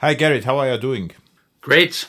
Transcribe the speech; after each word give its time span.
Hi, 0.00 0.14
Gerrit. 0.14 0.44
How 0.44 0.56
are 0.56 0.72
you 0.72 0.78
doing? 0.78 1.10
Great. 1.60 2.08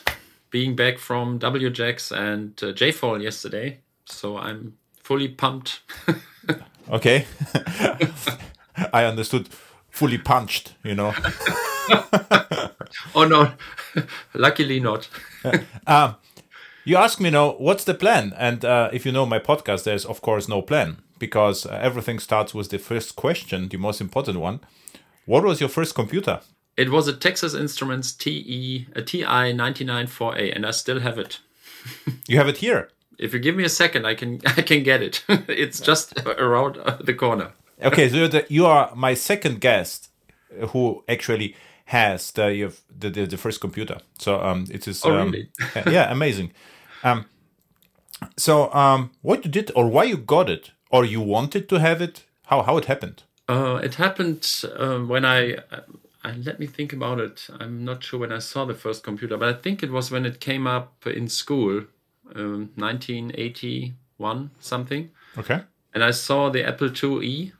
Being 0.50 0.74
back 0.74 0.96
from 0.96 1.38
WJAX 1.38 2.10
and 2.10 2.58
uh, 2.62 2.72
JFall 2.72 3.22
yesterday. 3.22 3.80
So 4.06 4.38
I'm 4.38 4.78
fully 5.02 5.28
pumped. 5.28 5.80
okay. 6.90 7.26
I 8.94 9.04
understood 9.04 9.50
fully 9.90 10.16
punched, 10.16 10.72
you 10.82 10.94
know. 10.94 11.12
oh, 13.14 13.26
no. 13.28 13.52
Luckily 14.32 14.80
not. 14.80 15.10
uh, 15.86 16.14
you 16.86 16.96
ask 16.96 17.20
me 17.20 17.28
now, 17.28 17.50
what's 17.58 17.84
the 17.84 17.92
plan? 17.92 18.32
And 18.38 18.64
uh, 18.64 18.88
if 18.90 19.04
you 19.04 19.12
know 19.12 19.26
my 19.26 19.38
podcast, 19.38 19.84
there's 19.84 20.06
of 20.06 20.22
course 20.22 20.48
no 20.48 20.62
plan 20.62 21.02
because 21.18 21.66
uh, 21.66 21.78
everything 21.82 22.20
starts 22.20 22.54
with 22.54 22.70
the 22.70 22.78
first 22.78 23.16
question, 23.16 23.68
the 23.68 23.76
most 23.76 24.00
important 24.00 24.40
one. 24.40 24.60
What 25.26 25.44
was 25.44 25.60
your 25.60 25.68
first 25.68 25.94
computer? 25.94 26.40
It 26.76 26.90
was 26.90 27.06
a 27.06 27.12
Texas 27.12 27.54
Instruments 27.54 28.12
TE, 28.12 28.86
a 28.94 29.02
TI 29.02 29.52
994A, 29.52 30.54
and 30.54 30.64
I 30.64 30.70
still 30.70 31.00
have 31.00 31.18
it. 31.18 31.40
you 32.28 32.38
have 32.38 32.48
it 32.48 32.58
here? 32.58 32.88
If 33.18 33.34
you 33.34 33.40
give 33.40 33.56
me 33.56 33.64
a 33.64 33.68
second, 33.68 34.06
I 34.06 34.14
can 34.14 34.40
I 34.46 34.62
can 34.62 34.82
get 34.82 35.02
it. 35.02 35.24
it's 35.48 35.80
just 35.80 36.18
around 36.26 36.78
the 37.00 37.14
corner. 37.14 37.52
okay, 37.82 38.08
so 38.08 38.28
the, 38.28 38.46
you 38.48 38.66
are 38.66 38.92
my 38.94 39.14
second 39.14 39.60
guest 39.60 40.08
who 40.68 41.04
actually 41.08 41.54
has 41.86 42.30
the 42.32 42.72
the, 42.98 43.10
the, 43.10 43.26
the 43.26 43.36
first 43.36 43.60
computer. 43.60 43.98
So 44.18 44.40
um, 44.40 44.66
it 44.70 44.88
is 44.88 45.04
oh, 45.04 45.16
um, 45.16 45.30
really? 45.30 45.50
yeah, 45.86 46.10
amazing. 46.10 46.52
Um, 47.04 47.26
so 48.36 48.72
um, 48.72 49.10
what 49.20 49.44
you 49.44 49.50
did 49.50 49.70
or 49.74 49.88
why 49.88 50.04
you 50.04 50.16
got 50.16 50.48
it 50.48 50.70
or 50.90 51.04
you 51.04 51.20
wanted 51.20 51.68
to 51.68 51.80
have 51.80 52.00
it? 52.00 52.24
How 52.46 52.62
how 52.62 52.78
it 52.78 52.86
happened? 52.86 53.24
Uh, 53.48 53.80
it 53.82 53.96
happened 53.96 54.64
uh, 54.78 54.98
when 54.98 55.24
I, 55.24 55.58
let 56.30 56.60
me 56.60 56.66
think 56.66 56.92
about 56.92 57.20
it. 57.20 57.48
I'm 57.58 57.84
not 57.84 58.04
sure 58.04 58.20
when 58.20 58.32
I 58.32 58.38
saw 58.38 58.64
the 58.64 58.74
first 58.74 59.02
computer, 59.02 59.36
but 59.36 59.48
I 59.48 59.58
think 59.58 59.82
it 59.82 59.90
was 59.90 60.10
when 60.10 60.24
it 60.24 60.40
came 60.40 60.66
up 60.66 61.06
in 61.06 61.28
school, 61.28 61.84
um, 62.34 62.70
1981 62.76 64.50
something. 64.60 65.10
Okay. 65.36 65.62
And 65.94 66.04
I 66.04 66.12
saw 66.12 66.48
the 66.48 66.64
Apple 66.64 66.90
IIe. 66.90 67.52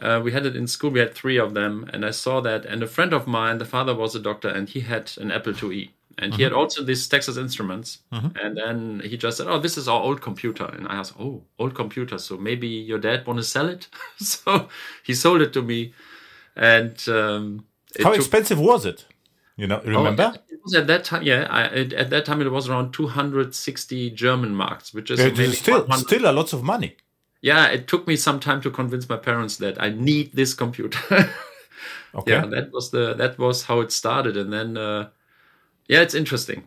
Uh, 0.00 0.20
we 0.22 0.32
had 0.32 0.46
it 0.46 0.56
in 0.56 0.66
school. 0.66 0.90
We 0.90 1.00
had 1.00 1.14
three 1.14 1.38
of 1.38 1.54
them, 1.54 1.88
and 1.92 2.04
I 2.04 2.10
saw 2.10 2.40
that. 2.40 2.64
And 2.66 2.82
a 2.82 2.86
friend 2.86 3.12
of 3.12 3.26
mine, 3.26 3.58
the 3.58 3.64
father 3.64 3.94
was 3.94 4.14
a 4.14 4.20
doctor, 4.20 4.48
and 4.48 4.68
he 4.68 4.80
had 4.80 5.12
an 5.18 5.30
Apple 5.30 5.52
IIe 5.52 5.90
and 6.18 6.34
he 6.34 6.42
had 6.42 6.52
mm-hmm. 6.52 6.60
also 6.60 6.82
these 6.82 7.06
Texas 7.06 7.36
Instruments. 7.36 7.98
Mm-hmm. 8.12 8.36
And 8.42 8.56
then 8.56 9.02
he 9.04 9.16
just 9.16 9.36
said, 9.36 9.46
"Oh, 9.46 9.58
this 9.58 9.78
is 9.78 9.88
our 9.88 10.00
old 10.00 10.20
computer." 10.20 10.64
And 10.64 10.88
I 10.88 10.96
asked, 10.96 11.14
"Oh, 11.18 11.44
old 11.58 11.74
computer? 11.74 12.18
So 12.18 12.36
maybe 12.36 12.66
your 12.66 12.98
dad 12.98 13.26
want 13.26 13.38
to 13.38 13.44
sell 13.44 13.68
it?" 13.68 13.88
so 14.18 14.68
he 15.04 15.14
sold 15.14 15.40
it 15.40 15.52
to 15.52 15.62
me. 15.62 15.94
And 16.56 17.08
um, 17.08 17.66
how 18.02 18.12
expensive 18.12 18.60
was 18.60 18.86
it? 18.86 19.04
You 19.56 19.66
know, 19.66 19.80
oh, 19.84 19.88
remember? 19.88 20.32
Oh, 20.34 20.40
it 20.48 20.60
was 20.62 20.74
at 20.74 20.86
that 20.86 21.04
time, 21.04 21.24
yeah. 21.24 21.46
I, 21.50 21.64
it, 21.64 21.92
at 21.92 22.10
that 22.10 22.24
time, 22.24 22.40
it 22.40 22.50
was 22.50 22.68
around 22.68 22.92
260 22.92 24.10
German 24.10 24.54
marks, 24.54 24.94
which 24.94 25.10
is 25.10 25.18
maybe 25.18 25.52
still 25.52 25.90
still 25.92 26.30
a 26.30 26.32
lot 26.32 26.52
of 26.52 26.62
money. 26.62 26.96
Yeah, 27.40 27.66
it 27.66 27.88
took 27.88 28.06
me 28.06 28.16
some 28.16 28.40
time 28.40 28.60
to 28.62 28.70
convince 28.70 29.08
my 29.08 29.16
parents 29.16 29.56
that 29.56 29.80
I 29.82 29.90
need 29.90 30.32
this 30.32 30.54
computer. 30.54 30.98
okay. 32.14 32.32
Yeah, 32.32 32.46
that 32.46 32.70
was 32.72 32.90
the 32.90 33.14
that 33.14 33.38
was 33.38 33.64
how 33.64 33.80
it 33.80 33.92
started, 33.92 34.36
and 34.36 34.52
then. 34.52 34.76
Uh, 34.76 35.08
yeah, 35.88 36.02
it's 36.02 36.12
interesting. 36.12 36.64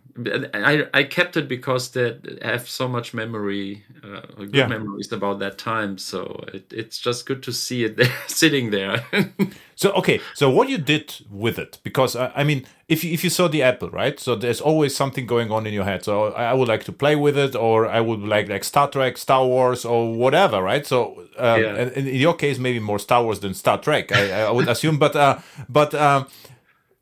I 0.51 0.87
I 0.95 1.03
kept 1.03 1.37
it 1.37 1.47
because 1.47 1.91
they 1.91 2.17
have 2.41 2.67
so 2.67 2.87
much 2.87 3.13
memory, 3.13 3.83
uh, 4.03 4.21
good 4.35 4.55
yeah. 4.55 4.65
memories 4.65 5.11
about 5.11 5.37
that 5.39 5.59
time. 5.59 5.99
So 5.99 6.43
it, 6.51 6.73
it's 6.73 6.97
just 6.97 7.27
good 7.27 7.43
to 7.43 7.53
see 7.53 7.83
it 7.83 7.97
there, 7.97 8.11
sitting 8.25 8.71
there. 8.71 9.05
so 9.75 9.91
okay, 9.91 10.21
so 10.33 10.49
what 10.49 10.69
you 10.69 10.79
did 10.79 11.13
with 11.29 11.59
it? 11.59 11.77
Because 11.83 12.15
uh, 12.15 12.31
I 12.35 12.43
mean, 12.43 12.65
if 12.87 13.03
you, 13.03 13.13
if 13.13 13.23
you 13.23 13.29
saw 13.29 13.47
the 13.47 13.61
apple, 13.61 13.91
right? 13.91 14.19
So 14.19 14.35
there's 14.35 14.59
always 14.59 14.95
something 14.95 15.27
going 15.27 15.51
on 15.51 15.67
in 15.67 15.73
your 15.73 15.85
head. 15.85 16.03
So 16.03 16.33
I, 16.33 16.53
would 16.55 16.67
like 16.67 16.83
to 16.85 16.91
play 16.91 17.15
with 17.15 17.37
it, 17.37 17.55
or 17.55 17.87
I 17.87 18.01
would 18.01 18.21
like 18.21 18.49
like 18.49 18.63
Star 18.63 18.89
Trek, 18.89 19.19
Star 19.19 19.45
Wars, 19.45 19.85
or 19.85 20.15
whatever, 20.15 20.63
right? 20.63 20.83
So 20.83 21.27
um, 21.37 21.61
yeah. 21.61 21.89
in 21.89 22.07
your 22.07 22.33
case, 22.33 22.57
maybe 22.57 22.79
more 22.79 22.97
Star 22.97 23.23
Wars 23.23 23.39
than 23.39 23.53
Star 23.53 23.77
Trek, 23.77 24.11
I, 24.11 24.45
I 24.47 24.51
would 24.51 24.67
assume. 24.67 24.97
But 24.97 25.15
uh, 25.15 25.37
but 25.69 25.93
um, 25.93 26.25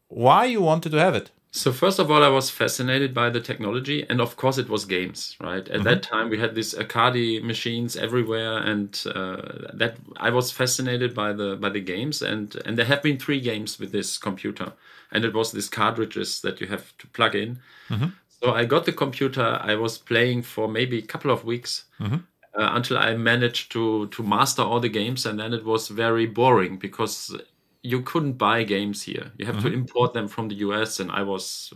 why 0.10 0.44
you 0.44 0.62
wanted 0.62 0.92
to 0.92 1.00
have 1.00 1.16
it? 1.16 1.32
So 1.52 1.72
first 1.72 1.98
of 1.98 2.12
all, 2.12 2.24
I 2.24 2.28
was 2.28 2.52
fascinated 2.52 3.14
by 3.14 3.32
the 3.32 3.42
technology, 3.42 4.06
and 4.08 4.22
of 4.22 4.36
course, 4.36 4.60
it 4.60 4.70
was 4.70 4.86
games. 4.86 5.36
Right 5.42 5.68
at 5.68 5.68
mm-hmm. 5.68 5.84
that 5.84 6.04
time, 6.04 6.30
we 6.30 6.38
had 6.38 6.54
these 6.54 6.78
Arcade 6.78 7.44
machines 7.44 7.96
everywhere, 7.96 8.58
and 8.58 9.02
uh, 9.08 9.42
that 9.74 9.98
I 10.18 10.30
was 10.30 10.52
fascinated 10.52 11.16
by 11.16 11.34
the 11.34 11.56
by 11.56 11.70
the 11.70 11.82
games. 11.82 12.22
And 12.22 12.56
and 12.66 12.78
there 12.78 12.86
have 12.86 13.02
been 13.02 13.18
three 13.18 13.40
games 13.40 13.80
with 13.80 13.92
this 13.92 14.20
computer, 14.20 14.74
and 15.12 15.26
it 15.26 15.34
was 15.34 15.52
these 15.52 15.70
cartridges 15.70 16.42
that 16.42 16.62
you 16.62 16.68
have 16.68 16.96
to 17.00 17.08
plug 17.08 17.34
in. 17.36 17.60
Mm-hmm. 17.90 18.10
So 18.42 18.54
I 18.54 18.66
got 18.66 18.86
the 18.86 18.94
computer. 18.94 19.60
I 19.62 19.74
was 19.74 19.98
playing 19.98 20.44
for 20.44 20.68
maybe 20.68 21.00
a 21.00 21.08
couple 21.08 21.32
of 21.32 21.46
weeks. 21.46 21.86
Mm-hmm. 22.00 22.18
Uh, 22.58 22.72
until 22.74 22.98
I 22.98 23.16
managed 23.16 23.72
to 23.74 24.08
to 24.08 24.24
master 24.24 24.64
all 24.64 24.80
the 24.80 24.90
games, 24.90 25.26
and 25.26 25.40
then 25.40 25.54
it 25.54 25.64
was 25.64 25.88
very 25.88 26.26
boring 26.26 26.78
because 26.78 27.36
you 27.82 28.02
couldn't 28.02 28.34
buy 28.34 28.64
games 28.64 29.04
here. 29.04 29.32
You 29.38 29.46
have 29.46 29.56
mm-hmm. 29.56 29.68
to 29.68 29.74
import 29.74 30.14
them 30.14 30.28
from 30.28 30.50
the 30.50 30.56
US, 30.56 31.00
and 31.00 31.12
I 31.12 31.24
was 31.24 31.74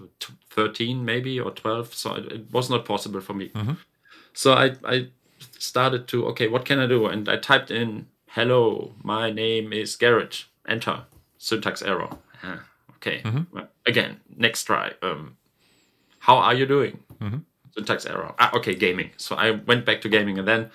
13 0.49 1.03
maybe 1.03 1.39
or 1.39 1.51
12, 1.51 1.93
so 1.93 2.15
it, 2.15 2.31
it 2.31 2.51
was 2.51 2.69
not 2.69 2.85
possible 2.85 3.21
for 3.21 3.33
me. 3.33 3.49
Mm-hmm. 3.49 3.73
So 4.33 4.53
I, 4.53 4.75
I 4.83 5.07
started 5.57 6.07
to 6.09 6.25
okay, 6.27 6.47
what 6.47 6.65
can 6.65 6.79
I 6.79 6.87
do? 6.87 7.05
And 7.05 7.29
I 7.29 7.37
typed 7.37 7.71
in, 7.71 8.07
"Hello, 8.27 8.93
my 9.03 9.31
name 9.31 9.71
is 9.71 9.95
Gerrit. 9.95 10.45
Enter. 10.67 11.03
Syntax 11.37 11.81
error. 11.81 12.09
Uh, 12.41 12.57
okay. 12.95 13.21
Mm-hmm. 13.21 13.55
Well, 13.55 13.67
again, 13.85 14.21
next 14.37 14.63
try. 14.63 14.93
Um, 15.01 15.37
how 16.19 16.37
are 16.37 16.53
you 16.53 16.65
doing? 16.65 16.99
Mm-hmm. 17.21 17.39
Syntax 17.75 18.05
error. 18.05 18.33
Ah, 18.39 18.51
okay, 18.55 18.75
gaming. 18.75 19.11
So 19.17 19.35
I 19.35 19.51
went 19.51 19.85
back 19.85 20.01
to 20.01 20.09
gaming, 20.09 20.39
and 20.39 20.47
then 20.47 20.71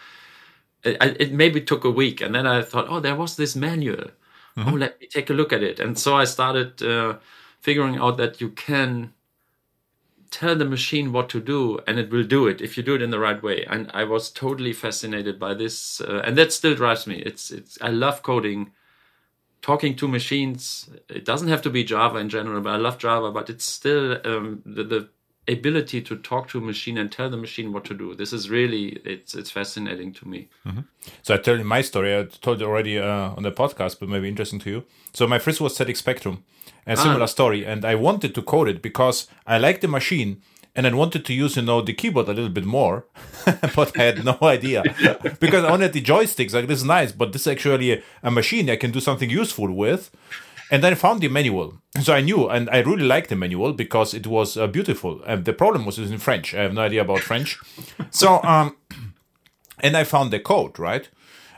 it, 0.84 0.96
it 1.20 1.32
maybe 1.32 1.60
took 1.60 1.84
a 1.84 1.90
week, 1.90 2.20
and 2.20 2.34
then 2.34 2.46
I 2.46 2.62
thought, 2.62 2.86
oh, 2.88 3.00
there 3.00 3.16
was 3.16 3.36
this 3.36 3.56
manual 3.56 4.10
mm-hmm. 4.58 4.68
oh 4.68 4.76
let 4.76 5.00
me 5.00 5.06
take 5.06 5.30
a 5.30 5.34
look 5.34 5.52
at 5.52 5.62
it. 5.62 5.80
And 5.80 5.98
so 5.98 6.16
i 6.16 6.24
started 6.24 6.82
uh, 6.82 7.18
figuring 7.60 7.96
out 7.96 8.16
that 8.16 8.40
you 8.40 8.50
can 8.50 9.12
tell 10.30 10.54
the 10.54 10.64
machine 10.64 11.10
what 11.12 11.30
to 11.30 11.40
do 11.40 11.78
and 11.86 11.98
it 11.98 12.10
will 12.10 12.24
do 12.24 12.46
it 12.46 12.60
if 12.60 12.76
you 12.76 12.82
do 12.82 12.94
it 12.94 13.02
in 13.02 13.10
the 13.10 13.18
right 13.18 13.42
way. 13.42 13.64
And 13.64 13.90
i 13.94 14.04
was 14.04 14.30
totally 14.30 14.72
fascinated 14.72 15.38
by 15.38 15.54
this 15.54 16.00
uh, 16.00 16.22
and 16.24 16.36
that 16.36 16.52
still 16.52 16.74
drives 16.74 17.06
me. 17.06 17.16
It's 17.16 17.50
it's 17.50 17.78
i 17.80 17.88
love 17.88 18.22
coding. 18.22 18.72
Talking 19.60 19.96
to 19.96 20.08
machines 20.08 20.88
it 21.08 21.24
doesn't 21.24 21.48
have 21.48 21.62
to 21.62 21.70
be 21.70 21.82
java 21.82 22.18
in 22.18 22.28
general 22.28 22.60
but 22.60 22.74
i 22.74 22.76
love 22.76 22.96
java 22.96 23.32
but 23.32 23.50
it's 23.50 23.64
still 23.64 24.18
um, 24.24 24.62
the, 24.64 24.84
the 24.84 25.08
ability 25.48 26.02
to 26.02 26.16
talk 26.16 26.48
to 26.48 26.58
a 26.58 26.60
machine 26.60 26.98
and 26.98 27.10
tell 27.10 27.30
the 27.30 27.36
machine 27.36 27.72
what 27.72 27.84
to 27.86 27.94
do. 27.94 28.14
This 28.14 28.32
is 28.32 28.50
really 28.50 29.00
it's 29.04 29.34
it's 29.34 29.50
fascinating 29.50 30.12
to 30.14 30.28
me. 30.28 30.48
Mm-hmm. 30.66 30.80
So 31.22 31.34
I 31.34 31.38
tell 31.38 31.56
you 31.56 31.64
my 31.64 31.80
story. 31.80 32.16
I 32.16 32.24
told 32.24 32.62
already 32.62 32.98
uh, 32.98 33.30
on 33.36 33.42
the 33.42 33.52
podcast, 33.52 33.98
but 33.98 34.08
maybe 34.08 34.28
interesting 34.28 34.60
to 34.60 34.70
you. 34.70 34.84
So 35.12 35.26
my 35.26 35.38
first 35.38 35.60
was 35.60 35.76
ZX 35.76 35.96
Spectrum, 35.96 36.44
a 36.86 36.92
ah. 36.92 36.94
similar 36.94 37.26
story, 37.26 37.64
and 37.64 37.84
I 37.84 37.94
wanted 37.94 38.34
to 38.34 38.42
code 38.42 38.68
it 38.68 38.82
because 38.82 39.26
I 39.46 39.58
like 39.58 39.80
the 39.80 39.88
machine. 39.88 40.42
And 40.76 40.86
I 40.86 40.94
wanted 40.94 41.24
to 41.24 41.34
use, 41.34 41.56
you 41.56 41.62
know, 41.62 41.80
the 41.80 41.92
keyboard 41.92 42.28
a 42.28 42.32
little 42.32 42.50
bit 42.50 42.64
more, 42.64 43.06
but 43.74 43.98
I 43.98 44.02
had 44.04 44.24
no 44.24 44.38
idea 44.42 44.84
because 45.40 45.64
I 45.64 45.70
wanted 45.70 45.92
the 45.92 46.00
joysticks. 46.00 46.54
Like 46.54 46.68
this 46.68 46.78
is 46.78 46.84
nice, 46.84 47.10
but 47.10 47.32
this 47.32 47.42
is 47.42 47.48
actually 47.48 47.94
a, 47.94 48.02
a 48.22 48.30
machine 48.30 48.70
I 48.70 48.76
can 48.76 48.92
do 48.92 49.00
something 49.00 49.28
useful 49.28 49.72
with. 49.72 50.12
And 50.70 50.82
then 50.82 50.92
I 50.92 50.96
found 50.96 51.20
the 51.20 51.28
manual. 51.28 51.80
So 52.02 52.12
I 52.12 52.20
knew, 52.20 52.48
and 52.48 52.68
I 52.70 52.78
really 52.80 53.04
liked 53.04 53.30
the 53.30 53.36
manual 53.36 53.72
because 53.72 54.14
it 54.14 54.26
was 54.26 54.56
uh, 54.56 54.66
beautiful. 54.66 55.22
And 55.26 55.44
the 55.44 55.52
problem 55.52 55.86
was 55.86 55.98
it 55.98 56.02
was 56.02 56.10
in 56.10 56.18
French. 56.18 56.54
I 56.54 56.62
have 56.62 56.74
no 56.74 56.82
idea 56.82 57.02
about 57.02 57.20
French. 57.20 57.58
so, 58.10 58.42
um, 58.42 58.76
and 59.80 59.96
I 59.96 60.04
found 60.04 60.30
the 60.30 60.40
code, 60.40 60.78
right? 60.78 61.08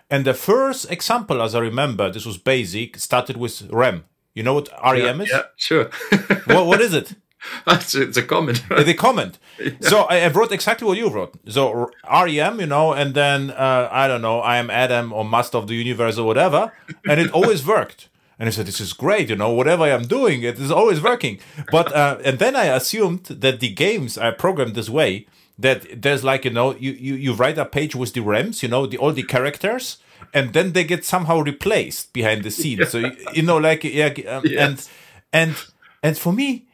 And 0.09 0.25
the 0.25 0.35
first 0.35 0.91
example, 0.91 1.43
as 1.43 1.55
I 1.55 1.61
remember, 1.61 2.11
this 2.11 2.27
was 2.27 2.37
basic, 2.37 2.99
started 2.99 3.37
with 3.37 3.63
REM. 3.71 4.05
You 4.35 4.43
know 4.43 4.55
what 4.55 4.69
REM 4.85 5.19
yeah, 5.19 5.23
is? 5.23 5.31
Yeah, 5.31 5.43
sure. 5.57 5.85
what, 6.47 6.67
what 6.67 6.81
is 6.81 6.95
it? 6.95 7.15
it's, 7.67 7.95
it's 7.95 8.17
a 8.17 8.23
comment. 8.23 8.63
Right? 8.69 8.87
The 8.87 8.95
comment. 8.95 9.39
Yeah. 9.61 9.73
So 9.83 10.01
I, 10.05 10.21
I, 10.21 10.29
wrote 10.29 10.53
exactly 10.53 10.87
what 10.87 10.97
you 10.97 11.11
wrote. 11.11 11.35
So 11.47 11.91
REM, 12.11 12.61
you 12.61 12.67
know, 12.67 12.95
and 12.95 13.13
then 13.13 13.51
uh, 13.51 13.91
I 13.93 14.09
don't 14.09 14.23
know, 14.23 14.41
I 14.41 14.57
am 14.57 14.71
Adam 14.71 15.13
or 15.13 15.23
Master 15.23 15.59
of 15.59 15.67
the 15.67 15.75
Universe 15.75 16.17
or 16.17 16.27
whatever, 16.27 16.73
and 17.07 17.21
it 17.21 17.31
always 17.33 17.67
worked. 17.67 18.09
And 18.41 18.49
I 18.49 18.51
said, 18.53 18.67
this 18.67 18.81
is 18.81 18.95
great, 18.95 19.29
you 19.29 19.37
know, 19.37 19.51
whatever 19.51 19.85
I'm 19.85 20.09
doing, 20.09 20.43
it 20.43 20.59
is 20.59 20.71
always 20.71 21.03
working. 21.03 21.39
But, 21.71 21.93
uh, 21.93 22.19
and 22.25 22.39
then 22.39 22.57
I 22.57 22.65
assumed 22.65 23.25
that 23.25 23.61
the 23.61 23.69
games 23.69 24.17
are 24.17 24.33
programmed 24.33 24.75
this 24.75 24.89
way 24.89 25.27
that 25.59 26.01
there's 26.01 26.25
like, 26.25 26.47
you 26.47 26.51
know, 26.51 26.75
you, 26.75 26.93
you, 26.93 27.15
you 27.15 27.35
write 27.35 27.59
a 27.59 27.67
page 27.67 27.95
with 27.95 28.15
the 28.15 28.21
REMs, 28.21 28.63
you 28.63 28.69
know, 28.71 28.87
the, 28.87 28.97
all 28.97 29.13
the 29.13 29.25
characters, 29.25 29.99
and 30.33 30.55
then 30.55 30.73
they 30.73 30.85
get 30.85 31.05
somehow 31.05 31.41
replaced 31.41 32.15
behind 32.15 32.43
the 32.43 32.51
scenes. 32.51 32.89
So, 32.89 32.99
you, 32.99 33.13
you 33.35 33.43
know, 33.43 33.59
like, 33.59 33.85
yeah, 33.85 34.07
um, 34.07 34.43
yes. 34.47 34.89
and, 35.33 35.51
and, 35.51 35.57
and 36.03 36.17
for 36.17 36.33
me, 36.33 36.67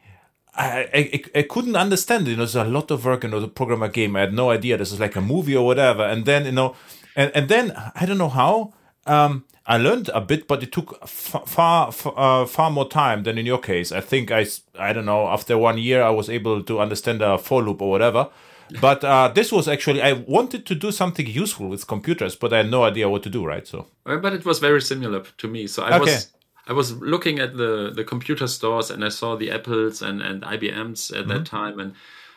I, 0.55 0.89
I, 0.95 1.41
I 1.41 1.43
couldn't 1.43 1.75
understand 1.75 2.29
it. 2.29 2.31
You 2.31 2.37
know, 2.37 2.45
there's 2.45 2.55
a 2.55 2.65
lot 2.65 2.93
of 2.93 3.05
work, 3.05 3.25
you 3.25 3.31
know, 3.31 3.41
to 3.41 3.49
program 3.49 3.83
a 3.83 3.89
game. 3.89 4.15
I 4.15 4.21
had 4.21 4.33
no 4.33 4.51
idea 4.51 4.77
this 4.77 4.93
is 4.93 5.01
like 5.01 5.17
a 5.17 5.21
movie 5.21 5.57
or 5.57 5.67
whatever. 5.67 6.05
And 6.05 6.25
then, 6.25 6.47
you 6.47 6.53
know, 6.53 6.77
and, 7.17 7.33
and 7.35 7.49
then 7.49 7.73
I 7.95 8.07
don't 8.07 8.19
know 8.19 8.29
how, 8.29 8.73
um, 9.05 9.45
I 9.69 9.79
learned 9.79 10.11
a 10.15 10.21
bit, 10.21 10.47
but 10.47 10.63
it 10.63 10.71
took 10.73 10.97
f- 11.03 11.43
far 11.47 11.89
uh, 12.17 12.47
far 12.47 12.71
more 12.71 12.89
time 12.89 13.25
than 13.25 13.37
in 13.39 13.47
your 13.47 13.59
case. 13.59 13.91
I 13.91 14.01
think 14.01 14.31
I 14.31 14.47
I 14.79 14.93
don't 14.93 15.07
know. 15.07 15.27
After 15.27 15.59
one 15.59 15.79
year, 15.79 16.03
I 16.03 16.11
was 16.11 16.29
able 16.31 16.63
to 16.63 16.81
understand 16.81 17.21
a 17.23 17.37
for 17.39 17.63
loop 17.63 17.83
or 17.83 17.91
whatever. 17.91 18.29
But 18.81 19.05
uh, 19.05 19.29
this 19.35 19.53
was 19.53 19.69
actually 19.69 20.03
I 20.03 20.13
wanted 20.27 20.67
to 20.67 20.75
do 20.75 20.91
something 20.93 21.27
useful 21.43 21.69
with 21.69 21.87
computers, 21.87 22.35
but 22.37 22.53
I 22.53 22.57
had 22.59 22.71
no 22.71 22.83
idea 22.83 23.09
what 23.09 23.23
to 23.23 23.31
do. 23.31 23.47
Right, 23.47 23.67
so 23.69 23.87
Uh, 24.05 24.17
But 24.21 24.33
it 24.33 24.45
was 24.45 24.59
very 24.61 24.81
similar 24.81 25.23
to 25.39 25.49
me. 25.49 25.67
So 25.69 25.83
I 25.83 25.97
Okay. 25.97 26.01
was 26.01 26.29
I 26.69 26.73
was 26.73 26.91
looking 27.01 27.39
at 27.41 27.57
the 27.57 27.93
the 27.95 28.05
computer 28.05 28.49
stores 28.49 28.91
and 28.91 29.05
I 29.05 29.11
saw 29.11 29.37
the 29.37 29.51
Apples 29.55 30.03
and 30.03 30.21
and 30.23 30.43
IBMs 30.43 31.11
at 31.19 31.29
that 31.29 31.45
time 31.47 31.79
and 31.83 31.93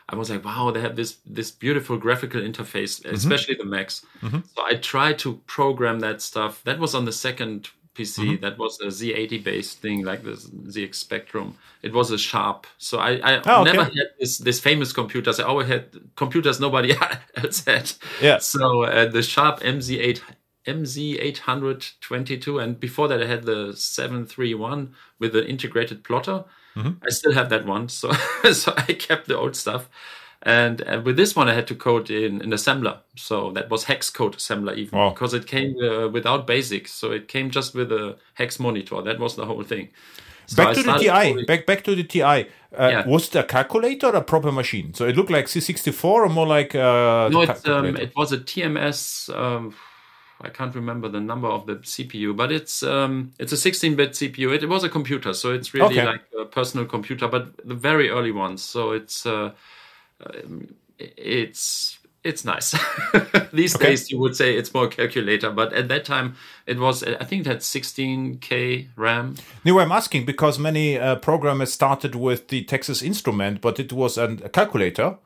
I 0.09 0.15
was 0.15 0.29
like, 0.29 0.43
wow, 0.43 0.71
they 0.71 0.81
have 0.81 0.95
this 0.95 1.17
this 1.25 1.51
beautiful 1.51 1.97
graphical 1.97 2.41
interface, 2.41 3.01
mm-hmm. 3.01 3.15
especially 3.15 3.55
the 3.55 3.65
Macs. 3.65 4.05
Mm-hmm. 4.21 4.39
So 4.55 4.63
I 4.65 4.75
tried 4.75 5.19
to 5.19 5.35
program 5.45 5.99
that 6.01 6.21
stuff. 6.21 6.63
That 6.63 6.79
was 6.79 6.95
on 6.95 7.05
the 7.05 7.11
second 7.11 7.69
PC. 7.95 8.17
Mm-hmm. 8.23 8.41
That 8.41 8.57
was 8.57 8.79
a 8.81 8.85
Z80 8.87 9.43
based 9.43 9.79
thing, 9.81 10.03
like 10.03 10.23
the 10.23 10.31
ZX 10.31 10.95
Spectrum. 10.95 11.57
It 11.83 11.93
was 11.93 12.11
a 12.11 12.17
Sharp. 12.17 12.65
So 12.77 12.97
I, 12.99 13.11
I 13.17 13.41
Oh, 13.45 13.61
okay. 13.61 13.71
never 13.71 13.83
had 13.83 14.09
this 14.19 14.37
this 14.39 14.59
famous 14.59 14.91
computers. 14.93 15.39
I 15.39 15.43
always 15.43 15.67
had 15.67 15.85
computers 16.15 16.59
nobody 16.59 16.93
else 17.35 17.65
had. 17.65 17.91
Yeah. 18.21 18.39
So 18.39 18.83
uh, 18.83 19.07
the 19.07 19.21
Sharp 19.21 19.59
MZ8 19.61 20.21
MZ822, 20.67 22.61
and 22.63 22.79
before 22.79 23.07
that 23.07 23.21
I 23.21 23.25
had 23.27 23.43
the 23.43 23.73
731 23.75 24.93
with 25.19 25.35
an 25.35 25.45
integrated 25.45 26.03
plotter. 26.03 26.45
I 27.05 27.09
still 27.09 27.33
have 27.33 27.49
that 27.49 27.65
one, 27.65 27.89
so 27.89 28.11
so 28.53 28.73
I 28.77 28.93
kept 28.93 29.27
the 29.27 29.37
old 29.37 29.55
stuff. 29.55 29.89
And 30.43 30.81
uh, 30.87 31.01
with 31.03 31.17
this 31.17 31.35
one, 31.35 31.49
I 31.49 31.53
had 31.53 31.67
to 31.67 31.75
code 31.75 32.09
in 32.09 32.41
an 32.41 32.51
assembler. 32.51 32.99
So 33.15 33.51
that 33.51 33.69
was 33.69 33.83
hex 33.83 34.09
code 34.09 34.37
assembler, 34.37 34.75
even 34.77 34.97
Wow. 34.97 35.09
because 35.09 35.33
it 35.33 35.47
came 35.47 35.75
uh, 35.83 36.07
without 36.07 36.47
basics. 36.47 36.93
So 36.93 37.11
it 37.11 37.27
came 37.27 37.49
just 37.49 37.75
with 37.75 37.91
a 37.91 38.15
hex 38.35 38.59
monitor. 38.59 39.01
That 39.01 39.19
was 39.19 39.35
the 39.35 39.45
whole 39.45 39.63
thing. 39.63 39.89
So 40.45 40.63
back 40.63 40.75
to 40.75 40.83
the 40.83 40.93
TI. 40.93 41.43
Back 41.45 41.65
back 41.65 41.83
to 41.83 41.95
the 41.95 42.03
TI. 42.03 42.47
Uh. 42.75 43.03
Was 43.05 43.27
it 43.27 43.35
a 43.35 43.43
calculator 43.43 44.07
or 44.07 44.15
a 44.15 44.21
proper 44.23 44.51
machine? 44.51 44.93
So 44.93 45.05
it 45.05 45.15
looked 45.15 45.29
like 45.29 45.45
C64 45.45 46.03
or 46.05 46.29
more 46.29 46.47
like 46.47 46.73
uh, 46.73 47.29
No, 47.29 47.41
it's, 47.41 47.67
um, 47.67 47.97
it 47.97 48.13
was 48.15 48.31
a 48.31 48.37
TMS. 48.37 49.29
Um, 49.35 49.75
I 50.41 50.49
can't 50.49 50.73
remember 50.73 51.09
the 51.09 51.19
number 51.19 51.47
of 51.47 51.65
the 51.65 51.75
CPU, 51.75 52.35
but 52.35 52.51
it's 52.51 52.81
um, 52.81 53.31
it's 53.39 53.51
a 53.51 53.55
16-bit 53.57 54.11
CPU. 54.11 54.53
It, 54.53 54.69
was 54.69 54.83
a 54.83 54.89
computer, 54.89 55.33
so 55.33 55.51
it's 55.51 55.73
really 55.73 55.99
Okay. 55.99 56.05
like 56.05 56.21
a 56.39 56.45
personal 56.45 56.85
computer, 56.85 57.27
but 57.27 57.57
the 57.67 57.75
very 57.75 58.09
early 58.09 58.31
ones. 58.31 58.61
So 58.61 58.91
it's 58.91 59.25
uh, 59.25 59.51
um, 60.25 60.73
it's 60.97 61.99
it's 62.23 62.43
nice. 62.45 62.75
These 63.53 63.75
Okay. 63.75 63.87
days, 63.89 64.11
you 64.11 64.19
would 64.19 64.35
say 64.35 64.55
it's 64.55 64.73
more 64.73 64.87
calculator, 64.87 65.51
but 65.51 65.73
at 65.73 65.87
that 65.89 66.05
time, 66.05 66.35
it 66.65 66.79
was. 66.79 67.03
I 67.03 67.23
think 67.25 67.45
it 67.45 67.47
had 67.47 67.59
16k 67.59 68.87
RAM. 68.95 69.35
No, 69.65 69.79
I'm 69.79 69.91
asking 69.91 70.25
because 70.25 70.59
many 70.59 70.97
uh, 70.97 71.15
programmers 71.15 71.73
started 71.73 72.15
with 72.15 72.47
the 72.49 72.63
Texas 72.63 73.01
Instrument, 73.01 73.61
but 73.61 73.79
it 73.79 73.91
was 73.93 74.17
an, 74.17 74.41
a 74.43 74.49
calculator. 74.49 75.17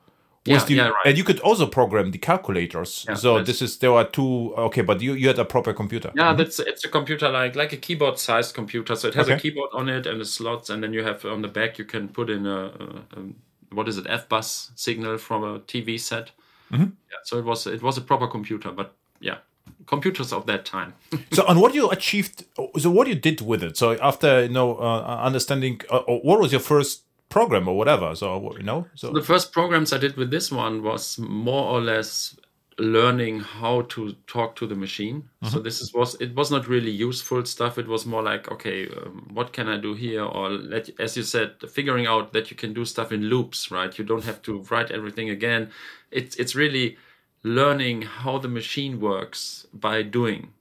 Yeah, 0.46 0.64
the, 0.66 0.74
yeah, 0.74 0.88
right. 0.90 1.06
And 1.06 1.18
you 1.18 1.24
could 1.24 1.40
also 1.40 1.66
program 1.66 2.12
the 2.12 2.18
calculators. 2.18 3.06
Yeah, 3.08 3.16
so 3.16 3.42
this 3.42 3.62
is 3.62 3.78
there 3.78 3.94
are 3.94 4.04
two. 4.04 4.54
Okay, 4.58 4.82
but 4.82 5.02
you 5.02 5.14
you 5.14 5.28
had 5.28 5.40
a 5.40 5.46
proper 5.46 5.72
computer. 5.74 6.12
Yeah, 6.16 6.34
that's 6.34 6.60
it's 6.60 6.84
a 6.84 6.90
computer 6.90 7.30
like 7.30 7.56
like 7.56 7.72
a 7.72 7.78
keyboard 7.78 8.20
sized 8.20 8.54
computer. 8.54 8.96
So 8.96 9.08
it 9.08 9.14
has 9.14 9.30
a 9.30 9.38
keyboard 9.38 9.70
on 9.74 9.88
it 9.88 10.06
and 10.06 10.20
the 10.20 10.26
slots, 10.26 10.70
and 10.70 10.84
then 10.84 10.92
you 10.92 11.04
have 11.04 11.24
on 11.24 11.42
the 11.42 11.48
back 11.48 11.80
you 11.80 11.86
can 11.86 12.10
put 12.10 12.30
in 12.30 12.46
a, 12.46 12.66
a, 12.66 13.20
a 13.20 13.24
what 13.72 13.88
is 13.88 13.98
it 13.98 14.06
FBAS 14.06 14.72
signal 14.76 15.18
from 15.18 15.44
a 15.44 15.60
TV 15.60 15.98
set. 16.00 16.32
Mm-hmm. 16.72 16.84
Yeah, 16.84 17.18
so 17.24 17.38
it 17.38 17.46
was 17.46 17.66
it 17.66 17.82
was 17.82 17.98
a 17.98 18.02
proper 18.02 18.28
computer, 18.28 18.72
but 18.72 18.96
yeah, 19.22 19.38
computers 19.86 20.34
of 20.34 20.46
that 20.48 20.66
time. 20.66 20.94
So 21.32 21.46
and 21.48 21.62
what 21.62 21.74
you 21.74 21.90
achieved? 21.90 22.46
So 22.78 22.92
what 22.92 23.08
you 23.08 23.16
did 23.16 23.42
with 23.42 23.64
it? 23.64 23.78
So 23.78 23.94
after 24.02 24.44
you 24.44 24.50
know 24.50 24.76
uh, 24.76 25.22
understanding, 25.24 25.82
uh, 25.90 25.98
uh, 25.98 26.18
what 26.18 26.40
was 26.40 26.52
your 26.52 26.62
first 26.62 27.04
program 27.34 27.68
or 27.68 27.76
whatever? 27.76 28.16
So 28.16 28.38
what 28.38 28.58
you 28.58 28.64
know, 28.64 28.86
so 28.96 29.12
the 29.12 29.28
first 29.32 29.52
programs 29.52 29.92
I 29.92 29.98
did 29.98 30.16
with 30.16 30.30
this 30.30 30.52
one 30.52 30.84
was 30.84 31.18
more 31.18 31.66
or 31.74 31.82
less 31.82 32.36
learning 32.80 33.40
how 33.40 33.82
to 33.94 34.14
talk 34.26 34.56
to 34.56 34.66
the 34.66 34.76
machine. 34.76 35.30
So 35.52 35.60
this 35.60 35.82
is, 35.82 35.94
was 35.94 36.16
it 36.22 36.36
was 36.36 36.50
not 36.52 36.68
really 36.68 36.92
useful 36.92 37.46
stuff. 37.46 37.78
It 37.78 37.88
was 37.88 38.06
more 38.06 38.24
like 38.24 38.52
okay, 38.52 38.88
um, 38.88 39.30
what 39.34 39.52
can 39.52 39.68
I 39.68 39.78
do 39.78 39.94
here? 39.94 40.24
Or 40.24 40.50
let, 40.50 40.90
as 41.00 41.18
you 41.18 41.24
said, 41.24 41.56
figuring 41.70 42.08
out 42.08 42.34
that 42.34 42.50
you 42.52 42.58
can 42.58 42.74
do 42.74 42.86
stuff 42.86 43.12
in 43.12 43.22
loops, 43.24 43.72
right? 43.72 43.98
You 43.98 44.06
don't 44.06 44.24
have 44.24 44.42
to 44.44 44.62
write 44.70 44.92
everything 44.92 45.30
again. 45.30 45.72
It's 46.12 46.36
it's 46.36 46.56
really 46.56 46.98
learning 47.44 48.04
how 48.04 48.38
the 48.40 48.48
machine 48.48 49.00
works 49.00 49.68
by 49.74 50.04
doing, 50.04 50.54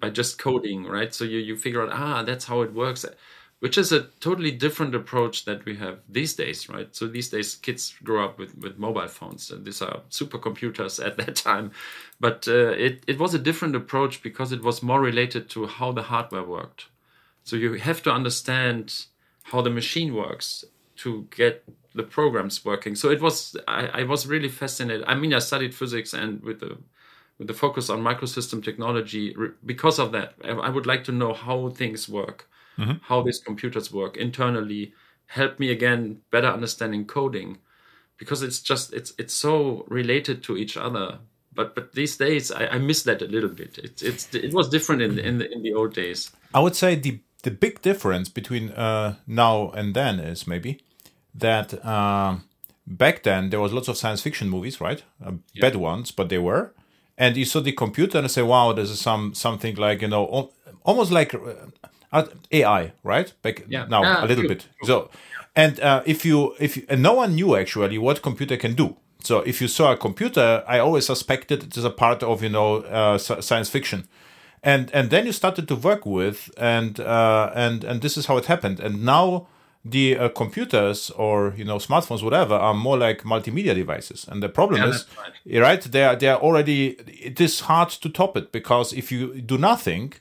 by 0.00 0.10
just 0.10 0.38
coding, 0.38 0.84
right? 0.84 1.14
So 1.14 1.24
you 1.24 1.38
you 1.38 1.56
figure 1.56 1.82
out 1.82 1.92
ah 1.92 2.22
that's 2.22 2.44
how 2.44 2.62
it 2.62 2.72
works 2.74 3.04
which 3.60 3.76
is 3.76 3.92
a 3.92 4.04
totally 4.20 4.50
different 4.50 4.94
approach 4.94 5.44
that 5.44 5.64
we 5.66 5.76
have 5.76 5.98
these 6.08 6.34
days, 6.34 6.68
right? 6.68 6.94
So 6.96 7.06
these 7.06 7.28
days, 7.28 7.54
kids 7.54 7.94
grow 8.02 8.24
up 8.24 8.38
with, 8.38 8.56
with 8.56 8.78
mobile 8.78 9.06
phones, 9.06 9.50
and 9.50 9.64
these 9.64 9.82
are 9.82 10.00
supercomputers 10.10 11.04
at 11.06 11.18
that 11.18 11.36
time. 11.36 11.70
But 12.18 12.48
uh, 12.48 12.70
it, 12.70 13.04
it 13.06 13.18
was 13.18 13.34
a 13.34 13.38
different 13.38 13.76
approach 13.76 14.22
because 14.22 14.50
it 14.50 14.62
was 14.62 14.82
more 14.82 15.00
related 15.00 15.50
to 15.50 15.66
how 15.66 15.92
the 15.92 16.02
hardware 16.02 16.42
worked. 16.42 16.86
So 17.44 17.56
you 17.56 17.74
have 17.74 18.02
to 18.04 18.12
understand 18.12 19.04
how 19.44 19.60
the 19.60 19.70
machine 19.70 20.14
works 20.14 20.64
to 20.96 21.26
get 21.30 21.64
the 21.94 22.02
programs 22.02 22.64
working. 22.64 22.94
So 22.94 23.10
it 23.10 23.20
was 23.20 23.56
I, 23.66 23.86
I 23.86 24.02
was 24.04 24.26
really 24.26 24.48
fascinated. 24.48 25.04
I 25.06 25.14
mean, 25.14 25.34
I 25.34 25.38
studied 25.38 25.74
physics 25.74 26.14
and 26.14 26.42
with 26.42 26.60
the 26.60 26.78
with 27.38 27.48
the 27.48 27.54
focus 27.54 27.88
on 27.90 28.02
microsystem 28.02 28.62
technology 28.62 29.34
because 29.64 29.98
of 29.98 30.12
that. 30.12 30.34
I, 30.44 30.50
I 30.50 30.68
would 30.68 30.86
like 30.86 31.04
to 31.04 31.12
know 31.12 31.32
how 31.32 31.70
things 31.70 32.08
work 32.08 32.48
how 33.02 33.22
these 33.22 33.38
computers 33.38 33.92
work 33.92 34.16
internally 34.16 34.92
help 35.26 35.60
me 35.60 35.70
again 35.70 36.20
better 36.30 36.48
understanding 36.48 37.04
coding 37.04 37.58
because 38.18 38.42
it's 38.42 38.60
just 38.60 38.92
it's 38.92 39.12
it's 39.18 39.34
so 39.34 39.84
related 39.88 40.42
to 40.44 40.56
each 40.56 40.76
other. 40.76 41.18
But 41.52 41.74
but 41.74 41.92
these 41.94 42.16
days 42.16 42.52
i, 42.52 42.66
I 42.66 42.78
miss 42.78 43.02
that 43.04 43.22
a 43.22 43.26
little 43.26 43.48
bit. 43.48 43.78
It's 43.78 44.02
it's 44.02 44.34
it 44.34 44.52
was 44.52 44.68
different 44.68 45.02
in 45.02 45.16
the, 45.16 45.26
in 45.26 45.38
the 45.38 45.52
in 45.52 45.62
the 45.62 45.74
old 45.74 45.94
days. 45.94 46.30
I 46.54 46.60
would 46.60 46.76
say 46.76 46.94
the 46.94 47.20
the 47.42 47.50
big 47.50 47.80
difference 47.82 48.28
between 48.28 48.70
uh, 48.70 49.14
now 49.26 49.70
and 49.70 49.94
then 49.94 50.20
is 50.20 50.46
maybe 50.46 50.80
that 51.34 51.84
um, 51.84 52.44
back 52.86 53.22
then 53.22 53.50
there 53.50 53.60
was 53.60 53.72
lots 53.72 53.88
of 53.88 53.96
science 53.96 54.20
fiction 54.20 54.48
movies, 54.50 54.80
right? 54.80 55.02
Uh, 55.24 55.32
Bad 55.60 55.76
ones, 55.76 56.10
but 56.12 56.28
they 56.28 56.38
were. 56.38 56.72
And 57.16 57.36
you 57.36 57.44
saw 57.44 57.60
the 57.60 57.72
computer 57.72 58.18
and 58.18 58.30
say, 58.30 58.42
"Wow, 58.42 58.72
this 58.72 58.90
is 58.90 59.00
some 59.00 59.34
something 59.34 59.76
like 59.76 60.02
you 60.02 60.08
know, 60.08 60.26
al- 60.32 60.52
almost 60.84 61.10
like 61.10 61.34
uh, 61.34 61.38
AI, 62.12 62.92
right?" 63.02 63.32
Back 63.42 63.64
Yeah. 63.68 63.86
now 63.88 64.02
Yeah, 64.02 64.24
a 64.24 64.26
little 64.26 64.44
true, 64.44 64.48
bit. 64.48 64.66
So, 64.84 65.10
and 65.54 65.80
uh, 65.80 66.02
if 66.06 66.24
you 66.24 66.54
if 66.58 66.76
you, 66.76 66.84
and 66.88 67.02
no 67.02 67.14
one 67.14 67.34
knew 67.34 67.56
actually 67.56 67.98
what 67.98 68.22
computer 68.22 68.56
can 68.56 68.74
do. 68.74 68.96
So 69.22 69.40
if 69.40 69.60
you 69.60 69.68
saw 69.68 69.92
a 69.92 69.96
computer, 69.96 70.64
I 70.66 70.78
always 70.78 71.06
suspected 71.06 71.62
it 71.62 71.76
is 71.76 71.84
a 71.84 71.90
part 71.90 72.22
of 72.22 72.42
you 72.42 72.48
know 72.48 72.76
uh, 72.76 73.18
science 73.18 73.68
fiction 73.68 74.08
and 74.62 74.90
and 74.92 75.10
then 75.10 75.26
you 75.26 75.32
started 75.32 75.66
to 75.68 75.76
work 75.76 76.04
with 76.06 76.50
and 76.56 77.00
uh, 77.00 77.50
and 77.54 77.84
and 77.84 78.02
this 78.02 78.16
is 78.16 78.26
how 78.26 78.36
it 78.36 78.46
happened 78.46 78.80
and 78.80 79.04
now 79.04 79.46
the 79.84 80.16
uh, 80.18 80.28
computers 80.28 81.10
or 81.10 81.54
you 81.56 81.64
know 81.64 81.76
smartphones 81.78 82.22
whatever 82.22 82.54
are 82.54 82.74
more 82.74 82.98
like 82.98 83.22
multimedia 83.22 83.74
devices 83.74 84.26
and 84.28 84.42
the 84.42 84.48
problem 84.48 84.82
Yeah, 84.82 84.88
is 84.90 85.06
right. 85.54 85.62
right 85.62 85.82
they 85.82 86.04
are 86.04 86.16
they 86.16 86.28
are 86.28 86.38
already 86.38 86.88
it 87.06 87.40
is 87.40 87.60
hard 87.60 87.88
to 87.88 88.08
top 88.10 88.36
it 88.36 88.52
because 88.52 88.92
if 88.92 89.10
you 89.10 89.40
do 89.40 89.56
nothing 89.56 90.12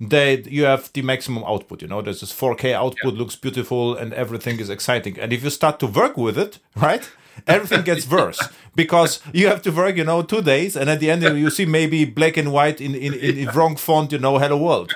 they 0.00 0.42
you 0.42 0.64
have 0.64 0.92
the 0.92 1.02
maximum 1.02 1.44
output 1.44 1.82
you 1.82 1.88
know? 1.88 2.02
There's 2.02 2.20
this 2.20 2.32
4k 2.32 2.72
output 2.72 3.14
looks 3.14 3.36
beautiful 3.36 3.94
and 3.94 4.12
everything 4.14 4.60
is 4.60 4.70
exciting. 4.70 5.18
And 5.18 5.32
if 5.32 5.42
you 5.42 5.50
start 5.50 5.80
to 5.80 5.86
work 5.86 6.16
with 6.16 6.38
it 6.38 6.58
right 6.76 7.08
everything 7.46 7.82
gets 7.82 8.08
worse. 8.10 8.40
Because 8.74 9.20
you 9.32 9.48
have 9.48 9.62
to 9.62 9.70
work 9.70 9.96
you 9.96 10.04
know 10.04 10.22
two 10.22 10.42
days 10.42 10.76
and 10.76 10.88
at 10.88 11.00
the 11.00 11.10
end 11.10 11.22
you 11.22 11.50
see 11.50 11.66
maybe 11.66 12.04
black 12.04 12.36
and 12.36 12.52
white 12.52 12.80
in 12.80 12.94
in, 12.94 13.14
in, 13.14 13.38
in 13.42 13.48
wrong 13.48 13.76
font 13.76 14.12
you 14.12 14.18
know 14.18 14.38
hello 14.38 14.56
world. 14.56 14.92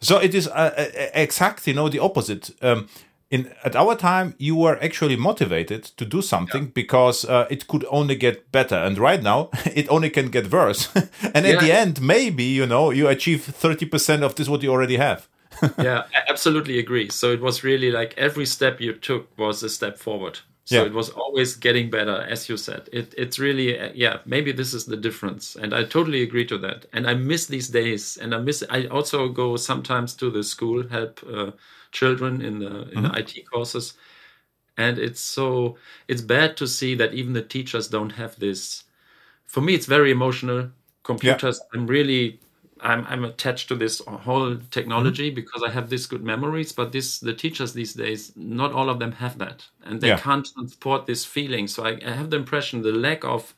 So 0.00 0.18
it 0.18 0.34
is 0.34 0.48
uh, 0.48 0.74
uh, 0.76 1.06
exact 1.14 1.66
you 1.66 1.74
know 1.74 1.88
the 1.88 2.00
opposite. 2.00 2.50
Um, 2.60 2.88
in 3.32 3.50
at 3.64 3.74
our 3.74 3.96
time 3.96 4.34
you 4.38 4.54
were 4.54 4.76
actually 4.84 5.16
motivated 5.16 5.82
to 5.96 6.04
do 6.04 6.22
something 6.22 6.66
because 6.74 7.24
uh, 7.28 7.46
it 7.50 7.66
could 7.66 7.84
only 7.90 8.14
get 8.14 8.52
better. 8.52 8.76
And 8.76 8.98
right 8.98 9.22
now 9.22 9.48
it 9.74 9.88
only 9.88 10.10
can 10.10 10.30
get 10.30 10.52
worse. 10.52 10.88
And 11.34 11.46
at 11.46 11.60
the 11.60 11.72
end 11.72 12.00
maybe 12.00 12.44
you 12.44 12.66
know 12.66 12.92
you 12.92 13.08
achieve 13.08 13.40
30% 13.62 14.22
of 14.22 14.34
this 14.34 14.48
what 14.48 14.62
you 14.62 14.70
already 14.70 14.96
have. 14.98 15.28
Yeah 15.78 16.02
i 16.14 16.20
absolutely 16.32 16.78
agree. 16.78 17.08
So 17.10 17.32
it 17.32 17.40
was 17.40 17.64
really 17.64 17.90
like 17.90 18.14
every 18.18 18.46
step 18.46 18.80
you 18.80 18.92
took 18.92 19.26
was 19.38 19.62
a 19.62 19.68
step 19.68 19.98
forward. 19.98 20.38
So 20.64 20.76
Yeah. 20.76 20.86
it 20.86 20.92
was 20.94 21.10
always 21.10 21.56
getting 21.56 21.90
better 21.90 22.18
as 22.32 22.48
you 22.48 22.56
said. 22.56 22.82
It, 22.92 23.14
it's 23.18 23.38
really 23.38 23.78
uh, 23.80 23.92
yeah 23.94 24.18
maybe 24.26 24.52
this 24.52 24.74
is 24.74 24.84
the 24.84 24.96
difference. 24.96 25.56
And 25.62 25.72
i 25.74 25.84
totally 25.84 26.22
agree 26.22 26.46
to 26.46 26.58
that. 26.58 26.86
And 26.92 27.06
i 27.06 27.14
miss 27.14 27.46
these 27.46 27.68
days. 27.72 28.18
And 28.22 28.34
i 28.34 28.38
miss 28.38 28.62
i 28.78 28.86
also 28.96 29.28
go 29.28 29.56
sometimes 29.56 30.14
to 30.16 30.30
the 30.30 30.42
school 30.42 30.88
help 30.88 31.20
uh, 31.36 31.50
children 31.92 32.40
in 32.42 32.58
the 32.58 32.88
in 32.92 33.02
the 33.04 33.10
it 33.18 33.50
courses 33.50 33.94
and 34.78 34.98
it's 34.98 35.20
so 35.20 35.76
it's 36.08 36.22
bad 36.22 36.56
to 36.56 36.66
see 36.66 36.94
that 36.94 37.14
even 37.14 37.32
the 37.32 37.42
teachers 37.42 37.88
don't 37.88 38.10
have 38.10 38.38
this 38.38 38.84
for 39.44 39.60
me 39.60 39.74
it's 39.74 39.86
very 39.86 40.10
emotional 40.10 40.70
computers 41.04 41.60
i'm 41.74 41.86
really 41.86 42.40
I'm, 42.84 43.06
I'm 43.08 43.24
attached 43.24 43.68
to 43.68 43.76
this 43.76 44.00
whole 44.00 44.56
technology 44.72 45.30
Mm-hmm. 45.30 45.36
because 45.36 45.62
I 45.62 45.70
have 45.70 45.88
this 45.88 46.06
good 46.06 46.24
memories. 46.24 46.72
But 46.72 46.90
this 46.90 47.20
the 47.20 47.32
teachers 47.32 47.72
these 47.72 47.94
days, 47.94 48.32
not 48.36 48.72
all 48.72 48.90
of 48.90 48.98
them 48.98 49.12
have 49.12 49.38
that, 49.38 49.64
and 49.84 50.00
they 50.00 50.08
Yeah. 50.08 50.16
can't 50.16 50.44
transport 50.52 51.06
this 51.06 51.24
feeling. 51.24 51.68
So 51.68 51.84
I, 51.84 52.00
I 52.04 52.10
have 52.10 52.30
the 52.30 52.38
impression 52.38 52.82
the 52.82 52.90
lack 52.92 53.24
of 53.24 53.54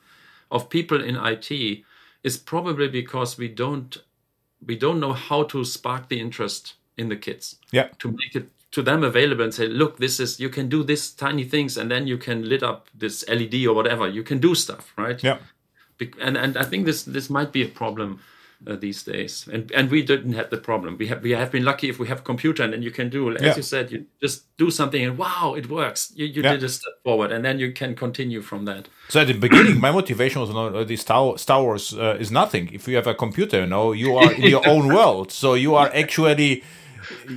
of 0.50 0.68
people 0.68 1.02
in 1.02 1.16
IT 1.16 1.84
is 2.22 2.36
probably 2.36 2.88
because 2.88 3.38
we 3.38 3.48
don't 3.48 3.96
we 4.66 4.76
don't 4.76 5.00
know 5.00 5.14
how 5.14 5.44
to 5.44 5.64
spark 5.64 6.08
the 6.08 6.20
interest 6.20 6.74
in 6.96 7.08
the 7.08 7.16
kids 7.16 7.56
Yeah. 7.72 7.88
to 7.98 8.08
make 8.10 8.34
it 8.34 8.48
to 8.70 8.82
them 8.82 9.04
available 9.04 9.44
and 9.44 9.54
say 9.54 9.66
look 9.68 9.98
this 9.98 10.18
is 10.20 10.40
you 10.40 10.48
can 10.48 10.68
do 10.68 10.82
this 10.82 11.10
tiny 11.10 11.44
things 11.44 11.76
and 11.76 11.90
then 11.90 12.06
you 12.06 12.18
can 12.18 12.48
lit 12.48 12.62
up 12.62 12.88
this 12.98 13.24
led 13.28 13.54
or 13.66 13.74
whatever 13.74 14.08
you 14.08 14.22
can 14.24 14.38
do 14.40 14.54
stuff 14.54 14.92
right 14.96 15.22
Yeah. 15.24 15.38
Bec- 15.98 16.16
and 16.20 16.36
and 16.36 16.56
i 16.56 16.64
think 16.64 16.84
this 16.86 17.04
this 17.04 17.28
might 17.30 17.52
be 17.52 17.62
a 17.62 17.68
problem 17.68 18.18
uh, 18.66 18.76
these 18.76 19.04
days 19.12 19.48
and 19.52 19.70
and 19.72 19.90
we 19.90 20.02
didn't 20.02 20.32
have 20.34 20.48
the 20.50 20.56
problem 20.56 20.96
we 20.98 21.06
have 21.08 21.22
we 21.22 21.30
have 21.30 21.50
been 21.52 21.64
lucky 21.64 21.88
if 21.88 21.98
we 22.00 22.08
have 22.08 22.18
a 22.20 22.22
computer 22.22 22.64
and 22.64 22.72
then 22.72 22.82
you 22.82 22.90
can 22.90 23.08
do 23.10 23.30
as 23.36 23.42
Yeah. 23.42 23.56
you 23.56 23.62
said 23.62 23.92
you 23.92 24.06
just 24.22 24.44
do 24.58 24.70
something 24.70 25.04
and 25.06 25.18
wow 25.18 25.54
it 25.56 25.66
works 25.68 26.12
you, 26.16 26.26
you 26.26 26.42
Yeah. 26.42 26.52
did 26.54 26.64
a 26.64 26.68
step 26.68 26.94
forward 27.04 27.30
and 27.32 27.44
then 27.44 27.58
you 27.60 27.72
can 27.72 27.94
continue 27.94 28.42
from 28.42 28.64
that 28.64 28.88
So 29.08 29.20
at 29.20 29.26
the 29.26 29.34
beginning, 29.34 29.78
my 29.80 29.92
motivation 29.92 30.40
was, 30.40 30.50
know, 30.50 30.68
uh, 30.80 30.84
the 30.84 30.96
Star, 30.96 31.38
Star 31.38 31.60
Wars 31.62 31.92
uh, 31.92 32.16
is 32.24 32.30
nothing. 32.30 32.64
If 32.72 32.88
you 32.88 32.96
have 32.96 33.06
a 33.10 33.14
computer, 33.14 33.58
you 33.60 33.66
know, 33.66 33.92
you 33.94 34.16
are 34.20 34.32
in 34.32 34.44
your 34.54 34.64
own 34.74 34.86
world. 34.96 35.30
So 35.30 35.54
you 35.54 35.74
are 35.80 35.90
actually, 36.02 36.62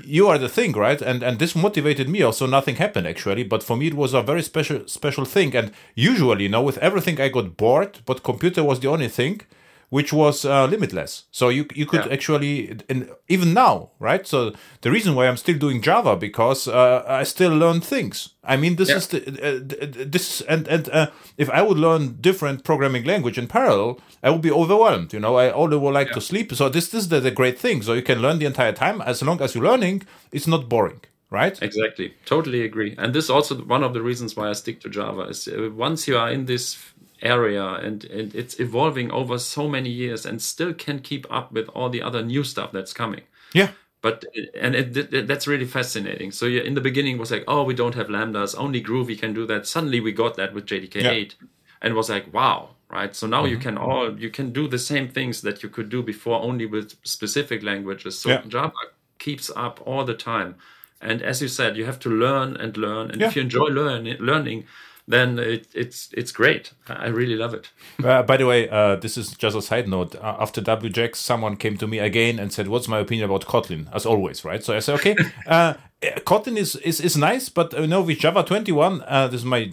you 0.03 0.27
are 0.27 0.37
the 0.37 0.49
thing, 0.49 0.73
right? 0.73 1.01
And 1.01 1.23
and 1.23 1.39
this 1.39 1.55
motivated 1.55 2.09
me. 2.09 2.21
Also, 2.21 2.45
nothing 2.47 2.75
happened 2.75 3.07
actually, 3.07 3.43
but 3.43 3.63
for 3.63 3.77
me 3.77 3.87
it 3.87 3.93
was 3.93 4.13
a 4.13 4.21
very 4.21 4.43
special 4.43 4.87
special 4.87 5.25
thing. 5.25 5.55
And 5.55 5.71
usually, 5.95 6.43
you 6.43 6.49
know, 6.49 6.61
with 6.61 6.77
everything 6.79 7.19
I 7.19 7.29
got 7.29 7.57
bored, 7.57 7.99
but 8.05 8.23
computer 8.23 8.63
was 8.63 8.79
the 8.79 8.89
only 8.89 9.09
thing 9.09 9.41
which 9.89 10.11
was 10.11 10.43
uh, 10.45 10.65
limitless. 10.65 11.23
So 11.31 11.49
you 11.49 11.65
you 11.75 11.85
could 11.85 12.05
Yeah. 12.05 12.13
actually, 12.13 12.77
and 12.89 13.09
even 13.29 13.53
now, 13.53 13.89
right? 13.99 14.27
So 14.27 14.51
the 14.81 14.91
reason 14.91 15.15
why 15.15 15.27
I'm 15.27 15.37
still 15.37 15.57
doing 15.57 15.81
Java 15.81 16.15
because 16.15 16.67
uh, 16.67 17.03
I 17.21 17.23
still 17.25 17.55
learn 17.57 17.81
things. 17.81 18.35
I 18.43 18.57
mean, 18.57 18.75
this 18.75 18.89
Yeah. 18.89 18.97
is 18.97 19.07
the, 19.07 19.19
uh, 19.19 20.09
this 20.11 20.41
and 20.49 20.67
and 20.67 20.89
uh, 20.89 21.07
if 21.37 21.49
I 21.49 21.61
would 21.61 21.77
learn 21.79 22.17
different 22.21 22.63
programming 22.63 23.05
language 23.05 23.37
in 23.41 23.47
parallel, 23.47 23.99
I 24.23 24.29
would 24.29 24.41
be 24.41 24.51
overwhelmed. 24.51 25.13
You 25.13 25.19
know, 25.21 25.37
I 25.39 25.51
only 25.51 25.77
would 25.77 25.93
like 25.99 26.11
to 26.13 26.21
sleep. 26.21 26.53
So 26.53 26.69
this, 26.69 26.89
this 26.89 27.03
is 27.03 27.09
the, 27.09 27.19
the 27.21 27.31
great 27.31 27.57
thing. 27.59 27.81
So 27.83 27.93
you 27.93 28.03
can 28.03 28.19
learn 28.21 28.39
the 28.39 28.45
entire 28.45 28.73
time 28.73 29.01
as 29.01 29.21
long 29.21 29.41
as 29.41 29.53
you're 29.55 29.69
learning. 29.71 30.03
It's 30.31 30.47
not 30.47 30.67
boring, 30.69 31.01
right? 31.31 31.57
Exactly. 31.61 32.13
Totally 32.25 32.61
agree. 32.65 32.95
And 32.97 33.13
this 33.13 33.23
is 33.25 33.29
also 33.29 33.55
one 33.55 33.83
of 33.85 33.93
the 33.93 34.01
reasons 34.01 34.35
why 34.35 34.49
I 34.49 34.53
stick 34.53 34.79
to 34.81 34.89
Java 34.89 35.29
is 35.29 35.47
uh, 35.47 35.69
once 35.75 36.07
you 36.11 36.17
are 36.17 36.31
in 36.31 36.45
this 36.45 36.77
area 37.21 37.65
and, 37.65 38.05
and 38.05 38.33
it's 38.35 38.59
evolving 38.59 39.11
over 39.11 39.37
so 39.37 39.67
many 39.67 39.89
years 39.89 40.25
and 40.25 40.41
still 40.41 40.73
can 40.73 40.99
keep 40.99 41.25
up 41.31 41.51
with 41.51 41.67
all 41.69 41.89
the 41.89 42.01
other 42.01 42.23
new 42.23 42.43
stuff 42.43 42.71
that's 42.71 42.93
coming. 42.93 43.21
Yeah. 43.53 43.71
But 44.01 44.25
and 44.59 44.75
it, 44.75 45.13
it- 45.13 45.27
that's 45.27 45.47
really 45.47 45.65
fascinating. 45.65 46.31
So 46.31 46.45
yeah, 46.45 46.61
in 46.61 46.75
the 46.75 46.81
beginning 46.81 47.15
it 47.15 47.19
was 47.19 47.31
like, 47.31 47.43
oh, 47.47 47.63
we 47.63 47.73
don't 47.73 47.95
have 47.95 48.07
lambdas, 48.07 48.55
only 48.57 48.81
Groovy 48.81 49.17
can 49.19 49.33
do 49.33 49.45
that. 49.47 49.67
Suddenly 49.67 49.99
we 49.99 50.11
got 50.11 50.35
that 50.37 50.53
with 50.53 50.65
JDK8, 50.65 51.33
and 51.81 51.93
was 51.95 52.09
like, 52.09 52.31
wow, 52.33 52.69
right? 52.89 53.15
So 53.15 53.27
now 53.27 53.45
you 53.45 53.55
mm-hmm. 53.57 53.63
can 53.63 53.77
all 53.77 54.19
you 54.19 54.29
can 54.29 54.51
do 54.51 54.67
the 54.67 54.79
same 54.79 55.07
things 55.09 55.41
that 55.41 55.63
you 55.63 55.69
could 55.69 55.89
do 55.89 56.03
before 56.03 56.41
only 56.41 56.65
with 56.65 56.95
specific 57.03 57.63
languages. 57.63 58.17
So 58.17 58.29
Yeah. 58.29 58.43
Java 58.47 58.73
keeps 59.19 59.49
up 59.55 59.81
all 59.85 60.05
the 60.05 60.13
time, 60.13 60.55
and 61.01 61.21
as 61.21 61.41
you 61.41 61.47
said, 61.47 61.75
you 61.75 61.85
have 61.85 61.99
to 61.99 62.09
learn 62.09 62.55
and 62.55 62.77
learn. 62.77 63.09
And 63.11 63.21
Yeah. 63.21 63.27
if 63.27 63.35
you 63.35 63.41
enjoy 63.41 63.67
learning, 63.67 64.17
learning, 64.19 64.65
then 65.07 65.39
it, 65.39 65.67
it's 65.73 66.09
it's 66.13 66.31
great. 66.31 66.73
I 66.87 67.07
really 67.07 67.35
love 67.35 67.53
it. 67.53 67.69
Uh, 68.03 68.23
by 68.23 68.37
the 68.37 68.45
way, 68.45 68.69
uh, 68.69 68.97
this 68.97 69.17
is 69.17 69.31
just 69.31 69.55
a 69.55 69.61
side 69.61 69.87
note. 69.87 70.15
Uh, 70.15 70.35
after 70.39 70.61
WJAX, 70.61 71.15
someone 71.15 71.55
came 71.55 71.77
to 71.77 71.87
me 71.87 71.99
again 71.99 72.39
and 72.39 72.51
said, 72.51 72.67
"What's 72.67 72.87
my 72.87 72.99
opinion 72.99 73.29
about 73.29 73.45
Kotlin?" 73.45 73.87
As 73.93 74.05
always, 74.05 74.43
right? 74.43 74.63
So 74.63 74.75
I 74.75 74.79
said, 74.79 74.95
"Okay, 74.95 75.15
uh, 75.47 75.75
Kotlin 76.01 76.57
is, 76.57 76.75
is 76.75 77.01
is 77.01 77.17
nice, 77.17 77.49
but 77.49 77.73
uh, 77.73 77.81
you 77.81 77.87
know, 77.87 78.03
with 78.03 78.19
Java 78.19 78.43
21, 78.43 79.01
uh, 79.07 79.27
this 79.29 79.39
is 79.41 79.45
my. 79.45 79.71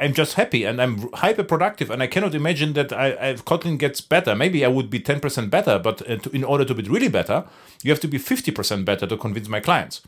I'm 0.00 0.14
just 0.14 0.34
happy 0.34 0.64
and 0.64 0.80
I'm 0.80 1.10
hyper 1.12 1.44
productive, 1.44 1.90
and 1.90 2.02
I 2.02 2.06
cannot 2.06 2.34
imagine 2.34 2.72
that 2.72 2.90
I, 2.90 3.08
I 3.20 3.34
Kotlin 3.34 3.76
gets 3.78 4.00
better. 4.00 4.34
Maybe 4.34 4.64
I 4.64 4.68
would 4.68 4.88
be 4.88 4.98
10% 4.98 5.50
better, 5.50 5.78
but 5.78 6.00
uh, 6.08 6.16
to, 6.16 6.30
in 6.30 6.42
order 6.42 6.64
to 6.64 6.74
be 6.74 6.82
really 6.84 7.08
better, 7.08 7.44
you 7.82 7.90
have 7.90 8.00
to 8.00 8.08
be 8.08 8.18
50% 8.18 8.86
better 8.86 9.06
to 9.06 9.16
convince 9.18 9.46
my 9.48 9.60
clients. 9.60 10.00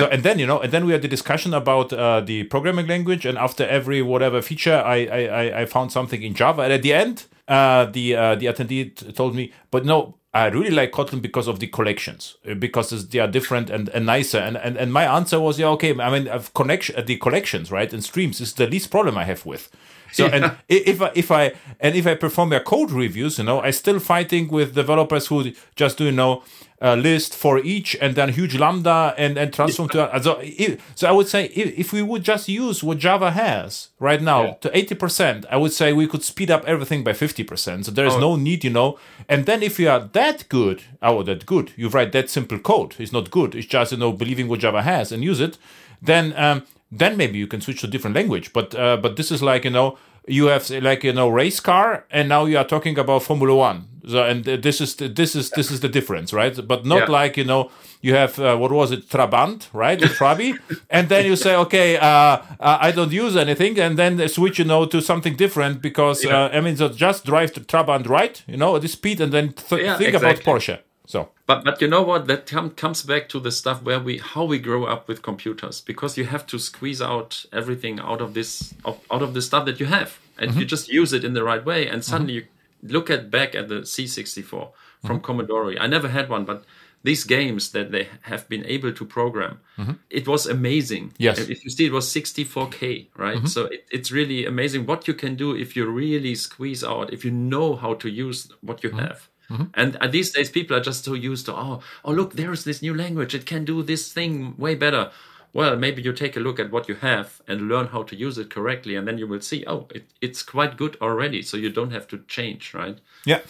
So 0.00 0.06
and 0.06 0.24
then 0.24 0.40
you 0.40 0.46
know, 0.48 0.58
and 0.60 0.72
then 0.72 0.84
we 0.84 0.90
had 0.92 1.02
the 1.02 1.08
discussion 1.08 1.54
about 1.54 1.92
uh, 1.92 2.20
the 2.20 2.42
programming 2.44 2.88
language, 2.88 3.24
and 3.24 3.38
after 3.38 3.64
every 3.64 4.02
whatever 4.02 4.42
feature, 4.42 4.82
I 4.84 5.06
I, 5.06 5.20
I- 5.42 5.60
I 5.60 5.66
found 5.66 5.92
something 5.92 6.22
in 6.24 6.34
Java, 6.34 6.62
and 6.62 6.72
at 6.72 6.82
the 6.82 6.92
end, 6.92 7.26
uh, 7.46 7.84
the 7.86 8.16
uh, 8.16 8.34
the 8.34 8.46
attendee 8.46 9.14
told 9.14 9.36
me, 9.36 9.52
but 9.70 9.84
no. 9.84 10.16
I 10.34 10.46
really 10.46 10.70
like 10.70 10.90
Kotlin 10.90 11.22
because 11.22 11.46
of 11.46 11.60
the 11.60 11.68
collections, 11.68 12.36
uh, 12.48 12.54
because 12.54 13.08
they 13.08 13.20
are 13.20 13.28
different 13.28 13.70
and, 13.70 13.88
and 13.90 14.04
nicer. 14.04 14.38
And, 14.38 14.56
and 14.56 14.76
and 14.76 14.92
my 14.92 15.04
answer 15.04 15.38
was, 15.38 15.60
yeah, 15.60 15.68
okay. 15.68 15.98
I 15.98 16.10
mean, 16.10 16.28
I've 16.28 16.52
connection, 16.54 16.96
uh, 16.96 17.02
the 17.02 17.16
collections, 17.16 17.70
right, 17.70 17.92
and 17.92 18.02
streams 18.02 18.40
is 18.40 18.52
the 18.54 18.66
least 18.66 18.90
problem 18.90 19.16
I 19.16 19.24
have 19.24 19.46
with. 19.46 19.70
So 20.12 20.26
and 20.26 20.56
if 20.68 21.00
I 21.00 21.10
if 21.14 21.30
I 21.30 21.52
and 21.80 21.94
if 21.94 22.06
I 22.06 22.14
perform 22.14 22.50
their 22.50 22.60
code 22.60 22.90
reviews, 22.90 23.38
you 23.38 23.44
know, 23.44 23.60
I 23.60 23.70
still 23.70 23.98
fighting 23.98 24.48
with 24.48 24.74
developers 24.74 25.26
who 25.28 25.52
just 25.76 25.98
do 25.98 26.04
you 26.04 26.12
know 26.12 26.42
a 26.90 26.96
list 27.08 27.30
for 27.42 27.54
each 27.72 27.90
and 28.02 28.14
then 28.18 28.28
huge 28.38 28.54
lambda 28.62 29.14
and 29.22 29.38
and 29.40 29.48
transform 29.58 29.88
to 29.88 29.98
so, 30.26 30.32
i- 30.40 30.76
so 30.94 31.08
I 31.08 31.12
would 31.16 31.28
say 31.34 31.42
if, 31.62 31.68
if 31.82 31.88
we 31.96 32.02
would 32.10 32.24
just 32.32 32.46
use 32.64 32.84
what 32.86 32.98
Java 33.06 33.30
has 33.44 33.88
right 34.08 34.22
now 34.32 34.42
Yeah. 34.44 34.54
to 34.62 34.68
eighty 34.78 34.94
percent, 34.94 35.40
I 35.54 35.56
would 35.62 35.72
say 35.80 35.86
we 35.94 36.06
could 36.12 36.22
speed 36.32 36.50
up 36.50 36.62
everything 36.72 37.00
by 37.08 37.14
fifty 37.14 37.44
percent. 37.50 37.86
So 37.86 37.90
there 37.92 38.08
is 38.10 38.14
Oh. 38.16 38.20
no 38.28 38.36
need, 38.36 38.60
you 38.64 38.72
know. 38.78 38.90
And 39.32 39.40
then 39.48 39.62
if 39.62 39.74
you 39.80 39.88
are 39.94 40.02
that 40.20 40.38
good, 40.58 40.78
oh 41.00 41.22
that 41.22 41.46
good, 41.46 41.66
you 41.80 41.88
write 41.94 42.12
that 42.12 42.28
simple 42.30 42.58
code. 42.70 42.90
It's 42.98 43.12
not 43.18 43.30
good. 43.30 43.50
It's 43.54 43.70
just 43.76 43.92
you 43.92 43.98
know 43.98 44.12
believing 44.12 44.46
what 44.48 44.60
Java 44.64 44.82
has 44.82 45.12
and 45.12 45.20
use 45.30 45.40
it. 45.46 45.54
Then 46.02 46.24
um, 46.44 46.58
then 47.00 47.16
maybe 47.16 47.38
you 47.38 47.46
can 47.52 47.60
switch 47.60 47.80
to 47.80 47.86
different 47.86 48.16
language. 48.16 48.52
But 48.52 48.68
uh, 48.74 48.96
but 49.04 49.16
this 49.16 49.30
is 49.30 49.40
like 49.42 49.64
you 49.68 49.72
know 49.78 49.96
you 50.26 50.46
have 50.46 50.68
like 50.70 51.04
you 51.04 51.12
know 51.12 51.28
race 51.28 51.60
car, 51.60 52.04
and 52.10 52.28
now 52.28 52.44
you 52.46 52.58
are 52.58 52.64
talking 52.66 52.98
about 52.98 53.22
Formula 53.22 53.54
One. 53.54 53.88
So 54.06 54.22
and 54.22 54.44
this 54.44 54.80
is 54.80 54.96
the, 54.96 55.08
this 55.08 55.34
is 55.34 55.50
this 55.50 55.70
is 55.70 55.80
the 55.80 55.88
difference, 55.88 56.32
right? 56.32 56.54
But 56.66 56.84
not 56.84 57.08
Yeah. 57.08 57.22
like 57.22 57.36
you 57.38 57.44
know 57.44 57.70
you 58.02 58.14
have 58.14 58.38
uh, 58.38 58.56
what 58.56 58.70
was 58.70 58.90
it 58.92 59.08
Trabant, 59.08 59.68
right? 59.72 59.98
the 59.98 60.06
Trabi, 60.08 60.58
and 60.90 61.08
then 61.08 61.24
you 61.24 61.36
say 61.36 61.56
okay, 61.56 61.96
uh, 61.96 62.06
uh, 62.06 62.38
I 62.60 62.90
don't 62.92 63.12
use 63.12 63.34
anything, 63.36 63.78
and 63.80 63.98
then 63.98 64.28
switch 64.28 64.58
you 64.58 64.64
know 64.66 64.84
to 64.86 65.00
something 65.00 65.36
different 65.36 65.80
because 65.80 66.22
Yeah. 66.24 66.44
uh, 66.44 66.56
I 66.58 66.60
mean 66.60 66.76
so 66.76 66.88
just 66.88 67.24
drive 67.24 67.52
the 67.54 67.60
Trabant 67.60 68.06
right, 68.08 68.42
you 68.46 68.56
know 68.58 68.76
at 68.76 68.82
the 68.82 68.88
speed, 68.88 69.20
and 69.20 69.32
then 69.32 69.52
th- 69.54 69.82
Yeah, 69.82 69.96
think 69.96 70.14
exactly. 70.14 70.30
about 70.30 70.44
Porsche. 70.44 70.78
So 71.06 71.30
But 71.46 71.64
but 71.64 71.80
you 71.80 71.88
know 71.88 72.02
what? 72.02 72.26
That 72.26 72.46
com- 72.46 72.70
comes 72.70 73.02
back 73.02 73.28
to 73.30 73.40
the 73.40 73.50
stuff 73.50 73.82
where 73.82 74.00
we 74.00 74.18
how 74.18 74.44
we 74.44 74.58
grow 74.58 74.84
up 74.84 75.06
with 75.08 75.22
computers 75.22 75.80
because 75.80 76.16
you 76.16 76.24
have 76.24 76.46
to 76.46 76.58
squeeze 76.58 77.02
out 77.02 77.44
everything 77.52 78.00
out 78.00 78.20
of 78.20 78.34
this 78.34 78.74
of, 78.84 78.98
out 79.10 79.22
of 79.22 79.34
the 79.34 79.42
stuff 79.42 79.66
that 79.66 79.78
you 79.80 79.86
have, 79.86 80.18
and 80.38 80.50
mm-hmm. 80.50 80.60
you 80.60 80.64
just 80.64 80.88
use 80.88 81.12
it 81.12 81.24
in 81.24 81.34
the 81.34 81.44
right 81.44 81.64
way, 81.64 81.86
and 81.86 82.04
suddenly 82.04 82.34
mm-hmm. 82.34 82.86
you 82.86 82.92
look 82.92 83.10
at 83.10 83.30
back 83.30 83.54
at 83.54 83.68
the 83.68 83.80
C64 83.82 84.44
from 84.48 84.70
mm-hmm. 85.02 85.18
Commodore. 85.18 85.74
I 85.78 85.86
never 85.86 86.08
had 86.08 86.28
one, 86.28 86.44
but 86.44 86.64
these 87.02 87.24
games 87.24 87.72
that 87.72 87.92
they 87.92 88.08
have 88.22 88.48
been 88.48 88.64
able 88.64 88.92
to 88.92 89.04
program, 89.04 89.60
it 90.08 90.26
was 90.26 90.46
amazing. 90.46 91.12
Yes. 91.18 91.38
If 91.38 91.62
you 91.62 91.70
see, 91.70 91.86
it 91.86 91.92
was 91.92 92.06
64k, 92.08 93.08
right? 93.16 93.46
So 93.46 93.66
it, 93.66 93.84
it's 93.90 94.10
really 94.10 94.46
amazing 94.46 94.86
what 94.86 95.06
you 95.06 95.12
can 95.12 95.36
do 95.36 95.54
if 95.54 95.76
you 95.76 95.84
really 95.84 96.34
squeeze 96.34 96.82
out, 96.82 97.12
if 97.12 97.22
you 97.22 97.30
know 97.30 97.76
how 97.76 97.92
to 97.94 98.08
use 98.08 98.50
what 98.62 98.82
you 98.82 98.90
have. 98.92 99.28
And 99.74 99.96
uh, 99.96 100.06
these 100.08 100.30
days, 100.30 100.50
people 100.50 100.76
are 100.76 100.80
just 100.80 101.04
so 101.04 101.14
used 101.14 101.46
to, 101.46 101.54
oh, 101.54 101.80
oh, 102.04 102.12
look, 102.12 102.34
there's 102.34 102.64
this 102.64 102.82
new 102.82 102.94
language. 102.94 103.34
It 103.34 103.46
can 103.46 103.64
do 103.64 103.82
this 103.82 104.12
thing 104.12 104.54
way 104.56 104.74
better. 104.74 105.10
Well, 105.52 105.76
maybe 105.76 106.02
you 106.02 106.12
take 106.12 106.36
a 106.36 106.40
look 106.40 106.58
at 106.58 106.72
what 106.72 106.88
you 106.88 106.96
have 106.96 107.40
and 107.46 107.68
learn 107.68 107.86
how 107.88 108.02
to 108.04 108.16
use 108.16 108.38
it 108.38 108.50
correctly, 108.50 108.96
and 108.96 109.06
then 109.06 109.18
you 109.18 109.28
will 109.28 109.40
see, 109.40 109.64
oh, 109.66 109.86
it, 109.94 110.06
it's 110.20 110.42
quite 110.42 110.76
good 110.76 110.96
already. 111.00 111.42
So 111.42 111.56
you 111.56 111.70
don't 111.70 111.92
have 111.92 112.08
to 112.08 112.18
change, 112.26 112.74
right? 112.74 112.98
Yeah. 113.24 113.40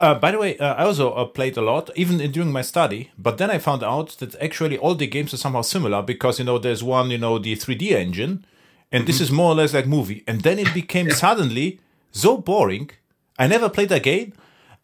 Uh, 0.00 0.14
by 0.14 0.30
the 0.30 0.38
way, 0.38 0.56
uh, 0.56 0.74
I 0.74 0.84
also 0.84 1.12
uh, 1.12 1.26
played 1.26 1.58
a 1.58 1.60
lot, 1.60 1.90
even 1.94 2.18
during 2.32 2.50
my 2.50 2.62
study. 2.62 3.10
But 3.18 3.36
then 3.36 3.50
I 3.50 3.58
found 3.58 3.82
out 3.82 4.16
that 4.20 4.34
actually 4.40 4.78
all 4.78 4.94
the 4.94 5.06
games 5.06 5.34
are 5.34 5.36
somehow 5.36 5.60
similar 5.60 6.00
because 6.00 6.38
you 6.38 6.46
know 6.46 6.58
there's 6.58 6.82
one, 6.82 7.10
you 7.10 7.18
know, 7.18 7.38
the 7.38 7.54
3D 7.54 7.90
engine, 7.92 8.46
and 8.90 9.06
this 9.06 9.20
is 9.20 9.30
more 9.30 9.52
or 9.52 9.54
less 9.54 9.74
like 9.74 9.86
movie. 9.86 10.24
And 10.26 10.40
then 10.40 10.58
it 10.58 10.72
became 10.72 11.10
suddenly 11.10 11.80
so 12.12 12.38
boring. 12.38 12.90
I 13.38 13.46
never 13.46 13.68
played 13.68 13.92
again. 13.92 14.32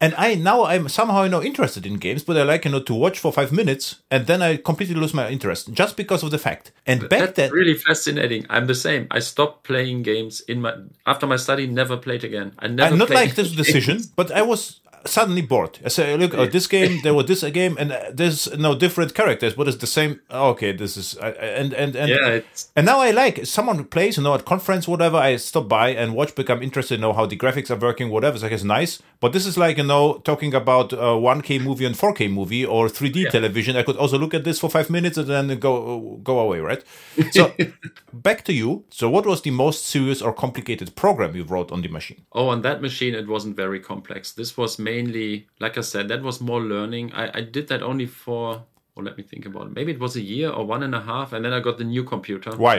And 0.01 0.15
I 0.17 0.35
now 0.35 0.65
I'm 0.65 0.89
somehow 0.89 1.23
you 1.23 1.31
know 1.31 1.43
interested 1.43 1.87
in 1.87 1.95
games, 1.95 2.23
but 2.23 2.37
I 2.37 2.43
like 2.43 2.65
you 2.67 2.71
know 2.71 2.81
to 2.81 2.95
watch 2.95 3.19
for 3.19 3.33
five 3.33 3.51
minutes, 3.51 4.03
and 4.11 4.27
then 4.27 4.43
I 4.43 4.57
completely 4.57 4.95
lose 4.95 5.15
my 5.15 5.29
interest 5.31 5.73
just 5.73 5.97
because 5.97 6.23
of 6.23 6.31
the 6.31 6.39
fact. 6.39 6.73
And 6.87 7.09
back 7.09 7.21
That's 7.21 7.37
then, 7.37 7.51
really 7.53 7.75
fascinating. 7.75 8.45
I'm 8.51 8.67
the 8.67 8.75
same. 8.75 9.07
I 9.11 9.21
stopped 9.21 9.65
playing 9.65 10.03
games 10.03 10.41
in 10.43 10.61
my 10.61 10.75
after 11.07 11.27
my 11.27 11.37
study. 11.37 11.67
Never 11.67 11.97
played 11.97 12.25
again. 12.25 12.53
I 12.59 12.69
never. 12.69 12.93
I'm 12.93 12.99
not 12.99 13.11
like 13.11 13.37
this 13.37 13.53
decision, 13.63 14.03
but 14.17 14.31
I 14.31 14.43
was 14.43 14.81
suddenly 15.05 15.43
bored. 15.43 15.79
I 15.85 15.89
say, 15.89 16.17
look, 16.17 16.35
oh, 16.35 16.47
this 16.47 16.67
game, 16.67 17.01
there 17.03 17.15
was 17.15 17.27
this 17.27 17.43
a 17.43 17.51
game, 17.51 17.77
and 17.79 17.93
uh, 17.93 18.11
there's 18.13 18.57
no 18.57 18.75
different 18.75 19.15
characters, 19.15 19.55
but 19.55 19.69
it's 19.69 19.77
the 19.77 19.87
same. 19.87 20.21
oh, 20.31 20.51
Okay, 20.57 20.73
this 20.73 20.97
is 20.97 21.15
and 21.17 21.73
and 21.75 21.95
and 21.97 22.09
Yeah, 22.09 22.41
and 22.77 22.87
now 22.87 23.01
I 23.01 23.11
like 23.11 23.45
someone 23.47 23.77
who 23.77 23.85
plays, 23.85 24.17
you 24.17 24.23
know, 24.23 24.35
at 24.35 24.45
conference, 24.45 24.89
whatever. 24.89 25.17
I 25.17 25.37
stop 25.37 25.69
by 25.69 25.91
and 25.91 26.15
watch, 26.15 26.35
become 26.35 26.63
interested, 26.63 27.01
know 27.01 27.13
how 27.13 27.27
the 27.27 27.37
graphics 27.37 27.71
are 27.71 27.77
working, 27.77 28.09
whatever. 28.11 28.35
It's 28.35 28.43
like 28.43 28.53
it's 28.53 28.65
nice, 28.65 29.03
but 29.21 29.33
this 29.33 29.45
is 29.47 29.57
like 29.59 29.77
you 29.77 29.85
know 29.85 30.19
talking 30.25 30.55
about 30.55 30.93
a 30.93 30.97
1K 30.97 31.63
movie 31.63 31.85
and 31.85 31.95
4K 31.95 32.31
movie 32.33 32.65
or 32.65 32.89
3D 32.89 33.31
television. 33.31 33.77
I 33.77 33.83
could 33.83 33.97
also 33.97 34.19
look 34.19 34.35
at 34.35 34.45
this 34.45 34.59
for 34.61 34.71
five 34.71 34.89
minutes 34.91 35.19
and 35.19 35.29
then 35.29 35.59
go 35.59 36.19
go 36.23 36.39
away, 36.39 36.61
right? 36.61 36.83
So 37.33 37.53
back 38.13 38.45
to 38.45 38.53
you. 38.53 38.85
So 38.91 39.11
what 39.11 39.27
was 39.27 39.43
the 39.43 39.51
most 39.51 39.87
serious 39.87 40.23
or 40.23 40.33
complicated 40.33 40.95
program 40.97 41.37
you 41.37 41.45
wrote 41.45 41.71
on 41.73 41.83
the 41.83 41.89
machine? 41.89 42.25
Oh, 42.33 42.49
on 42.49 42.63
that 42.63 42.81
machine, 42.81 43.15
it 43.15 43.27
wasn't 43.29 43.57
very 43.57 43.81
complex. 43.81 44.33
This 44.33 44.57
was 44.57 44.79
mainly, 44.97 45.47
like 45.65 45.77
I 45.83 45.85
said, 45.93 46.05
that 46.09 46.23
was 46.29 46.37
more 46.51 46.63
learning. 46.75 47.07
I, 47.23 47.25
I 47.39 47.43
did 47.57 47.65
that 47.69 47.83
only 47.91 48.07
for, 48.07 48.45
well, 48.95 49.05
let 49.09 49.17
me 49.21 49.25
think 49.31 49.45
about 49.51 49.65
it. 49.69 49.73
Maybe 49.79 49.93
it 49.93 50.01
was 50.07 50.15
a 50.17 50.25
year 50.35 50.51
or 50.57 50.63
one 50.75 50.83
and 50.89 50.95
a 50.95 51.03
half, 51.13 51.29
and 51.35 51.41
then 51.45 51.53
I 51.53 51.61
got 51.69 51.77
the 51.79 51.85
new 51.95 52.05
computer. 52.05 52.51
Why? 52.57 52.77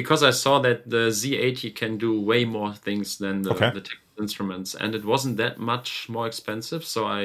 Because 0.00 0.22
I 0.30 0.32
saw 0.44 0.54
that 0.66 0.78
the 0.94 1.02
Z80 1.20 1.74
can 1.80 1.92
do 1.98 2.20
way 2.30 2.44
more 2.44 2.72
things 2.86 3.18
than 3.18 3.42
the, 3.42 3.52
Okay. 3.54 3.70
the 3.78 3.82
Instruments, 4.28 4.70
and 4.82 4.94
it 4.94 5.02
wasn't 5.12 5.36
that 5.38 5.54
much 5.72 5.90
more 6.14 6.26
expensive. 6.26 6.82
So 6.84 7.06
I, 7.06 7.20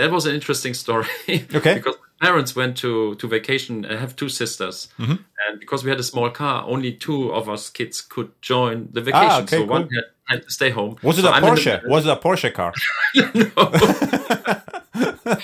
that 0.00 0.10
was 0.10 0.24
an 0.24 0.34
interesting 0.38 0.72
story. 0.84 1.06
Okay. 1.58 1.74
because 1.78 1.96
parents 2.20 2.54
went 2.56 2.76
to 2.78 3.14
to 3.16 3.28
vacation. 3.28 3.84
I 3.86 3.96
have 3.96 4.14
two 4.16 4.28
sisters, 4.28 4.88
Mm-hmm. 4.98 5.16
and 5.48 5.60
because 5.60 5.84
we 5.84 5.90
had 5.90 6.00
a 6.00 6.02
small 6.02 6.30
car, 6.30 6.64
only 6.66 6.92
two 6.92 7.32
of 7.32 7.48
us 7.48 7.70
kids 7.70 8.00
could 8.00 8.30
join 8.42 8.88
the 8.92 9.00
vacation. 9.00 9.28
Ah, 9.30 9.42
okay, 9.42 9.56
so 9.58 9.64
one 9.64 9.88
cool. 9.88 9.96
had, 9.96 10.04
had 10.38 10.42
to 10.44 10.50
stay 10.50 10.70
home. 10.70 10.96
Was 11.02 11.18
it 11.18 11.22
So 11.22 11.28
a 11.28 11.32
I'm 11.32 11.44
in 11.44 11.54
the- 11.54 11.60
Porsche? 11.60 11.88
Was 11.88 12.06
it 12.06 12.10
a 12.12 12.16
Porsche 12.16 12.52
car? 12.52 12.72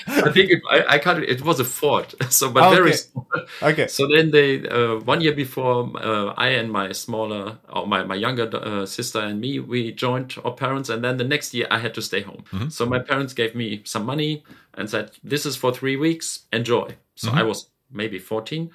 I 0.07 0.31
think 0.31 0.51
it, 0.51 0.63
I, 0.71 0.85
I 0.95 0.99
can't. 0.99 1.23
It 1.25 1.43
was 1.43 1.61
a 1.61 1.65
Ford, 1.65 2.15
so 2.31 2.51
but 2.51 2.63
Ah, 2.65 2.71
very 2.71 2.91
okay. 2.91 2.97
small. 2.97 3.27
Okay. 3.63 3.87
So 3.89 4.07
then 4.09 4.31
they 4.31 4.67
uh, 4.69 4.97
one 5.01 5.21
year 5.21 5.35
before 5.35 5.91
uh, 5.97 6.35
I 6.37 6.49
and 6.61 6.71
my 6.71 6.93
smaller 6.93 7.59
or 7.69 7.87
my 7.87 8.05
my 8.05 8.15
younger 8.15 8.49
uh, 8.55 8.87
sister 8.87 9.21
and 9.21 9.41
me 9.41 9.61
we 9.61 9.93
joined 9.93 10.35
our 10.45 10.53
parents, 10.53 10.89
and 10.89 11.03
then 11.05 11.17
the 11.17 11.25
next 11.25 11.55
year 11.55 11.67
I 11.71 11.79
had 11.79 11.95
to 11.95 12.03
stay 12.03 12.23
home. 12.23 12.45
So 12.71 12.87
my 12.87 12.99
parents 12.99 13.35
gave 13.35 13.55
me 13.55 13.83
some 13.85 14.05
money 14.07 14.45
and 14.75 14.89
said, 14.89 15.11
"This 15.23 15.47
is 15.47 15.57
for 15.57 15.73
three 15.73 15.97
weeks. 15.97 16.47
Enjoy." 16.53 16.97
So 17.17 17.31
I 17.31 17.43
was 17.43 17.71
maybe 17.91 18.19
14 18.19 18.71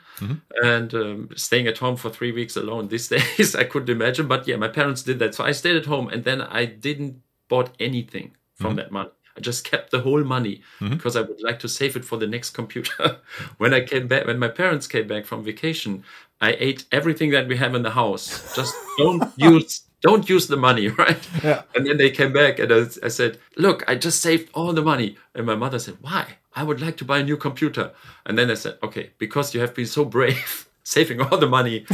and 0.64 0.94
um, 0.94 1.30
staying 1.36 1.68
at 1.68 1.78
home 1.80 1.98
for 1.98 2.10
three 2.10 2.32
weeks 2.32 2.56
alone 2.56 2.88
these 2.88 3.08
days 3.16 3.54
i 3.56 3.64
couldn't 3.66 3.90
imagine 3.90 4.28
but 4.28 4.48
yeah 4.48 4.56
my 4.56 4.68
parents 4.70 5.04
did 5.04 5.20
that 5.20 5.36
so 5.36 5.44
i 5.44 5.52
stayed 5.52 5.76
at 5.76 5.86
home 5.88 6.08
and 6.08 6.24
then 6.24 6.42
i 6.42 6.64
didn't 6.64 7.22
bought 7.50 7.70
anything 7.80 8.32
from 8.56 8.76
that 8.76 8.92
money 8.92 9.10
i 9.40 9.42
just 9.42 9.64
kept 9.64 9.90
the 9.92 10.02
whole 10.02 10.24
money 10.24 10.62
mm-hmm. 10.80 10.94
because 10.94 11.16
i 11.16 11.22
would 11.22 11.42
like 11.42 11.60
to 11.60 11.70
save 11.70 11.96
it 11.96 12.06
for 12.06 12.18
the 12.18 12.28
next 12.28 12.52
computer 12.52 13.18
when 13.58 13.74
i 13.74 13.82
came 13.82 14.08
back 14.08 14.28
when 14.28 14.38
my 14.38 14.50
parents 14.50 14.88
came 14.88 15.08
back 15.08 15.26
from 15.26 15.44
vacation 15.44 16.04
i 16.42 16.56
ate 16.60 16.86
everything 16.92 17.32
that 17.32 17.48
we 17.48 17.58
have 17.58 17.74
in 17.76 17.82
the 17.84 17.92
house 18.02 18.54
just 18.56 18.76
don't 18.98 19.24
use 19.38 19.84
don't 20.02 20.30
use 20.30 20.48
the 20.48 20.58
money 20.58 20.88
right 21.04 21.28
Yeah. 21.44 21.64
and 21.76 21.86
then 21.86 21.98
they 21.98 22.10
came 22.10 22.32
back 22.34 22.60
and 22.60 22.72
I, 22.72 22.86
I 23.04 23.10
said, 23.10 23.38
Look, 23.58 23.84
I 23.88 23.96
just 23.96 24.22
saved 24.22 24.50
all 24.54 24.72
the 24.72 24.82
money. 24.82 25.18
And 25.36 25.46
my 25.46 25.56
mother 25.56 25.78
said, 25.80 25.98
Why? 26.00 26.26
I 26.56 26.64
would 26.64 26.80
like 26.82 26.96
to 26.98 27.06
buy 27.06 27.20
a 27.20 27.24
new 27.24 27.36
computer. 27.36 27.92
And 28.26 28.38
then 28.38 28.50
I 28.50 28.54
said, 28.54 28.78
Okay, 28.82 29.12
because 29.18 29.54
you 29.54 29.60
have 29.60 29.76
been 29.76 29.86
so 29.86 30.06
brave 30.06 30.69
saving 30.90 31.22
all 31.26 31.38
the 31.38 31.48
money, 31.48 31.86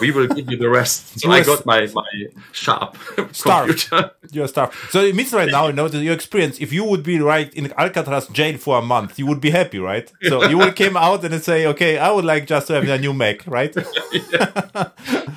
we 0.00 0.10
will 0.10 0.28
give 0.36 0.46
you 0.50 0.56
the 0.64 0.68
rest. 0.78 1.02
So 1.24 1.30
I 1.30 1.42
got 1.42 1.64
my, 1.72 1.80
my 2.00 2.10
sharp 2.52 2.96
Starved. 3.32 3.88
computer. 3.88 4.10
You're 4.30 4.48
starved. 4.48 4.74
So 4.90 4.98
it 5.10 5.14
means 5.14 5.32
right 5.32 5.50
now, 5.50 5.66
you 5.68 5.72
know, 5.78 5.88
that 5.88 6.02
your 6.08 6.14
experience, 6.14 6.58
if 6.60 6.70
you 6.72 6.84
would 6.90 7.02
be 7.02 7.16
right 7.20 7.50
in 7.54 7.72
Alcatraz 7.84 8.26
jail 8.28 8.56
for 8.58 8.78
a 8.78 8.82
month, 8.82 9.18
you 9.18 9.26
would 9.26 9.40
be 9.40 9.50
happy, 9.50 9.78
right? 9.78 10.06
So 10.30 10.44
you 10.50 10.58
would 10.58 10.76
came 10.76 10.96
out 10.96 11.24
and 11.24 11.42
say, 11.42 11.66
okay, 11.72 11.92
I 11.98 12.10
would 12.14 12.24
like 12.32 12.46
just 12.46 12.66
to 12.68 12.74
have 12.74 12.88
a 12.88 12.98
new 12.98 13.14
Mac, 13.14 13.46
right? 13.46 13.72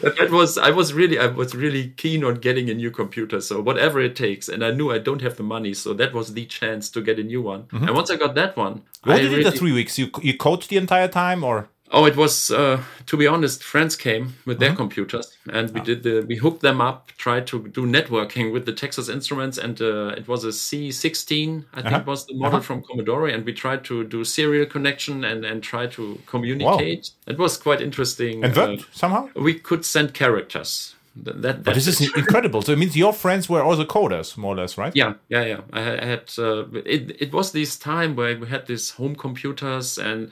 That 0.07 0.29
was 0.31 0.57
I 0.57 0.71
was 0.71 0.93
really 0.93 1.17
I 1.19 1.27
was 1.27 1.55
really 1.55 1.89
keen 2.03 2.23
on 2.23 2.35
getting 2.35 2.69
a 2.69 2.73
new 2.73 2.91
computer. 2.91 3.39
So 3.41 3.61
whatever 3.61 3.99
it 4.01 4.15
takes. 4.15 4.49
And 4.49 4.63
I 4.63 4.71
knew 4.71 4.91
I 4.91 4.99
don't 4.99 5.21
have 5.21 5.35
the 5.37 5.43
money. 5.43 5.73
So 5.73 5.93
that 5.93 6.13
was 6.13 6.33
the 6.33 6.45
chance 6.45 6.89
to 6.91 7.01
get 7.01 7.19
a 7.19 7.23
new 7.23 7.41
one. 7.41 7.63
Mm-hmm. 7.63 7.87
And 7.87 7.95
once 7.95 8.09
I 8.11 8.15
got 8.15 8.35
that 8.35 8.55
one, 8.57 8.81
What 9.03 9.15
I 9.17 9.19
did 9.21 9.31
really- 9.31 9.43
the 9.43 9.51
three 9.51 9.71
weeks? 9.79 9.97
You 9.99 10.07
you 10.21 10.33
coached 10.37 10.69
the 10.69 10.77
entire 10.77 11.07
time 11.07 11.43
or? 11.43 11.69
Oh, 11.89 12.05
it 12.05 12.17
was 12.17 12.51
uh, 12.51 12.81
to 13.05 13.17
be 13.17 13.27
honest. 13.27 13.63
Friends 13.63 13.95
came 13.95 14.33
with 14.45 14.57
Uh-huh. 14.57 14.67
their 14.67 14.75
computers, 14.75 15.37
and 15.53 15.71
we 15.73 15.79
did 15.81 16.03
the 16.03 16.25
we 16.27 16.35
hooked 16.35 16.61
them 16.61 16.81
up, 16.81 17.11
tried 17.17 17.47
to 17.47 17.67
do 17.69 17.85
networking 17.85 18.51
with 18.51 18.65
the 18.65 18.73
Texas 18.73 19.07
Instruments, 19.09 19.57
and 19.57 19.81
uh, 19.81 20.07
it 20.17 20.27
was 20.27 20.43
a 20.43 20.51
C16, 20.51 21.63
I 21.73 21.81
think 21.81 21.85
Uh-huh. 21.93 22.03
was 22.05 22.25
the 22.25 22.35
model 22.35 22.59
from 22.61 22.83
Commodore, 22.83 23.27
and 23.27 23.45
we 23.45 23.53
tried 23.53 23.83
to 23.85 24.03
do 24.03 24.23
serial 24.23 24.65
connection 24.65 25.23
and 25.23 25.45
and 25.45 25.63
try 25.63 25.87
to 25.87 26.19
communicate. 26.25 27.11
It 27.27 27.37
was 27.37 27.57
quite 27.57 27.81
interesting. 27.83 28.43
And 28.43 28.57
Uh, 28.57 28.61
worked 28.67 28.85
somehow? 28.95 29.29
we 29.35 29.53
could 29.53 29.85
send 29.85 30.13
characters. 30.13 30.95
That, 31.23 31.41
that, 31.41 31.63
But 31.63 31.73
this 31.73 31.87
is 31.87 31.99
incredible. 32.15 32.61
So 32.61 32.71
it 32.73 32.77
means 32.77 32.95
your 32.95 33.13
friends 33.13 33.49
were 33.49 33.63
also 33.63 33.85
coders, 33.85 34.37
more 34.37 34.53
or 34.53 34.57
less, 34.57 34.77
right? 34.77 34.95
Yeah, 34.95 35.13
yeah, 35.29 35.45
yeah. 35.45 35.61
I 35.73 35.81
had, 35.81 35.99
I 36.03 36.05
had 36.05 36.23
uh, 36.37 36.65
it. 36.85 37.15
It 37.21 37.31
was 37.33 37.51
this 37.51 37.77
time 37.79 38.15
where 38.15 38.37
we 38.37 38.47
had 38.47 38.67
these 38.67 38.91
home 38.97 39.15
computers 39.15 39.97
and 39.97 40.29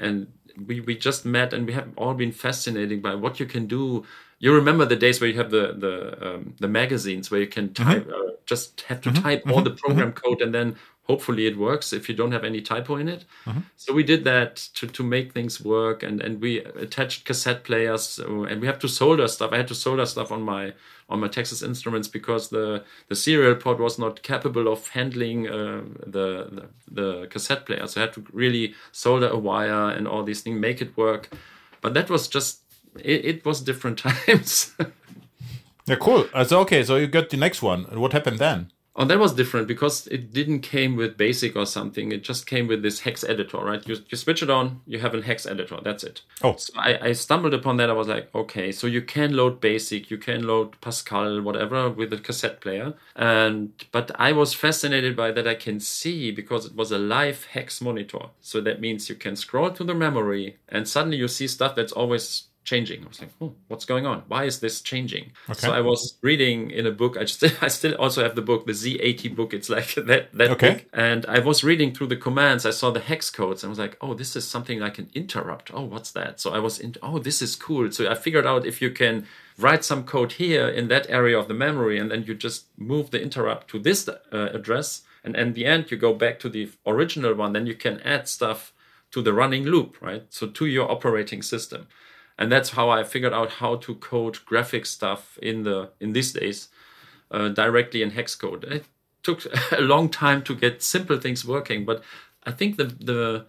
and 0.00 0.26
we 0.66 0.80
we 0.80 0.96
just 0.96 1.24
met 1.24 1.52
and 1.52 1.66
we 1.66 1.72
have 1.72 1.88
all 1.96 2.14
been 2.14 2.32
fascinated 2.32 3.02
by 3.02 3.14
what 3.14 3.40
you 3.40 3.46
can 3.46 3.66
do. 3.66 4.04
You 4.38 4.54
remember 4.54 4.84
the 4.84 4.96
days 4.96 5.20
where 5.20 5.30
you 5.30 5.36
have 5.38 5.50
the 5.50 5.74
the 5.76 6.34
um, 6.34 6.54
the 6.58 6.68
magazines 6.68 7.30
where 7.30 7.40
you 7.40 7.46
can 7.46 7.72
type 7.74 8.08
uh, 8.08 8.32
just 8.46 8.82
have 8.82 9.00
to 9.02 9.12
type 9.12 9.42
all 9.50 9.62
the 9.62 9.70
program 9.70 10.12
code 10.12 10.40
and 10.40 10.54
then 10.54 10.76
hopefully 11.08 11.46
it 11.46 11.56
works 11.56 11.92
if 11.92 12.08
you 12.08 12.14
don't 12.14 12.32
have 12.32 12.44
any 12.44 12.60
typo 12.60 12.96
in 12.96 13.08
it. 13.08 13.24
So 13.76 13.94
we 13.94 14.02
did 14.02 14.24
that 14.24 14.56
to, 14.74 14.86
to 14.86 15.02
make 15.02 15.32
things 15.32 15.60
work 15.64 16.02
and, 16.02 16.20
and 16.20 16.40
we 16.40 16.58
attached 16.58 17.24
cassette 17.24 17.64
players 17.64 18.20
uh, 18.20 18.42
and 18.42 18.60
we 18.60 18.66
have 18.66 18.78
to 18.80 18.88
solder 18.88 19.26
stuff. 19.26 19.52
I 19.52 19.56
had 19.56 19.68
to 19.68 19.74
solder 19.74 20.04
stuff 20.04 20.30
on 20.30 20.42
my 20.42 20.74
on 21.10 21.20
my 21.20 21.28
Texas 21.28 21.62
Instruments 21.62 22.06
because 22.06 22.50
the 22.50 22.84
the 23.08 23.16
serial 23.16 23.54
port 23.54 23.78
was 23.78 23.98
not 23.98 24.22
capable 24.22 24.70
of 24.70 24.86
handling 24.88 25.48
uh, 25.48 25.82
the, 26.06 26.28
the 26.52 26.68
the 26.90 27.26
cassette 27.28 27.64
player. 27.64 27.86
So 27.86 28.00
I 28.00 28.04
had 28.04 28.12
to 28.12 28.24
really 28.32 28.74
solder 28.92 29.28
a 29.28 29.38
wire 29.38 29.90
and 29.90 30.06
all 30.06 30.22
these 30.22 30.42
things, 30.42 30.60
make 30.60 30.82
it 30.82 30.94
work. 30.96 31.30
But 31.80 31.94
that 31.94 32.10
was 32.10 32.28
just 32.28 32.60
it, 32.96 33.24
it 33.24 33.44
was 33.46 33.62
different 33.62 33.98
times. 34.26 34.74
Yeah, 35.86 35.96
cool. 35.96 36.28
Uh, 36.34 36.44
so 36.44 36.60
okay, 36.60 36.84
so 36.84 36.96
you 36.96 37.06
got 37.06 37.30
the 37.30 37.38
next 37.38 37.62
one. 37.62 37.84
What 37.98 38.12
happened 38.12 38.38
then? 38.38 38.70
Oh, 38.98 39.04
that 39.04 39.20
was 39.20 39.32
different 39.32 39.68
because 39.68 40.08
it 40.08 40.32
didn't 40.32 40.60
came 40.60 40.96
with 40.96 41.16
basic 41.16 41.54
or 41.54 41.66
something. 41.66 42.10
It 42.10 42.24
just 42.24 42.46
came 42.46 42.66
with 42.66 42.82
this 42.82 43.00
hex 43.00 43.22
editor, 43.22 43.58
right? 43.58 43.86
You, 43.86 43.96
you 44.08 44.16
switch 44.16 44.42
it 44.42 44.50
on, 44.50 44.80
you 44.88 44.98
have 44.98 45.14
a 45.14 45.22
hex 45.22 45.46
editor. 45.46 45.78
That's 45.80 46.02
it. 46.02 46.22
Oh. 46.42 46.56
So 46.56 46.72
I, 46.76 46.98
I 46.98 47.12
stumbled 47.12 47.54
upon 47.54 47.76
that. 47.76 47.90
I 47.90 47.92
was 47.92 48.08
like, 48.08 48.34
okay, 48.34 48.72
so 48.72 48.88
you 48.88 49.00
can 49.00 49.36
load 49.36 49.60
basic, 49.60 50.10
you 50.10 50.18
can 50.18 50.44
load 50.44 50.80
Pascal, 50.80 51.40
whatever, 51.42 51.88
with 51.88 52.12
a 52.12 52.18
cassette 52.18 52.60
player. 52.60 52.94
And 53.14 53.72
but 53.92 54.10
I 54.18 54.32
was 54.32 54.52
fascinated 54.52 55.14
by 55.14 55.30
that. 55.30 55.46
I 55.46 55.54
can 55.54 55.78
see 55.78 56.32
because 56.32 56.66
it 56.66 56.74
was 56.74 56.90
a 56.90 56.98
live 56.98 57.44
hex 57.46 57.80
monitor. 57.80 58.30
So 58.40 58.60
that 58.62 58.80
means 58.80 59.08
you 59.08 59.14
can 59.14 59.36
scroll 59.36 59.70
to 59.70 59.84
the 59.84 59.94
memory, 59.94 60.56
and 60.68 60.88
suddenly 60.88 61.18
you 61.18 61.28
see 61.28 61.46
stuff 61.46 61.76
that's 61.76 61.92
always 61.92 62.47
changing. 62.64 63.04
I 63.04 63.08
was 63.08 63.20
like, 63.20 63.30
oh, 63.40 63.54
what's 63.68 63.84
going 63.84 64.04
on? 64.06 64.24
Why 64.28 64.44
is 64.44 64.60
this 64.60 64.80
changing? 64.82 65.32
So 65.54 65.72
I 65.72 65.80
was 65.80 66.18
reading 66.22 66.70
in 66.70 66.86
a 66.86 66.90
book. 66.90 67.16
I 67.16 67.24
still, 67.24 67.50
I 67.62 67.68
still 67.68 67.94
also 67.94 68.22
have 68.22 68.34
the 68.34 68.42
book, 68.42 68.66
the 68.66 68.72
Z80 68.72 69.34
book. 69.34 69.54
It's 69.54 69.68
like 69.70 69.94
that, 70.10 70.32
that 70.34 70.50
Okay. 70.50 70.74
big. 70.74 70.86
And 70.92 71.24
I 71.26 71.38
was 71.38 71.64
reading 71.64 71.94
through 71.94 72.08
the 72.08 72.16
commands. 72.16 72.66
I 72.66 72.70
saw 72.70 72.90
the 72.90 73.00
hex 73.00 73.30
codes. 73.30 73.62
And 73.62 73.68
I 73.68 73.72
was 73.72 73.78
like, 73.78 73.96
oh, 74.00 74.14
this 74.14 74.36
is 74.36 74.46
something 74.46 74.78
like 74.80 74.98
an 74.98 75.08
interrupt. 75.14 75.70
Oh, 75.72 75.84
what's 75.84 76.10
that? 76.12 76.40
So 76.40 76.52
I 76.52 76.58
was 76.58 76.78
in, 76.78 76.94
oh, 77.02 77.18
this 77.18 77.40
is 77.40 77.56
cool. 77.56 77.90
So 77.90 78.10
I 78.10 78.14
figured 78.14 78.46
out 78.46 78.66
if 78.66 78.82
you 78.82 78.90
can 78.90 79.26
write 79.56 79.84
some 79.84 80.04
code 80.04 80.32
here 80.32 80.68
in 80.68 80.88
that 80.88 81.08
area 81.08 81.38
of 81.38 81.48
the 81.48 81.54
memory, 81.54 81.98
and 81.98 82.10
then 82.10 82.22
you 82.24 82.34
just 82.34 82.66
move 82.78 83.10
the 83.10 83.20
interrupt 83.20 83.68
to 83.68 83.78
this 83.78 84.08
uh, 84.08 84.14
address. 84.52 85.02
And 85.24 85.34
in 85.34 85.54
the 85.54 85.64
end, 85.66 85.90
you 85.90 85.96
go 85.96 86.14
back 86.14 86.38
to 86.40 86.48
the 86.48 86.70
original 86.86 87.34
one, 87.34 87.54
then 87.54 87.66
you 87.66 87.74
can 87.74 88.00
add 88.00 88.28
stuff 88.28 88.72
to 89.10 89.22
the 89.22 89.32
running 89.32 89.64
loop, 89.64 89.96
right? 90.02 90.24
So 90.28 90.46
to 90.46 90.66
your 90.66 90.90
operating 90.90 91.42
system 91.42 91.88
and 92.38 92.52
that's 92.52 92.70
how 92.70 92.88
I 92.88 93.02
figured 93.02 93.32
out 93.32 93.52
how 93.52 93.76
to 93.76 93.94
code 93.96 94.38
graphic 94.44 94.86
stuff 94.86 95.38
in 95.42 95.64
the 95.64 95.90
in 96.00 96.12
these 96.12 96.32
days 96.32 96.68
uh, 97.30 97.48
directly 97.48 98.02
in 98.02 98.10
hex 98.10 98.34
code. 98.34 98.64
It 98.64 98.84
took 99.22 99.44
a 99.72 99.80
long 99.80 100.08
time 100.08 100.42
to 100.42 100.54
get 100.54 100.82
simple 100.82 101.18
things 101.18 101.44
working, 101.44 101.84
but 101.84 102.02
I 102.44 102.52
think 102.52 102.76
the 102.76 102.84
the 102.84 103.46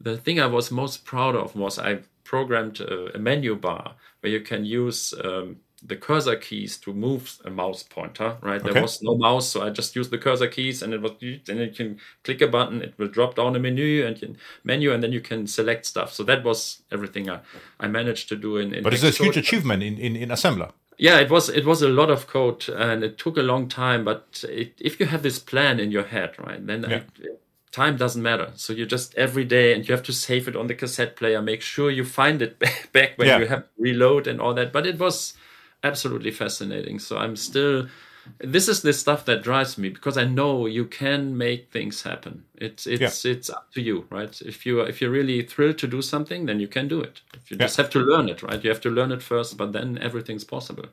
the 0.00 0.16
thing 0.16 0.40
I 0.40 0.46
was 0.46 0.70
most 0.70 1.04
proud 1.04 1.36
of 1.36 1.54
was 1.54 1.78
I 1.78 2.00
programmed 2.24 2.80
a, 2.80 3.14
a 3.16 3.18
menu 3.18 3.54
bar 3.54 3.94
where 4.20 4.32
you 4.32 4.40
can 4.40 4.64
use 4.64 5.14
um, 5.22 5.56
the 5.84 5.96
cursor 5.96 6.36
keys 6.36 6.76
to 6.78 6.92
move 6.92 7.38
a 7.44 7.50
mouse 7.50 7.82
pointer. 7.82 8.36
Right, 8.40 8.60
Okay. 8.62 8.72
there 8.72 8.82
was 8.82 9.02
no 9.02 9.16
mouse, 9.16 9.48
so 9.48 9.62
I 9.62 9.70
just 9.70 9.96
used 9.96 10.10
the 10.10 10.18
cursor 10.18 10.46
keys, 10.48 10.82
and 10.82 10.94
it 10.94 11.00
was 11.02 11.12
and 11.48 11.58
you 11.60 11.70
can 11.74 11.98
click 12.24 12.40
a 12.40 12.46
button, 12.46 12.82
it 12.82 12.94
will 12.98 13.08
drop 13.08 13.34
down 13.34 13.56
a 13.56 13.58
menu 13.58 14.06
and 14.06 14.20
you, 14.22 14.36
menu, 14.64 14.92
and 14.92 15.02
then 15.02 15.12
you 15.12 15.20
can 15.20 15.46
select 15.46 15.86
stuff. 15.86 16.12
So 16.12 16.22
that 16.24 16.44
was 16.44 16.82
everything 16.92 17.28
I, 17.28 17.40
I 17.80 17.88
managed 17.88 18.28
to 18.28 18.36
do 18.36 18.58
in. 18.58 18.72
in 18.74 18.82
But 18.84 18.94
it's 18.94 19.02
a 19.02 19.10
huge 19.10 19.36
achievement 19.36 19.82
in, 19.82 19.98
in, 19.98 20.14
in 20.16 20.28
assembler. 20.28 20.70
yeah 20.98 21.18
it 21.18 21.30
was 21.30 21.48
it 21.48 21.64
was 21.64 21.82
a 21.82 21.88
lot 21.88 22.10
of 22.10 22.26
code 22.26 22.68
and 22.68 23.02
it 23.02 23.16
took 23.18 23.36
a 23.38 23.42
long 23.42 23.66
time 23.68 24.04
but 24.04 24.44
it, 24.48 24.74
if 24.78 25.00
you 25.00 25.06
have 25.06 25.22
this 25.22 25.38
plan 25.38 25.80
in 25.80 25.90
your 25.90 26.04
head 26.04 26.30
right 26.38 26.64
then 26.66 26.82
Yeah. 26.88 26.96
it- 26.98 27.40
time 27.72 27.96
doesn't 27.96 28.22
matter 28.22 28.48
so 28.54 28.72
you 28.74 28.84
just 28.84 29.14
every 29.16 29.44
day 29.46 29.72
and 29.74 29.88
you 29.88 29.94
have 29.94 30.04
to 30.04 30.12
save 30.12 30.46
it 30.50 30.54
on 30.54 30.66
the 30.66 30.74
cassette 30.74 31.16
player 31.16 31.40
make 31.40 31.62
sure 31.62 31.90
you 31.90 32.04
find 32.04 32.42
it 32.42 32.58
back 32.92 33.10
when 33.16 33.26
Yeah. 33.28 33.38
you 33.40 33.46
have 33.46 33.62
to 33.62 33.70
reload 33.78 34.26
and 34.26 34.38
all 34.42 34.52
that 34.54 34.72
but 34.76 34.86
it 34.86 34.98
was 34.98 35.32
absolutely 35.84 36.30
fascinating. 36.30 36.98
So 36.98 37.18
i'm 37.18 37.36
still 37.36 37.88
this 38.38 38.68
is 38.68 38.82
the 38.82 38.92
stuff 38.92 39.24
that 39.24 39.42
drives 39.42 39.76
me 39.76 39.88
because 39.88 40.16
i 40.16 40.24
know 40.24 40.66
you 40.66 40.84
can 40.84 41.36
make 41.36 41.72
things 41.72 42.02
happen. 42.02 42.44
It's 42.56 42.86
it's 42.86 43.24
it's 43.24 43.50
up 43.50 43.72
to 43.74 43.80
you 43.82 44.06
right? 44.10 44.40
If 44.42 44.64
you 44.66 44.80
if 44.80 45.00
you're 45.00 45.10
really 45.10 45.42
thrilled 45.42 45.78
to 45.78 45.86
do 45.86 46.02
something 46.02 46.46
then 46.46 46.60
you 46.60 46.68
can 46.68 46.88
do 46.88 47.00
it. 47.00 47.20
If 47.34 47.50
you 47.50 47.56
just 47.56 47.76
have 47.76 47.90
to 47.90 47.98
learn 47.98 48.28
it 48.28 48.42
right? 48.42 48.62
You 48.62 48.70
have 48.70 48.80
to 48.82 48.90
learn 48.90 49.12
it 49.12 49.22
first 49.22 49.56
but 49.56 49.72
then 49.72 49.98
everything's 49.98 50.44
possible. 50.44 50.86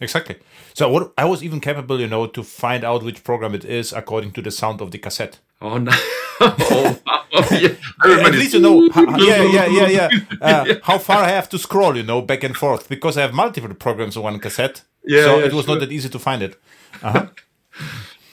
Exactly. 0.00 0.36
So 0.74 0.90
what 0.90 1.12
I 1.16 1.24
was 1.24 1.42
even 1.42 1.60
capable, 1.60 2.00
you 2.00 2.08
know, 2.08 2.26
to 2.26 2.42
find 2.42 2.84
out 2.84 3.04
which 3.04 3.22
program 3.22 3.54
it 3.54 3.64
is 3.64 3.92
according 3.92 4.32
to 4.32 4.42
the 4.42 4.50
sound 4.50 4.80
of 4.80 4.90
the 4.90 4.98
cassette. 4.98 5.38
Oh 5.60 5.78
no! 5.78 5.92
oh, 6.40 6.98
yeah. 7.52 8.26
At 8.26 8.32
least 8.32 8.54
you 8.54 8.60
know, 8.60 8.90
how, 8.90 9.16
yeah, 9.18 9.42
yeah, 9.42 9.66
yeah, 9.66 9.88
yeah. 9.88 10.08
Uh, 10.42 10.74
how 10.82 10.98
far 10.98 11.22
I 11.22 11.30
have 11.30 11.48
to 11.50 11.58
scroll, 11.58 11.96
you 11.96 12.02
know, 12.02 12.20
back 12.20 12.44
and 12.44 12.56
forth 12.56 12.88
because 12.88 13.16
I 13.16 13.22
have 13.22 13.32
multiple 13.32 13.72
programs 13.74 14.16
on 14.16 14.24
one 14.24 14.38
cassette. 14.40 14.82
Yeah, 15.04 15.22
so 15.22 15.38
yeah, 15.38 15.46
it 15.46 15.52
was 15.52 15.64
sure. 15.64 15.74
not 15.74 15.80
that 15.80 15.92
easy 15.92 16.08
to 16.08 16.18
find 16.18 16.42
it. 16.42 16.56
Uh-huh. 17.02 17.28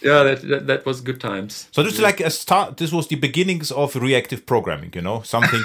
yeah, 0.01 0.23
that, 0.23 0.41
that 0.41 0.67
that 0.67 0.86
was 0.86 0.99
good 0.99 1.21
times. 1.21 1.69
So 1.71 1.84
this 1.84 1.93
is 1.93 2.01
like 2.01 2.19
a 2.19 2.29
start. 2.29 2.77
This 2.77 2.91
was 2.91 3.07
the 3.07 3.15
beginnings 3.15 3.71
of 3.71 3.95
reactive 3.95 4.45
programming. 4.45 4.91
You 4.93 5.01
know, 5.01 5.21
something. 5.21 5.62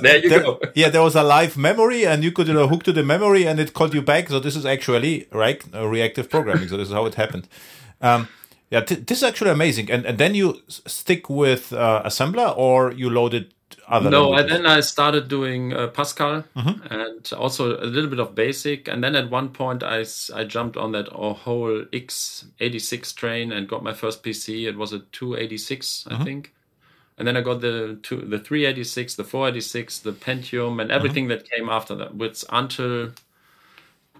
There 0.00 0.18
you 0.18 0.28
there- 0.30 0.42
go. 0.42 0.60
Yeah, 0.74 0.88
there 0.88 1.02
was 1.02 1.14
a 1.14 1.22
live 1.22 1.56
memory, 1.56 2.06
and 2.06 2.24
you 2.24 2.32
could 2.32 2.48
you 2.48 2.54
know, 2.54 2.68
hook 2.68 2.84
to 2.84 2.92
the 2.92 3.02
memory, 3.02 3.46
and 3.46 3.60
it 3.60 3.74
called 3.74 3.94
you 3.94 4.02
back. 4.02 4.28
So 4.28 4.40
this 4.40 4.56
is 4.56 4.64
actually 4.64 5.26
right 5.32 5.62
uh, 5.74 5.86
reactive 5.86 6.30
programming. 6.30 6.68
So 6.68 6.76
this 6.76 6.88
is 6.88 6.94
how 6.94 7.06
it 7.06 7.14
happened. 7.14 7.48
Um, 8.00 8.28
yeah, 8.70 8.80
th- 8.80 9.06
this 9.06 9.18
is 9.18 9.24
actually 9.24 9.50
amazing. 9.50 9.90
And 9.90 10.04
and 10.04 10.18
then 10.18 10.34
you 10.34 10.62
stick 10.68 11.30
with 11.30 11.72
uh, 11.72 12.02
assembler, 12.04 12.56
or 12.56 12.92
you 12.92 13.10
loaded 13.10 13.54
other. 13.86 14.10
No, 14.10 14.34
and 14.34 14.48
then 14.48 14.66
I 14.66 14.80
started 14.80 15.28
doing 15.28 15.72
uh, 15.72 15.88
Pascal 15.88 16.44
and 16.90 17.32
also 17.32 17.76
a 17.80 17.86
little 17.86 18.10
bit 18.10 18.18
of 18.18 18.34
Basic. 18.34 18.88
And 18.88 19.02
then 19.02 19.14
at 19.14 19.30
one 19.30 19.50
point, 19.50 19.82
I 19.82 20.04
I 20.34 20.44
jumped 20.44 20.76
on 20.76 20.92
that 20.92 21.08
uh, 21.08 21.32
whole 21.32 21.84
x86 21.92 23.14
train 23.14 23.52
and 23.52 23.68
got 23.68 23.82
my 23.82 23.92
first 23.92 24.22
PC. 24.22 24.66
It 24.68 24.76
was 24.76 24.92
a 24.92 25.00
286, 25.00 26.06
I 26.10 26.24
think. 26.24 26.54
And 27.16 27.26
then 27.26 27.36
I 27.36 27.40
got 27.40 27.60
the 27.60 27.98
two, 28.02 28.20
the 28.20 28.38
386, 28.38 29.16
the 29.16 29.24
486, 29.24 29.98
the 30.00 30.12
Pentium, 30.12 30.80
and 30.80 30.92
everything 30.92 31.26
that 31.28 31.50
came 31.50 31.68
after 31.68 31.96
that, 31.96 32.14
which 32.14 32.44
until 32.50 33.10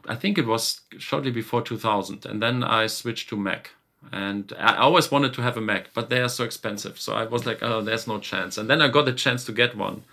I 0.09 0.17
think 0.17 0.37
it 0.37 0.47
was 0.47 0.81
shortly 0.99 1.31
before 1.31 1.63
2000. 1.63 2.27
And 2.27 2.43
then 2.43 2.65
I 2.65 2.89
switched 2.89 3.29
to 3.29 3.37
Mac. 3.37 3.71
And 4.13 4.53
I 4.59 4.77
always 4.77 5.11
wanted 5.11 5.35
to 5.35 5.43
have 5.43 5.57
a 5.57 5.61
Mac, 5.61 5.93
but 5.93 6.09
they 6.09 6.21
are 6.21 6.29
so 6.29 6.45
expensive. 6.45 6.99
So 6.99 7.15
I 7.15 7.25
was 7.25 7.47
like, 7.47 7.63
oh, 7.63 7.83
there's 7.83 8.07
no 8.07 8.19
chance. 8.19 8.57
And 8.57 8.71
then 8.71 8.81
I 8.81 8.89
got 8.89 9.05
the 9.05 9.13
chance 9.13 9.45
to 9.47 9.53
get 9.53 9.77
one. 9.77 10.05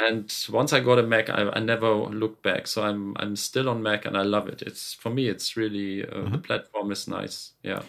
And 0.00 0.32
once 0.50 0.72
I 0.72 0.80
got 0.80 0.98
a 0.98 1.02
Mac, 1.02 1.28
I, 1.28 1.50
I 1.50 1.58
never 1.58 1.92
looked 1.92 2.42
back. 2.42 2.66
So 2.66 2.84
I'm 2.84 3.16
I'm 3.18 3.34
still 3.36 3.68
on 3.68 3.82
Mac, 3.82 4.06
and 4.06 4.16
I 4.16 4.22
love 4.22 4.48
it. 4.48 4.62
It's 4.62 4.94
for 4.94 5.10
me, 5.10 5.28
it's 5.28 5.56
really 5.56 6.06
uh, 6.06 6.28
the 6.28 6.38
platform 6.38 6.92
is 6.92 7.08
nice. 7.08 7.52
Yeah, 7.62 7.82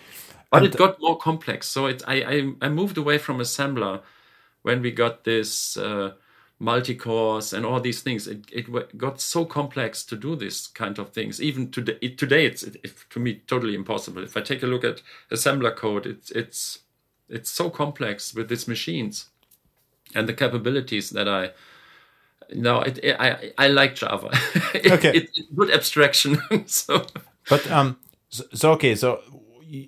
but 0.50 0.64
it 0.64 0.76
got 0.76 1.00
more 1.00 1.18
complex. 1.18 1.68
So 1.68 1.86
it 1.86 2.02
I 2.08 2.16
I, 2.24 2.54
I 2.66 2.70
moved 2.70 2.98
away 2.98 3.20
from 3.20 3.38
assembler 3.38 4.02
when 4.64 4.82
we 4.82 4.92
got 4.92 5.24
this 5.24 5.78
uh, 5.78 6.14
multi-cores 6.60 7.54
and 7.54 7.66
all 7.66 7.80
these 7.80 8.02
things. 8.02 8.28
It, 8.28 8.46
it 8.52 8.98
got 8.98 9.22
so 9.22 9.46
complex 9.46 10.04
to 10.06 10.16
do 10.16 10.36
this 10.36 10.68
kind 10.68 11.00
of 11.00 11.12
things. 11.12 11.42
Even 11.42 11.72
today, 11.72 11.98
it, 12.02 12.18
today 12.18 12.46
it's 12.46 12.64
it, 12.64 12.76
it, 12.84 12.94
to 13.12 13.20
me 13.20 13.42
totally 13.48 13.76
impossible. 13.76 14.24
If 14.24 14.36
I 14.36 14.42
take 14.42 14.62
a 14.62 14.68
look 14.68 14.84
at 14.84 15.02
assembler 15.32 15.76
code, 15.76 16.06
it's 16.06 16.32
it's 16.32 16.80
it's 17.30 17.50
so 17.50 17.70
complex 17.70 18.34
with 18.34 18.50
these 18.50 18.68
machines 18.68 19.28
and 20.14 20.28
the 20.28 20.34
capabilities 20.34 21.10
that 21.12 21.30
I. 21.30 21.52
No, 22.52 22.82
it, 22.82 23.00
it, 23.04 23.16
I 23.20 23.54
I 23.58 23.68
like 23.68 23.96
Java. 23.96 24.32
Okay. 24.76 25.28
good 25.56 25.72
abstraction. 25.72 26.42
so 26.68 27.06
But 27.50 27.70
um, 27.72 27.98
so, 28.30 28.44
so 28.54 28.72
okay, 28.74 28.96
so 28.96 29.22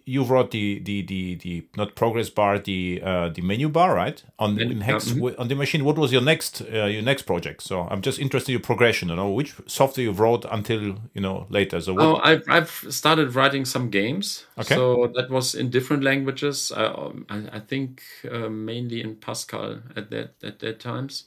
you 0.06 0.24
wrote 0.24 0.52
the 0.52 0.80
the 0.80 1.02
the 1.02 1.36
the 1.36 1.66
not 1.76 1.96
progress 1.96 2.30
bar, 2.30 2.60
the 2.60 3.02
uh 3.04 3.30
the 3.30 3.42
menu 3.42 3.70
bar, 3.70 3.96
right? 3.96 4.24
On 4.40 4.56
the 4.56 4.76
Hex 4.76 5.10
mhm. 5.10 5.40
on 5.40 5.48
the 5.48 5.56
machine. 5.56 5.84
What 5.84 5.98
was 5.98 6.12
your 6.12 6.22
next 6.22 6.62
uh, 6.62 6.86
your 6.86 7.02
next 7.02 7.24
project? 7.24 7.64
So 7.64 7.88
I'm 7.90 8.02
just 8.02 8.20
interested 8.20 8.52
in 8.52 8.54
your 8.54 8.62
progression. 8.62 9.10
You 9.10 9.16
know, 9.16 9.30
which 9.32 9.56
software 9.66 10.06
you 10.06 10.12
wrote 10.12 10.46
until 10.52 11.00
you 11.14 11.22
know 11.22 11.48
later. 11.50 11.82
So 11.82 11.94
what? 11.94 12.04
Oh, 12.04 12.20
I've, 12.24 12.44
I've 12.48 12.86
started 12.90 13.36
writing 13.36 13.66
some 13.66 13.90
games. 13.90 14.46
Okay. 14.58 14.76
So 14.76 15.12
that 15.16 15.30
was 15.30 15.56
in 15.56 15.70
different 15.70 16.04
languages. 16.04 16.72
I, 16.76 16.86
um, 16.86 17.26
I, 17.30 17.60
think 17.60 18.04
uh, 18.30 18.50
mainly 18.50 19.02
in 19.02 19.16
Pascal 19.16 19.80
at 19.96 20.10
that 20.12 20.36
at 20.44 20.60
that 20.60 20.80
times. 20.80 21.26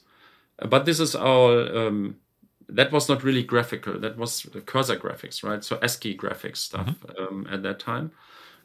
Uh, 0.59 0.67
But 0.67 0.85
this 0.85 0.99
is 0.99 1.15
all. 1.15 1.77
Um, 1.77 2.17
that 2.69 2.91
was 2.91 3.09
not 3.09 3.23
really 3.23 3.43
graphical. 3.43 3.99
That 3.99 4.17
was 4.17 4.47
cursor 4.65 4.97
graphics, 4.97 5.43
right? 5.43 5.63
So 5.63 5.77
ASCII 5.81 6.17
graphics 6.17 6.57
stuff 6.57 6.95
um, 7.17 7.47
at 7.51 7.63
that 7.63 7.79
time, 7.79 8.11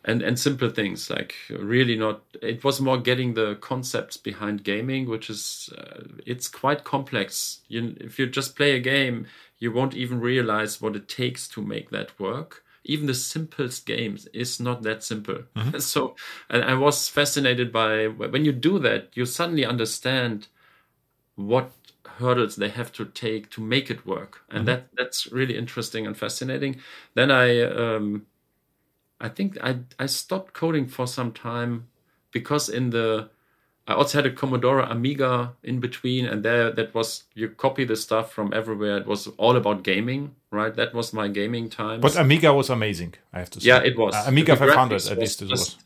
and 0.05 0.23
and 0.23 0.39
simple 0.39 0.71
things 0.71 1.11
like 1.11 1.35
really 1.51 1.97
not. 1.97 2.23
It 2.43 2.65
was 2.65 2.81
more 2.81 2.99
getting 2.99 3.35
the 3.35 3.57
concepts 3.57 4.17
behind 4.17 4.65
gaming, 4.65 5.09
which 5.09 5.29
is 5.29 5.71
uh, 5.77 6.05
it's 6.27 6.49
quite 6.49 6.85
complex. 6.85 7.61
You, 7.69 7.97
if 8.01 8.19
you 8.19 8.27
just 8.27 8.57
play 8.57 8.73
a 8.73 8.81
game, 8.81 9.27
you 9.59 9.73
won't 9.73 9.95
even 9.95 10.21
realize 10.21 10.81
what 10.81 10.97
it 10.97 11.09
takes 11.09 11.49
to 11.49 11.63
make 11.63 11.91
that 11.91 12.19
work. 12.19 12.65
Even 12.85 13.07
the 13.07 13.15
simplest 13.15 13.85
games 13.85 14.27
is 14.33 14.59
not 14.59 14.83
that 14.83 15.05
simple. 15.05 15.43
so, 15.79 16.17
and 16.49 16.65
I 16.65 16.75
was 16.75 17.09
fascinated 17.09 17.71
by 17.71 18.07
when 18.09 18.45
you 18.45 18.53
do 18.53 18.79
that, 18.79 19.11
you 19.15 19.27
suddenly 19.27 19.67
understand 19.67 20.49
what 21.37 21.73
hurdles 22.07 22.57
they 22.57 22.69
have 22.69 22.93
to 22.93 23.05
take 23.05 23.51
to 23.51 23.61
make 23.61 23.91
it 23.91 24.07
work 24.07 24.43
and 24.51 24.67
that 24.69 24.89
that's 24.97 25.31
really 25.33 25.57
interesting 25.57 26.07
and 26.07 26.17
fascinating 26.17 26.77
then 27.15 27.31
i 27.31 27.61
um 27.63 28.27
i 29.21 29.29
think 29.29 29.57
i 29.63 29.77
i 29.99 30.07
stopped 30.07 30.53
coding 30.53 30.87
for 30.87 31.07
some 31.07 31.31
time 31.33 31.87
because 32.33 32.69
in 32.69 32.91
the 32.91 33.29
i 33.87 33.93
also 33.95 34.19
had 34.19 34.27
a 34.27 34.35
commodore 34.35 34.81
amiga 34.81 35.53
in 35.63 35.81
between 35.81 36.25
and 36.27 36.43
there 36.43 36.71
that 36.71 36.95
was 36.95 37.25
you 37.35 37.49
copy 37.49 37.85
the 37.85 37.97
stuff 37.97 38.33
from 38.33 38.53
everywhere 38.55 38.97
it 38.99 39.07
was 39.07 39.27
all 39.37 39.57
about 39.57 39.83
gaming 39.83 40.35
right 40.51 40.75
that 40.77 40.93
was 40.95 41.13
my 41.13 41.29
gaming 41.29 41.69
time 41.69 42.01
but 42.01 42.17
Amiga 42.17 42.53
was 42.53 42.71
amazing. 42.71 43.15
I 43.33 43.39
have 43.41 43.51
to 43.51 43.61
say. 43.61 43.69
yeah 43.69 43.81
it 43.83 43.97
was 43.97 44.15
Uh, 44.15 44.25
Amiga 44.27 44.57
500 44.57 44.75
graphics 45.01 45.11
at 45.13 45.19
least. 45.19 45.43
It 45.43 45.51
was. 45.51 45.77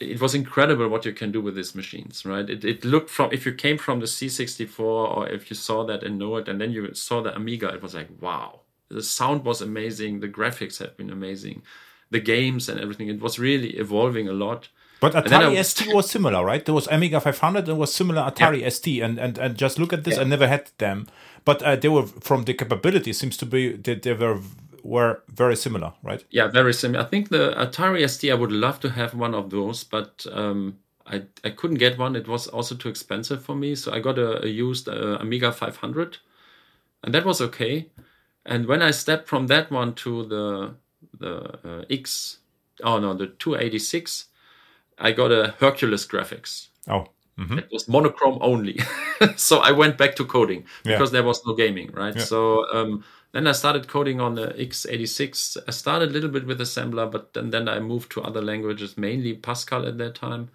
it 0.00 0.20
was 0.20 0.34
incredible 0.34 0.88
what 0.88 1.04
you 1.04 1.12
can 1.12 1.30
do 1.30 1.40
with 1.40 1.54
these 1.54 1.74
machines, 1.76 2.24
right? 2.26 2.48
It, 2.50 2.64
it 2.64 2.84
looked 2.84 3.10
from 3.16 3.26
if 3.32 3.46
you 3.46 3.52
came 3.54 3.78
from 3.78 4.00
the 4.00 4.06
C64 4.06 4.80
or 4.80 5.28
if 5.28 5.48
you 5.50 5.54
saw 5.68 5.84
that 5.86 6.02
and 6.02 6.18
know 6.18 6.36
it, 6.40 6.48
and 6.48 6.60
then 6.60 6.72
you 6.72 6.92
saw 6.94 7.22
the 7.22 7.32
Amiga, 7.40 7.68
it 7.76 7.82
was 7.82 7.94
like 7.94 8.08
wow. 8.20 8.60
The 8.88 9.02
sound 9.02 9.44
was 9.44 9.62
amazing, 9.62 10.12
the 10.20 10.28
graphics 10.38 10.78
had 10.78 10.96
been 10.98 11.10
amazing, 11.10 11.62
the 12.12 12.20
games 12.20 12.68
and 12.68 12.78
everything. 12.80 13.08
It 13.08 13.20
was 13.20 13.38
really 13.38 13.70
evolving 13.70 14.28
a 14.28 14.32
lot. 14.32 14.68
But 15.00 15.14
Atari 15.14 15.58
I- 15.58 15.62
ST 15.62 15.92
was 15.92 16.08
similar, 16.08 16.44
right? 16.44 16.64
There 16.64 16.74
was 16.74 16.86
Amiga 16.86 17.20
500 17.20 17.68
and 17.68 17.78
was 17.78 17.92
similar 17.92 18.22
Atari 18.22 18.70
ST, 18.70 19.02
and, 19.02 19.18
and 19.18 19.36
and 19.36 19.56
just 19.56 19.78
look 19.78 19.92
at 19.92 20.04
this. 20.04 20.16
I 20.16 20.24
never 20.24 20.46
had 20.46 20.70
them, 20.78 21.08
but 21.44 21.60
uh, 21.62 21.74
they 21.74 21.88
were 21.88 22.06
from 22.06 22.44
the 22.44 22.54
capability 22.54 23.12
seems 23.12 23.36
to 23.38 23.46
be 23.46 23.72
that 23.72 24.02
they 24.02 24.12
were 24.12 24.38
were 24.84 25.22
very 25.28 25.56
similar, 25.56 25.92
right? 26.02 26.24
Yeah, 26.30 26.48
very 26.48 26.72
similar. 26.72 27.04
I 27.04 27.08
think 27.08 27.28
the 27.30 27.52
Atari 27.56 28.08
ST, 28.08 28.30
I 28.30 28.34
would 28.34 28.52
love 28.52 28.78
to 28.80 28.90
have 28.90 29.14
one 29.14 29.34
of 29.34 29.50
those, 29.50 29.84
but 29.84 30.26
um, 30.32 30.78
I, 31.06 31.22
I 31.44 31.50
couldn't 31.50 31.78
get 31.78 31.98
one. 31.98 32.16
It 32.16 32.28
was 32.28 32.46
also 32.48 32.74
too 32.74 32.88
expensive 32.88 33.44
for 33.44 33.54
me. 33.54 33.74
So 33.74 33.92
I 33.92 34.00
got 34.00 34.18
a, 34.18 34.44
a 34.44 34.48
used 34.48 34.88
uh, 34.88 35.18
Amiga 35.20 35.52
500, 35.52 36.18
and 37.04 37.14
that 37.14 37.24
was 37.24 37.40
okay. 37.40 37.90
And 38.44 38.66
when 38.66 38.82
I 38.82 38.90
stepped 38.90 39.28
from 39.28 39.46
that 39.48 39.70
one 39.70 39.94
to 39.96 40.26
the 40.26 40.74
the 41.22 41.58
uh, 41.68 41.84
X, 41.90 42.38
oh 42.84 42.98
no, 42.98 43.14
the 43.14 43.26
286, 43.28 44.26
I 44.98 45.12
got 45.12 45.32
a 45.32 45.54
Hercules 45.58 46.06
graphics. 46.06 46.68
Oh, 46.88 47.06
It 47.58 47.68
was 47.72 47.88
monochrome 47.88 48.38
only. 48.40 48.78
so 49.36 49.58
I 49.58 49.72
went 49.72 49.96
back 49.96 50.14
to 50.16 50.24
coding 50.24 50.64
Yeah. 50.84 50.92
because 50.96 51.10
there 51.12 51.22
was 51.22 51.40
no 51.46 51.54
gaming, 51.54 51.90
right? 51.92 52.14
Yeah. 52.16 52.24
So 52.24 52.66
um, 52.72 53.04
then 53.32 53.46
I 53.46 53.52
started 53.52 53.88
coding 53.88 54.20
on 54.20 54.34
the 54.34 54.48
x86. 54.48 55.56
I 55.66 55.70
started 55.70 56.10
a 56.10 56.12
little 56.12 56.28
bit 56.30 56.46
with 56.46 56.60
assembler, 56.60 57.10
but 57.10 57.32
then, 57.32 57.50
then 57.50 57.68
I 57.68 57.80
moved 57.80 58.12
to 58.12 58.22
other 58.22 58.42
languages, 58.42 58.98
mainly 58.98 59.34
Pascal 59.34 59.86
at 59.86 59.96
that 59.98 60.14
time, 60.14 60.50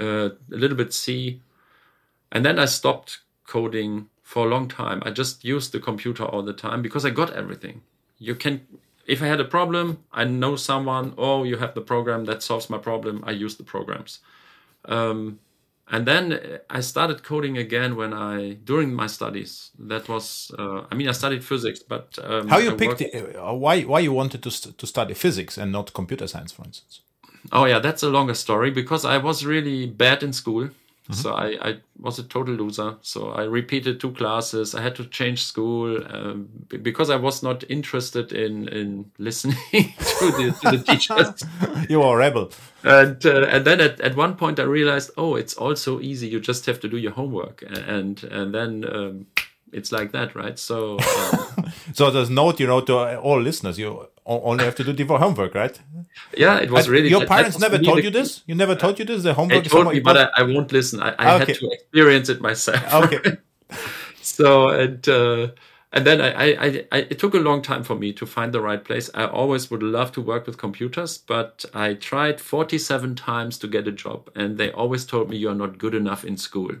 uh, 0.00 0.30
a 0.52 0.56
little 0.62 0.76
bit 0.76 0.92
C. 0.94 1.40
And 2.30 2.44
then 2.44 2.58
I 2.58 2.66
stopped 2.66 3.20
coding 3.46 4.08
for 4.22 4.46
a 4.46 4.48
long 4.48 4.68
time. 4.68 5.02
I 5.04 5.10
just 5.10 5.44
used 5.44 5.72
the 5.72 5.80
computer 5.80 6.24
all 6.24 6.42
the 6.42 6.52
time 6.52 6.82
because 6.82 7.04
I 7.04 7.10
got 7.10 7.32
everything. 7.32 7.82
You 8.18 8.34
can, 8.34 8.66
if 9.06 9.22
I 9.22 9.26
had 9.26 9.40
a 9.40 9.44
problem, 9.44 9.98
I 10.12 10.24
know 10.24 10.56
someone, 10.56 11.14
oh, 11.16 11.44
you 11.44 11.56
have 11.58 11.74
the 11.74 11.80
program 11.80 12.24
that 12.24 12.42
solves 12.42 12.68
my 12.68 12.78
problem. 12.78 13.22
I 13.26 13.32
use 13.32 13.56
the 13.56 13.64
programs. 13.64 14.20
Um, 14.84 15.38
and 15.88 16.04
then 16.06 16.58
I 16.68 16.80
started 16.80 17.22
coding 17.22 17.56
again 17.56 17.94
when 17.94 18.12
I 18.12 18.54
during 18.64 18.92
my 18.92 19.06
studies. 19.06 19.70
That 19.78 20.08
was, 20.08 20.50
uh, 20.58 20.82
I 20.90 20.94
mean, 20.96 21.08
I 21.08 21.12
studied 21.12 21.44
physics, 21.44 21.80
but 21.80 22.18
um, 22.22 22.48
How 22.48 22.58
you 22.58 22.72
I 22.72 22.74
picked 22.74 23.00
it, 23.00 23.36
uh, 23.36 23.54
why 23.54 23.82
why 23.82 24.00
you 24.00 24.12
wanted 24.12 24.42
to 24.42 24.50
st- 24.50 24.76
to 24.78 24.86
study 24.86 25.14
physics 25.14 25.56
and 25.58 25.70
not 25.70 25.92
computer 25.92 26.26
science, 26.26 26.50
for 26.50 26.64
instance? 26.64 27.02
Oh 27.52 27.66
yeah, 27.66 27.78
that's 27.78 28.02
a 28.02 28.08
longer 28.08 28.34
story 28.34 28.72
because 28.72 29.04
I 29.04 29.18
was 29.18 29.46
really 29.46 29.86
bad 29.86 30.22
in 30.24 30.32
school. 30.32 30.70
Mm-hmm. 31.08 31.22
So 31.22 31.34
I, 31.34 31.68
I 31.68 31.76
was 32.00 32.18
a 32.18 32.24
total 32.24 32.54
loser. 32.54 32.96
So 33.00 33.30
I 33.30 33.44
repeated 33.44 34.00
two 34.00 34.10
classes. 34.10 34.74
I 34.74 34.82
had 34.82 34.96
to 34.96 35.04
change 35.06 35.44
school 35.44 36.02
um, 36.12 36.48
b- 36.68 36.78
because 36.78 37.10
I 37.10 37.16
was 37.16 37.42
not 37.42 37.62
interested 37.70 38.32
in 38.32 38.68
in 38.68 39.10
listening 39.18 39.56
to 39.72 40.26
the, 40.32 40.56
to 40.62 40.76
the 40.76 40.84
teachers. 40.84 41.44
You 41.88 42.02
are 42.02 42.16
a 42.16 42.18
rebel. 42.18 42.50
and 42.82 43.24
uh, 43.24 43.46
and 43.48 43.64
then 43.64 43.80
at, 43.80 44.00
at 44.00 44.16
one 44.16 44.34
point 44.36 44.58
I 44.58 44.64
realized, 44.64 45.10
oh, 45.16 45.36
it's 45.36 45.54
all 45.54 45.76
so 45.76 46.00
easy. 46.00 46.26
You 46.26 46.40
just 46.40 46.66
have 46.66 46.80
to 46.80 46.88
do 46.88 46.96
your 46.96 47.12
homework, 47.12 47.62
and 47.62 48.22
and 48.24 48.52
then 48.52 48.84
um, 48.92 49.26
it's 49.72 49.92
like 49.92 50.10
that, 50.12 50.34
right? 50.34 50.58
So 50.58 50.98
um, 50.98 51.72
So 51.94 52.10
there's 52.10 52.30
note, 52.30 52.58
you 52.60 52.66
know, 52.66 52.80
to 52.80 53.20
all 53.20 53.40
listeners, 53.40 53.78
you 53.78 54.08
only 54.26 54.64
have 54.64 54.74
to 54.76 54.84
do 54.84 54.92
the 54.92 55.18
homework, 55.18 55.54
right? 55.54 55.78
yeah, 56.36 56.58
it 56.58 56.70
was 56.70 56.88
really 56.88 57.08
Your 57.08 57.20
that- 57.20 57.28
parents 57.28 57.58
never 57.58 57.78
told 57.78 58.02
you 58.02 58.10
this. 58.10 58.42
You 58.46 58.54
never 58.54 58.74
told 58.74 58.98
you 58.98 59.04
this. 59.04 59.22
The 59.22 59.34
homework 59.34 59.66
is 59.66 59.72
told 59.72 59.88
me, 59.92 60.00
but? 60.00 60.16
I, 60.16 60.40
I 60.40 60.42
won't 60.42 60.72
listen. 60.72 61.00
I, 61.02 61.14
I 61.18 61.34
Okay. 61.36 61.52
had 61.52 61.60
to 61.60 61.70
experience 61.70 62.28
it 62.28 62.40
myself. 62.40 62.92
okay. 63.12 63.36
so 64.22 64.68
and 64.68 65.08
uh, 65.08 65.48
and 65.92 66.04
then 66.06 66.20
I, 66.20 66.52
I, 66.52 66.84
I, 66.92 66.98
it 67.10 67.18
took 67.18 67.34
a 67.34 67.38
long 67.38 67.62
time 67.62 67.82
for 67.84 67.94
me 67.94 68.12
to 68.14 68.26
find 68.26 68.52
the 68.52 68.60
right 68.60 68.84
place. 68.84 69.08
I 69.14 69.26
always 69.26 69.70
would 69.70 69.82
love 69.82 70.12
to 70.12 70.20
work 70.20 70.46
with 70.46 70.58
computers, 70.58 71.16
but 71.18 71.64
I 71.72 71.94
tried 71.94 72.40
47 72.40 73.14
times 73.14 73.58
to 73.60 73.68
get 73.68 73.86
a 73.88 73.92
job, 73.92 74.28
and 74.34 74.58
they 74.58 74.70
always 74.72 75.06
told 75.06 75.30
me 75.30 75.36
you 75.36 75.48
are 75.48 75.54
not 75.54 75.78
good 75.78 75.94
enough 75.94 76.24
in 76.24 76.36
school. 76.36 76.72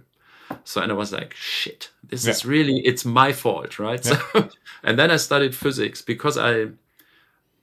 So 0.64 0.80
and 0.82 0.92
I 0.92 0.94
was 0.94 1.12
like, 1.12 1.34
shit, 1.34 1.90
this 2.04 2.26
is 2.26 2.44
really 2.44 2.80
it's 2.84 3.04
my 3.04 3.32
fault, 3.32 3.78
right? 3.78 4.04
So 4.34 4.48
and 4.82 4.98
then 4.98 5.10
I 5.10 5.16
studied 5.16 5.54
physics 5.54 6.02
because 6.02 6.36
I 6.36 6.66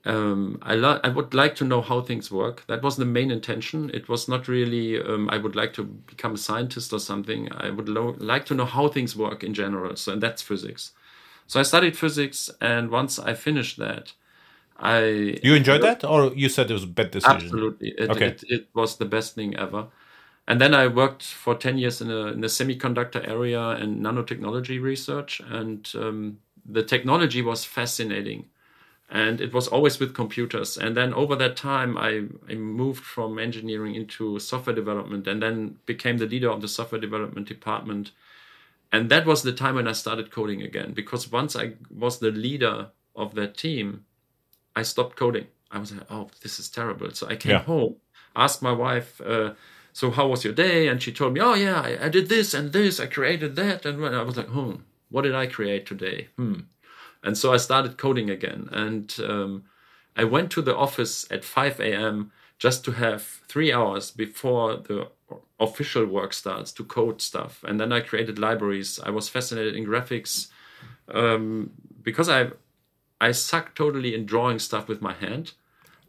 um, 0.06 0.58
I, 0.62 0.74
lo- 0.74 1.00
I 1.02 1.08
would 1.08 1.32
like 1.34 1.54
to 1.56 1.64
know 1.64 1.80
how 1.80 2.00
things 2.02 2.30
work. 2.30 2.64
That 2.66 2.82
was 2.82 2.96
the 2.96 3.04
main 3.06 3.30
intention. 3.30 3.90
It 3.94 4.08
was 4.08 4.28
not 4.28 4.48
really, 4.48 5.00
um, 5.00 5.30
I 5.30 5.38
would 5.38 5.56
like 5.56 5.72
to 5.74 5.84
become 5.84 6.34
a 6.34 6.38
scientist 6.38 6.92
or 6.92 7.00
something. 7.00 7.48
I 7.52 7.70
would 7.70 7.88
lo- 7.88 8.16
like 8.18 8.44
to 8.46 8.54
know 8.54 8.66
how 8.66 8.88
things 8.88 9.16
work 9.16 9.42
in 9.42 9.54
general. 9.54 9.96
So, 9.96 10.12
and 10.12 10.22
that's 10.22 10.42
physics. 10.42 10.92
So 11.46 11.60
I 11.60 11.62
studied 11.62 11.96
physics, 11.96 12.50
and 12.60 12.90
once 12.90 13.18
I 13.18 13.34
finished 13.34 13.78
that, 13.78 14.12
I 14.78 15.38
You 15.42 15.54
enjoyed 15.54 15.82
that, 15.82 16.04
or 16.04 16.32
you 16.34 16.48
said 16.48 16.70
it 16.70 16.74
was 16.74 16.84
a 16.84 16.88
bad 16.88 17.10
decision? 17.10 17.48
Absolutely. 17.48 17.90
It, 17.98 18.10
Okay. 18.10 18.26
it, 18.28 18.44
it 18.48 18.68
was 18.74 18.96
the 18.96 19.04
best 19.04 19.34
thing 19.34 19.56
ever. 19.56 19.86
And 20.46 20.60
then 20.60 20.74
I 20.74 20.88
worked 20.88 21.22
for 21.22 21.54
10 21.54 21.78
years 21.78 22.00
in, 22.00 22.10
a, 22.10 22.26
in 22.28 22.40
the 22.40 22.48
semiconductor 22.48 23.26
area 23.26 23.60
and 23.70 24.04
nanotechnology 24.04 24.80
research. 24.82 25.40
And 25.40 25.90
um, 25.94 26.38
the 26.66 26.82
technology 26.82 27.40
was 27.42 27.64
fascinating. 27.64 28.46
And 29.14 29.40
it 29.40 29.52
was 29.54 29.68
always 29.68 30.00
with 30.00 30.12
computers. 30.12 30.76
And 30.76 30.96
then 30.96 31.14
over 31.14 31.36
that 31.36 31.56
time, 31.56 31.96
I, 31.96 32.24
I 32.50 32.56
moved 32.56 33.04
from 33.04 33.38
engineering 33.38 33.94
into 33.94 34.40
software 34.40 34.74
development 34.74 35.28
and 35.28 35.40
then 35.40 35.78
became 35.86 36.18
the 36.18 36.26
leader 36.26 36.50
of 36.50 36.60
the 36.60 36.66
software 36.66 37.00
development 37.00 37.46
department. 37.46 38.10
And 38.90 39.08
that 39.10 39.24
was 39.24 39.42
the 39.42 39.52
time 39.52 39.76
when 39.76 39.86
I 39.86 39.92
started 39.92 40.32
coding 40.32 40.62
again. 40.62 40.94
Because 40.94 41.30
once 41.30 41.54
I 41.54 41.74
was 41.96 42.18
the 42.18 42.32
leader 42.32 42.88
of 43.14 43.36
that 43.36 43.56
team, 43.56 44.04
I 44.74 44.82
stopped 44.82 45.14
coding. 45.16 45.46
I 45.70 45.78
was 45.78 45.92
like, 45.92 46.10
oh, 46.10 46.30
this 46.42 46.58
is 46.58 46.68
terrible. 46.68 47.10
So 47.12 47.28
I 47.28 47.36
came 47.36 47.52
Yeah. 47.52 47.62
home, 47.62 47.96
asked 48.34 48.62
my 48.62 48.72
wife, 48.72 49.20
uh, 49.20 49.54
so 49.92 50.10
how 50.10 50.26
was 50.26 50.42
your 50.44 50.54
day? 50.54 50.88
And 50.88 51.00
she 51.00 51.12
told 51.12 51.34
me, 51.34 51.40
oh, 51.40 51.54
yeah, 51.54 51.80
I, 51.80 52.06
I 52.06 52.08
did 52.08 52.28
this 52.28 52.52
and 52.52 52.72
this, 52.72 52.98
I 52.98 53.06
created 53.06 53.54
that. 53.56 53.86
And 53.86 54.04
I 54.04 54.22
was 54.22 54.36
like, 54.36 54.48
hmm, 54.48 54.72
what 55.08 55.22
did 55.22 55.36
I 55.36 55.46
create 55.46 55.86
today? 55.86 56.28
Hmm. 56.36 56.60
And 57.24 57.36
so 57.36 57.52
I 57.52 57.56
started 57.56 57.96
coding 57.96 58.30
again. 58.30 58.68
And 58.70 59.14
um, 59.26 59.64
I 60.16 60.24
went 60.24 60.50
to 60.52 60.62
the 60.62 60.76
office 60.76 61.26
at 61.30 61.44
5 61.44 61.80
a.m. 61.80 62.30
just 62.58 62.84
to 62.84 62.92
have 62.92 63.22
three 63.48 63.72
hours 63.72 64.10
before 64.10 64.76
the 64.76 65.08
official 65.58 66.06
work 66.06 66.32
starts 66.32 66.70
to 66.72 66.84
code 66.84 67.20
stuff. 67.22 67.64
And 67.64 67.80
then 67.80 67.92
I 67.92 68.00
created 68.00 68.38
libraries. 68.38 69.00
I 69.02 69.10
was 69.10 69.28
fascinated 69.28 69.74
in 69.74 69.86
graphics 69.86 70.48
um, 71.08 71.70
because 72.02 72.28
I 72.28 72.50
I 73.20 73.32
suck 73.32 73.74
totally 73.74 74.14
in 74.14 74.26
drawing 74.26 74.58
stuff 74.58 74.88
with 74.88 75.00
my 75.00 75.14
hand, 75.14 75.52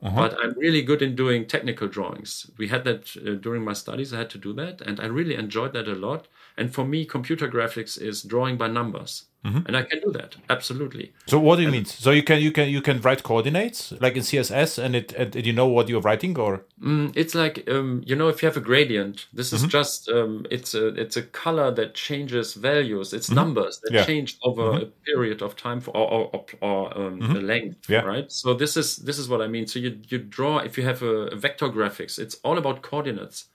but 0.01 0.35
I'm 0.43 0.57
really 0.57 0.81
good 0.81 1.01
in 1.01 1.15
doing 1.15 1.45
technical 1.45 1.87
drawings. 1.87 2.49
We 2.57 2.67
had 2.67 2.83
that 2.85 3.15
uh, 3.17 3.35
during 3.35 3.63
my 3.63 3.73
studies. 3.73 4.13
I 4.13 4.17
had 4.19 4.29
to 4.31 4.37
do 4.37 4.53
that, 4.53 4.81
and 4.81 4.99
I 4.99 5.05
really 5.05 5.35
enjoyed 5.35 5.73
that 5.73 5.87
a 5.87 5.95
lot. 5.95 6.27
And 6.57 6.73
for 6.73 6.85
me, 6.85 7.05
computer 7.05 7.47
graphics 7.49 8.01
is 8.01 8.23
drawing 8.23 8.57
by 8.57 8.67
numbers, 8.67 9.25
and 9.67 9.77
I 9.77 9.83
can 9.83 9.99
do 10.01 10.11
that 10.13 10.35
absolutely. 10.49 11.13
So 11.27 11.39
what 11.39 11.57
do 11.57 11.61
you 11.61 11.69
mean? 11.69 11.85
So 11.85 12.09
you 12.09 12.23
can 12.23 12.41
you 12.41 12.51
can 12.51 12.67
you 12.69 12.81
can 12.81 12.99
write 13.01 13.21
coordinates 13.21 13.91
like 14.01 14.15
in 14.15 14.23
CSS, 14.23 14.79
and 14.83 14.95
it 14.95 15.13
and 15.13 15.35
you 15.35 15.53
know 15.53 15.67
what 15.67 15.87
you're 15.87 16.01
writing, 16.01 16.35
or? 16.39 16.65
Mm, 16.81 17.11
it's 17.15 17.35
like 17.35 17.69
um, 17.69 18.01
you 18.05 18.15
know 18.15 18.27
if 18.27 18.41
you 18.41 18.47
have 18.47 18.57
a 18.57 18.61
gradient 18.61 19.27
this 19.33 19.53
is 19.53 19.63
just 19.77 20.09
um, 20.09 20.45
it's 20.49 20.73
a 20.73 20.87
it's 21.03 21.15
a 21.17 21.21
color 21.21 21.69
that 21.75 21.93
changes 21.93 22.53
values. 22.55 23.13
It's 23.13 23.29
numbers 23.29 23.79
that 23.83 23.93
Yeah. 23.93 24.05
change 24.05 24.37
over 24.43 24.71
a 24.81 24.85
period 25.05 25.41
of 25.43 25.55
time 25.55 25.79
for 25.79 25.91
or, 25.95 26.07
or, 26.11 26.23
or, 26.33 26.45
or 26.61 26.97
um, 26.97 27.19
the 27.19 27.41
length 27.41 27.87
Yeah. 27.89 28.01
right? 28.01 28.31
So 28.31 28.53
this 28.55 28.75
is 28.77 28.95
this 28.97 29.19
is 29.19 29.27
what 29.29 29.41
i 29.41 29.47
mean. 29.47 29.67
So 29.67 29.77
you 29.79 29.91
you 30.09 30.17
draw 30.17 30.57
if 30.59 30.77
you 30.77 30.85
have 30.85 31.03
a, 31.03 31.15
a 31.35 31.35
vector 31.35 31.69
graphics 31.69 32.17
it's 32.17 32.35
all 32.43 32.57
about 32.57 32.81
coordinates 32.81 33.45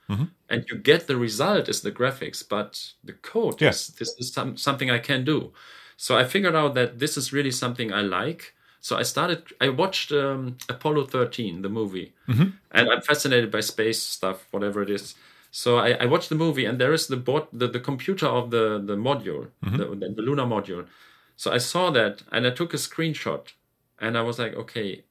and 0.50 0.64
you 0.68 0.76
get 0.76 1.06
the 1.06 1.16
result 1.16 1.68
is 1.68 1.80
the 1.80 1.92
graphics 1.92 2.42
but 2.46 2.92
the 3.04 3.12
code 3.12 3.60
yes. 3.60 3.88
is 3.88 3.94
this 3.94 4.14
is 4.18 4.32
some, 4.32 4.56
something 4.56 4.90
i 4.90 4.98
can 4.98 5.24
do 5.24 5.52
so 5.96 6.16
i 6.18 6.24
figured 6.24 6.56
out 6.56 6.74
that 6.74 6.98
this 6.98 7.16
is 7.16 7.32
really 7.32 7.50
something 7.50 7.92
i 7.92 8.00
like 8.00 8.54
so 8.80 8.96
I 8.96 9.02
started. 9.02 9.44
I 9.60 9.68
watched 9.68 10.10
um, 10.10 10.56
Apollo 10.68 11.06
13, 11.06 11.62
the 11.62 11.68
movie, 11.68 12.14
and 12.70 12.88
I'm 12.90 13.02
fascinated 13.02 13.50
by 13.50 13.60
space 13.60 14.02
stuff, 14.02 14.46
whatever 14.50 14.82
it 14.82 14.90
is. 14.90 15.14
So 15.50 15.78
I, 15.78 15.90
I 15.92 16.06
watched 16.06 16.30
the 16.30 16.34
movie, 16.34 16.64
and 16.64 16.80
there 16.80 16.94
is 16.94 17.06
the 17.06 17.16
board, 17.16 17.44
the, 17.52 17.68
the 17.68 17.80
computer 17.80 18.26
of 18.26 18.50
the 18.50 18.82
the 18.82 18.96
module, 18.96 19.48
the, 19.76 19.84
the, 19.84 20.14
the 20.16 20.22
lunar 20.22 20.44
module. 20.44 20.86
So 21.36 21.52
I 21.52 21.58
saw 21.58 21.90
that, 21.90 22.22
and 22.32 22.46
I 22.46 22.50
took 22.50 22.72
a 22.72 22.78
screenshot, 22.78 23.52
and 23.98 24.16
I 24.16 24.22
was 24.22 24.38
like, 24.38 24.54
okay, 24.54 25.04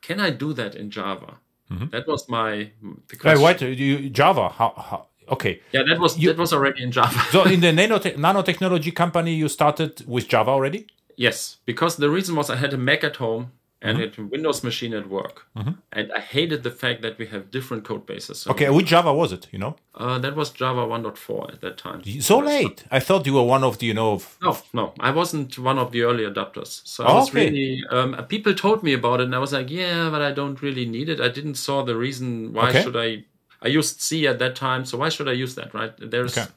can 0.00 0.18
I 0.20 0.30
do 0.30 0.52
that 0.54 0.74
in 0.74 0.90
Java? 0.90 1.38
Mm-hmm. 1.70 1.88
That 1.90 2.06
was 2.06 2.28
my 2.28 2.70
the 3.08 3.16
question. 3.16 3.42
what 3.42 3.60
you 3.60 4.10
Java? 4.10 4.48
How, 4.48 4.72
how 4.76 5.06
okay? 5.28 5.60
Yeah, 5.72 5.82
that 5.88 5.98
was 5.98 6.16
that 6.16 6.38
was 6.38 6.52
already 6.52 6.82
in 6.82 6.92
Java. 6.92 7.18
So 7.30 7.44
in 7.44 7.60
the 7.60 7.68
nanotech 7.80 8.16
nanotechnology 8.16 8.94
company, 8.94 9.34
you 9.34 9.48
started 9.48 10.04
with 10.06 10.28
Java 10.28 10.50
already. 10.50 10.86
Yes, 11.16 11.56
because 11.66 11.96
the 11.96 12.10
reason 12.10 12.36
was 12.36 12.48
I 12.48 12.56
had 12.56 12.72
a 12.72 12.78
Mac 12.78 13.02
at 13.04 13.16
home 13.16 13.52
and 13.80 14.00
a 14.00 14.10
Windows 14.24 14.64
machine 14.64 14.92
at 14.92 15.08
work, 15.08 15.46
and 15.92 16.12
I 16.12 16.20
hated 16.20 16.62
the 16.64 16.70
fact 16.70 17.02
that 17.02 17.16
we 17.18 17.26
have 17.26 17.50
different 17.50 17.84
code 17.84 18.04
bases. 18.06 18.40
So, 18.40 18.50
Okay, 18.50 18.68
which 18.70 18.86
Java 18.86 19.12
was 19.14 19.30
it? 19.32 19.46
You 19.52 19.60
know, 19.60 19.76
uh, 19.94 20.18
that 20.18 20.34
was 20.34 20.50
Java 20.50 20.80
1.4 20.86 21.52
at 21.54 21.60
that 21.60 21.78
time. 21.78 22.02
so 22.20 22.38
late. 22.38 22.84
I 22.90 22.98
thought 22.98 23.24
you 23.26 23.34
were 23.34 23.44
one 23.44 23.62
of 23.62 23.78
the 23.78 23.86
you 23.86 23.94
know. 23.94 24.12
Of, 24.14 24.36
No, 24.42 24.56
no, 24.72 24.94
I 24.98 25.10
wasn't 25.12 25.58
one 25.58 25.78
of 25.78 25.92
the 25.92 26.02
early 26.02 26.24
adopters. 26.24 26.80
So 26.84 27.04
I 27.04 27.14
was 27.14 27.28
okay. 27.30 27.44
really. 27.50 27.84
Um, 27.90 28.16
people 28.28 28.52
told 28.54 28.82
me 28.82 28.92
about 28.94 29.20
it, 29.20 29.24
and 29.24 29.34
I 29.34 29.38
was 29.38 29.52
like, 29.52 29.70
yeah, 29.70 30.10
but 30.10 30.22
I 30.22 30.32
don't 30.32 30.60
really 30.60 30.86
need 30.86 31.08
it. 31.08 31.20
I 31.20 31.28
didn't 31.28 31.54
saw 31.54 31.84
the 31.84 31.96
reason 31.96 32.52
why 32.52 32.70
Okay. 32.70 32.82
should 32.82 32.96
I. 32.96 33.24
I 33.60 33.68
used 33.68 34.00
C 34.00 34.26
at 34.28 34.38
that 34.38 34.54
time, 34.54 34.84
so 34.84 34.98
why 34.98 35.08
should 35.08 35.28
I 35.28 35.32
use 35.32 35.54
that? 35.56 35.74
Right? 35.74 35.92
There's. 35.98 36.36
Okay. 36.38 36.48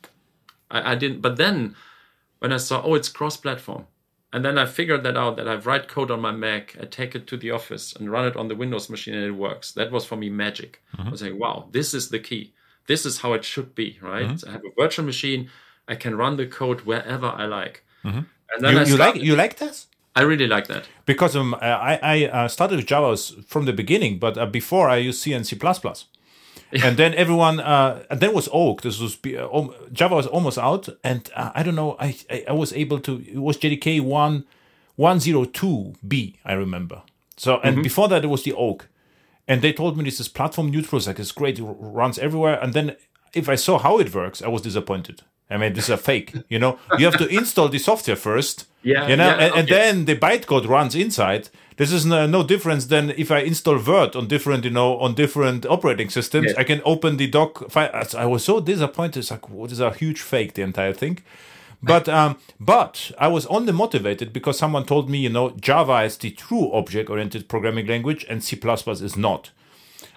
I, 0.69 0.91
I 0.91 0.95
didn't. 0.95 1.21
But 1.21 1.37
then, 1.37 1.75
when 2.39 2.51
I 2.53 2.57
saw, 2.57 2.81
oh, 2.83 2.93
it's 2.95 3.09
cross-platform, 3.09 3.85
and 4.33 4.45
then 4.45 4.57
I 4.57 4.65
figured 4.65 5.03
that 5.03 5.17
out 5.17 5.35
that 5.37 5.47
I 5.47 5.55
write 5.55 5.87
code 5.87 6.09
on 6.09 6.21
my 6.21 6.31
Mac, 6.31 6.77
I 6.81 6.85
take 6.85 7.15
it 7.15 7.27
to 7.27 7.37
the 7.37 7.51
office 7.51 7.93
and 7.93 8.11
run 8.11 8.25
it 8.25 8.37
on 8.37 8.47
the 8.47 8.55
Windows 8.55 8.89
machine, 8.89 9.13
and 9.13 9.25
it 9.25 9.31
works. 9.31 9.73
That 9.73 9.91
was 9.91 10.05
for 10.05 10.15
me 10.15 10.29
magic. 10.29 10.81
Mm-hmm. 10.95 11.07
I 11.07 11.11
was 11.11 11.21
like, 11.21 11.35
wow, 11.35 11.67
this 11.71 11.93
is 11.93 12.09
the 12.09 12.19
key. 12.19 12.53
This 12.87 13.05
is 13.05 13.19
how 13.19 13.33
it 13.33 13.43
should 13.43 13.75
be, 13.75 13.99
right? 14.01 14.27
Mm-hmm. 14.27 14.49
I 14.49 14.51
have 14.53 14.63
a 14.65 14.81
virtual 14.81 15.05
machine. 15.05 15.49
I 15.87 15.95
can 15.95 16.15
run 16.15 16.37
the 16.37 16.47
code 16.47 16.81
wherever 16.81 17.27
I 17.27 17.45
like. 17.45 17.83
And 18.55 18.63
then 18.65 18.73
you, 18.73 18.79
I 18.79 18.83
you 18.83 18.97
like 18.97 19.15
you 19.15 19.35
like 19.35 19.57
this? 19.57 19.87
I 20.15 20.23
really 20.23 20.47
like 20.47 20.67
that. 20.67 20.87
Because 21.05 21.35
um, 21.35 21.55
I 21.61 21.99
I 22.01 22.25
uh, 22.25 22.47
started 22.47 22.77
with 22.77 22.87
Java 22.87 23.15
from 23.47 23.65
the 23.65 23.73
beginning, 23.73 24.19
but 24.19 24.37
uh, 24.37 24.45
before 24.45 24.89
I 24.89 24.97
used 24.97 25.21
C 25.21 25.33
and 25.33 25.45
C++. 25.45 25.57
And 26.73 26.97
then 26.97 27.13
everyone, 27.15 27.59
uh, 27.59 28.03
and 28.09 28.19
then 28.19 28.33
was 28.33 28.47
Oak. 28.51 28.81
This 28.81 28.99
was 28.99 29.17
uh, 29.25 29.49
um, 29.51 29.73
Java 29.91 30.15
was 30.15 30.27
almost 30.27 30.57
out, 30.57 30.87
and 31.03 31.29
uh, 31.35 31.51
I 31.53 31.63
don't 31.63 31.75
know. 31.75 31.97
I, 31.99 32.15
I 32.29 32.45
I 32.49 32.51
was 32.53 32.71
able 32.73 32.99
to. 33.01 33.23
It 33.27 33.37
was 33.39 33.57
JDK 33.57 34.01
one 34.01 34.45
one 34.95 35.19
zero 35.19 35.45
two 35.45 35.93
B. 36.07 36.37
I 36.45 36.53
remember. 36.53 37.01
So 37.37 37.59
and 37.63 37.81
before 37.83 38.07
that 38.09 38.23
it 38.23 38.27
was 38.27 38.43
the 38.43 38.53
Oak, 38.53 38.87
and 39.47 39.61
they 39.61 39.73
told 39.73 39.97
me 39.97 40.03
this 40.03 40.19
is 40.19 40.29
platform 40.29 40.69
neutral. 40.71 40.97
It's 40.97 41.07
like 41.07 41.19
it's 41.19 41.31
great. 41.31 41.59
It 41.59 41.63
runs 41.63 42.19
everywhere. 42.19 42.59
And 42.61 42.73
then 42.73 42.95
if 43.33 43.49
I 43.49 43.55
saw 43.55 43.79
how 43.79 43.99
it 43.99 44.13
works, 44.13 44.41
I 44.41 44.47
was 44.47 44.61
disappointed. 44.61 45.23
I 45.51 45.57
mean, 45.57 45.73
this 45.73 45.85
is 45.85 45.89
a 45.89 45.97
fake. 45.97 46.33
You 46.49 46.59
know, 46.59 46.79
you 46.97 47.05
have 47.05 47.17
to 47.17 47.27
install 47.27 47.69
the 47.69 47.79
software 47.79 48.15
first. 48.15 48.67
Yeah, 48.83 49.07
You 49.07 49.15
know, 49.15 49.27
yeah, 49.27 49.33
and, 49.33 49.53
and 49.55 49.71
okay. 49.71 49.75
then 49.75 50.05
the 50.05 50.15
bytecode 50.15 50.67
runs 50.67 50.95
inside. 50.95 51.49
This 51.77 51.91
is 51.91 52.05
no, 52.05 52.25
no 52.25 52.43
difference 52.43 52.85
than 52.85 53.11
if 53.11 53.31
I 53.31 53.39
install 53.39 53.77
Word 53.79 54.15
on 54.15 54.27
different, 54.27 54.65
you 54.65 54.71
know, 54.71 54.97
on 54.99 55.13
different 55.13 55.65
operating 55.65 56.09
systems. 56.09 56.47
Yeah. 56.51 56.59
I 56.59 56.63
can 56.63 56.81
open 56.85 57.17
the 57.17 57.27
doc 57.27 57.69
file. 57.69 57.91
I 58.17 58.25
was 58.25 58.43
so 58.43 58.59
disappointed. 58.59 59.19
It's 59.19 59.31
like, 59.31 59.49
what 59.49 59.71
is 59.71 59.79
a 59.79 59.91
huge 59.91 60.21
fake, 60.21 60.53
the 60.53 60.61
entire 60.61 60.93
thing. 60.93 61.19
But 61.83 62.07
um, 62.19 62.37
but 62.59 63.11
I 63.17 63.27
was 63.27 63.45
only 63.47 63.73
motivated 63.73 64.33
because 64.33 64.57
someone 64.57 64.85
told 64.85 65.09
me, 65.09 65.19
you 65.19 65.29
know, 65.29 65.51
Java 65.51 66.03
is 66.03 66.17
the 66.17 66.31
true 66.31 66.71
object-oriented 66.73 67.49
programming 67.49 67.87
language 67.87 68.25
and 68.29 68.43
C++ 68.43 68.55
is 68.57 69.17
not. 69.17 69.51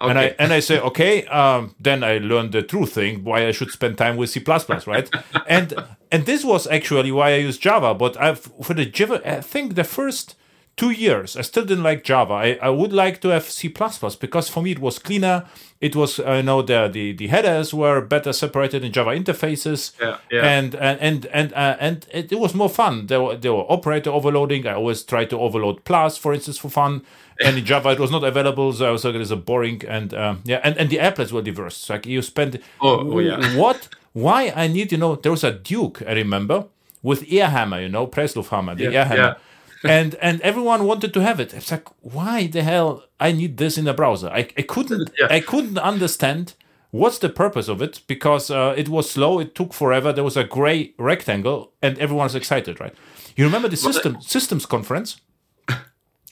And 0.09 0.19
I 0.19 0.35
and 0.39 0.53
I 0.53 0.61
say, 0.61 0.79
okay, 0.81 1.27
um, 1.27 1.75
then 1.81 2.03
I 2.05 2.19
learned 2.19 2.53
the 2.53 2.63
true 2.63 2.87
thing 2.87 3.25
why 3.25 3.47
I 3.47 3.53
should 3.53 3.71
spend 3.71 3.99
time 3.99 4.17
with 4.17 4.31
C++, 4.31 4.43
right? 4.87 5.11
and 5.47 5.75
and 6.11 6.27
this 6.27 6.45
was 6.45 6.67
actually 6.67 7.13
why 7.13 7.33
I 7.33 7.37
used 7.37 7.61
Java. 7.61 7.95
But 7.95 8.21
I've 8.21 8.41
for 8.63 8.75
the 8.75 8.87
Java, 8.87 9.21
I 9.25 9.41
think 9.41 9.75
the 9.75 9.85
first 9.85 10.37
two 10.77 10.91
years 10.91 11.37
I 11.37 11.43
still 11.43 11.65
didn't 11.65 11.85
like 11.85 12.05
Java. 12.05 12.35
I, 12.35 12.59
I 12.61 12.69
would 12.71 12.93
like 12.93 13.21
to 13.23 13.29
have 13.29 13.45
C++ 13.49 13.69
because 13.69 14.49
for 14.49 14.63
me 14.63 14.73
it 14.73 14.79
was 14.79 14.99
cleaner. 14.99 15.47
It 15.81 15.95
was 15.95 16.19
uh, 16.19 16.33
you 16.33 16.43
know 16.43 16.63
the, 16.63 16.89
the 16.91 17.13
the 17.13 17.27
headers 17.27 17.75
were 17.75 18.01
better 18.01 18.33
separated 18.33 18.85
in 18.85 18.93
Java 18.93 19.11
interfaces. 19.11 19.93
Yeah, 20.01 20.19
yeah. 20.31 20.43
And 20.43 20.75
and 20.75 21.01
and 21.01 21.27
and 21.27 21.53
uh, 21.53 21.77
and 21.79 22.07
it, 22.11 22.33
it 22.33 22.39
was 22.39 22.55
more 22.55 22.71
fun. 22.71 23.07
There 23.07 23.21
were 23.21 23.37
there 23.37 23.53
were 23.53 23.71
operator 23.71 24.11
overloading. 24.11 24.67
I 24.67 24.75
always 24.75 25.03
tried 25.03 25.31
to 25.31 25.39
overload 25.39 25.85
plus, 25.85 26.17
for 26.17 26.33
instance, 26.33 26.59
for 26.59 26.71
fun. 26.71 27.03
And 27.45 27.59
in 27.59 27.65
Java, 27.65 27.91
it 27.91 27.99
was 27.99 28.13
not 28.13 28.23
available, 28.23 28.73
so 28.73 28.89
I 28.89 28.91
was 28.93 29.05
like, 29.05 29.17
"It's 29.17 29.31
a 29.31 29.37
boring." 29.37 29.83
And 29.87 30.15
um, 30.15 30.43
yeah, 30.45 30.61
and, 30.63 30.77
and 30.79 30.89
the 30.89 30.99
applets 30.99 31.33
were 31.33 31.43
diverse. 31.43 31.91
Like 31.91 32.07
you 32.07 32.23
spend. 32.23 32.61
Oh, 32.81 33.13
oh, 33.13 33.19
yeah. 33.19 33.57
What? 33.57 33.89
Why 34.13 34.53
I 34.55 34.69
need? 34.69 34.93
You 34.93 34.99
know, 34.99 35.17
there 35.17 35.33
was 35.33 35.43
a 35.43 35.53
Duke 35.53 36.01
I 36.07 36.13
remember 36.13 36.67
with 37.03 37.27
air 37.29 37.49
hammer. 37.49 37.81
You 37.81 37.89
know, 37.89 38.07
Presslufthammer, 38.07 38.77
the 38.77 38.85
Yeah, 38.85 39.09
Airhammer. 39.09 39.37
And 39.85 40.15
and 40.17 40.41
everyone 40.41 40.85
wanted 40.85 41.13
to 41.15 41.21
have 41.21 41.41
it. 41.41 41.55
It's 41.55 41.71
like, 41.71 41.89
why 42.01 42.47
the 42.47 42.63
hell 42.63 43.05
I 43.21 43.33
need 43.33 43.57
this 43.57 43.79
in 43.79 43.87
a 43.89 43.95
browser? 43.95 44.29
I, 44.29 44.49
I 44.57 44.63
couldn't 44.63 45.11
Yeah. 45.19 45.29
I 45.31 45.41
couldn't 45.41 45.79
understand 45.79 46.55
what's 46.91 47.19
the 47.19 47.29
purpose 47.29 47.69
of 47.69 47.83
it 47.83 48.03
because 48.07 48.51
uh, 48.51 48.75
it 48.77 48.89
was 48.89 49.11
slow. 49.11 49.41
It 49.41 49.55
took 49.55 49.75
forever. 49.75 50.13
There 50.13 50.25
was 50.25 50.37
a 50.37 50.45
gray 50.45 50.95
rectangle, 50.99 51.73
and 51.83 51.99
everyone's 51.99 52.35
excited, 52.35 52.81
right? 52.81 52.95
You 53.37 53.45
remember 53.45 53.69
the 53.69 53.77
system 53.77 54.21
systems 54.21 54.67
conference? 54.67 55.21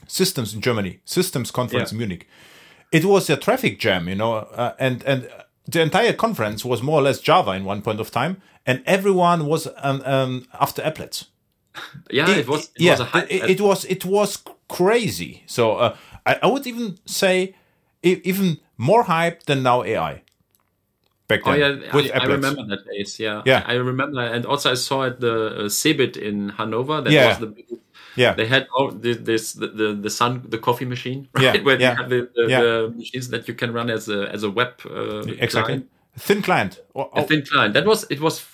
Systems 0.07 0.53
in 0.53 0.61
Germany, 0.61 0.99
systems 1.05 1.49
conference 1.49 1.91
in 1.91 1.97
Munich. 1.97 2.27
It 2.91 3.05
was 3.05 3.29
a 3.29 3.37
traffic 3.37 3.79
jam, 3.79 4.07
you 4.09 4.15
know, 4.15 4.33
uh, 4.35 4.73
and 4.77 5.03
and 5.03 5.29
the 5.65 5.81
entire 5.81 6.13
conference 6.13 6.65
was 6.65 6.81
more 6.81 6.99
or 6.99 7.03
less 7.03 7.19
Java 7.19 7.51
in 7.51 7.63
one 7.63 7.81
point 7.81 7.99
of 7.99 8.11
time, 8.11 8.41
and 8.65 8.83
everyone 8.85 9.45
was 9.45 9.67
um, 9.77 10.01
um, 10.05 10.45
after 10.59 10.81
applets 10.81 11.25
yeah, 12.11 12.29
it, 12.29 12.47
was. 12.47 12.65
It 12.75 12.81
yeah, 12.81 12.91
was 12.91 12.99
a 12.99 13.05
hype. 13.05 13.31
it, 13.31 13.49
it 13.49 13.61
was 13.61 13.85
it 13.85 14.05
was 14.05 14.43
crazy. 14.67 15.43
So 15.45 15.77
uh, 15.77 15.95
I, 16.25 16.39
I 16.43 16.47
would 16.47 16.67
even 16.67 16.97
say 17.05 17.55
even 18.03 18.59
more 18.77 19.03
hype 19.03 19.43
than 19.43 19.63
now 19.63 19.83
AI. 19.83 20.23
Back 21.27 21.45
then, 21.45 21.53
Oh 21.53 21.57
yeah, 21.57 22.13
I, 22.17 22.19
I 22.19 22.25
remember 22.25 22.65
that 22.67 22.85
days. 22.85 23.17
Yeah, 23.19 23.41
Yeah. 23.45 23.63
I 23.65 23.75
remember, 23.75 24.19
and 24.21 24.45
also 24.45 24.71
I 24.71 24.73
saw 24.75 25.05
at 25.05 25.21
the 25.21 25.65
uh, 25.65 25.69
Cebit 25.69 26.17
in 26.17 26.49
Hanover. 26.49 27.01
That 27.01 27.13
Yeah. 27.13 27.27
was 27.29 27.39
the 27.39 27.55
Yeah, 28.15 28.33
they 28.35 28.45
had 28.45 28.67
all 28.75 28.91
this, 28.91 29.17
this 29.17 29.53
the, 29.53 29.67
the 29.67 29.93
the 29.93 30.09
sun 30.09 30.43
the 30.47 30.59
coffee 30.59 30.85
machine 30.85 31.27
right 31.33 31.43
Yeah, 31.43 31.61
where 31.63 31.79
yeah, 31.79 31.91
you 31.91 31.97
have 31.97 32.09
the, 32.09 32.29
the, 32.35 32.45
yeah. 32.47 32.61
the 32.61 32.93
machines 32.95 33.29
that 33.29 33.47
you 33.47 33.55
can 33.55 33.73
run 33.73 33.89
as 33.89 34.07
a 34.09 34.29
as 34.31 34.43
a 34.43 34.49
web 34.51 34.73
uh, 34.85 35.21
exactly. 35.21 35.49
client. 35.49 35.89
Thin 36.17 36.41
client. 36.41 36.81
Oh, 36.93 37.09
a 37.15 37.21
oh, 37.21 37.23
thin 37.23 37.41
client. 37.41 37.73
That 37.73 37.85
was 37.85 38.05
it 38.09 38.19
was. 38.19 38.45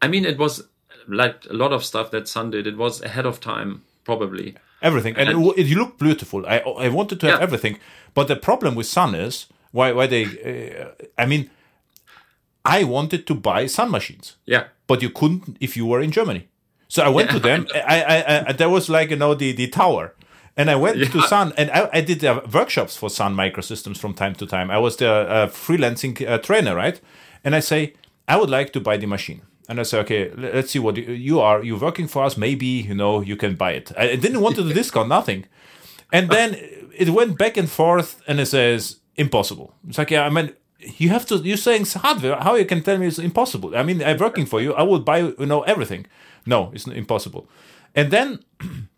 I 0.00 0.08
mean, 0.08 0.24
it 0.24 0.38
was 0.38 0.62
like 1.08 1.46
a 1.50 1.52
lot 1.54 1.72
of 1.72 1.84
stuff 1.84 2.10
that 2.10 2.28
Sun 2.28 2.50
did. 2.50 2.66
It 2.66 2.76
was 2.76 3.02
ahead 3.02 3.26
of 3.26 3.38
time, 3.40 3.82
probably. 4.04 4.54
everything, 4.82 5.14
and 5.16 5.28
it, 5.28 5.34
And- 5.34 5.44
w- 5.44 5.54
it, 5.62 5.76
looked 5.76 5.98
beautiful. 5.98 6.44
I 6.46 6.58
I 6.86 6.88
wanted 6.88 7.20
to 7.20 7.26
have 7.26 7.38
Yeah. 7.38 7.42
everything, 7.46 7.78
but 8.14 8.26
the 8.28 8.36
problem 8.36 8.74
with 8.74 8.86
Sun 8.86 9.14
is 9.14 9.46
why 9.72 9.92
why 9.92 10.06
they. 10.08 10.24
Uh, 10.24 11.22
I 11.22 11.26
mean, 11.26 11.50
I 12.64 12.84
wanted 12.84 13.26
to 13.26 13.34
buy 13.34 13.66
Sun 13.68 13.90
machines. 13.90 14.36
Yeah, 14.46 14.64
but 14.86 15.02
you 15.02 15.10
couldn't 15.10 15.56
if 15.60 15.76
you 15.76 15.86
were 15.86 16.00
in 16.04 16.10
Germany. 16.10 16.48
So 16.88 17.02
I 17.02 17.08
went 17.08 17.30
to 17.30 17.38
them. 17.40 17.66
I, 17.74 18.02
I, 18.02 18.48
I, 18.48 18.52
there 18.52 18.68
was 18.68 18.88
like 18.88 19.10
you 19.10 19.16
know 19.16 19.34
the 19.34 19.52
the 19.52 19.68
tower, 19.68 20.14
and 20.56 20.68
I 20.70 20.76
went 20.76 20.96
to 21.12 21.22
Sun, 21.22 21.52
and 21.56 21.70
I, 21.70 21.88
I 21.98 22.00
did 22.02 22.24
uh, 22.24 22.40
workshops 22.52 22.96
for 22.96 23.10
Sun 23.10 23.34
Microsystems 23.36 23.98
from 23.98 24.14
time 24.14 24.34
to 24.34 24.46
time. 24.46 24.70
I 24.70 24.78
was 24.78 24.96
the 24.96 25.08
uh, 25.10 25.46
freelancing 25.48 26.20
uh, 26.28 26.38
trainer, 26.38 26.74
right? 26.76 27.00
And 27.44 27.54
I 27.54 27.60
say 27.60 27.94
I 28.28 28.36
would 28.36 28.50
like 28.50 28.72
to 28.72 28.80
buy 28.80 28.96
the 28.98 29.06
machine, 29.06 29.40
and 29.72 29.80
I 29.80 29.84
say, 29.84 29.98
okay, 30.00 30.30
let's 30.36 30.70
see 30.70 30.78
what 30.78 30.98
you, 30.98 31.04
you 31.12 31.40
are. 31.40 31.64
You're 31.64 31.78
working 31.78 32.06
for 32.06 32.22
us. 32.24 32.36
Maybe 32.36 32.66
you 32.66 32.94
know 32.94 33.22
you 33.22 33.36
can 33.36 33.54
buy 33.54 33.72
it. 33.72 33.90
I, 33.96 34.16
didn't 34.16 34.42
want 34.42 34.56
to 34.56 34.72
discount 34.72 35.08
nothing, 35.08 35.46
and 36.12 36.28
then 36.28 36.56
it 37.02 37.08
went 37.08 37.38
back 37.38 37.56
and 37.56 37.70
forth, 37.70 38.20
and 38.28 38.38
it 38.38 38.46
says 38.46 39.00
impossible. 39.16 39.74
It's 39.88 39.98
like 39.98 40.10
yeah, 40.10 40.26
I 40.26 40.30
mean. 40.30 40.52
You 40.98 41.10
have 41.10 41.24
to. 41.26 41.36
You're 41.36 41.64
saying 41.68 41.82
it's 41.82 41.94
hardware. 41.94 42.34
How 42.34 42.56
you 42.56 42.66
can 42.66 42.82
tell 42.82 42.98
me 42.98 43.06
it's 43.06 43.20
impossible? 43.20 43.76
I 43.76 43.84
mean, 43.84 44.02
I'm 44.02 44.18
working 44.18 44.46
for 44.46 44.60
you. 44.60 44.74
I 44.74 44.82
will 44.82 44.98
buy 44.98 45.18
you 45.18 45.46
know 45.46 45.62
everything. 45.62 46.06
No, 46.44 46.72
it's 46.74 46.88
impossible. 46.88 47.48
And 47.94 48.10
then 48.10 48.40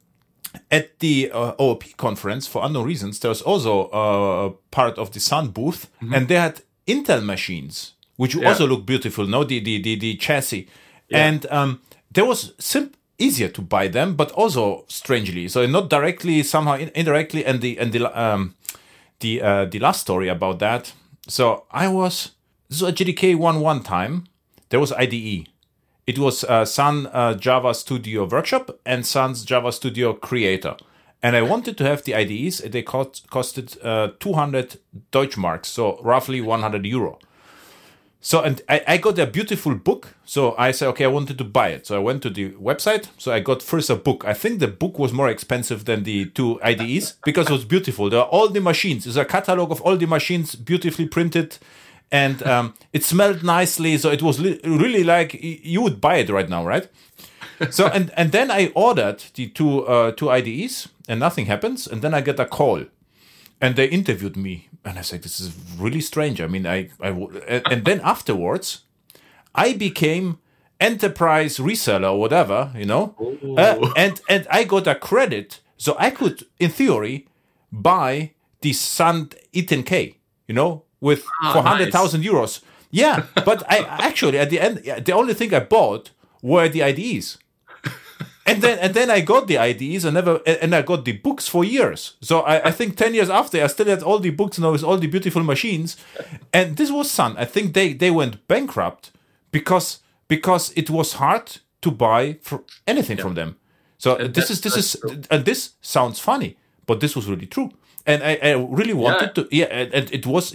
at 0.71 0.99
the 1.01 1.31
uh, 1.31 1.53
OOP 1.61 1.85
conference, 1.99 2.47
for 2.47 2.65
unknown 2.65 2.87
reasons, 2.87 3.19
there 3.19 3.29
was 3.29 3.43
also 3.43 3.89
uh, 3.89 4.49
part 4.71 4.99
of 4.99 5.11
the 5.11 5.21
Sun 5.21 5.49
booth, 5.49 5.91
and 6.15 6.27
they 6.29 6.37
had 6.37 6.63
Intel 6.87 7.23
machines, 7.23 7.93
which 8.16 8.35
Yeah. 8.35 8.48
also 8.48 8.66
look 8.66 8.87
beautiful. 8.87 9.27
No, 9.27 9.44
the 9.44 9.61
the 9.61 9.81
the, 9.83 9.96
the 9.96 10.16
chassis, 10.16 10.66
and 11.11 11.46
um, 11.50 11.81
there 12.12 12.24
was 12.24 12.53
sim- 12.59 12.92
easier 13.18 13.48
to 13.48 13.62
buy 13.62 13.88
them, 13.88 14.14
but 14.16 14.31
also 14.33 14.85
strangely, 14.88 15.48
so 15.48 15.66
not 15.66 15.88
directly, 15.90 16.42
somehow 16.42 16.74
in- 16.77 16.90
indirectly, 16.94 17.44
and 17.44 17.61
the 17.61 17.79
and 17.79 17.92
the 17.92 18.20
um, 18.20 18.55
the 19.20 19.40
uh, 19.42 19.64
the 19.66 19.79
last 19.79 20.00
story 20.00 20.29
about 20.29 20.59
that. 20.59 20.92
So 21.29 21.64
I 21.70 21.88
was 21.88 22.33
so 22.70 22.90
JDK 22.92 23.37
one 23.37 23.61
one 23.61 23.83
time 23.83 24.24
there 24.70 24.81
was 24.81 24.92
IDE. 24.92 25.46
It 26.07 26.18
was 26.18 26.44
uh, 26.44 26.64
Sun 26.66 27.07
uh, 27.12 27.35
Java 27.35 27.72
Studio 27.74 28.27
Workshop 28.27 28.79
and 28.85 29.07
Sun's 29.07 29.44
Java 29.44 29.72
Studio 29.72 30.12
Creator. 30.12 30.77
And 31.22 31.35
I 31.37 31.40
wanted 31.42 31.79
to 31.79 31.85
have 31.85 32.03
the 32.03 32.14
IDEs. 32.14 32.59
They 32.59 32.83
cost, 32.83 33.27
costed 33.31 33.79
uh, 33.83 34.09
200 34.20 34.77
Deutschmarks, 35.11 35.66
so 35.66 35.98
roughly 36.03 36.42
100 36.42 36.85
euro. 36.85 37.18
So 38.25 38.41
and 38.41 38.63
I, 38.71 38.83
I 38.89 38.97
got 38.97 39.19
a 39.19 39.27
beautiful 39.27 39.75
book. 39.75 40.15
So 40.25 40.55
I 40.57 40.71
said, 40.71 40.89
okay, 40.89 41.05
I 41.05 41.09
wanted 41.09 41.37
to 41.37 41.45
buy 41.45 41.69
it. 41.69 41.87
So 41.87 41.95
I 41.95 41.99
went 41.99 42.23
to 42.23 42.31
the 42.31 42.53
website. 42.53 43.09
So 43.19 43.31
I 43.31 43.41
got 43.41 43.63
first 43.63 43.91
a 43.91 43.97
book. 43.97 44.25
I 44.27 44.33
think 44.33 44.61
the 44.61 44.67
book 44.67 44.99
was 44.99 45.13
more 45.13 45.29
expensive 45.29 45.85
than 45.85 46.05
the 46.05 46.25
two 46.31 46.59
IDEs 46.63 47.17
because 47.23 47.51
it 47.51 47.53
was 47.53 47.67
beautiful. 47.67 48.09
There 48.09 48.21
are 48.21 48.27
all 48.29 48.49
the 48.49 48.63
machines. 48.63 49.07
It's 49.07 49.17
a 49.17 49.27
catalog 49.27 49.71
of 49.71 49.83
all 49.83 49.99
the 49.99 50.07
machines, 50.07 50.55
beautifully 50.55 51.07
printed, 51.07 51.59
and 52.11 52.43
um, 52.45 52.73
it 52.95 53.05
smelled 53.05 53.45
nicely. 53.45 53.99
So 53.99 54.11
it 54.11 54.23
was 54.23 54.41
li- 54.41 54.59
really 54.65 55.05
like 55.05 55.35
you 55.43 55.83
would 55.83 56.01
buy 56.01 56.17
it 56.17 56.31
right 56.31 56.49
now, 56.49 56.65
right? 56.65 56.89
So 57.69 57.89
and 57.89 58.11
and 58.17 58.33
then 58.33 58.51
I 58.51 58.73
ordered 58.75 59.23
the 59.35 59.49
two 59.49 59.85
uh, 59.87 60.13
two 60.13 60.31
IDEs, 60.31 60.89
and 61.11 61.21
nothing 61.21 61.45
happens. 61.45 61.87
And 61.87 62.01
then 62.01 62.15
I 62.15 62.23
get 62.23 62.41
a 62.41 62.47
call 62.47 62.85
and 63.61 63.77
they 63.77 63.87
interviewed 63.87 64.37
me 64.37 64.69
and 64.85 64.99
i 64.99 65.03
said 65.03 65.23
this 65.23 65.40
is 65.40 65.55
really 65.79 66.01
strange. 66.01 66.40
I 66.40 66.47
mean 66.47 66.66
I, 66.66 66.90
and, 67.01 67.62
and 67.70 67.85
then 67.85 68.01
afterwards 68.03 68.83
i 69.55 69.73
became 69.73 70.38
enterprise 70.81 71.59
reseller 71.59 72.12
or 72.12 72.20
whatever 72.20 72.73
you 72.77 72.85
know? 72.85 73.14
Uh, 73.57 73.92
and 73.97 74.20
and 74.29 74.47
i 74.51 74.64
got 74.64 74.87
a 74.87 74.94
credit 74.94 75.61
so 75.77 75.97
i 75.99 76.11
could 76.11 76.44
in 76.59 76.70
theory 76.70 77.27
buy 77.73 78.33
the 78.61 78.73
sun 78.73 79.31
e10k 79.53 80.16
you 80.49 80.55
know 80.55 80.85
with 81.01 81.23
for 81.53 81.62
nice. 81.62 81.92
euros. 82.14 82.62
Yeah 82.90 83.27
but 83.44 83.62
i 83.70 83.79
actually 84.09 84.38
at 84.38 84.51
the 84.51 84.61
end 84.61 84.79
the 85.05 85.12
only 85.12 85.35
thing 85.35 85.53
i 85.55 85.61
bought 85.61 86.11
were 86.42 86.68
the 86.68 86.83
ides 86.83 87.38
and 88.46 88.62
then 88.62 88.78
and 88.78 88.94
then 88.94 89.11
I 89.11 89.20
got 89.20 89.46
the 89.46 89.57
IDs 89.57 90.04
and 90.04 90.14
never 90.14 90.40
and 90.46 90.74
I 90.74 90.83
got 90.83 91.04
the 91.04 91.12
books 91.12 91.48
for 91.48 91.64
years. 91.64 92.14
So 92.20 92.40
I, 92.40 92.68
I 92.68 92.70
think 92.70 92.96
ten 92.96 93.14
years 93.14 93.30
after 93.30 93.62
I 93.62 93.66
still 93.68 93.87
had 93.87 94.02
all 94.02 94.18
the 94.18 94.30
books 94.30 94.59
now 94.59 94.72
with 94.72 94.85
all 94.85 94.98
the 94.98 95.07
beautiful 95.07 95.42
machines. 95.42 95.96
And 96.52 96.76
this 96.76 96.90
was 96.90 97.11
Sun. 97.11 97.37
I 97.38 97.44
think 97.46 97.72
they 97.74 97.92
they 97.94 98.11
went 98.11 98.46
bankrupt 98.48 99.11
because 99.50 100.00
because 100.28 100.72
it 100.76 100.90
was 100.90 101.14
hard 101.14 101.59
to 101.83 101.90
buy 101.90 102.38
for 102.42 102.62
anything 102.87 103.16
from 103.18 103.35
them. 103.35 103.57
So 103.98 104.16
this 104.16 104.50
is 104.50 104.61
this 104.61 104.76
is 104.76 104.96
and 105.30 105.44
this 105.44 105.72
sounds 105.80 106.18
funny, 106.20 106.57
but 106.87 107.00
this 107.00 107.14
was 107.16 107.26
really 107.26 107.46
true. 107.46 107.70
And 108.07 108.22
I, 108.22 108.38
I 108.42 108.52
really 108.52 108.92
wanted 108.92 109.28
Yeah. 109.37 109.44
to 109.44 109.48
yeah, 109.50 109.66
and, 109.70 109.94
and 109.94 110.12
it 110.12 110.26
was 110.26 110.52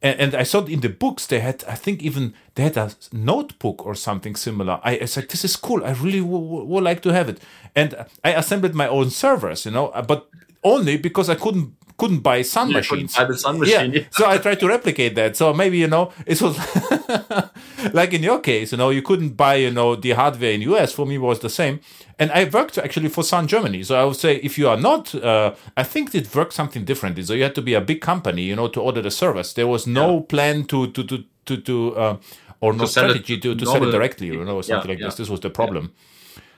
and, 0.00 0.20
and 0.20 0.34
I 0.34 0.44
saw 0.44 0.64
in 0.64 0.80
the 0.80 0.88
books 0.88 1.26
they 1.26 1.40
had, 1.40 1.64
I 1.66 1.74
think 1.74 2.02
even 2.02 2.34
they 2.54 2.62
had 2.62 2.76
a 2.76 2.92
notebook 3.12 3.84
or 3.84 3.94
something 3.94 4.36
similar. 4.36 4.80
I, 4.84 5.00
I 5.00 5.04
said, 5.06 5.28
this 5.28 5.44
is 5.44 5.56
cool. 5.56 5.84
I 5.84 5.92
really 5.92 6.20
would 6.20 6.84
like 6.84 7.02
to 7.02 7.12
have 7.12 7.28
it. 7.28 7.40
And 7.74 8.06
I 8.24 8.32
assembled 8.32 8.74
my 8.74 8.88
own 8.88 9.10
servers, 9.10 9.64
you 9.64 9.72
know, 9.72 9.88
uh, 9.88 10.02
but 10.02 10.28
only 10.62 10.96
because 10.96 11.28
I 11.28 11.34
couldn't 11.34 11.74
couldn't 11.98 12.20
buy 12.20 12.42
sun 12.42 12.68
You 12.68 12.74
machines. 12.76 13.14
buy 13.16 13.24
the 13.24 13.36
sun 13.36 13.58
machine, 13.58 13.92
Yeah. 13.92 14.00
yeah. 14.00 14.06
So 14.10 14.28
I 14.28 14.38
tried 14.38 14.60
to 14.60 14.68
replicate 14.68 15.14
that. 15.16 15.36
So 15.36 15.52
maybe 15.52 15.78
you 15.78 15.88
know 15.88 16.12
it 16.26 16.40
was 16.40 16.56
like 17.92 18.12
in 18.14 18.22
your 18.22 18.40
case, 18.40 18.72
you 18.72 18.78
know, 18.78 18.90
you 18.90 19.02
couldn't 19.02 19.36
buy 19.36 19.56
you 19.56 19.70
know 19.70 19.96
the 19.96 20.12
hardware 20.12 20.52
in 20.52 20.62
US. 20.62 20.92
For 20.92 21.06
me, 21.06 21.16
it 21.16 21.20
was 21.20 21.40
the 21.40 21.50
same. 21.50 21.80
And 22.18 22.30
I 22.32 22.44
worked 22.44 22.78
actually 22.78 23.08
for 23.08 23.22
Sun 23.22 23.46
Germany. 23.48 23.82
So 23.84 23.94
I 24.00 24.04
would 24.04 24.16
say 24.16 24.36
if 24.42 24.58
you 24.58 24.68
are 24.68 24.76
not, 24.76 25.14
uh, 25.14 25.54
I 25.76 25.84
think 25.84 26.14
it 26.14 26.34
worked 26.34 26.52
something 26.52 26.84
differently. 26.84 27.22
So 27.22 27.32
you 27.34 27.44
had 27.44 27.54
to 27.54 27.62
be 27.62 27.74
a 27.74 27.80
big 27.80 28.00
company, 28.00 28.42
you 28.42 28.56
know, 28.56 28.68
to 28.68 28.80
order 28.80 29.02
the 29.02 29.10
service. 29.10 29.52
There 29.52 29.68
was 29.68 29.86
no 29.86 30.20
plan 30.20 30.64
to 30.64 30.86
to 30.92 31.04
to 31.04 31.24
to, 31.46 31.56
to 31.56 31.96
uh, 31.96 32.16
or 32.60 32.72
no 32.72 32.84
it 32.84 32.88
strategy 32.88 33.38
to, 33.38 33.54
to 33.54 33.66
sell 33.66 33.82
it 33.88 33.92
directly, 33.92 34.26
you 34.28 34.44
know, 34.44 34.56
or 34.56 34.62
something 34.62 34.88
Yeah, 34.90 34.94
like 34.96 34.98
this. 35.04 35.14
yeah. 35.14 35.22
This 35.22 35.30
was 35.30 35.40
the 35.40 35.50
problem. 35.50 35.92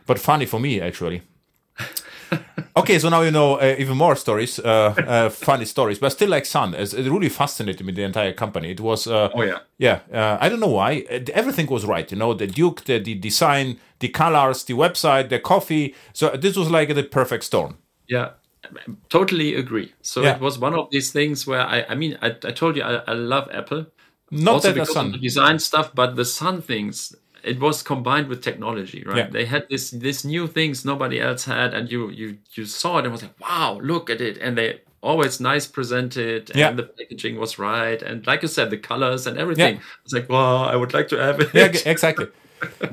But 0.06 0.18
funny 0.18 0.46
for 0.46 0.60
me 0.60 0.80
actually. 0.80 1.22
okay, 2.76 2.98
so 2.98 3.08
now 3.08 3.22
you 3.22 3.30
know 3.30 3.56
uh, 3.56 3.74
even 3.78 3.96
more 3.96 4.16
stories, 4.16 4.58
uh, 4.58 4.94
uh, 5.06 5.28
funny 5.30 5.64
stories, 5.64 5.98
but 5.98 6.10
still 6.10 6.28
like 6.30 6.46
Sun. 6.46 6.74
It's, 6.74 6.92
it 6.94 7.10
really 7.10 7.28
fascinated 7.28 7.84
me 7.86 7.92
the 7.92 8.02
entire 8.04 8.32
company. 8.32 8.70
It 8.70 8.80
was, 8.80 9.06
uh, 9.06 9.30
Oh, 9.34 9.42
yeah. 9.42 9.58
yeah. 9.78 10.00
Uh, 10.12 10.38
I 10.40 10.48
don't 10.48 10.60
know 10.60 10.68
why. 10.74 11.04
Uh, 11.10 11.20
Everything 11.34 11.66
was 11.66 11.84
right. 11.84 12.10
You 12.10 12.18
know, 12.18 12.34
the 12.34 12.46
Duke, 12.46 12.84
the, 12.84 12.98
the 12.98 13.14
design, 13.14 13.78
the 13.98 14.08
colors, 14.08 14.64
the 14.64 14.74
website, 14.74 15.28
the 15.28 15.38
coffee. 15.40 15.94
So 16.12 16.30
this 16.36 16.56
was 16.56 16.70
like 16.70 16.94
the 16.94 17.02
perfect 17.02 17.44
storm. 17.44 17.78
Yeah, 18.08 18.30
totally 19.08 19.54
agree. 19.54 19.92
So 20.02 20.22
Yeah. 20.22 20.36
it 20.36 20.40
was 20.40 20.58
one 20.58 20.74
of 20.74 20.88
these 20.90 21.12
things 21.12 21.46
where 21.46 21.60
I, 21.62 21.84
I 21.88 21.94
mean, 21.94 22.16
I, 22.22 22.28
I 22.28 22.52
told 22.52 22.76
you 22.76 22.82
I, 22.82 23.02
I 23.06 23.12
love 23.14 23.48
Apple. 23.52 23.86
Not 24.30 24.54
also 24.54 24.68
that 24.68 24.74
the 24.74 24.80
because 24.80 24.96
of 24.96 25.06
the 25.06 25.12
Sun. 25.12 25.20
design 25.22 25.58
stuff, 25.58 25.90
but 25.94 26.14
the 26.16 26.24
Sun 26.24 26.62
things, 26.62 27.14
it 27.44 27.58
was 27.60 27.82
combined 27.82 28.28
with 28.28 28.42
technology, 28.42 29.02
right? 29.06 29.16
Yeah. 29.16 29.28
They 29.30 29.44
had 29.44 29.66
this 29.68 29.90
this 29.90 30.24
new 30.24 30.46
things 30.46 30.84
nobody 30.84 31.20
else 31.20 31.44
had, 31.44 31.74
and 31.74 31.90
you 31.90 32.10
you 32.10 32.38
you 32.54 32.64
saw 32.66 32.98
it 32.98 33.04
and 33.04 33.12
was 33.12 33.22
like, 33.22 33.40
wow, 33.40 33.78
look 33.82 34.10
at 34.10 34.20
it, 34.20 34.38
and 34.38 34.56
they 34.56 34.80
always 35.02 35.40
nice 35.40 35.66
presented, 35.66 36.50
and 36.50 36.58
Yeah. 36.58 36.72
the 36.72 36.82
packaging 36.82 37.38
was 37.38 37.58
right, 37.58 38.02
and 38.02 38.26
like 38.26 38.42
you 38.42 38.48
said, 38.48 38.70
the 38.70 38.76
colors 38.78 39.26
and 39.26 39.38
everything. 39.38 39.76
Yeah. 39.76 39.82
It's 40.04 40.12
like, 40.12 40.28
wow, 40.28 40.64
I 40.64 40.76
would 40.76 40.92
like 40.94 41.08
to 41.08 41.16
have 41.16 41.40
it. 41.40 41.48
Yeah, 41.54 41.72
exactly. 41.90 42.26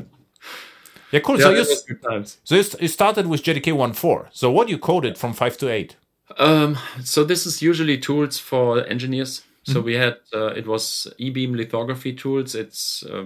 Yeah, 1.11 1.21
cool. 1.21 1.37
Yeah, 1.37 1.43
so 1.45 1.51
you, 1.51 1.59
was 1.59 1.83
good 1.87 2.01
times. 2.03 2.37
so 2.43 2.55
you 2.55 2.63
you 2.81 2.87
started 2.89 3.27
with 3.27 3.41
JDK 3.43 3.71
1.4. 3.73 4.27
So 4.31 4.51
what 4.51 4.67
you 4.69 4.77
coded 4.77 5.17
from 5.17 5.33
5 5.33 5.57
to 5.59 5.69
8? 5.69 5.95
Um, 6.37 6.77
so 7.01 7.23
this 7.23 7.45
is 7.45 7.61
usually 7.61 7.97
tools 7.97 8.37
for 8.37 8.85
engineers. 8.85 9.43
So 9.73 9.81
we 9.81 9.95
had 9.95 10.17
uh, 10.33 10.47
it 10.47 10.65
was 10.65 11.07
e-beam 11.17 11.53
lithography 11.55 12.13
tools. 12.13 12.55
It's 12.55 13.03
uh, 13.03 13.25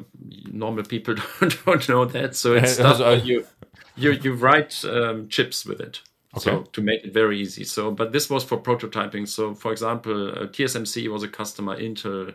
normal 0.52 0.84
people 0.84 1.16
don't, 1.40 1.66
don't 1.66 1.90
know 1.90 2.06
that. 2.06 2.36
So 2.36 2.56
it's 2.56 2.74
stuff 2.80 3.26
you 3.26 3.46
you 3.96 4.12
you 4.12 4.34
write 4.34 4.84
um, 4.86 5.28
chips 5.28 5.66
with 5.66 5.80
it. 5.80 6.02
Okay. 6.36 6.50
So 6.50 6.62
to 6.74 6.82
make 6.82 7.04
it 7.04 7.14
very 7.14 7.40
easy. 7.40 7.64
So 7.64 7.92
but 7.92 8.12
this 8.12 8.30
was 8.30 8.44
for 8.44 8.58
prototyping. 8.58 9.28
So 9.28 9.54
for 9.54 9.72
example, 9.72 10.30
uh, 10.30 10.48
TSMC 10.48 11.08
was 11.10 11.24
a 11.24 11.28
customer. 11.28 11.78
Intel, 11.78 12.34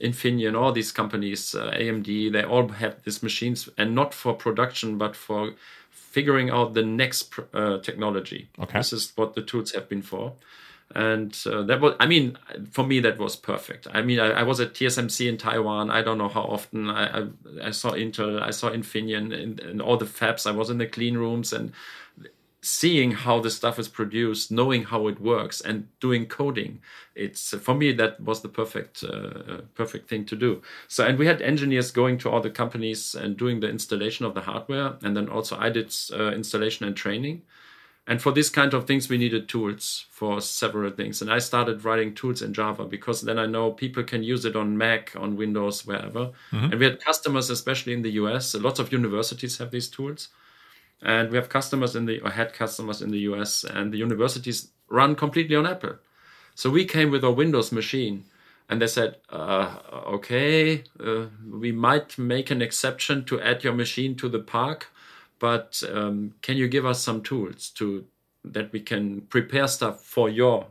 Infineon, 0.00 0.56
all 0.56 0.72
these 0.72 0.92
companies, 0.92 1.54
uh, 1.54 1.70
AMD, 1.72 2.32
they 2.32 2.42
all 2.42 2.68
had 2.68 3.02
these 3.04 3.22
machines, 3.22 3.68
and 3.78 3.94
not 3.94 4.12
for 4.12 4.34
production, 4.34 4.98
but 4.98 5.14
for 5.14 5.54
figuring 5.90 6.50
out 6.50 6.74
the 6.74 6.82
next 6.82 7.30
pr- 7.30 7.42
uh, 7.54 7.78
technology. 7.78 8.48
Okay. 8.60 8.78
This 8.78 8.92
is 8.92 9.12
what 9.16 9.34
the 9.34 9.42
tools 9.42 9.72
have 9.72 9.88
been 9.88 10.02
for. 10.02 10.34
And 10.94 11.36
uh, 11.46 11.62
that 11.62 11.80
was, 11.80 11.94
I 12.00 12.06
mean, 12.06 12.36
for 12.70 12.84
me, 12.86 13.00
that 13.00 13.18
was 13.18 13.36
perfect. 13.36 13.86
I 13.92 14.02
mean, 14.02 14.20
I, 14.20 14.30
I 14.30 14.42
was 14.42 14.60
at 14.60 14.74
TSMC 14.74 15.28
in 15.28 15.38
Taiwan. 15.38 15.90
I 15.90 16.02
don't 16.02 16.18
know 16.18 16.28
how 16.28 16.42
often 16.42 16.90
I, 16.90 17.20
I, 17.20 17.26
I 17.64 17.70
saw 17.70 17.92
Intel, 17.92 18.42
I 18.42 18.50
saw 18.50 18.70
Infineon 18.70 19.32
and, 19.32 19.60
in 19.60 19.80
all 19.80 19.96
the 19.96 20.04
fabs. 20.04 20.46
I 20.46 20.52
was 20.52 20.70
in 20.70 20.78
the 20.78 20.86
clean 20.86 21.16
rooms 21.16 21.52
and 21.52 21.72
seeing 22.64 23.10
how 23.10 23.40
the 23.40 23.50
stuff 23.50 23.78
is 23.78 23.88
produced, 23.88 24.52
knowing 24.52 24.84
how 24.84 25.08
it 25.08 25.20
works, 25.20 25.60
and 25.60 25.88
doing 25.98 26.26
coding. 26.26 26.80
It's 27.14 27.50
for 27.50 27.74
me 27.74 27.92
that 27.92 28.20
was 28.20 28.40
the 28.40 28.48
perfect 28.48 29.02
uh, 29.02 29.62
perfect 29.74 30.08
thing 30.08 30.24
to 30.26 30.36
do. 30.36 30.62
So, 30.88 31.04
and 31.04 31.18
we 31.18 31.26
had 31.26 31.42
engineers 31.42 31.90
going 31.90 32.18
to 32.18 32.30
all 32.30 32.40
the 32.40 32.50
companies 32.50 33.14
and 33.14 33.36
doing 33.36 33.60
the 33.60 33.68
installation 33.68 34.24
of 34.24 34.34
the 34.34 34.42
hardware, 34.42 34.94
and 35.02 35.16
then 35.16 35.28
also 35.28 35.58
I 35.58 35.70
did 35.70 35.94
uh, 36.12 36.30
installation 36.30 36.86
and 36.86 36.96
training. 36.96 37.42
And 38.06 38.20
for 38.20 38.32
this 38.32 38.48
kind 38.48 38.74
of 38.74 38.86
things, 38.86 39.08
we 39.08 39.16
needed 39.16 39.48
tools 39.48 40.06
for 40.10 40.40
several 40.40 40.90
things. 40.90 41.22
And 41.22 41.32
I 41.32 41.38
started 41.38 41.84
writing 41.84 42.14
tools 42.14 42.42
in 42.42 42.52
Java 42.52 42.84
because 42.84 43.22
then 43.22 43.38
I 43.38 43.46
know 43.46 43.70
people 43.70 44.02
can 44.02 44.24
use 44.24 44.44
it 44.44 44.56
on 44.56 44.76
Mac, 44.76 45.12
on 45.16 45.36
Windows, 45.36 45.86
wherever. 45.86 46.32
And 46.72 46.80
we 46.80 46.86
had 46.86 47.00
customers, 47.00 47.48
especially 47.48 47.92
in 47.92 48.02
the 48.02 48.10
US. 48.12 48.54
Lots 48.54 48.80
of 48.80 48.92
universities 48.92 49.58
have 49.58 49.70
these 49.70 49.88
tools 49.88 50.28
and 51.02 51.30
we 51.30 51.36
have 51.36 51.48
customers 51.48 51.96
in 51.96 52.06
the 52.06 52.20
or 52.20 52.30
had 52.30 52.54
customers 52.54 53.02
in 53.02 53.10
the 53.10 53.18
US 53.20 53.64
and 53.64 53.92
the 53.92 53.98
universities 53.98 54.68
run 54.88 55.14
completely 55.14 55.56
on 55.56 55.66
Apple. 55.66 55.96
So 56.54 56.70
we 56.70 56.84
came 56.84 57.10
with 57.10 57.24
a 57.24 57.30
Windows 57.30 57.72
machine 57.72 58.24
and 58.68 58.80
they 58.80 58.86
said, 58.86 59.16
uh, 59.30 59.78
okay, 60.06 60.84
uh, 61.04 61.26
we 61.50 61.72
might 61.72 62.16
make 62.18 62.50
an 62.50 62.62
exception 62.62 63.24
to 63.24 63.40
add 63.40 63.64
your 63.64 63.72
machine 63.72 64.14
to 64.16 64.28
the 64.28 64.38
park, 64.38 64.88
but 65.42 65.82
um, 65.92 66.32
can 66.40 66.56
you 66.56 66.68
give 66.68 66.86
us 66.86 67.02
some 67.02 67.20
tools 67.20 67.70
to 67.70 68.04
that 68.44 68.72
we 68.72 68.78
can 68.78 69.22
prepare 69.22 69.66
stuff 69.66 70.00
for 70.00 70.28
your 70.28 70.68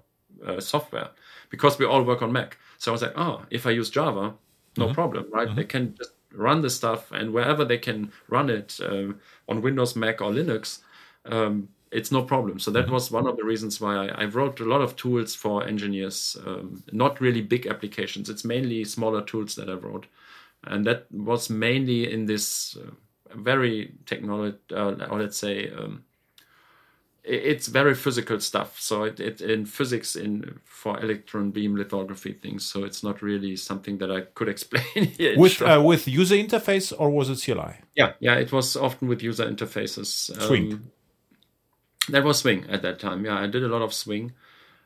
uh, 0.48 0.62
software 0.62 1.10
because 1.50 1.78
we 1.78 1.86
all 1.86 2.04
work 2.04 2.22
on 2.22 2.32
Mac. 2.32 2.58
So 2.78 2.90
I 2.90 2.94
was 2.94 3.02
like, 3.02 3.18
oh, 3.18 3.42
if 3.50 3.68
I 3.68 3.72
use 3.72 3.90
Java, 3.90 4.34
no 4.78 4.94
problem, 4.94 5.26
right? 5.30 5.54
They 5.54 5.66
can 5.66 5.94
just 5.96 6.12
run 6.34 6.62
the 6.62 6.70
stuff 6.70 7.12
and 7.12 7.34
wherever 7.34 7.66
they 7.66 7.78
can 7.78 8.14
run 8.30 8.50
it 8.50 8.80
um, 8.86 9.20
on 9.50 9.62
Windows, 9.62 9.98
Mac, 9.98 10.22
or 10.22 10.32
Linux, 10.32 10.80
um, 11.26 11.68
it's 11.92 12.10
no 12.10 12.24
problem. 12.24 12.58
So 12.58 12.72
that 12.72 12.90
was 12.90 13.12
one 13.12 13.28
of 13.28 13.36
the 13.36 13.44
reasons 13.44 13.82
why 13.82 14.08
I, 14.08 14.22
I 14.22 14.26
wrote 14.26 14.62
a 14.62 14.66
lot 14.66 14.80
of 14.80 14.96
tools 14.96 15.36
for 15.36 15.68
engineers, 15.68 16.38
um, 16.48 16.82
not 16.94 17.20
really 17.20 17.42
big 17.42 17.68
applications. 17.68 18.30
It's 18.30 18.46
mainly 18.46 18.86
smaller 18.86 19.22
tools 19.22 19.56
that 19.56 19.70
I 19.70 19.74
wrote. 19.74 20.06
And 20.64 20.88
that 20.88 21.12
was 21.12 21.50
mainly 21.50 22.10
in 22.10 22.26
this 22.26 22.78
uh, 22.78 22.92
very 23.36 23.94
technology, 24.06 24.58
uh, 24.72 24.94
or 25.10 25.20
let's 25.20 25.38
say, 25.38 25.70
um, 25.70 26.04
it's 27.24 27.68
very 27.68 27.94
physical 27.94 28.40
stuff. 28.40 28.80
So 28.80 29.04
it, 29.04 29.20
it 29.20 29.42
in 29.42 29.66
physics 29.66 30.16
in 30.16 30.60
for 30.64 31.00
electron 31.00 31.52
beam 31.52 31.76
lithography 31.76 32.34
things. 32.34 32.66
So 32.66 32.84
it's 32.84 33.04
not 33.04 33.22
really 33.22 33.56
something 33.56 33.98
that 34.00 34.12
I 34.12 34.22
could 34.22 34.50
explain 34.56 35.08
here. 35.18 35.38
With 35.38 35.62
uh, 35.62 35.82
with 35.84 36.08
user 36.08 36.36
interface 36.36 36.94
or 36.98 37.10
was 37.10 37.30
it 37.30 37.44
CLI? 37.44 37.76
Yeah, 37.96 38.14
yeah, 38.20 38.36
it 38.36 38.52
was 38.52 38.76
often 38.76 39.08
with 39.08 39.22
user 39.22 39.46
interfaces. 39.46 40.36
Um, 40.36 40.48
Swing. 40.48 40.92
That 42.10 42.24
was 42.24 42.40
Swing 42.40 42.66
at 42.70 42.82
that 42.82 43.00
time. 43.00 43.26
Yeah, 43.26 43.40
I 43.40 43.48
did 43.48 43.64
a 43.64 43.68
lot 43.68 43.82
of 43.82 43.94
Swing. 43.94 44.34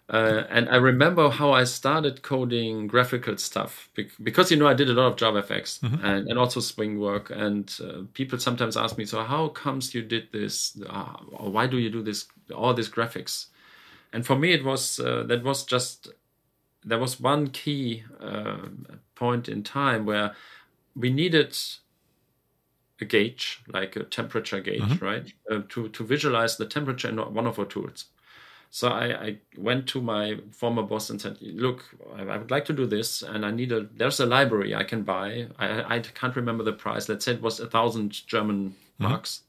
Uh, 0.07 0.43
and 0.49 0.69
I 0.69 0.75
remember 0.75 1.29
how 1.29 1.51
I 1.51 1.63
started 1.63 2.21
coding 2.21 2.85
graphical 2.85 3.37
stuff 3.37 3.89
bec- 3.95 4.11
because 4.21 4.51
you 4.51 4.57
know 4.57 4.67
I 4.67 4.75
did 4.75 4.87
a 4.87 4.93
lot 4.93 5.07
of 5.11 5.15
JavaFX 5.15 5.81
and, 6.03 6.29
and 6.29 6.37
also 6.37 6.59
Swing 6.59 6.99
work. 6.99 7.31
And 7.31 7.75
uh, 7.83 8.01
people 8.13 8.37
sometimes 8.37 8.77
ask 8.77 8.97
me, 8.99 9.05
"So 9.05 9.23
how 9.23 9.47
comes 9.47 9.95
you 9.95 10.03
did 10.03 10.31
this? 10.31 10.79
Uh, 10.87 11.05
why 11.39 11.65
do 11.65 11.79
you 11.79 11.89
do 11.89 12.03
this? 12.03 12.27
All 12.53 12.73
these 12.75 12.89
graphics?" 12.89 13.47
And 14.13 14.23
for 14.25 14.35
me, 14.35 14.53
it 14.53 14.63
was 14.63 14.99
uh, 14.99 15.23
that 15.23 15.43
was 15.43 15.63
just 15.63 16.09
there 16.83 16.99
was 16.99 17.19
one 17.19 17.47
key 17.47 18.03
uh, 18.21 18.57
point 19.15 19.49
in 19.49 19.63
time 19.63 20.05
where 20.05 20.35
we 20.95 21.09
needed 21.09 21.57
a 23.01 23.05
gauge, 23.05 23.61
like 23.67 23.95
a 23.95 24.03
temperature 24.03 24.61
gauge, 24.61 25.01
right, 25.01 25.33
uh, 25.51 25.61
to 25.69 25.89
to 25.89 26.03
visualize 26.03 26.57
the 26.57 26.65
temperature 26.67 27.09
in 27.09 27.17
one 27.17 27.47
of 27.47 27.57
our 27.57 27.65
tools. 27.65 28.05
So 28.75 28.89
I, 28.89 29.05
I 29.27 29.37
went 29.57 29.87
to 29.87 30.01
my 30.01 30.37
former 30.51 30.83
boss 30.83 31.09
and 31.09 31.21
said, 31.21 31.37
"Look, 31.39 31.85
I, 32.13 32.23
I 32.23 32.37
would 32.37 32.51
like 32.51 32.65
to 32.65 32.73
do 32.73 32.85
this, 32.85 33.21
and 33.21 33.45
I 33.45 33.51
need 33.51 33.71
a. 33.71 33.87
There's 33.95 34.19
a 34.19 34.25
library 34.25 34.75
I 34.75 34.83
can 34.83 35.03
buy. 35.03 35.47
I, 35.57 35.95
I 35.95 35.99
can't 35.99 36.35
remember 36.35 36.61
the 36.65 36.73
price. 36.73 37.07
Let's 37.07 37.23
say 37.23 37.35
it 37.35 37.41
was 37.41 37.61
a 37.61 37.67
thousand 37.67 38.27
German 38.27 38.75
marks, 38.97 39.43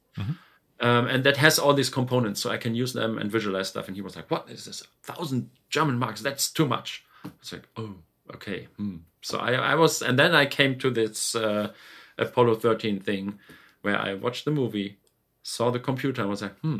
um, 0.79 1.09
and 1.09 1.25
that 1.25 1.39
has 1.39 1.59
all 1.59 1.75
these 1.75 1.91
components, 1.91 2.41
so 2.41 2.51
I 2.51 2.57
can 2.57 2.77
use 2.77 2.93
them 2.93 3.19
and 3.19 3.29
visualize 3.29 3.67
stuff." 3.67 3.89
And 3.89 3.97
he 3.97 4.01
was 4.01 4.15
like, 4.15 4.31
"What 4.31 4.49
is 4.49 4.65
this? 4.65 4.83
A 4.83 5.13
thousand 5.13 5.51
German 5.71 5.99
marks? 5.99 6.21
That's 6.21 6.49
too 6.49 6.67
much." 6.69 7.05
I 7.25 7.31
was 7.41 7.53
like, 7.53 7.67
"Oh, 7.77 7.97
okay." 8.33 8.69
Hmm. 8.77 8.99
So 9.23 9.39
I, 9.39 9.55
I 9.55 9.75
was, 9.75 10.03
and 10.03 10.17
then 10.17 10.37
I 10.37 10.47
came 10.47 10.79
to 10.79 10.89
this 10.89 11.35
uh, 11.35 11.73
Apollo 12.17 12.61
13 12.61 13.01
thing, 13.01 13.41
where 13.83 13.99
I 13.99 14.15
watched 14.15 14.45
the 14.45 14.53
movie, 14.53 14.99
saw 15.43 15.73
the 15.73 15.81
computer, 15.81 16.21
and 16.21 16.31
was 16.31 16.43
like, 16.43 16.61
"Hmm, 16.61 16.79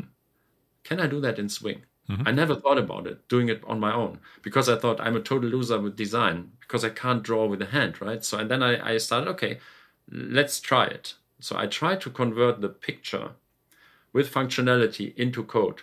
can 0.85 1.01
I 1.01 1.07
do 1.07 1.19
that 1.19 1.39
in 1.39 1.49
Swing?" 1.49 1.81
I 2.25 2.31
never 2.31 2.55
thought 2.55 2.77
about 2.77 3.05
it, 3.05 3.27
doing 3.27 3.49
it 3.49 3.61
on 3.67 3.79
my 3.79 3.93
own, 3.93 4.19
because 4.41 4.69
I 4.69 4.77
thought 4.77 5.01
I'm 5.01 5.17
a 5.17 5.21
total 5.21 5.49
loser 5.49 5.79
with 5.79 5.97
design, 5.97 6.51
because 6.61 6.85
I 6.85 6.89
can't 6.89 7.23
draw 7.23 7.45
with 7.45 7.61
a 7.61 7.65
hand, 7.65 8.01
right? 8.01 8.23
So, 8.23 8.37
and 8.37 8.49
then 8.49 8.63
I, 8.63 8.93
I 8.93 8.97
started, 8.97 9.29
okay, 9.31 9.59
let's 10.09 10.59
try 10.59 10.85
it. 10.85 11.15
So 11.39 11.57
I 11.57 11.67
tried 11.67 12.01
to 12.01 12.09
convert 12.09 12.61
the 12.61 12.69
picture 12.69 13.31
with 14.13 14.33
functionality 14.33 15.15
into 15.15 15.43
code. 15.43 15.81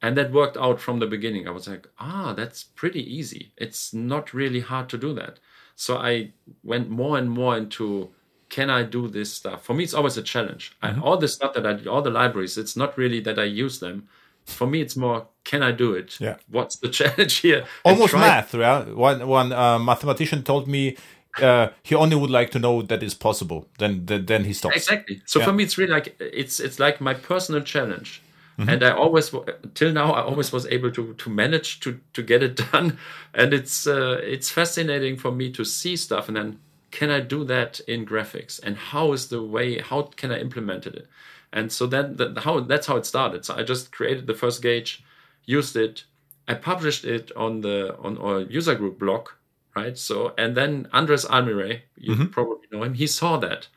And 0.00 0.16
that 0.16 0.32
worked 0.32 0.56
out 0.56 0.80
from 0.80 1.00
the 1.00 1.06
beginning. 1.06 1.46
I 1.46 1.50
was 1.50 1.68
like, 1.68 1.88
ah, 1.98 2.32
that's 2.32 2.62
pretty 2.62 3.02
easy. 3.02 3.52
It's 3.56 3.92
not 3.92 4.32
really 4.32 4.60
hard 4.60 4.88
to 4.90 4.98
do 4.98 5.12
that. 5.14 5.38
So 5.74 5.98
I 5.98 6.32
went 6.62 6.88
more 6.88 7.18
and 7.18 7.30
more 7.30 7.56
into 7.56 8.10
can 8.48 8.70
I 8.70 8.82
do 8.82 9.08
this 9.08 9.32
stuff? 9.32 9.64
For 9.64 9.74
me, 9.74 9.84
it's 9.84 9.92
always 9.92 10.16
a 10.16 10.22
challenge. 10.22 10.74
I, 10.82 10.98
all 10.98 11.18
the 11.18 11.28
stuff 11.28 11.52
that 11.54 11.66
I 11.66 11.74
did, 11.74 11.86
all 11.86 12.00
the 12.00 12.10
libraries, 12.10 12.56
it's 12.56 12.76
not 12.76 12.96
really 12.96 13.20
that 13.20 13.38
I 13.38 13.44
use 13.44 13.78
them 13.78 14.08
For 14.48 14.66
me, 14.66 14.80
it's 14.80 14.96
more 14.96 15.26
can 15.44 15.62
I 15.62 15.72
do 15.72 15.94
it? 15.94 16.20
Yeah. 16.20 16.36
What's 16.50 16.76
the 16.76 16.88
challenge 16.98 17.36
here? 17.36 17.64
Almost 17.84 18.14
math. 18.14 18.54
Yeah. 18.54 18.84
One 18.84 19.26
one 19.28 19.52
uh, 19.52 19.78
mathematician 19.78 20.42
told 20.42 20.66
me 20.68 20.96
uh, 21.42 21.68
he 21.82 21.94
only 21.94 22.16
would 22.16 22.30
like 22.30 22.50
to 22.50 22.58
know 22.58 22.82
that 22.82 23.02
is 23.02 23.14
possible. 23.14 23.68
Then 23.78 24.06
then, 24.06 24.26
then 24.26 24.44
he 24.44 24.52
stops. 24.52 24.76
Exactly. 24.76 25.22
So 25.26 25.38
Yeah. 25.38 25.46
for 25.46 25.52
me, 25.52 25.62
it's 25.64 25.78
really 25.78 25.92
like 25.92 26.16
it's 26.20 26.60
it's 26.60 26.78
like 26.78 27.00
my 27.00 27.14
personal 27.14 27.62
challenge, 27.62 28.22
Mm-hmm. 28.58 28.70
and 28.70 28.82
I 28.82 28.90
always 28.90 29.30
till 29.74 29.92
now 29.92 30.12
I 30.14 30.22
always 30.22 30.52
was 30.52 30.66
able 30.66 30.90
to 30.90 31.14
to 31.14 31.30
manage 31.30 31.78
to 31.80 32.00
to 32.14 32.22
get 32.24 32.42
it 32.42 32.56
done, 32.72 32.98
and 33.32 33.52
it's 33.54 33.86
uh, 33.86 34.18
it's 34.22 34.50
fascinating 34.50 35.16
for 35.16 35.30
me 35.30 35.52
to 35.52 35.64
see 35.64 35.96
stuff 35.96 36.26
and 36.28 36.36
then 36.36 36.58
can 36.90 37.10
I 37.10 37.20
do 37.20 37.44
that 37.44 37.80
in 37.86 38.04
graphics 38.06 38.58
and 38.64 38.76
how 38.76 39.12
is 39.12 39.28
the 39.28 39.42
way 39.42 39.78
how 39.78 40.02
can 40.16 40.32
I 40.32 40.40
implement 40.40 40.86
it, 40.86 41.06
and 41.52 41.72
so 41.72 41.86
then 41.86 42.16
that 42.16 42.38
how 42.38 42.60
that's 42.60 42.86
how 42.86 42.96
it 42.96 43.06
started. 43.06 43.44
So 43.44 43.54
I 43.54 43.62
just 43.62 43.92
created 43.92 44.26
the 44.26 44.34
first 44.34 44.62
gauge, 44.62 45.04
used 45.44 45.76
it, 45.76 46.04
I 46.48 46.54
published 46.54 47.04
it 47.04 47.30
on 47.36 47.60
the 47.60 47.96
on 47.98 48.16
our 48.18 48.40
user 48.40 48.74
group 48.74 48.98
blog, 48.98 49.28
right? 49.76 49.96
So 49.96 50.32
and 50.38 50.56
then 50.56 50.88
Andres 50.92 51.26
Almiray, 51.26 51.84
you 51.96 52.26
probably 52.26 52.66
know 52.72 52.82
him, 52.82 52.94
he 52.94 53.06
saw 53.06 53.36
that. 53.38 53.68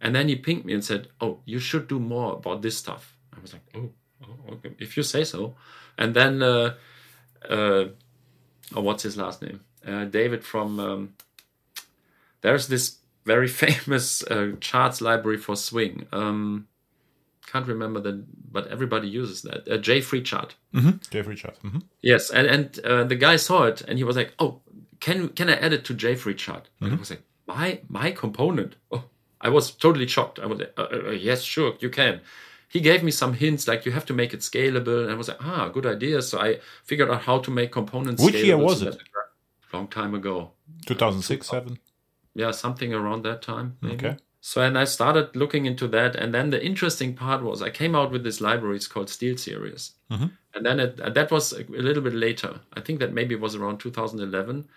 And 0.00 0.14
then 0.14 0.28
he 0.28 0.36
pinged 0.36 0.64
me 0.64 0.74
and 0.74 0.84
said, 0.84 1.08
"Oh, 1.20 1.40
you 1.44 1.58
should 1.58 1.88
do 1.88 1.98
more 1.98 2.34
about 2.34 2.62
this 2.62 2.76
stuff." 2.76 3.16
I 3.34 3.40
was 3.40 3.52
like, 3.52 3.62
"Oh, 3.74 3.90
oh 4.22 4.54
okay, 4.54 4.74
if 4.78 4.96
you 4.96 5.02
say 5.02 5.24
so." 5.24 5.56
And 5.96 6.14
then, 6.14 6.42
uh, 6.42 6.74
uh, 7.48 7.86
oh, 8.74 8.80
what's 8.82 9.02
his 9.02 9.16
last 9.16 9.40
name? 9.42 9.60
Uh, 9.86 10.04
David 10.04 10.44
from. 10.44 10.80
Um, 10.80 11.14
there's 12.42 12.68
this 12.68 12.98
very 13.24 13.48
famous 13.64 14.22
uh, 14.24 14.52
charts 14.60 15.00
library 15.00 15.38
for 15.38 15.56
Swing. 15.56 16.06
Um, 16.12 16.68
can't 17.46 17.66
remember 17.66 18.00
the, 18.00 18.24
but 18.52 18.66
everybody 18.68 19.08
uses 19.08 19.42
that. 19.42 19.68
Uh, 19.68 19.76
J 19.78 20.00
Free 20.00 20.22
Chart. 20.22 20.54
Mm-hmm. 20.74 20.90
JFree 21.12 21.36
Chart. 21.36 21.56
hmm 21.62 21.78
Yes, 22.02 22.30
and 22.30 22.46
and 22.46 22.78
uh, 22.84 23.04
the 23.04 23.16
guy 23.16 23.36
saw 23.36 23.64
it 23.64 23.82
and 23.82 23.98
he 23.98 24.04
was 24.04 24.16
like, 24.16 24.34
"Oh, 24.38 24.60
can 25.00 25.28
can 25.30 25.48
I 25.48 25.54
add 25.54 25.72
it 25.72 25.84
to 25.86 25.94
JFree 25.94 26.36
chart?" 26.36 26.68
And 26.80 26.92
I 26.92 26.96
was 26.96 27.10
like, 27.10 27.22
"My 27.46 27.80
my 27.88 28.10
component." 28.10 28.76
Oh, 28.90 29.04
I 29.40 29.48
was 29.48 29.70
totally 29.70 30.06
shocked. 30.06 30.38
I 30.38 30.46
was 30.46 30.58
like, 30.58 30.72
uh, 30.76 30.88
uh, 30.92 31.10
"Yes, 31.10 31.42
sure, 31.42 31.74
you 31.80 31.90
can." 31.90 32.20
He 32.68 32.80
gave 32.80 33.02
me 33.02 33.10
some 33.12 33.32
hints 33.34 33.68
like 33.68 33.86
you 33.86 33.92
have 33.92 34.06
to 34.06 34.12
make 34.14 34.34
it 34.34 34.40
scalable, 34.40 35.02
and 35.04 35.10
I 35.10 35.14
was 35.14 35.28
like, 35.28 35.38
"Ah, 35.40 35.68
good 35.68 35.86
idea." 35.86 36.20
So 36.22 36.38
I 36.40 36.58
figured 36.84 37.10
out 37.10 37.22
how 37.22 37.38
to 37.38 37.50
make 37.50 37.70
components. 37.72 38.22
Which 38.22 38.34
year 38.34 38.58
was 38.58 38.80
so 38.80 38.88
it? 38.88 38.98
Long 39.72 39.88
time 39.88 40.14
ago. 40.14 40.52
2006, 40.86 41.46
seven. 41.46 41.78
Yeah, 42.34 42.50
something 42.52 42.92
around 42.92 43.24
that 43.24 43.40
time. 43.42 43.76
Maybe. 43.80 44.06
Okay. 44.06 44.16
So 44.48 44.62
and 44.62 44.78
I 44.78 44.84
started 44.84 45.34
looking 45.34 45.66
into 45.66 45.88
that, 45.88 46.14
and 46.14 46.32
then 46.32 46.50
the 46.50 46.64
interesting 46.64 47.14
part 47.14 47.42
was 47.42 47.62
I 47.62 47.70
came 47.70 47.96
out 47.96 48.12
with 48.12 48.22
this 48.22 48.40
library. 48.40 48.76
It's 48.76 48.86
called 48.94 49.08
SteelSeries, 49.08 49.84
Mm-hmm. 50.12 50.26
and 50.54 50.62
then 50.66 50.78
it, 50.84 51.00
uh, 51.00 51.10
that 51.18 51.32
was 51.32 51.52
a 51.52 51.64
little 51.68 52.02
bit 52.08 52.14
later. 52.14 52.60
I 52.78 52.80
think 52.80 53.00
that 53.00 53.12
maybe 53.12 53.34
was 53.34 53.56
around 53.56 53.78
2011, 53.80 54.68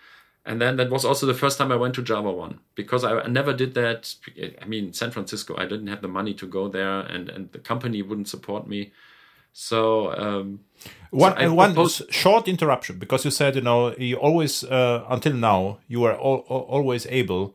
and 0.44 0.60
then 0.60 0.76
that 0.78 0.90
was 0.90 1.04
also 1.04 1.24
the 1.26 1.38
first 1.42 1.56
time 1.58 1.70
I 1.70 1.76
went 1.76 1.94
to 1.94 2.02
Java 2.02 2.32
One 2.32 2.58
because 2.74 3.04
I, 3.04 3.28
never 3.28 3.52
did 3.52 3.74
that. 3.74 4.12
I 4.60 4.66
mean, 4.66 4.92
San 4.92 5.12
Francisco, 5.12 5.54
I 5.56 5.66
didn't 5.66 5.86
have 5.86 6.02
the 6.02 6.08
money 6.18 6.34
to 6.34 6.46
go 6.48 6.66
there, 6.68 6.98
and 7.14 7.28
and 7.28 7.52
the 7.52 7.60
company 7.60 8.02
wouldn't 8.02 8.28
support 8.28 8.66
me. 8.66 8.90
So 9.52 10.12
um, 10.24 10.60
One, 11.10 11.34
and 11.38 11.56
one 11.56 11.74
proposed- 11.74 12.02
s- 12.10 12.14
short 12.22 12.48
interruption 12.48 12.98
because 12.98 13.24
you 13.24 13.30
said 13.30 13.54
you 13.54 13.62
know 13.62 13.94
you 13.98 14.16
always 14.16 14.64
uh, 14.64 15.04
until 15.08 15.34
now 15.34 15.78
you 15.88 16.00
were 16.00 16.14
al- 16.14 16.44
always 16.76 17.06
able 17.06 17.54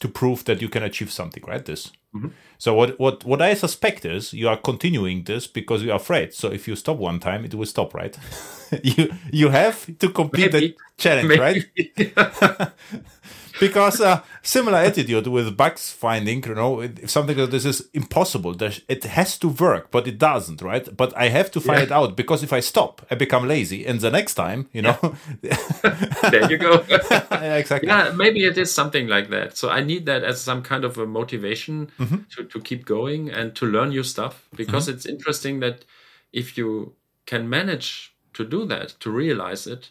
to 0.00 0.08
prove 0.08 0.44
that 0.44 0.60
you 0.60 0.68
can 0.68 0.82
achieve 0.82 1.10
something, 1.10 1.42
right? 1.46 1.64
This. 1.64 1.92
Mm-hmm. 2.14 2.28
So 2.58 2.74
what 2.74 2.98
what 2.98 3.24
what 3.24 3.42
I 3.42 3.54
suspect 3.54 4.04
is 4.04 4.32
you 4.32 4.48
are 4.48 4.56
continuing 4.56 5.24
this 5.24 5.46
because 5.46 5.82
you 5.82 5.92
are 5.92 5.96
afraid. 5.96 6.32
So 6.34 6.50
if 6.50 6.66
you 6.68 6.76
stop 6.76 6.96
one 6.96 7.20
time, 7.20 7.44
it 7.44 7.54
will 7.54 7.66
stop, 7.66 7.94
right? 7.94 8.16
you 8.82 9.12
you 9.32 9.48
have 9.50 9.98
to 9.98 10.08
complete 10.10 10.52
Maybe. 10.52 10.68
the 10.68 10.76
challenge, 10.96 11.38
right? 11.38 11.64
because 13.60 14.00
uh, 14.00 14.20
similar 14.42 14.78
attitude 14.78 15.26
with 15.26 15.56
bugs 15.56 15.90
finding 15.92 16.42
you 16.44 16.54
know 16.54 16.80
if 16.80 17.10
something 17.10 17.36
like 17.38 17.50
this 17.50 17.64
is 17.64 17.88
impossible 17.94 18.54
it 18.88 19.04
has 19.04 19.38
to 19.38 19.48
work 19.48 19.90
but 19.90 20.06
it 20.06 20.18
doesn't 20.18 20.60
right? 20.62 20.86
But 20.96 21.10
i 21.16 21.28
have 21.28 21.50
to 21.52 21.60
find 21.60 21.78
Yeah. 21.78 21.84
it 21.86 21.92
out 21.92 22.16
because 22.16 22.42
if 22.42 22.52
i 22.52 22.60
stop 22.60 23.04
i 23.10 23.14
become 23.14 23.46
lazy 23.48 23.86
and 23.86 24.00
the 24.00 24.10
next 24.10 24.34
time 24.34 24.68
you 24.72 24.82
know. 24.82 24.98
There 26.30 26.50
you 26.50 26.58
go. 26.58 26.84
Yeah, 27.46 27.56
exactly. 27.56 27.88
Yeah 27.88 28.12
maybe 28.14 28.44
it 28.44 28.56
is 28.58 28.72
something 28.72 29.06
like 29.08 29.28
that. 29.30 29.56
So 29.56 29.68
i 29.70 29.80
need 29.82 30.06
that 30.06 30.22
as 30.24 30.40
some 30.40 30.62
kind 30.62 30.84
of 30.84 30.98
a 30.98 31.06
motivation 31.06 31.90
to, 32.32 32.44
to 32.44 32.60
keep 32.60 32.84
going 32.84 33.30
and 33.30 33.54
to 33.56 33.66
learn 33.66 33.90
new 33.90 34.02
stuff 34.02 34.48
because 34.56 34.88
it's 34.88 35.06
interesting 35.06 35.60
that 35.60 35.84
if 36.32 36.56
you 36.58 36.94
can 37.26 37.48
manage 37.48 38.14
to 38.34 38.44
do 38.44 38.64
that 38.66 38.88
to 39.00 39.10
realize 39.10 39.66
it 39.66 39.90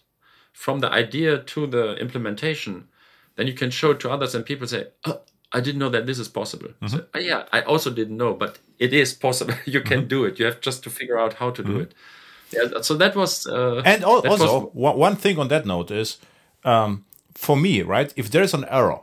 from 0.53 0.80
the 0.80 0.91
idea 0.91 1.38
to 1.53 1.68
the 1.68 1.95
implementation 1.95 2.88
then 3.36 3.47
you 3.47 3.53
can 3.53 3.69
show 3.69 3.91
it 3.91 3.99
to 3.99 4.09
others 4.09 4.36
and 4.36 4.45
people 4.45 4.67
say 4.67 4.88
oh, 5.05 5.19
i 5.53 5.59
didn't 5.61 5.79
know 5.79 5.89
that 5.89 6.05
this 6.05 6.19
is 6.19 6.27
possible. 6.27 6.69
So, 6.88 7.05
"Oh, 7.13 7.19
yeah 7.19 7.43
i 7.51 7.61
also 7.61 7.89
didn't 7.91 8.17
know 8.17 8.33
but 8.33 8.59
it 8.79 8.93
is 8.93 9.13
possible. 9.13 9.53
You 9.65 9.81
can 9.81 10.07
do 10.07 10.25
it. 10.25 10.39
You 10.39 10.45
have 10.45 10.59
just 10.61 10.83
to 10.83 10.89
figure 10.89 11.17
out 11.17 11.33
how 11.33 11.49
to 11.51 11.63
do 11.63 11.79
it. 11.79 11.93
Yeah 12.51 12.81
so 12.81 12.93
that 12.95 13.15
was 13.15 13.47
uh, 13.47 13.81
and 13.86 14.03
al- 14.03 14.21
that 14.21 14.31
also 14.31 14.69
one 14.73 14.97
one 14.97 15.15
thing 15.15 15.39
on 15.39 15.47
that 15.47 15.65
note 15.65 15.91
is 15.91 16.17
um, 16.63 17.05
for 17.33 17.55
me 17.57 17.81
right 17.81 18.13
if 18.15 18.29
there 18.29 18.43
is 18.43 18.53
an 18.53 18.65
error 18.69 18.99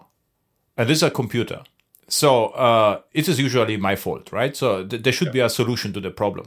and 0.76 0.88
this 0.88 0.98
is 0.98 1.02
a 1.02 1.10
computer 1.10 1.60
so 2.08 2.46
uh, 2.48 3.00
it 3.12 3.28
is 3.28 3.38
usually 3.40 3.76
my 3.76 3.96
fault 3.96 4.32
right? 4.32 4.56
So 4.56 4.84
th- 4.86 5.02
there 5.02 5.12
should 5.12 5.32
be 5.32 5.40
a 5.40 5.48
solution 5.48 5.92
to 5.94 6.00
the 6.00 6.10
problem. 6.10 6.46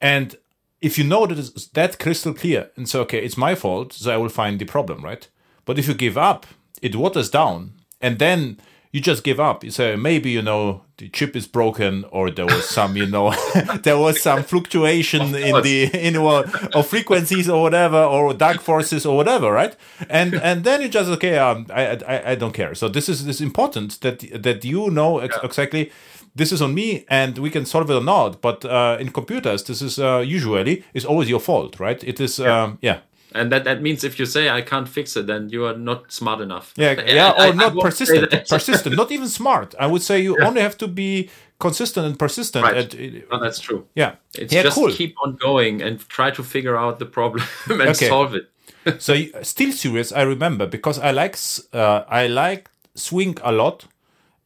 And 0.00 0.36
if 0.80 0.98
you 0.98 1.04
know 1.04 1.26
that 1.26 1.38
it's 1.38 1.66
that 1.68 1.98
crystal 1.98 2.34
clear 2.34 2.70
and 2.76 2.88
say 2.88 2.98
okay 3.00 3.18
it's 3.24 3.36
my 3.36 3.54
fault 3.54 3.92
so 3.92 4.10
i 4.12 4.16
will 4.16 4.28
find 4.42 4.58
the 4.58 4.64
problem 4.64 5.04
right? 5.04 5.28
But 5.66 5.78
if 5.78 5.86
you 5.88 5.94
give 5.94 6.16
up 6.16 6.46
it 6.82 6.94
waters 6.96 7.30
down 7.30 7.72
and 8.00 8.18
then 8.18 8.58
you 8.96 9.02
just 9.02 9.24
give 9.24 9.38
up. 9.38 9.62
You 9.62 9.70
say 9.70 9.94
maybe 9.94 10.30
you 10.30 10.40
know 10.40 10.82
the 10.96 11.10
chip 11.10 11.36
is 11.36 11.46
broken 11.46 12.04
or 12.10 12.30
there 12.30 12.46
was 12.46 12.66
some 12.66 12.96
you 12.96 13.04
know 13.04 13.34
there 13.82 13.98
was 13.98 14.22
some 14.22 14.42
fluctuation 14.42 15.34
in 15.34 15.60
the 15.62 15.90
in 15.92 16.22
what 16.22 16.74
of 16.74 16.86
frequencies 16.86 17.46
or 17.48 17.60
whatever 17.60 18.02
or 18.02 18.32
dark 18.32 18.60
forces 18.60 19.04
or 19.04 19.14
whatever 19.14 19.52
right? 19.52 19.76
And 20.08 20.34
and 20.34 20.64
then 20.64 20.80
you 20.80 20.88
just 20.88 21.10
okay 21.10 21.36
um, 21.36 21.66
I, 21.68 21.98
I 22.08 22.30
i 22.32 22.34
don't 22.34 22.54
care. 22.54 22.74
So 22.74 22.88
this 22.88 23.08
is 23.08 23.26
this 23.26 23.36
is 23.36 23.42
important 23.42 24.00
that 24.00 24.20
that 24.42 24.64
you 24.64 24.90
know 24.90 25.18
ex- 25.18 25.38
exactly 25.42 25.90
this 26.34 26.50
is 26.52 26.62
on 26.62 26.74
me 26.74 27.04
and 27.08 27.36
we 27.38 27.50
can 27.50 27.66
solve 27.66 27.90
it 27.90 27.94
or 27.94 28.02
not. 28.02 28.40
But 28.40 28.64
uh, 28.64 28.96
in 28.98 29.10
computers 29.10 29.64
this 29.64 29.82
is 29.82 29.98
uh, 29.98 30.24
usually 30.26 30.84
is 30.94 31.04
always 31.04 31.28
your 31.28 31.40
fault 31.40 31.78
right? 31.80 32.02
It 32.02 32.18
is 32.18 32.40
um, 32.40 32.78
yeah 32.80 33.00
and 33.38 33.52
that, 33.52 33.62
that 33.64 33.78
means 33.86 34.04
if 34.04 34.18
you 34.20 34.26
say 34.26 34.42
I 34.58 34.62
can't 34.62 34.88
fix 34.88 35.16
it, 35.16 35.26
then 35.26 35.42
you 35.54 35.64
are 35.68 35.76
not 35.90 36.00
smart 36.20 36.40
enough. 36.40 36.66
yeah 36.76 36.90
And 37.00 37.08
yeah 37.20 37.30
or 37.40 37.40
I 37.40 37.50
not 37.52 37.74
won't 37.74 37.86
persistent 37.88 38.30
persistent 38.54 38.96
not 39.02 39.10
even 39.16 39.28
smart 39.28 39.68
i 39.84 39.86
would 39.92 40.02
say 40.08 40.16
you 40.26 40.32
only 40.48 40.60
have 40.68 40.76
to 40.84 40.88
be 40.88 41.28
consistent 41.66 42.06
and 42.08 42.16
persistent 42.18 42.62
Right. 42.64 42.76
at- 42.94 43.30
No, 43.32 43.36
that's 43.44 43.60
true. 43.66 43.80
yeah 44.02 44.12
It's 44.42 44.52
yeah 44.54 44.62
just 44.66 44.76
cool 44.78 44.90
keep 45.00 45.14
on 45.24 45.30
going 45.48 45.74
and 45.86 45.94
try 46.16 46.28
to 46.38 46.42
figure 46.54 46.76
out 46.82 46.94
the 46.98 47.06
problem 47.18 47.44
and 47.82 47.90
Okay. 47.94 48.08
solve 48.08 48.32
it. 48.38 48.44
so 49.06 49.12
SteelSeries 49.52 50.10
i 50.20 50.22
remember 50.34 50.66
because 50.76 50.98
i 51.08 51.10
like 51.22 51.36
uh, 51.82 52.00
i 52.20 52.26
like 52.44 52.62
swing 52.94 53.34
a 53.42 53.52
lot 53.52 53.86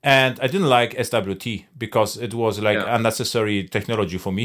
and 0.03 0.39
i 0.45 0.47
didn't 0.53 0.69
like 0.79 0.91
swt 1.09 1.65
because 1.85 2.11
it 2.27 2.33
was 2.35 2.59
like 2.59 2.79
Yeah. 2.79 2.97
unnecessary 2.97 3.59
technology 3.77 4.19
for 4.19 4.33
me 4.33 4.45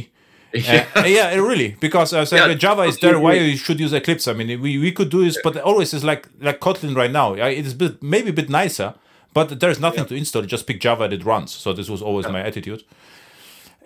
Yeah. 0.53 0.85
Uh, 0.95 1.03
yeah, 1.05 1.35
really. 1.35 1.75
Because 1.79 2.13
I 2.13 2.21
was 2.21 2.31
like, 2.31 2.47
Yeah, 2.47 2.53
Java 2.53 2.83
is 2.83 2.97
there. 2.99 3.19
Why 3.19 3.33
you 3.33 3.57
should 3.57 3.79
use 3.79 3.93
Eclipse? 3.93 4.27
I 4.27 4.33
mean, 4.33 4.61
we, 4.61 4.77
we 4.77 4.91
could 4.91 5.09
do 5.09 5.23
this, 5.23 5.37
but 5.43 5.57
always 5.57 5.93
is 5.93 6.03
like 6.03 6.27
like 6.39 6.59
Kotlin 6.59 6.95
right 6.95 7.11
now. 7.11 7.33
Yeah, 7.35 7.47
It 7.47 7.65
is 7.65 7.73
bit, 7.73 8.01
maybe 8.01 8.29
a 8.29 8.33
bit 8.33 8.49
nicer, 8.49 8.93
but 9.33 9.59
there's 9.59 9.79
nothing 9.79 10.05
to 10.05 10.15
install. 10.15 10.43
Just 10.43 10.65
pick 10.67 10.79
Java 10.79 11.03
and 11.05 11.13
it 11.13 11.25
runs. 11.25 11.51
So 11.51 11.73
this 11.73 11.89
was 11.89 12.01
always 12.01 12.27
my 12.27 12.41
attitude. 12.41 12.83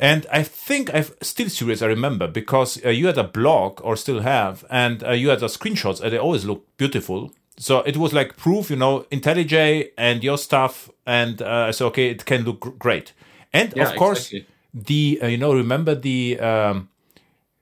And 0.01 0.25
I 0.31 0.43
think 0.43 0.93
I've 0.93 1.17
SteelSeries. 1.19 1.81
I 1.81 1.87
remember 1.87 2.27
because 2.27 2.83
uh, 2.85 2.89
you 2.89 3.07
had 3.07 3.17
a 3.17 3.23
blog 3.23 3.81
or 3.83 3.97
still 3.97 4.21
have, 4.21 4.63
and 4.69 5.03
uh, 5.03 5.11
you 5.11 5.29
had 5.29 5.41
the 5.41 5.47
screenshots, 5.47 5.99
and 6.01 6.13
they 6.13 6.17
always 6.17 6.45
look 6.45 6.65
beautiful. 6.77 7.33
So 7.57 7.79
it 7.79 7.97
was 7.97 8.13
like 8.13 8.37
proof, 8.37 8.69
you 8.69 8.77
know, 8.77 9.01
IntelliJ 9.11 9.89
and 9.97 10.23
your 10.23 10.37
stuff, 10.37 10.89
and 11.05 11.41
uh, 11.41 11.65
I 11.67 11.71
said, 11.71 11.85
okay, 11.87 12.09
it 12.09 12.23
can 12.23 12.43
look 12.43 12.79
great. 12.79 13.11
And 13.51 13.73
Yeah, 13.75 13.89
of 13.89 13.97
course, 13.97 14.31
exactly. 14.31 14.45
The 14.73 15.19
uh, 15.23 15.27
you 15.27 15.37
know 15.37 15.53
remember 15.53 15.95
the 15.95 16.39
um, 16.39 16.89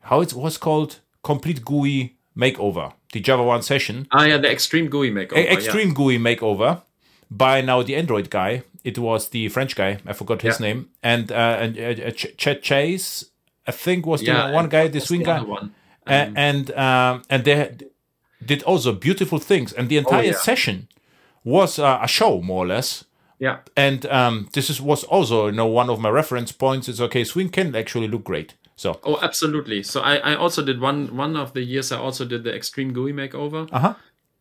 how 0.02 0.22
it 0.22 0.34
was 0.34 0.58
called 0.58 1.00
complete 1.24 1.64
GUI 1.64 2.16
makeover, 2.36 2.94
the 3.14 3.20
Java 3.20 3.44
one 3.44 3.62
session, 3.62 4.08
Ah, 4.12 4.26
yeah, 4.26 4.38
the 4.38 4.52
extreme 4.52 4.90
GUI 4.90 5.12
makeover. 5.12 5.46
Yeah. 5.46 5.54
extreme 5.54 5.94
GUI 5.94 6.18
makeover 6.18 6.82
by 7.32 7.62
now 7.62 7.82
the 7.84 7.96
Android 7.96 8.30
guy. 8.30 8.64
It 8.84 8.98
was 8.98 9.30
the 9.30 9.50
French 9.50 9.76
guy. 9.76 10.00
I 10.06 10.14
forgot 10.14 10.42
his 10.42 10.60
Yeah. 10.60 10.68
name. 10.68 10.90
And 11.04 11.32
uh, 11.32 11.58
and 11.62 11.78
uh, 11.78 12.12
Ch- 12.12 12.36
Chet 12.38 12.62
Haase, 12.64 13.26
I 13.66 13.72
think 13.72 14.06
was 14.06 14.22
the 14.22 14.28
Yeah, 14.28 14.52
one 14.52 14.70
guy, 14.70 14.88
the 14.88 15.00
swing 15.02 15.24
guy, 15.24 15.42
one? 15.42 15.74
A- 16.06 16.32
and 16.36 16.72
um, 16.72 17.22
and 17.30 17.44
they 17.44 17.70
did 18.46 18.64
also 18.64 18.94
beautiful 18.94 19.40
things. 19.40 19.74
And 19.74 19.90
the 19.90 19.98
entire 19.98 20.20
Oh, 20.20 20.32
yeah. 20.32 20.34
session 20.34 20.88
was 21.44 21.80
uh, 21.80 22.00
a 22.02 22.08
show 22.08 22.42
more 22.42 22.64
or 22.66 22.68
less. 22.68 23.04
Yeah, 23.40 23.58
And 23.76 24.06
um, 24.08 24.48
this 24.54 24.70
is 24.70 24.82
was 24.82 25.04
also 25.04 25.46
you 25.48 25.52
know 25.54 25.68
one 25.68 25.90
of 25.92 26.00
my 26.00 26.10
reference 26.10 26.52
points. 26.52 26.88
Is 26.90 27.00
okay, 27.02 27.24
swing 27.24 27.50
can 27.50 27.76
actually 27.76 28.08
look 28.08 28.24
great. 28.24 28.56
So 28.76 29.00
Oh, 29.04 29.20
absolutely. 29.22 29.84
So 29.84 30.02
I, 30.02 30.16
I 30.18 30.36
also 30.36 30.64
did 30.64 30.80
one 30.82 31.16
one 31.18 31.36
of 31.38 31.52
the 31.54 31.62
years. 31.62 31.92
I 31.92 31.98
also 31.98 32.26
did 32.26 32.44
the 32.44 32.54
Extreme 32.56 32.94
GUI 32.94 33.14
makeover, 33.14 33.68
uh 33.72 33.80
huh. 33.80 33.94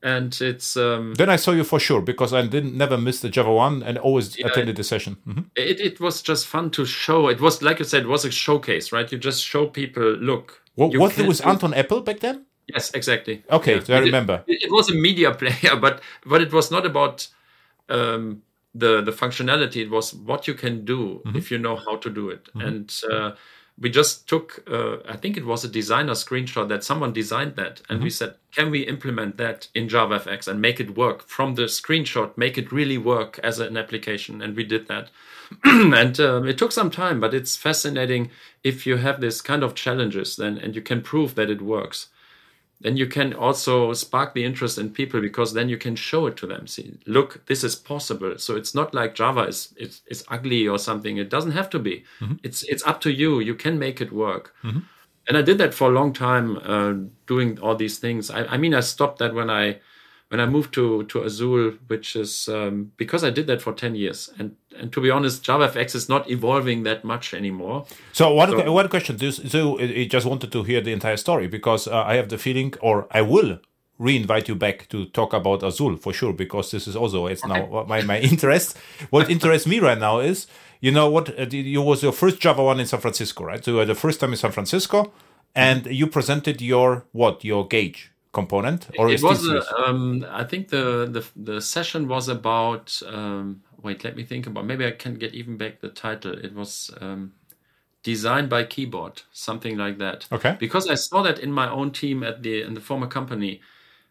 and 0.03 0.39
it's 0.41 0.77
um, 0.77 1.15
Then 1.15 1.29
I 1.31 1.37
saw 1.37 1.53
you 1.53 1.65
for 1.65 1.79
sure 1.81 2.01
because 2.03 2.33
I 2.33 2.47
didn't 2.47 2.75
never 2.77 2.97
miss 2.99 3.21
the 3.21 3.29
Java 3.29 3.53
one 3.53 3.83
and 3.83 3.99
always 3.99 4.37
attended 4.39 4.77
the 4.77 4.85
session. 4.85 5.17
hmm 5.25 5.43
it, 5.57 5.81
it 5.81 6.01
was 6.01 6.23
just 6.23 6.47
fun 6.47 6.71
to 6.71 6.85
show. 6.85 7.29
It 7.31 7.41
was 7.41 7.63
like 7.63 7.79
you 7.79 7.85
said, 7.87 8.03
it 8.03 8.09
was 8.09 8.25
a 8.25 8.31
showcase, 8.31 8.93
right? 8.93 9.11
You 9.13 9.19
just 9.19 9.45
show 9.45 9.67
people, 9.67 10.03
look. 10.03 10.63
What, 10.75 10.93
you 10.93 11.01
what 11.01 11.13
can 11.15 11.27
was 11.27 11.41
Anton 11.41 11.73
Epple 11.73 12.05
back 12.05 12.21
then? 12.21 12.45
Yes, 12.67 12.91
exactly. 12.95 13.43
Okay, 13.51 13.75
Yeah. 13.77 13.85
so 13.85 13.95
I 13.95 13.99
It- 13.99 14.05
remember. 14.05 14.45
It, 14.47 14.65
it 14.65 14.71
was 14.71 14.91
a 14.91 14.95
media 14.95 15.33
player, 15.41 15.77
but 15.81 16.01
but 16.27 16.41
it 16.43 16.53
was 16.53 16.71
not 16.71 16.85
about 16.87 17.29
um, 17.89 18.43
the 18.79 19.03
the 19.03 19.13
functionality. 19.13 19.83
It 19.83 19.91
was 19.91 20.15
what 20.15 20.47
you 20.49 20.55
can 20.55 20.85
do 20.85 21.23
Mm-hmm. 21.25 21.37
if 21.39 21.51
you 21.51 21.59
know 21.59 21.77
how 21.77 21.97
to 22.05 22.11
do 22.11 22.31
it. 22.31 22.49
And 22.55 22.93
uh, 23.11 23.33
we 23.79 23.91
just 23.91 24.27
took, 24.27 24.65
uh, 24.71 24.97
I 25.15 25.17
think 25.19 25.37
it 25.37 25.45
was 25.45 25.63
a 25.65 25.69
designer 25.69 26.15
screenshot 26.15 26.67
that 26.69 26.83
someone 26.83 27.13
designed 27.13 27.57
that, 27.57 27.75
and 27.89 27.97
Mm-hmm. 27.99 28.05
we 28.05 28.11
said, 28.11 28.35
can 28.57 28.71
we 28.71 28.81
implement 28.95 29.37
that 29.37 29.69
in 29.75 29.87
JavaFX 29.89 30.49
and 30.49 30.61
make 30.61 30.81
it 30.81 30.97
work 30.97 31.19
from 31.29 31.55
the 31.57 31.65
screenshot, 31.69 32.37
make 32.37 32.57
it 32.57 32.73
really 32.73 32.99
work 32.99 33.39
as 33.43 33.59
an 33.61 33.77
application? 33.77 34.41
And 34.43 34.57
we 34.57 34.65
did 34.65 34.89
that. 34.89 35.11
and 35.65 36.19
um, 36.21 36.49
it 36.49 36.57
took 36.59 36.73
some 36.73 36.91
time, 36.91 37.21
but 37.21 37.35
it's 37.35 37.55
fascinating 37.57 38.31
if 38.65 38.87
you 38.87 38.97
have 38.97 39.21
this 39.21 39.41
kind 39.43 39.63
of 39.63 39.75
challenges 39.75 40.37
then, 40.37 40.59
and 40.59 40.75
you 40.75 40.83
can 40.83 41.03
prove 41.03 41.35
that 41.35 41.51
it 41.51 41.61
works 41.61 42.09
then 42.81 42.97
you 42.97 43.07
can 43.07 43.33
also 43.33 43.93
spark 43.95 44.35
the 44.35 44.45
interest 44.45 44.79
in 44.79 44.91
people 44.91 45.21
because 45.21 45.55
then 45.55 45.69
you 45.69 45.79
can 45.79 45.97
show 45.97 46.27
it 46.27 46.37
to 46.37 46.47
them. 46.47 46.67
See 46.67 46.99
look 47.07 47.45
this 47.47 47.65
is 47.65 47.75
possible. 47.75 48.39
So 48.39 48.57
it's 48.57 48.75
not 48.75 48.95
like 48.95 49.15
java 49.15 49.43
is 49.43 49.73
is, 49.77 50.03
is 50.07 50.25
ugly 50.29 50.69
or 50.69 50.79
something. 50.79 51.17
It 51.17 51.31
doesn't 51.31 51.53
have 51.53 51.71
to 51.71 51.79
be. 51.79 52.05
It's 52.43 52.63
it's 52.65 52.87
up 52.87 53.01
to 53.03 53.11
you. 53.11 53.41
You 53.41 53.55
can 53.55 53.79
make 53.79 54.01
it 54.01 54.13
work. 54.13 54.55
And 55.29 55.37
i 55.37 55.43
did 55.43 55.59
that 55.59 55.75
for 55.75 55.89
a 55.89 55.95
long 55.95 56.13
time 56.13 56.57
uh, 56.59 56.95
doing 57.27 57.59
all 57.61 57.75
these 57.75 57.99
things. 57.99 58.31
I, 58.31 58.45
I 58.45 58.57
mean 58.59 58.75
i 58.75 58.81
stopped 58.81 59.19
that 59.19 59.35
when 59.35 59.51
i 59.51 59.79
when 60.29 60.41
i 60.41 60.47
moved 60.47 60.73
to 60.75 61.05
to 61.05 61.23
azul 61.23 61.73
which 61.87 62.17
is 62.17 62.49
um, 62.49 62.93
because 62.97 63.23
i 63.25 63.31
did 63.31 63.47
that 63.47 63.63
for 63.63 63.73
10 63.73 63.95
years 63.95 64.31
and 64.39 64.57
and 64.79 64.93
to 64.93 65.01
be 65.01 65.11
honest 65.11 65.45
javafx 65.45 65.95
is 65.95 66.09
not 66.09 66.31
evolving 66.31 66.83
that 66.83 67.05
much 67.05 67.33
anymore 67.35 67.87
So 68.13 68.33
one 68.35 68.51
one 68.73 68.89
question. 68.89 69.19
So, 69.19 69.31
so 69.31 69.79
I 69.79 69.85
I 70.03 70.05
just 70.17 70.27
wanted 70.27 70.51
to 70.53 70.63
hear 70.65 70.81
the 70.83 70.93
entire 70.93 71.17
story 71.17 71.47
because 71.49 71.83
uh, 71.89 72.13
I 72.13 72.17
have 72.17 72.29
the 72.29 72.39
feeling, 72.39 72.75
or 72.81 73.07
I 73.11 73.23
will 73.23 73.59
re-invite 73.99 74.47
you 74.49 74.55
back 74.55 74.89
to 74.89 75.07
talk 75.19 75.33
about 75.33 75.63
Azul 75.63 75.97
for 75.97 76.13
sure 76.13 76.33
because 76.33 76.71
this 76.71 76.87
is 76.91 76.97
also 76.97 77.27
it's 77.27 77.45
now 77.47 77.85
my 77.89 78.03
my 78.03 78.19
interest. 78.33 78.77
What 79.11 79.31
interests 79.31 79.67
me 79.67 79.81
right 79.89 79.99
now 80.09 80.21
is 80.31 80.47
you 80.81 80.93
know 80.93 81.09
what 81.11 81.27
uh, 81.39 81.47
you 81.51 81.83
was 81.91 82.03
your 82.03 82.13
first 82.13 82.37
Java 82.41 82.63
one 82.63 82.81
in 82.81 82.87
San 82.87 83.01
Francisco, 83.01 83.45
right? 83.45 83.65
So 83.65 83.71
you 83.71 83.77
were 83.79 83.87
the 83.95 84.01
first 84.05 84.21
time 84.21 84.33
in 84.33 84.39
San 84.45 84.53
Francisco, 84.53 85.13
and 85.55 85.87
you 85.87 86.07
presented 86.07 86.61
your 86.61 87.05
what 87.13 87.45
your 87.45 87.67
gauge 87.67 88.13
component 88.41 88.81
or 88.99 89.05
it 89.09 89.23
was 89.23 89.41
a, 89.49 89.61
um 89.83 90.03
i 90.43 90.45
think 90.51 90.63
the, 90.77 90.85
the 91.17 91.23
the 91.51 91.59
session 91.75 92.03
was 92.15 92.29
about 92.39 92.87
um 93.19 93.63
wait 93.85 94.05
let 94.07 94.15
me 94.19 94.25
think 94.31 94.47
about 94.47 94.65
maybe 94.71 94.85
i 94.87 94.95
can 95.05 95.15
get 95.15 95.33
even 95.41 95.57
back 95.63 95.75
the 95.81 95.93
title. 96.05 96.33
It 96.47 96.53
was 96.61 96.91
um 97.01 97.23
designed 98.03 98.49
by 98.57 98.63
keyboard 98.75 99.17
something 99.33 99.75
like 99.85 99.97
that. 100.05 100.19
Okay. 100.37 100.55
because 100.67 100.87
i 100.95 100.97
saw 101.09 101.19
that 101.29 101.39
in 101.47 101.53
my 101.63 101.69
own 101.79 101.89
team 102.01 102.23
at 102.31 102.37
the 102.45 102.55
in 102.69 102.75
the 102.75 102.85
former 102.89 103.09
company 103.19 103.53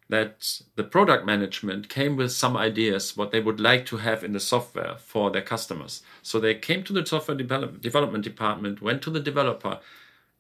that 0.10 0.62
the 0.76 0.84
product 0.96 1.26
management 1.26 1.90
came 1.90 2.16
with 2.16 2.32
some 2.32 2.56
ideas 2.56 3.18
what 3.18 3.32
they 3.32 3.40
would 3.40 3.60
like 3.60 3.86
to 3.88 3.98
have 3.98 4.24
in 4.24 4.34
the 4.34 4.40
software 4.40 4.96
for 5.00 5.32
their 5.32 5.42
customers. 5.42 6.04
So 6.22 6.40
they 6.40 6.54
came 6.56 6.84
to 6.84 6.94
the 6.94 7.06
software 7.06 7.36
develop, 7.36 7.82
development 7.82 8.24
department 8.24 8.82
went 8.82 9.02
to 9.04 9.10
the 9.10 9.20
developer 9.20 9.80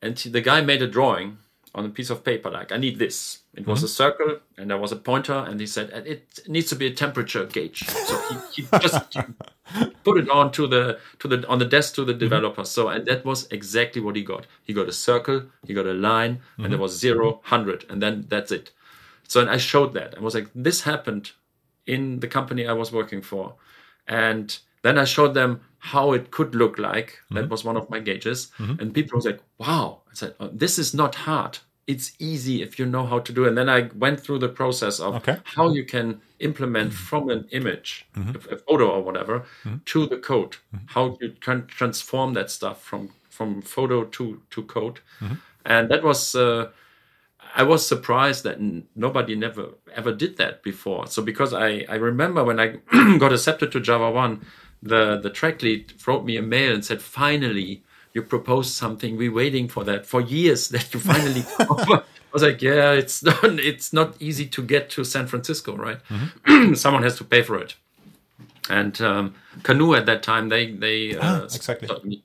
and 0.01 0.15
the 0.17 0.41
guy 0.41 0.61
made 0.61 0.83
a 0.83 0.87
drawing 0.87 1.37
on 1.75 1.85
a 1.85 1.89
piece 1.89 2.09
of 2.09 2.23
paper 2.23 2.49
like 2.49 2.71
i 2.71 2.77
need 2.77 2.97
this. 2.97 3.39
It 3.53 3.67
was 3.67 3.79
mm-hmm. 3.79 3.85
a 3.85 3.89
circle 3.89 4.39
and 4.57 4.69
there 4.69 4.77
was 4.77 4.91
a 4.91 4.95
pointer 4.95 5.33
and 5.33 5.59
he 5.59 5.67
said 5.67 5.89
it 6.05 6.39
needs 6.47 6.69
to 6.69 6.75
be 6.75 6.87
a 6.87 6.93
temperature 6.93 7.45
gauge. 7.45 7.85
So 7.87 8.17
he, 8.29 8.63
he 8.63 8.67
just 8.81 9.17
put 10.03 10.17
it 10.17 10.29
on 10.29 10.51
to 10.53 10.67
the 10.67 10.99
to 11.19 11.27
the 11.27 11.47
on 11.47 11.59
the 11.59 11.65
desk 11.65 11.95
to 11.95 12.05
the 12.05 12.13
mm-hmm. 12.13 12.19
developer. 12.19 12.65
So 12.65 12.89
and 12.89 13.05
that 13.05 13.23
was 13.23 13.47
exactly 13.51 14.01
what 14.01 14.15
he 14.15 14.23
got. 14.23 14.47
He 14.63 14.73
got 14.73 14.89
a 14.89 14.93
circle 14.93 15.43
he 15.67 15.73
got 15.73 15.85
a 15.85 15.93
line 15.93 16.41
and 16.57 16.65
there 16.65 16.71
mm-hmm. 16.71 16.81
was 16.81 16.97
zero 16.97 17.41
hundred 17.43 17.85
and 17.89 18.01
then 18.01 18.25
that's 18.29 18.51
it. 18.51 18.71
So 19.27 19.41
and 19.41 19.49
i 19.49 19.57
showed 19.57 19.93
that. 19.93 20.15
I 20.17 20.21
was 20.21 20.33
like 20.33 20.49
this 20.55 20.81
happened 20.81 21.31
in 21.85 22.19
the 22.19 22.27
company 22.27 22.67
i 22.67 22.73
was 22.73 22.91
working 22.91 23.21
for 23.21 23.55
and 24.07 24.57
then 24.85 24.97
i 24.97 25.03
showed 25.03 25.33
them 25.33 25.61
how 25.85 26.13
it 26.13 26.31
could 26.31 26.55
look 26.55 26.79
like. 26.79 27.19
That 27.29 27.41
mm-hmm. 27.41 27.51
was 27.51 27.63
one 27.63 27.77
of 27.77 27.89
my 27.91 27.99
gauges. 27.99 28.51
Mm-hmm. 28.57 28.81
And 28.81 28.93
people 28.93 29.17
was 29.17 29.25
like 29.25 29.39
wow. 29.59 30.01
I 30.11 30.15
said 30.15 30.33
oh, 30.39 30.49
this 30.51 30.79
is 30.79 30.93
not 30.95 31.13
hard. 31.13 31.59
It's 31.85 32.13
easy 32.17 32.63
if 32.63 32.79
you 32.79 32.87
know 32.87 33.05
how 33.05 33.19
to 33.19 33.31
do 33.31 33.45
it. 33.45 33.49
And 33.49 33.57
then 33.57 33.69
i 33.69 33.81
went 33.95 34.19
through 34.19 34.39
the 34.39 34.49
process 34.49 34.99
of 34.99 35.15
Okay. 35.17 35.37
how 35.43 35.69
you 35.69 35.85
can 35.85 36.21
implement 36.39 36.89
mm-hmm. 36.89 37.05
from 37.09 37.29
an 37.29 37.47
image 37.51 38.07
a, 38.15 38.55
a 38.55 38.57
photo 38.57 38.89
or 38.89 39.03
whatever 39.03 39.45
to 39.85 40.07
the 40.07 40.17
code. 40.17 40.57
How 40.87 41.17
you 41.21 41.35
can 41.39 41.67
transform 41.67 42.33
that 42.33 42.49
stuff 42.49 42.81
from 42.81 43.11
from 43.29 43.61
photo 43.61 44.05
to 44.05 44.41
to 44.49 44.63
code. 44.63 45.01
And 45.65 45.89
that 45.89 46.03
was 46.03 46.35
uh, 46.35 46.69
I 47.55 47.63
was 47.63 47.87
surprised 47.87 48.43
that 48.43 48.57
n- 48.57 48.87
nobody 48.95 49.35
never 49.35 49.65
ever 49.93 50.11
did 50.11 50.37
that 50.37 50.63
before. 50.63 51.07
So 51.07 51.21
because 51.21 51.53
I, 51.53 51.85
I 51.87 51.95
remember 51.95 52.43
when 52.43 52.59
I 52.59 52.67
got 53.19 53.31
accepted 53.31 53.71
to 53.71 53.79
Java 53.79 54.09
One, 54.09 54.45
the 54.85 55.19
the 55.21 55.29
track 55.29 55.61
lead 55.61 55.93
wrote 56.05 56.23
me 56.23 56.37
a 56.37 56.41
mail 56.41 56.73
and 56.73 56.85
said, 56.85 57.01
"Finally, 57.01 57.83
you 58.13 58.21
proposed 58.21 58.73
something. 58.73 59.17
We're 59.17 59.33
waiting 59.33 59.67
for 59.67 59.83
that 59.83 60.05
for 60.05 60.21
years. 60.21 60.69
That 60.73 60.93
you 60.93 60.99
finally." 60.99 61.43
I 61.59 62.03
was 62.31 62.43
like, 62.43 62.61
"Yeah, 62.61 62.91
it's 62.91 63.23
not 63.29 63.43
it's 63.43 63.91
not 63.91 64.15
easy 64.19 64.45
to 64.47 64.61
get 64.61 64.89
to 64.91 65.03
San 65.03 65.27
Francisco, 65.27 65.75
right? 65.75 65.99
Someone 66.77 67.03
has 67.03 67.17
to 67.17 67.23
pay 67.23 67.41
for 67.41 67.57
it." 67.57 67.75
And 68.69 68.99
um, 69.01 69.35
Canoo 69.63 69.97
at 69.97 70.05
that 70.05 70.23
time, 70.23 70.49
they 70.49 70.71
they 70.71 71.15
uh, 71.17 71.43
exactly. 71.43 71.87
stopped 71.87 72.05
me. 72.05 72.23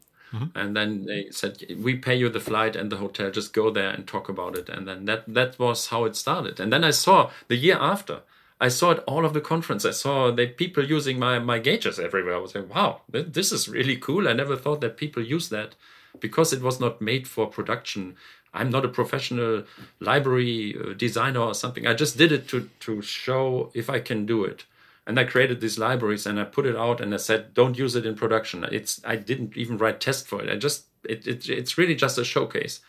And 0.54 0.76
then 0.76 1.06
they 1.06 1.30
said, 1.30 1.64
"We 1.82 1.96
pay 1.96 2.14
you 2.14 2.28
the 2.28 2.40
flight 2.40 2.76
and 2.76 2.90
the 2.92 2.98
hotel. 2.98 3.30
Just 3.32 3.52
go 3.52 3.70
there 3.70 3.90
and 3.90 4.06
talk 4.06 4.28
about 4.28 4.56
it." 4.56 4.68
And 4.68 4.86
then 4.86 5.04
that 5.06 5.24
that 5.26 5.58
was 5.58 5.88
how 5.88 6.04
it 6.04 6.14
started. 6.14 6.60
And 6.60 6.72
then 6.72 6.84
I 6.84 6.92
saw 6.92 7.30
the 7.48 7.56
year 7.56 7.76
after, 7.80 8.20
I 8.60 8.68
saw 8.68 8.90
it 8.90 9.04
all 9.06 9.24
of 9.24 9.32
the 9.32 9.40
conference. 9.40 9.84
I 9.84 9.92
saw 9.92 10.30
the 10.30 10.46
people 10.46 10.84
using 10.84 11.18
my 11.18 11.38
my 11.38 11.58
gauges 11.58 11.98
everywhere. 11.98 12.34
I 12.34 12.38
was 12.38 12.54
like, 12.54 12.74
"Wow, 12.74 13.02
this 13.08 13.52
is 13.52 13.68
really 13.68 13.96
cool." 13.96 14.28
I 14.28 14.32
never 14.32 14.56
thought 14.56 14.80
that 14.82 14.96
people 14.96 15.22
use 15.22 15.48
that 15.48 15.74
because 16.20 16.52
it 16.52 16.62
was 16.62 16.80
not 16.80 17.00
made 17.00 17.26
for 17.26 17.46
production. 17.46 18.16
I'm 18.52 18.70
not 18.70 18.84
a 18.84 18.88
professional 18.88 19.64
library 20.00 20.76
uh, 20.76 20.92
designer 20.94 21.40
or 21.40 21.54
something. 21.54 21.86
I 21.86 21.94
just 21.94 22.18
did 22.18 22.32
it 22.32 22.48
to 22.48 22.68
to 22.80 23.02
show 23.02 23.70
if 23.74 23.88
I 23.88 24.00
can 24.00 24.26
do 24.26 24.44
it 24.44 24.64
and 25.06 25.18
I 25.18 25.24
created 25.24 25.60
these 25.60 25.78
libraries 25.78 26.24
and 26.24 26.38
I 26.38 26.44
put 26.44 26.66
it 26.66 26.76
out 26.76 27.00
and 27.00 27.12
I 27.12 27.16
said, 27.16 27.52
don't 27.52 27.76
use 27.76 27.96
it 27.96 28.06
in 28.06 28.14
production. 28.14 28.64
It's 28.70 29.00
I 29.04 29.16
didn't 29.16 29.56
even 29.56 29.76
write 29.76 30.00
test 30.00 30.28
for 30.28 30.42
it. 30.42 30.48
I 30.48 30.56
just 30.56 30.84
it, 31.04 31.26
it 31.26 31.48
it's 31.48 31.76
really 31.76 31.94
just 31.96 32.16
a 32.16 32.24
showcase. 32.24 32.80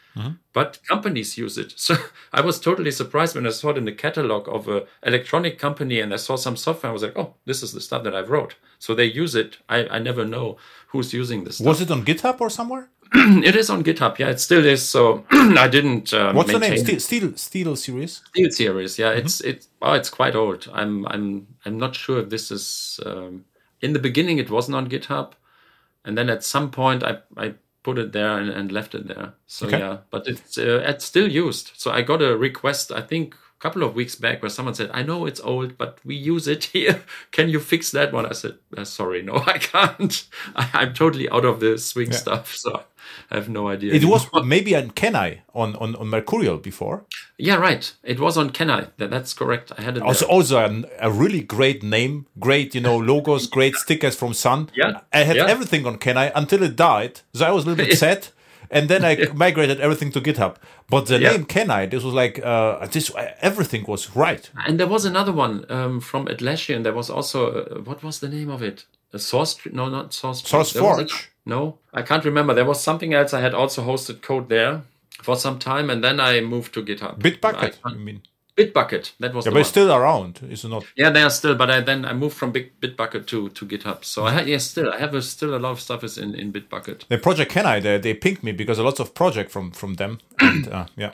But 0.53 0.79
companies 0.87 1.37
use 1.37 1.57
it. 1.57 1.73
So 1.77 1.95
I 2.33 2.41
was 2.41 2.59
totally 2.59 2.91
surprised 2.91 3.35
when 3.35 3.47
I 3.47 3.51
saw 3.51 3.69
it 3.69 3.77
in 3.77 3.85
the 3.85 3.91
catalog 3.91 4.47
of 4.47 4.67
a 4.67 4.85
electronic 5.03 5.57
company 5.57 5.99
and 5.99 6.13
I 6.13 6.17
saw 6.17 6.35
some 6.35 6.57
software. 6.57 6.89
I 6.89 6.93
was 6.93 7.03
like, 7.03 7.17
oh, 7.17 7.35
this 7.45 7.63
is 7.63 7.71
the 7.71 7.81
stuff 7.81 8.03
that 8.03 8.15
I 8.15 8.21
wrote. 8.21 8.55
So 8.79 8.93
they 8.93 9.05
use 9.05 9.35
it. 9.35 9.57
I, 9.69 9.87
I 9.87 9.99
never 9.99 10.25
know 10.25 10.57
who's 10.89 11.13
using 11.13 11.43
this 11.43 11.55
stuff. 11.55 11.67
Was 11.67 11.81
it 11.81 11.91
on 11.91 12.05
GitHub 12.05 12.41
or 12.41 12.49
somewhere? 12.49 12.89
it 13.13 13.55
is 13.55 13.69
on 13.69 13.83
GitHub. 13.83 14.17
Yeah, 14.19 14.29
it 14.29 14.39
still 14.39 14.65
is. 14.65 14.87
So 14.87 15.25
I 15.31 15.67
didn't. 15.67 16.13
Uh, 16.13 16.31
What's 16.33 16.51
the 16.51 16.59
name? 16.59 16.77
Steel 16.77 16.99
Steel 16.99 17.31
SteelSeries. 17.31 18.21
Steel 18.27 18.51
series. 18.51 18.97
Yeah, 18.97 19.11
it's 19.11 19.41
it's 19.41 19.67
oh, 19.81 19.93
it's 19.93 20.09
quite 20.09 20.33
old. 20.33 20.69
I'm 20.73 21.05
I'm 21.07 21.47
I'm 21.65 21.77
not 21.77 21.93
sure 21.93 22.19
if 22.19 22.29
this 22.29 22.51
is. 22.51 23.01
Um, 23.05 23.45
in 23.81 23.91
the 23.93 23.99
beginning, 23.99 24.37
it 24.37 24.49
wasn't 24.49 24.75
on 24.75 24.87
GitHub, 24.87 25.33
and 26.05 26.17
then 26.17 26.29
at 26.29 26.43
some 26.43 26.71
point, 26.71 27.03
I 27.03 27.17
I 27.35 27.55
put 27.83 27.97
it 27.97 28.11
there 28.11 28.37
and, 28.37 28.49
and 28.49 28.71
left 28.71 28.95
it 28.95 29.07
there. 29.07 29.33
So 29.47 29.67
Okay. 29.67 29.79
yeah, 29.79 29.97
but 30.09 30.27
it's 30.27 30.57
uh, 30.57 30.83
it's 30.87 31.05
still 31.05 31.27
used. 31.27 31.71
So 31.75 31.91
I 31.91 32.01
got 32.01 32.21
a 32.21 32.37
request. 32.37 32.91
I 32.91 33.01
think 33.01 33.33
a 33.35 33.59
couple 33.61 33.83
of 33.83 33.95
weeks 33.95 34.15
back 34.15 34.41
where 34.41 34.49
someone 34.49 34.75
said, 34.75 34.89
"I 34.93 35.03
know 35.03 35.25
it's 35.25 35.39
old, 35.41 35.77
but 35.77 35.99
we 36.05 36.15
use 36.15 36.47
it 36.47 36.63
here. 36.73 37.01
Can 37.31 37.49
you 37.49 37.59
fix 37.59 37.91
that 37.91 38.13
one?" 38.13 38.25
I 38.25 38.33
said, 38.33 38.55
uh, 38.77 38.83
"Sorry, 38.85 39.21
no, 39.21 39.35
I 39.47 39.57
can't. 39.57 40.27
I, 40.55 40.69
I'm 40.73 40.93
totally 40.93 41.29
out 41.29 41.45
of 41.45 41.59
the 41.59 41.77
swing 41.77 42.11
stuff, 42.11 42.53
so 42.55 42.83
I 43.29 43.35
have 43.35 43.49
no 43.49 43.67
idea." 43.67 43.93
It 43.93 44.05
was 44.05 44.27
maybe 44.43 44.75
on 44.75 44.91
Kenai 44.91 45.41
on, 45.53 45.75
on, 45.77 45.95
on 45.95 46.07
Mercurial 46.09 46.57
before. 46.57 47.05
yeah, 47.37 47.55
right. 47.55 47.93
It 48.03 48.19
was 48.19 48.37
on 48.37 48.49
Kenai. 48.51 48.85
That, 48.97 49.09
that's 49.09 49.33
correct. 49.33 49.71
I 49.77 49.81
had 49.81 49.97
it. 49.97 50.03
Also, 50.03 50.25
there. 50.25 50.35
also 50.35 50.65
an, 50.65 50.85
a 50.99 51.11
really 51.11 51.41
great 51.41 51.83
name, 51.83 52.25
great 52.39 52.75
you 52.75 52.81
know 52.81 52.97
logos, 52.97 53.47
great 53.47 53.75
stickers 53.75 54.15
from 54.15 54.33
Sun. 54.33 54.69
Yeah, 54.75 55.01
I 55.13 55.23
had 55.23 55.35
yeah. 55.35 55.47
everything 55.47 55.85
on 55.85 55.97
Kenai 55.97 56.31
until 56.35 56.63
it 56.63 56.75
died, 56.75 57.21
so 57.33 57.45
I 57.45 57.51
was 57.51 57.65
a 57.65 57.69
little 57.69 57.85
bit 57.85 57.97
sad. 58.07 58.27
And 58.73 58.87
then 58.87 59.03
I 59.03 59.17
migrated 59.33 59.81
everything 59.81 60.13
to 60.13 60.21
GitHub. 60.21 60.55
But 60.89 61.07
the 61.07 61.19
Yeah. 61.19 61.31
name 61.31 61.43
Kenai, 61.43 61.87
this 61.87 62.03
was 62.03 62.13
like 62.13 62.39
uh, 62.41 62.87
this. 62.87 63.11
Everything 63.41 63.83
was 63.85 64.15
right. 64.15 64.49
And 64.65 64.79
there 64.79 64.87
was 64.87 65.03
another 65.03 65.33
one 65.33 65.65
um, 65.69 65.99
from 65.99 66.27
Atlassian. 66.27 66.83
There 66.83 66.93
was 66.93 67.09
also 67.09 67.51
uh, 67.51 67.79
what 67.81 68.01
was 68.01 68.19
the 68.19 68.29
name 68.29 68.49
of 68.49 68.61
it? 68.61 68.85
a 69.13 69.19
source 69.19 69.57
no 69.73 69.89
not 69.89 70.13
source 70.13 70.41
Source 70.47 70.73
a- 70.73 70.79
Forge. 70.79 71.30
No 71.45 71.77
i 71.93 72.01
can't 72.01 72.25
remember 72.25 72.53
there 72.53 72.65
was 72.65 72.81
something 72.81 73.13
else 73.13 73.33
i 73.33 73.41
had 73.41 73.53
also 73.53 73.83
hosted 73.83 74.21
code 74.21 74.49
there 74.49 74.81
for 75.21 75.35
some 75.35 75.59
time 75.59 75.89
and 75.89 76.03
then 76.03 76.19
i 76.19 76.39
moved 76.41 76.73
to 76.73 76.83
github 76.83 77.19
Bitbucket. 77.19 77.77
I 77.83 77.89
I 77.91 77.93
mean, 77.93 78.21
bitbucket 78.57 79.13
that 79.19 79.33
was 79.33 79.45
yeah, 79.45 79.51
but 79.53 79.59
it's 79.59 79.67
one. 79.67 79.71
still 79.71 79.93
around, 79.93 80.39
is 80.49 80.65
it 80.65 80.69
not? 80.69 80.83
yeah 80.95 81.09
they 81.09 81.21
are 81.21 81.29
still 81.29 81.55
but 81.55 81.71
i 81.71 81.79
then 81.79 82.05
i 82.05 82.13
moved 82.13 82.35
from 82.35 82.51
Big, 82.51 82.79
bitbucket 82.81 83.25
to 83.27 83.49
to 83.49 83.65
github 83.65 84.03
so 84.03 84.25
i 84.25 84.31
had 84.31 84.47
yeah 84.47 84.57
still 84.57 84.91
i 84.91 84.97
have 84.99 85.15
a, 85.15 85.21
still 85.21 85.55
a 85.55 85.57
lot 85.59 85.71
of 85.71 85.79
stuff 85.79 86.03
is 86.03 86.17
in 86.17 86.35
in 86.35 86.51
bitbucket 86.51 87.07
The 87.07 87.17
project 87.17 87.51
Kenai, 87.51 87.79
they, 87.79 87.97
they 87.97 88.13
pinged 88.13 88.43
me 88.43 88.51
because 88.51 88.77
a 88.77 88.83
lots 88.83 88.99
of 88.99 89.13
project 89.13 89.51
from 89.51 89.71
from 89.71 89.95
them. 89.95 90.19
And, 90.39 90.67
uh, 90.67 90.85
yeah. 90.97 91.11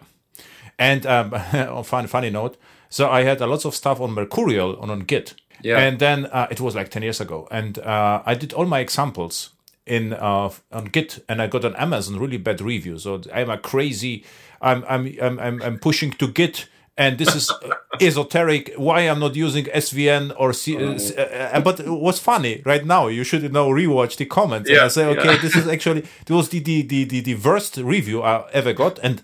And 0.80 1.06
um, 1.06 1.34
on 1.78 1.84
funny, 1.84 2.08
funny 2.08 2.30
note, 2.30 2.58
so 2.90 3.10
I 3.10 3.24
had 3.24 3.42
a 3.42 3.48
lots 3.48 3.66
of 3.66 3.74
stuff 3.76 4.00
on 4.00 4.12
Mercurial 4.12 4.82
and 4.82 4.92
on 4.92 5.00
Git. 5.02 5.34
Yeah. 5.64 5.80
And 5.80 5.98
then 6.00 6.26
uh, 6.28 6.48
it 6.52 6.60
was 6.62 6.76
like 6.76 6.90
ten 6.90 7.02
years 7.04 7.20
ago, 7.22 7.48
and 7.50 7.80
uh, 7.80 8.22
I 8.26 8.36
did 8.36 8.54
all 8.54 8.66
my 8.66 8.80
examples 8.80 9.52
in 9.88 10.14
uh, 10.14 10.50
on 10.72 10.86
Git, 10.86 11.24
and 11.30 11.42
I 11.42 11.48
got 11.48 11.66
on 11.66 11.76
Amazon 11.76 12.20
really 12.20 12.38
bad 12.38 12.62
review. 12.62 12.98
So 13.00 13.22
I'm 13.34 13.50
a 13.50 13.58
crazy. 13.58 14.24
I'm 14.62 14.84
I'm 14.88 15.14
I'm 15.22 15.40
I'm, 15.40 15.62
I'm 15.62 15.80
pushing 15.80 16.12
to 16.12 16.28
Git. 16.28 16.68
And 17.00 17.20
this 17.20 17.36
is 17.36 17.52
esoteric. 18.02 18.74
Why 18.76 19.02
I'm 19.02 19.20
not 19.20 19.36
using 19.36 19.66
SVN 19.66 20.34
or 20.36 20.52
C? 20.52 20.76
uh, 20.76 20.80
uh, 20.82 21.22
uh, 21.54 21.62
but 21.62 21.88
what's 21.88 22.18
funny 22.20 22.64
right 22.66 22.84
now? 22.84 23.08
You 23.08 23.24
should 23.24 23.54
now 23.54 23.68
rewatch 23.70 24.18
the 24.18 24.26
comments. 24.26 24.68
and 24.68 24.80
I 24.80 24.84
Yeah, 24.84 24.88
say, 24.90 25.06
okay, 25.06 25.34
yeah. 25.34 25.38
this 25.42 25.56
is 25.56 25.68
actually 25.68 26.02
it 26.28 26.30
was 26.32 26.50
the 26.50 26.60
the, 26.60 26.82
the, 26.82 27.04
the, 27.06 27.20
the 27.22 27.36
worst 27.36 27.78
review 27.78 28.24
I 28.24 28.50
ever 28.52 28.74
got. 28.74 28.98
And 29.04 29.22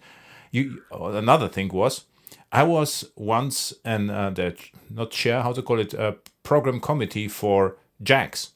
you 0.52 0.84
another 0.92 1.48
thing 1.50 1.70
was 1.74 2.06
I 2.52 2.62
was 2.62 3.06
once 3.16 3.74
in 3.84 4.12
uh, 4.12 4.30
the 4.30 4.56
not 4.92 5.10
chair 5.10 5.42
how 5.42 5.54
to 5.54 5.62
call 5.64 5.80
it 5.80 5.96
a 5.96 6.16
program 6.44 6.80
committee 6.80 7.28
for 7.28 7.78
JAX, 8.04 8.52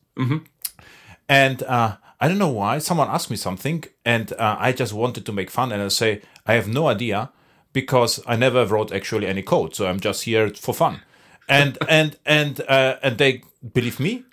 and 1.30 1.64
uh, 1.64 1.98
I 2.20 2.28
don't 2.28 2.38
know 2.38 2.50
why 2.50 2.80
someone 2.80 3.10
asked 3.10 3.30
me 3.30 3.38
something, 3.38 3.84
and 4.06 4.34
uh, 4.34 4.58
I 4.60 4.72
just 4.72 4.94
wanted 4.94 5.26
to 5.26 5.32
make 5.32 5.50
fun, 5.50 5.72
and 5.72 5.82
I 5.82 5.88
say 5.90 6.22
I 6.46 6.54
have 6.54 6.68
no 6.68 6.88
idea 6.88 7.32
because 7.74 8.22
I 8.26 8.36
never 8.36 8.66
wrote 8.66 8.92
actually 8.92 9.28
any 9.28 9.44
code, 9.44 9.76
so 9.76 9.88
I'm 9.88 10.00
just 10.00 10.24
here 10.24 10.50
for 10.50 10.74
fun, 10.74 11.02
and 11.48 11.78
and 11.90 12.18
and 12.26 12.62
uh, 12.68 12.96
and 13.04 13.18
they 13.18 13.44
believe 13.74 14.00
me. 14.00 14.24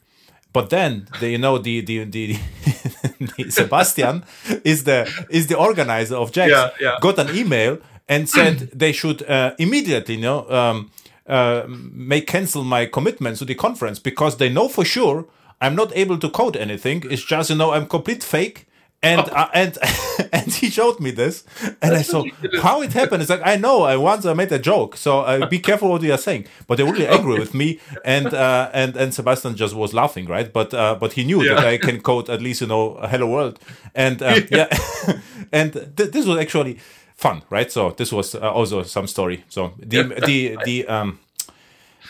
But 0.52 0.70
then 0.70 1.08
the, 1.18 1.30
you 1.30 1.38
know 1.38 1.58
the 1.58 1.80
the, 1.80 2.04
the, 2.04 2.36
the 3.36 3.50
Sebastian 3.50 4.24
is 4.64 4.84
the 4.84 5.10
is 5.28 5.48
the 5.48 5.58
organizer 5.58 6.14
of 6.14 6.32
Jax. 6.32 6.50
Yeah, 6.50 6.70
yeah. 6.80 6.96
Got 7.00 7.18
an 7.18 7.36
email 7.36 7.78
and 8.08 8.28
said 8.36 8.70
they 8.72 8.92
should 8.92 9.28
uh, 9.28 9.54
immediately 9.58 10.14
you 10.14 10.20
know 10.20 10.48
um, 10.50 10.90
uh, 11.26 11.64
make 11.68 12.26
cancel 12.26 12.64
my 12.64 12.86
commitments 12.86 13.38
to 13.40 13.44
the 13.44 13.54
conference 13.54 13.98
because 13.98 14.36
they 14.36 14.48
know 14.48 14.68
for 14.68 14.84
sure 14.84 15.26
I'm 15.64 15.74
not 15.74 15.90
able 15.96 16.18
to 16.18 16.28
code 16.28 16.56
anything. 16.56 17.04
It's 17.10 17.24
just 17.24 17.50
you 17.50 17.56
know 17.56 17.72
I'm 17.72 17.86
complete 17.86 18.22
fake. 18.22 18.58
And 19.02 19.20
uh, 19.20 19.48
and 19.52 19.76
and 20.32 20.50
he 20.60 20.70
showed 20.70 20.98
me 20.98 21.10
this, 21.10 21.44
and 21.82 21.94
I 21.94 22.00
saw 22.00 22.24
how 22.62 22.80
it 22.80 22.94
happened. 22.94 23.20
It's 23.20 23.30
like 23.30 23.42
I 23.44 23.56
know 23.56 23.82
I 23.82 23.96
once 23.98 24.24
I 24.24 24.32
made 24.32 24.50
a 24.50 24.58
joke, 24.58 24.96
so 24.96 25.20
uh, 25.20 25.46
be 25.46 25.58
careful 25.58 25.90
what 25.90 26.00
you 26.00 26.12
are 26.14 26.22
saying. 26.28 26.46
But 26.66 26.78
they 26.78 26.84
were 26.84 26.92
really 26.92 27.06
angry 27.18 27.38
with 27.38 27.52
me, 27.52 27.80
and 28.02 28.32
uh, 28.32 28.70
and 28.72 28.96
and 28.96 29.12
Sebastian 29.12 29.56
just 29.56 29.74
was 29.74 29.92
laughing, 29.92 30.24
right? 30.26 30.50
But 30.50 30.72
uh, 30.72 30.94
but 30.98 31.12
he 31.12 31.22
knew 31.24 31.44
that 31.44 31.66
I 31.66 31.76
can 31.76 32.00
code 32.00 32.30
at 32.30 32.40
least 32.40 32.62
you 32.62 32.66
know 32.66 32.98
hello 33.02 33.26
world, 33.28 33.58
and 33.94 34.22
uh, 34.22 34.40
yeah, 34.50 34.68
and 35.52 35.72
th- 35.74 36.10
this 36.10 36.24
was 36.24 36.38
actually 36.38 36.78
fun, 37.14 37.42
right? 37.50 37.70
So 37.70 37.90
this 37.90 38.10
was 38.10 38.34
uh, 38.34 38.50
also 38.58 38.84
some 38.84 39.06
story. 39.06 39.44
So 39.48 39.74
the 39.78 40.02
the 40.26 40.56
the 40.64 40.86
um 40.88 41.18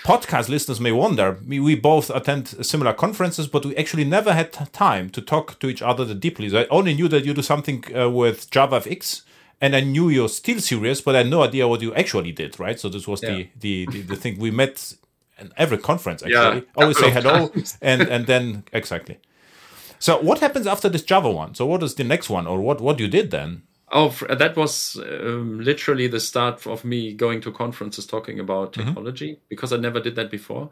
podcast 0.05 0.51
listeners 0.51 0.81
may 0.81 0.93
wonder 0.93 1.39
we, 1.49 1.59
we 1.59 1.75
both 1.75 2.11
attend 2.11 2.49
similar 2.65 2.93
conferences 2.93 3.47
but 3.49 3.65
we 3.65 3.75
actually 3.75 4.05
never 4.05 4.35
had 4.35 4.53
time 4.73 5.09
to 5.09 5.23
talk 5.23 5.59
to 5.59 5.67
each 5.67 5.81
other 5.81 6.05
that 6.05 6.21
deeply. 6.21 6.49
So 6.51 6.61
i 6.61 6.67
only 6.69 6.95
knew 6.95 7.09
that 7.09 7.25
you 7.25 7.33
do 7.33 7.43
something 7.43 7.83
uh, 7.97 8.11
with 8.11 8.51
javafx 8.51 9.23
and 9.63 9.75
i 9.75 9.81
knew 9.81 10.11
you're 10.11 10.29
SteelSeries 10.29 11.03
but 11.03 11.15
i 11.15 11.19
had 11.19 11.31
no 11.31 11.43
idea 11.43 11.67
what 11.67 11.81
you 11.81 11.95
actually 11.95 12.33
did 12.33 12.61
right? 12.61 12.79
So 12.79 12.89
this 12.91 13.09
was 13.09 13.23
the, 13.23 13.49
the, 13.59 13.87
the 13.91 14.03
the 14.03 14.17
thing. 14.17 14.39
We 14.39 14.51
met 14.51 14.95
in 15.41 15.51
every 15.57 15.79
conference 15.79 16.23
actually. 16.23 16.61
Yeah, 16.61 16.61
always 16.77 16.99
say 16.99 17.11
hello 17.11 17.49
times. 17.49 17.79
and 17.91 18.03
and 18.03 18.27
then 18.27 18.65
exactly. 18.73 19.19
So 19.99 20.21
what 20.21 20.41
happens 20.41 20.67
after 20.67 20.91
this 20.91 21.03
java 21.03 21.31
one? 21.31 21.55
So 21.55 21.65
what 21.65 21.83
is 21.83 21.95
the 21.95 22.05
next 22.05 22.29
one 22.29 22.47
or 22.47 22.61
what 22.61 22.81
what 22.81 23.01
you 23.01 23.09
did 23.09 23.31
then 23.31 23.63
Oh, 23.97 24.09
that 24.29 24.57
was 24.57 24.97
um, 24.97 25.61
literally 25.61 26.09
the 26.09 26.19
start 26.19 26.67
of 26.67 26.85
me 26.85 27.15
going 27.15 27.41
to 27.43 27.53
conferences 27.53 28.07
talking 28.07 28.41
about 28.41 28.73
technology 28.73 29.39
because 29.49 29.73
I 29.73 29.77
never 29.77 30.01
did 30.01 30.17
that 30.17 30.31
before. 30.33 30.69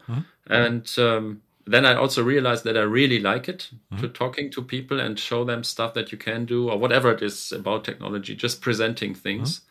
And 0.47 0.93
um, 0.97 1.41
then 1.65 1.85
I 1.85 1.95
also 1.95 2.21
realized 2.21 2.65
that 2.65 2.75
I 2.75 2.81
really 2.81 3.19
like 3.19 3.47
it 3.47 3.69
to 4.01 4.09
talking 4.09 4.51
to 4.51 4.61
people 4.61 4.99
and 4.99 5.17
show 5.17 5.45
them 5.45 5.63
stuff 5.63 5.93
that 5.93 6.11
you 6.11 6.17
can 6.17 6.43
do 6.45 6.69
or 6.69 6.77
whatever 6.77 7.11
it 7.13 7.21
is 7.21 7.53
about 7.53 7.85
technology, 7.85 8.35
just 8.35 8.61
presenting 8.61 9.15
things. 9.15 9.61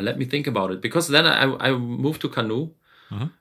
Let 0.00 0.16
me 0.16 0.24
think 0.24 0.46
about 0.46 0.70
it. 0.70 0.80
Because 0.80 1.08
then 1.08 1.26
I, 1.26 1.42
I 1.68 1.72
moved 1.72 2.22
to 2.22 2.28
Canoo, 2.30 2.70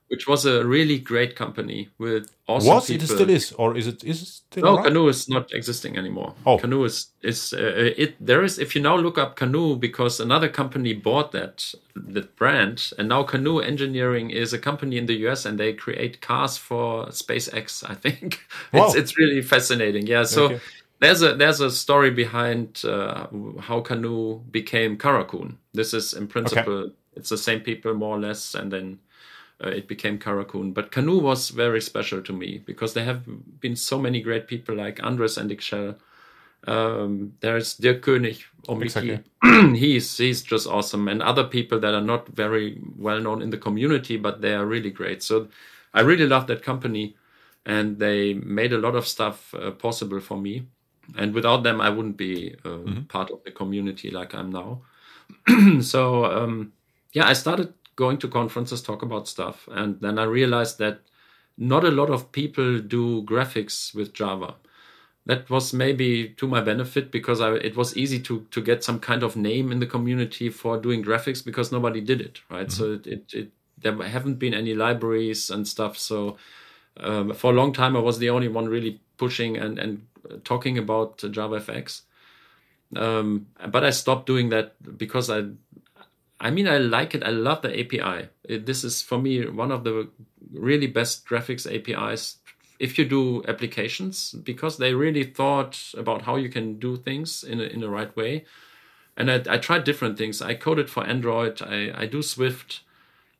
which 0.07 0.27
was 0.27 0.45
a 0.45 0.65
really 0.65 0.99
great 0.99 1.35
company 1.35 1.89
with 1.97 2.31
awesome 2.47 2.67
what 2.75 2.85
people. 2.85 3.03
it 3.05 3.07
still 3.07 3.29
is 3.29 3.51
or 3.53 3.75
is 3.75 3.87
it 3.87 4.03
is 4.03 4.21
it 4.21 4.27
still 4.27 4.63
No, 4.63 4.75
around? 4.75 4.85
Canoo 4.85 5.09
is 5.09 5.27
not 5.27 5.51
existing 5.53 5.97
anymore. 5.97 6.35
Oh. 6.45 6.57
Canoo 6.57 6.85
is 6.85 7.07
is 7.21 7.53
uh, 7.53 7.93
it. 7.97 8.15
There 8.23 8.43
is 8.43 8.59
if 8.59 8.75
you 8.75 8.81
now 8.81 8.95
look 8.97 9.17
up 9.17 9.35
Canoo 9.35 9.79
because 9.79 10.19
another 10.19 10.49
company 10.49 10.93
bought 10.93 11.31
that 11.31 11.73
that 11.95 12.35
brand, 12.35 12.91
and 12.97 13.09
now 13.09 13.23
Canoo 13.23 13.59
Engineering 13.65 14.29
is 14.29 14.53
a 14.53 14.59
company 14.59 14.97
in 14.97 15.05
the 15.07 15.15
US 15.27 15.45
and 15.45 15.59
they 15.59 15.73
create 15.73 16.21
cars 16.21 16.57
for 16.57 17.07
SpaceX. 17.07 17.83
I 17.89 17.95
think 17.95 18.39
Wow. 18.73 18.85
it's 18.85 18.95
it's 18.95 19.17
really 19.17 19.41
fascinating. 19.41 20.07
Yeah, 20.07 20.23
so. 20.23 20.45
Okay. 20.45 20.59
There's 20.99 21.21
a 21.21 21.35
there's 21.35 21.59
a 21.59 21.69
story 21.69 22.11
behind 22.11 22.81
uh, 22.85 23.27
how 23.59 23.81
Canoo 23.81 24.39
became 24.51 24.97
Karakun. 24.97 25.57
This 25.73 25.93
is 25.93 26.13
in 26.13 26.27
principle 26.27 26.91
it's 27.15 27.29
the 27.29 27.37
same 27.37 27.59
people 27.59 27.93
more 27.93 28.15
or 28.15 28.19
less, 28.21 28.55
and 28.55 28.71
then 28.71 28.99
uh, 29.63 29.69
it 29.69 29.87
became 29.87 30.19
Karakun. 30.19 30.73
But 30.73 30.91
Canoo 30.91 31.21
was 31.21 31.49
very 31.49 31.81
special 31.81 32.21
to 32.21 32.33
me 32.33 32.61
because 32.65 32.93
there 32.93 33.05
have 33.05 33.23
been 33.59 33.75
so 33.75 33.97
many 33.97 34.21
great 34.21 34.47
people 34.47 34.75
like 34.75 35.03
Andres 35.03 35.37
and 35.37 35.49
Ixchel. 35.49 35.95
Um, 36.65 37.33
there's 37.41 37.77
Dierk 37.77 38.01
König, 38.01 38.43
Omiki. 38.69 39.19
he's 39.77 40.17
he's 40.17 40.41
just 40.41 40.67
awesome, 40.67 41.07
and 41.07 41.21
other 41.21 41.43
people 41.43 41.79
that 41.79 41.93
are 41.93 42.01
not 42.01 42.27
very 42.29 42.79
well 42.97 43.19
known 43.19 43.41
in 43.41 43.49
the 43.49 43.57
community, 43.57 44.17
but 44.17 44.41
they 44.41 44.53
are 44.53 44.65
really 44.65 44.91
great. 44.91 45.21
So 45.23 45.47
I 45.93 46.01
really 46.01 46.27
love 46.27 46.47
that 46.47 46.63
company, 46.63 47.15
and 47.65 47.99
they 47.99 48.33
made 48.33 48.73
a 48.73 48.77
lot 48.77 48.95
of 48.95 49.07
stuff 49.07 49.53
uh, 49.53 49.71
possible 49.71 50.19
for 50.19 50.37
me. 50.37 50.67
And 51.17 51.33
without 51.33 51.63
them, 51.63 51.81
I 51.81 51.89
wouldn't 51.89 52.15
be 52.15 52.55
uh, 52.63 53.01
part 53.09 53.29
of 53.29 53.43
the 53.43 53.51
community 53.51 54.09
like 54.09 54.33
I'm 54.33 54.49
now. 54.49 54.83
so 55.81 56.25
um, 56.25 56.71
yeah, 57.11 57.27
I 57.27 57.33
started 57.33 57.73
going 57.95 58.17
to 58.19 58.27
conferences, 58.27 58.81
talk 58.81 59.01
about 59.01 59.27
stuff, 59.27 59.67
and 59.71 59.99
then 60.01 60.17
I 60.19 60.23
realized 60.23 60.77
that 60.79 61.01
not 61.57 61.83
a 61.83 61.91
lot 61.91 62.09
of 62.09 62.31
people 62.31 62.79
do 62.79 63.23
graphics 63.23 63.93
with 63.93 64.13
Java. 64.13 64.55
That 65.25 65.49
was 65.49 65.73
maybe 65.73 66.29
to 66.37 66.47
my 66.47 66.59
benefit 66.59 67.09
because 67.11 67.39
I, 67.39 67.53
it 67.53 67.77
was 67.77 67.95
easy 67.95 68.19
to 68.21 68.45
to 68.51 68.61
get 68.61 68.83
some 68.83 68.99
kind 68.99 69.23
of 69.23 69.37
name 69.37 69.71
in 69.71 69.79
the 69.79 69.85
community 69.85 70.49
for 70.49 70.77
doing 70.77 71.03
graphics 71.03 71.45
because 71.45 71.71
nobody 71.71 72.01
did 72.01 72.19
it, 72.19 72.41
right? 72.49 72.69
So 72.69 72.93
it, 72.93 73.07
it, 73.07 73.33
it 73.33 73.51
there 73.77 74.01
haven't 74.03 74.39
been 74.39 74.53
any 74.53 74.73
libraries 74.73 75.49
and 75.49 75.65
stuff. 75.65 75.97
So 75.97 76.37
um, 76.97 77.33
for 77.33 77.51
a 77.51 77.55
long 77.55 77.71
time, 77.71 77.95
I 77.95 77.99
was 77.99 78.19
the 78.19 78.29
only 78.29 78.49
one 78.49 78.67
really 78.67 78.99
pushing 79.17 79.55
and 79.57 79.79
and 79.79 80.05
talking 80.43 80.77
about 80.77 81.19
JavaFX. 81.19 82.01
Um, 82.95 83.47
but 83.69 83.83
I 83.83 83.89
stopped 83.89 84.25
doing 84.25 84.49
that 84.49 84.75
because 84.97 85.29
I 85.29 85.45
I 86.43 86.51
mean, 86.51 86.67
I 86.67 86.77
like 86.77 87.15
it. 87.15 87.23
I 87.23 87.29
love 87.29 87.61
the 87.63 87.69
API. 87.79 88.29
It, 88.43 88.65
this 88.67 88.83
is 88.83 89.01
for 89.01 89.17
me 89.17 89.47
one 89.49 89.71
of 89.71 89.83
the 89.83 90.09
really 90.53 90.87
best 90.87 91.25
graphics 91.25 91.65
APIs 91.65 92.37
if 92.79 92.97
you 92.97 93.05
do 93.05 93.43
applications 93.47 94.33
because 94.43 94.77
they 94.77 94.93
really 94.93 95.23
thought 95.23 95.79
about 95.97 96.23
how 96.23 96.35
you 96.35 96.49
can 96.49 96.79
do 96.79 96.97
things 96.97 97.43
in 97.43 97.59
a, 97.61 97.63
in 97.63 97.79
the 97.79 97.89
right 97.89 98.15
way. 98.17 98.45
And 99.15 99.31
I, 99.31 99.41
I 99.49 99.57
tried 99.57 99.85
different 99.85 100.17
things. 100.17 100.41
I 100.41 100.55
coded 100.55 100.89
for 100.89 101.05
Android. 101.05 101.61
I, 101.61 101.93
I 101.95 102.05
do 102.07 102.21
Swift. 102.21 102.81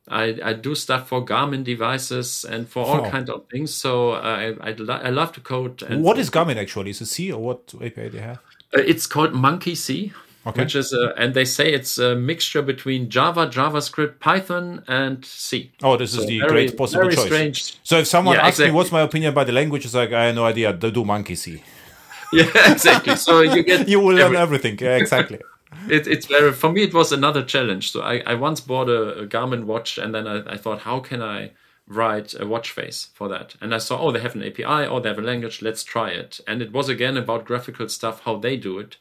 I, 0.08 0.38
I 0.42 0.52
do 0.52 0.74
stuff 0.74 1.08
for 1.08 1.24
Garmin 1.24 1.64
devices 1.64 2.44
and 2.44 2.68
for 2.68 2.84
all 2.84 3.00
Wow. 3.02 3.10
kinds 3.10 3.30
of 3.30 3.46
things. 3.50 3.74
So 3.74 4.12
I 4.12 4.52
I, 4.60 4.72
lo- 4.78 5.00
I 5.02 5.10
love 5.10 5.32
to 5.32 5.40
code. 5.40 5.82
And 5.82 6.02
what 6.02 6.18
is 6.18 6.30
garmin 6.30 6.56
actually 6.56 6.90
is 6.90 7.00
it 7.00 7.06
c 7.06 7.32
or 7.32 7.40
what 7.42 7.74
api 7.74 8.08
they 8.08 8.20
have 8.20 8.38
uh, 8.76 8.80
It's 8.92 9.06
called 9.06 9.32
Monkey 9.34 9.74
C, 9.74 10.12
Okay. 10.46 10.60
which 10.62 10.74
is 10.74 10.92
a, 10.92 11.14
and 11.16 11.32
they 11.32 11.44
say 11.46 11.72
it's 11.72 11.96
a 11.96 12.14
mixture 12.14 12.60
between 12.60 13.08
Java, 13.08 13.46
JavaScript, 13.46 14.20
Python, 14.20 14.84
and 14.86 15.24
C. 15.24 15.72
Oh, 15.82 15.96
this 15.96 16.14
is 16.14 16.26
the 16.26 16.40
very- 16.40 16.50
great 16.50 16.76
possible 16.76 17.08
choice. 17.10 17.24
strange. 17.24 17.78
So 17.82 17.98
if 17.98 18.06
someone 18.06 18.36
Yeah, 18.36 18.46
asks 18.46 18.60
me 18.60 18.70
what's 18.70 18.92
my 18.92 19.00
opinion 19.00 19.32
about 19.32 19.46
the 19.46 19.52
language, 19.52 19.84
it's 19.86 19.94
like 19.94 20.12
I 20.12 20.26
have 20.26 20.34
no 20.34 20.44
idea. 20.44 20.72
They 20.72 20.90
do 20.90 21.04
monkey 21.04 21.34
see. 21.34 21.62
Yeah, 22.32 22.72
exactly. 22.72 23.16
So 23.16 23.42
you 23.42 23.62
get 23.62 23.88
You 23.92 24.00
will 24.00 24.16
learn 24.16 24.26
every- 24.26 24.36
everything. 24.36 24.78
Yeah, 24.80 24.96
exactly. 24.96 25.40
it, 25.88 26.06
it's 26.06 26.26
very 26.26 26.52
for 26.52 26.70
me. 26.72 26.82
It 26.82 26.92
was 26.92 27.12
another 27.12 27.42
challenge. 27.44 27.92
So 27.92 28.00
I, 28.02 28.22
I 28.26 28.34
once 28.34 28.60
bought 28.60 28.88
a, 28.88 29.20
a 29.22 29.26
Garmin 29.26 29.64
watch, 29.64 29.98
and 29.98 30.14
then 30.14 30.26
I, 30.26 30.54
I 30.54 30.56
thought, 30.56 30.80
how 30.80 30.98
can 31.00 31.22
I 31.22 31.52
write 31.86 32.34
a 32.38 32.46
watch 32.46 32.70
face 32.70 33.08
for 33.14 33.28
that. 33.28 33.56
And 33.60 33.74
I 33.74 33.78
saw, 33.78 34.00
oh, 34.00 34.10
they 34.10 34.20
have 34.20 34.34
an 34.34 34.42
API, 34.42 34.64
or 34.64 34.88
oh, 34.90 35.00
they 35.00 35.08
have 35.10 35.18
a 35.18 35.22
language, 35.22 35.60
let's 35.60 35.84
try 35.84 36.10
it. 36.10 36.40
And 36.46 36.62
it 36.62 36.72
was 36.72 36.88
again 36.88 37.16
about 37.16 37.44
graphical 37.44 37.88
stuff, 37.88 38.22
how 38.22 38.36
they 38.36 38.56
do 38.56 38.78
it. 38.78 38.96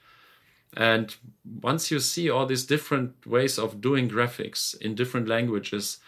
And 0.76 1.16
once 1.62 1.92
you 1.92 2.00
see 2.00 2.30
all 2.30 2.46
these 2.46 2.66
different 2.66 3.26
ways 3.28 3.60
of 3.60 3.82
doing 3.82 4.10
graphics 4.10 4.80
in 4.80 4.96
different 4.96 5.28
languages, 5.28 6.00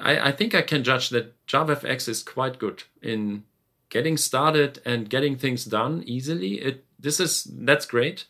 I, 0.00 0.28
I 0.28 0.32
think 0.32 0.54
I 0.54 0.62
can 0.62 0.84
judge 0.84 1.08
that 1.10 1.34
JavaFX 1.46 2.08
is 2.08 2.22
quite 2.22 2.58
good 2.58 2.84
in 3.00 3.44
getting 3.88 4.16
started 4.16 4.80
and 4.84 5.08
getting 5.08 5.36
things 5.36 5.64
done 5.64 6.02
easily. 6.06 6.54
It 6.54 6.84
this 6.98 7.18
is 7.18 7.44
that's 7.44 7.86
great. 7.86 8.26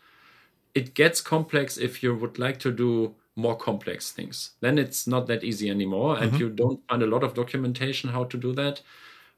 It 0.75 0.95
gets 0.95 1.21
complex 1.21 1.77
if 1.77 2.03
you 2.03 2.15
would 2.15 2.39
like 2.39 2.59
to 2.61 2.73
do 2.73 3.15
more 3.37 3.57
complex 3.57 4.11
things. 4.11 4.53
Then 4.61 4.79
it's 4.79 5.07
not 5.07 5.27
that 5.27 5.45
easy 5.45 5.71
anymore, 5.71 6.19
and 6.19 6.33
mm-hmm. 6.33 6.41
you 6.41 6.49
don't 6.51 6.81
find 6.89 7.03
a 7.03 7.07
lot 7.07 7.23
of 7.23 7.35
documentation 7.35 8.11
how 8.11 8.25
to 8.25 8.37
do 8.37 8.53
that. 8.55 8.81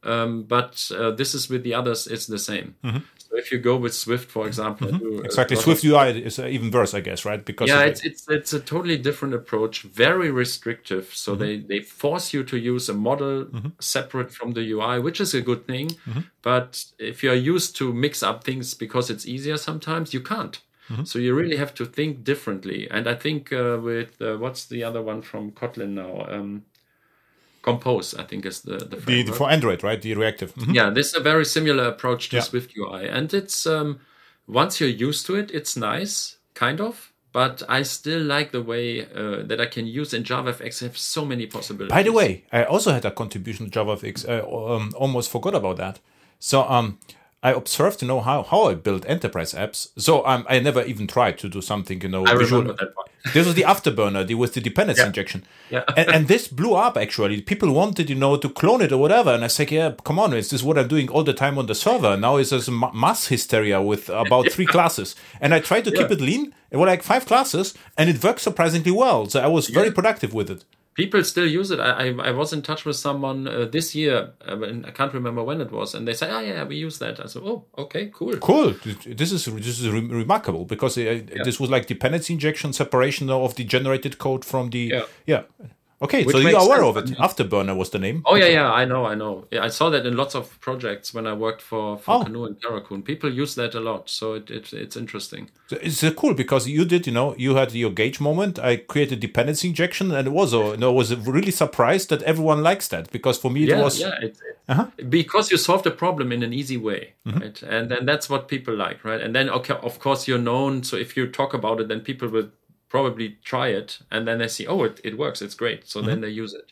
Um, 0.02 0.42
but 0.42 0.90
uh, 0.96 1.12
this 1.12 1.34
is 1.34 1.48
with 1.48 1.62
the 1.62 1.74
others, 1.74 2.06
it's 2.06 2.26
the 2.26 2.38
same. 2.38 2.74
Mm-hmm. 2.84 2.98
If 3.36 3.52
you 3.52 3.58
go 3.58 3.76
with 3.76 3.94
Swift, 3.94 4.30
for 4.30 4.46
example, 4.46 4.88
mm-hmm. 4.88 5.24
exactly, 5.24 5.56
Swift 5.56 5.84
UI 5.84 6.22
is 6.24 6.38
uh, 6.38 6.46
even 6.46 6.70
worse, 6.70 6.94
I 6.94 7.00
guess, 7.00 7.24
right? 7.24 7.44
Because 7.44 7.68
yeah, 7.68 7.82
it's, 7.82 8.04
it's 8.04 8.28
it's 8.28 8.52
a 8.52 8.60
totally 8.60 8.98
different 8.98 9.34
approach, 9.34 9.82
very 9.82 10.30
restrictive. 10.30 11.14
So 11.14 11.32
mm-hmm. 11.32 11.42
they 11.42 11.56
they 11.58 11.80
force 11.80 12.32
you 12.32 12.44
to 12.44 12.56
use 12.56 12.88
a 12.88 12.94
model 12.94 13.44
mm-hmm. 13.44 13.68
separate 13.78 14.32
from 14.32 14.52
the 14.52 14.62
UI, 14.72 15.00
which 15.00 15.20
is 15.20 15.34
a 15.34 15.40
good 15.40 15.66
thing. 15.66 15.88
Mm-hmm. 15.88 16.20
But 16.42 16.84
if 16.98 17.22
you 17.22 17.30
are 17.30 17.42
used 17.54 17.76
to 17.76 17.92
mix 17.92 18.22
up 18.22 18.44
things 18.44 18.74
because 18.74 19.10
it's 19.10 19.26
easier, 19.26 19.56
sometimes 19.56 20.14
you 20.14 20.20
can't. 20.20 20.60
Mm-hmm. 20.90 21.04
So 21.04 21.18
you 21.18 21.34
really 21.34 21.56
have 21.56 21.74
to 21.74 21.86
think 21.86 22.24
differently. 22.24 22.88
And 22.90 23.08
I 23.08 23.14
think 23.14 23.52
uh, 23.52 23.78
with 23.82 24.20
uh, 24.20 24.36
what's 24.36 24.66
the 24.66 24.84
other 24.84 25.02
one 25.02 25.22
from 25.22 25.52
Kotlin 25.52 25.90
now? 25.90 26.26
Um, 26.28 26.64
Compose, 27.64 28.14
I 28.14 28.24
think, 28.24 28.44
is 28.44 28.60
the 28.60 28.76
the, 28.76 28.96
the, 28.96 29.22
the 29.22 29.32
for 29.32 29.50
Android, 29.50 29.82
right? 29.82 30.00
The 30.00 30.14
reactive. 30.14 30.54
Mm-hmm. 30.54 30.74
Yeah, 30.74 30.90
this 30.90 31.08
is 31.08 31.14
a 31.14 31.20
very 31.20 31.46
similar 31.46 31.84
approach 31.84 32.28
to 32.28 32.36
yeah. 32.36 32.42
Swift 32.42 32.76
UI, 32.76 33.08
and 33.08 33.32
it's 33.32 33.66
um, 33.66 34.00
once 34.46 34.80
you're 34.80 34.90
used 35.08 35.24
to 35.26 35.36
it, 35.36 35.50
it's 35.50 35.74
nice, 35.74 36.36
kind 36.52 36.78
of. 36.80 37.10
But 37.32 37.62
I 37.68 37.82
still 37.82 38.20
like 38.20 38.52
the 38.52 38.62
way 38.62 39.06
uh, 39.06 39.42
that 39.44 39.60
I 39.60 39.66
can 39.66 39.86
use 39.86 40.12
in 40.12 40.24
JavaFX. 40.24 40.82
I 40.82 40.84
have 40.86 40.98
so 40.98 41.24
many 41.24 41.46
possibilities. 41.46 41.90
By 41.90 42.02
the 42.02 42.12
way, 42.12 42.44
I 42.52 42.64
also 42.64 42.92
had 42.92 43.04
a 43.06 43.10
contribution 43.10 43.70
to 43.70 43.80
JavaFX. 43.80 44.28
I 44.28 44.40
um, 44.40 44.92
almost 44.96 45.30
forgot 45.30 45.54
about 45.54 45.78
that. 45.78 46.00
So 46.38 46.68
um, 46.68 46.98
I 47.44 47.52
observed 47.52 47.98
to 47.98 48.06
know 48.06 48.22
how, 48.22 48.42
how 48.42 48.64
I 48.64 48.74
build 48.74 49.04
enterprise 49.04 49.52
apps. 49.52 49.90
So 49.98 50.26
um, 50.26 50.46
I 50.48 50.60
never 50.60 50.82
even 50.82 51.06
tried 51.06 51.36
to 51.40 51.48
do 51.50 51.60
something, 51.60 52.00
you 52.00 52.08
know. 52.08 52.24
I 52.24 52.32
remember 52.32 52.72
that 52.72 52.96
one. 52.96 53.06
this 53.34 53.44
was 53.46 53.54
the 53.54 53.62
afterburner 53.62 54.26
the, 54.26 54.34
with 54.34 54.54
the 54.54 54.62
dependency 54.62 55.02
yeah. 55.02 55.08
injection. 55.08 55.44
Yeah. 55.68 55.84
and, 55.94 56.08
and, 56.08 56.28
this 56.28 56.48
blew 56.48 56.74
up 56.74 56.96
actually. 56.96 57.42
People 57.42 57.70
wanted, 57.72 58.08
you 58.08 58.16
know, 58.16 58.38
to 58.38 58.48
clone 58.48 58.80
it 58.80 58.92
or 58.92 58.98
whatever. 58.98 59.30
And 59.30 59.44
I 59.44 59.48
said, 59.48 59.70
yeah, 59.70 59.92
come 60.04 60.18
on, 60.18 60.32
is 60.32 60.48
this 60.48 60.62
what 60.62 60.78
I'm 60.78 60.88
doing 60.88 61.10
all 61.10 61.22
the 61.22 61.34
time 61.34 61.58
on 61.58 61.66
the 61.66 61.74
server? 61.74 62.16
Now 62.16 62.38
it's 62.38 62.50
a 62.50 62.70
mass 62.70 63.26
hysteria 63.26 63.82
with 63.82 64.08
about 64.08 64.48
three 64.52 64.66
classes. 64.66 65.14
And 65.38 65.52
I 65.52 65.60
tried 65.60 65.84
to 65.84 65.90
yeah. 65.90 65.98
keep 65.98 66.12
it 66.12 66.22
lean. 66.22 66.54
It 66.70 66.78
was 66.78 66.86
like 66.86 67.02
five 67.02 67.26
classes 67.26 67.74
and 67.98 68.08
it 68.08 68.24
worked 68.24 68.40
surprisingly 68.40 68.90
well. 68.90 69.28
So 69.28 69.40
I 69.40 69.48
was 69.48 69.68
very 69.68 69.90
productive 69.90 70.32
with 70.32 70.50
it 70.50 70.64
people 70.94 71.22
still 71.24 71.46
use 71.46 71.70
it. 71.70 71.80
I, 71.80 72.08
I, 72.08 72.28
I 72.28 72.30
was 72.30 72.52
in 72.52 72.62
touch 72.62 72.84
with 72.84 72.96
someone 72.96 73.46
uh, 73.46 73.66
this 73.66 73.94
year, 73.94 74.32
uh, 74.46 74.56
I 74.86 74.90
can't 74.90 75.12
remember 75.12 75.42
when 75.42 75.60
it 75.60 75.70
was, 75.70 75.94
and 75.94 76.06
they 76.06 76.14
say, 76.14 76.30
"Oh 76.30 76.40
yeah, 76.40 76.64
we 76.64 76.76
use 76.76 76.98
that." 76.98 77.20
I 77.20 77.26
said, 77.26 77.42
"Oh, 77.44 77.64
okay, 77.76 78.10
cool." 78.12 78.36
Cool. 78.36 78.74
This 79.04 79.32
is 79.32 79.44
this 79.44 79.80
is 79.80 79.88
re 79.88 80.00
remarkable 80.00 80.64
because 80.64 80.96
uh, 80.96 81.00
yeah. 81.00 81.42
this 81.44 81.60
was 81.60 81.70
like 81.70 81.86
dependency 81.86 82.34
injection, 82.34 82.72
separation 82.72 83.30
of 83.30 83.54
the 83.56 83.64
generated 83.64 84.18
code 84.18 84.44
from 84.44 84.70
the 84.70 84.78
yeah. 84.78 85.02
yeah. 85.26 85.42
Okay, 86.04 86.22
Which 86.22 86.36
so 86.36 86.40
you 86.40 86.54
are 86.54 86.62
aware 86.62 86.92
sense. 86.92 87.12
of 87.12 87.12
it. 87.12 87.18
Afterburner 87.18 87.74
was 87.74 87.88
the 87.88 87.98
name. 87.98 88.22
Oh 88.26 88.34
yeah, 88.34 88.48
yeah, 88.48 88.70
I 88.70 88.84
know, 88.84 89.06
I 89.06 89.14
know. 89.14 89.46
Yeah, 89.50 89.64
I 89.64 89.68
saw 89.68 89.88
that 89.88 90.04
in 90.04 90.16
lots 90.16 90.34
of 90.34 90.60
projects 90.60 91.14
when 91.14 91.26
I 91.26 91.32
worked 91.32 91.62
for, 91.62 91.96
for 91.96 92.16
oh. 92.16 92.24
Canoo 92.24 92.46
and 92.46 92.60
Karakun. 92.60 93.02
People 93.02 93.32
use 93.32 93.54
that 93.54 93.74
a 93.74 93.80
lot, 93.80 94.10
so 94.10 94.34
it, 94.34 94.50
it 94.50 94.72
it's 94.74 94.96
interesting. 94.96 95.50
So 95.68 95.78
it's 95.80 96.04
uh, 96.04 96.10
cool 96.12 96.34
because 96.34 96.68
you 96.68 96.84
did, 96.84 97.06
you 97.06 97.12
know, 97.12 97.34
you 97.38 97.54
had 97.54 97.72
your 97.72 97.90
gauge 97.90 98.20
moment. 98.20 98.58
I 98.58 98.76
created 98.76 99.20
dependency 99.20 99.68
injection, 99.68 100.12
and 100.12 100.28
it 100.28 100.30
was, 100.30 100.52
uh, 100.52 100.72
you 100.72 100.76
know, 100.76 100.92
was 100.92 101.16
really 101.16 101.50
surprised 101.50 102.10
that 102.10 102.22
everyone 102.24 102.62
likes 102.62 102.88
that 102.88 103.10
because 103.10 103.38
for 103.38 103.50
me 103.50 103.62
it 103.62 103.70
yeah, 103.70 103.82
was 103.82 103.98
yeah, 103.98 104.20
it, 104.20 104.38
uh-huh. 104.68 104.88
because 105.08 105.50
you 105.50 105.56
solved 105.56 105.84
the 105.84 105.90
problem 105.90 106.32
in 106.32 106.42
an 106.42 106.52
easy 106.52 106.76
way, 106.76 107.14
mm-hmm. 107.26 107.38
right? 107.38 107.62
And 107.62 107.90
then 107.90 108.04
that's 108.04 108.28
what 108.28 108.48
people 108.48 108.76
like, 108.76 109.04
right? 109.04 109.22
And 109.22 109.34
then 109.34 109.48
okay, 109.48 109.74
of 109.82 110.00
course 110.00 110.28
you're 110.28 110.44
known, 110.50 110.82
so 110.82 110.98
if 110.98 111.16
you 111.16 111.26
talk 111.28 111.54
about 111.54 111.80
it, 111.80 111.88
then 111.88 112.00
people 112.00 112.28
will 112.28 112.50
probably 112.94 113.28
try 113.42 113.68
it 113.80 113.98
and 114.12 114.20
then 114.28 114.38
they 114.38 114.46
see 114.46 114.66
oh 114.68 114.84
it, 114.84 115.00
it 115.02 115.18
works 115.18 115.42
it's 115.42 115.56
great. 115.62 115.80
So 115.88 115.98
mm-hmm. 115.98 116.08
then 116.08 116.20
they 116.20 116.28
use 116.42 116.54
it. 116.54 116.68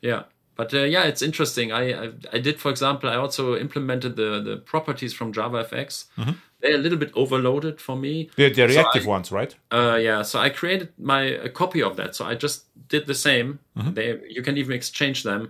Yeah. 0.00 0.22
But 0.56 0.72
uh, 0.72 0.88
yeah 0.96 1.04
it's 1.10 1.22
interesting. 1.30 1.66
I, 1.72 1.84
I, 2.04 2.06
I 2.32 2.38
did 2.46 2.56
for 2.64 2.70
example 2.74 3.06
i 3.10 3.16
also 3.24 3.42
implemented 3.66 4.12
the 4.22 4.30
the 4.48 4.56
properties 4.72 5.12
from 5.18 5.28
javafx 5.38 5.88
mm-hmm. 6.18 6.34
they're 6.60 6.80
a 6.80 6.84
little 6.84 7.00
bit 7.04 7.12
overloaded 7.22 7.76
for 7.86 7.96
me. 8.04 8.14
They're 8.36 8.56
the 8.58 8.66
reactive 8.74 9.02
so 9.02 9.10
I, 9.10 9.14
ones 9.16 9.28
right? 9.40 9.52
Uh, 9.78 9.98
yeah. 10.08 10.20
So 10.30 10.34
i 10.46 10.48
created 10.60 10.88
my 11.12 11.22
a 11.48 11.50
copy 11.60 11.80
of 11.88 11.92
that. 12.00 12.10
So 12.16 12.22
i 12.32 12.34
just 12.46 12.58
did 12.94 13.04
the 13.12 13.18
same. 13.28 13.48
Mm-hmm. 13.76 13.92
they 13.96 14.06
you 14.36 14.42
can 14.46 14.56
even 14.62 14.74
exchange 14.80 15.18
them. 15.30 15.40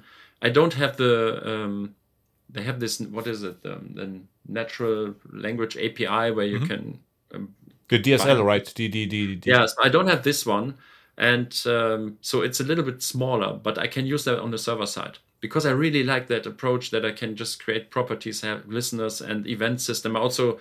I 0.46 0.48
don't 0.56 0.74
have 0.82 0.92
the 1.02 1.14
um, 1.52 1.74
they 2.54 2.64
have 2.68 2.78
this 2.84 2.94
what 3.16 3.26
is 3.34 3.40
it 3.50 3.58
um, 3.72 3.82
the 3.98 4.06
natural 4.60 5.00
language 5.46 5.74
api 5.86 6.24
where 6.36 6.50
you 6.54 6.60
mm-hmm. 6.60 6.72
can 6.72 6.84
um, 7.34 7.54
the 7.88 7.98
DSL, 7.98 8.44
right? 8.44 8.64
The, 8.74 8.88
the, 8.88 9.06
the, 9.06 9.36
the, 9.36 9.50
Yes, 9.50 9.74
I 9.82 9.88
don't 9.88 10.08
have 10.08 10.22
this 10.22 10.44
one. 10.44 10.76
And 11.18 11.52
um, 11.66 12.18
so 12.20 12.42
it's 12.42 12.60
a 12.60 12.64
little 12.64 12.84
bit 12.84 13.02
smaller, 13.02 13.52
but 13.54 13.76
I 13.76 13.88
can 13.88 14.06
use 14.06 14.24
that 14.24 14.38
on 14.38 14.52
the 14.52 14.58
server 14.58 14.86
side 14.86 15.18
because 15.40 15.66
I 15.66 15.72
really 15.72 16.04
like 16.04 16.28
that 16.28 16.46
approach 16.46 16.90
that 16.90 17.04
I 17.04 17.10
can 17.10 17.34
just 17.34 17.62
create 17.62 17.90
properties, 17.90 18.42
have 18.42 18.66
listeners 18.68 19.20
and 19.20 19.46
event 19.46 19.80
system. 19.80 20.16
I 20.16 20.20
also 20.20 20.60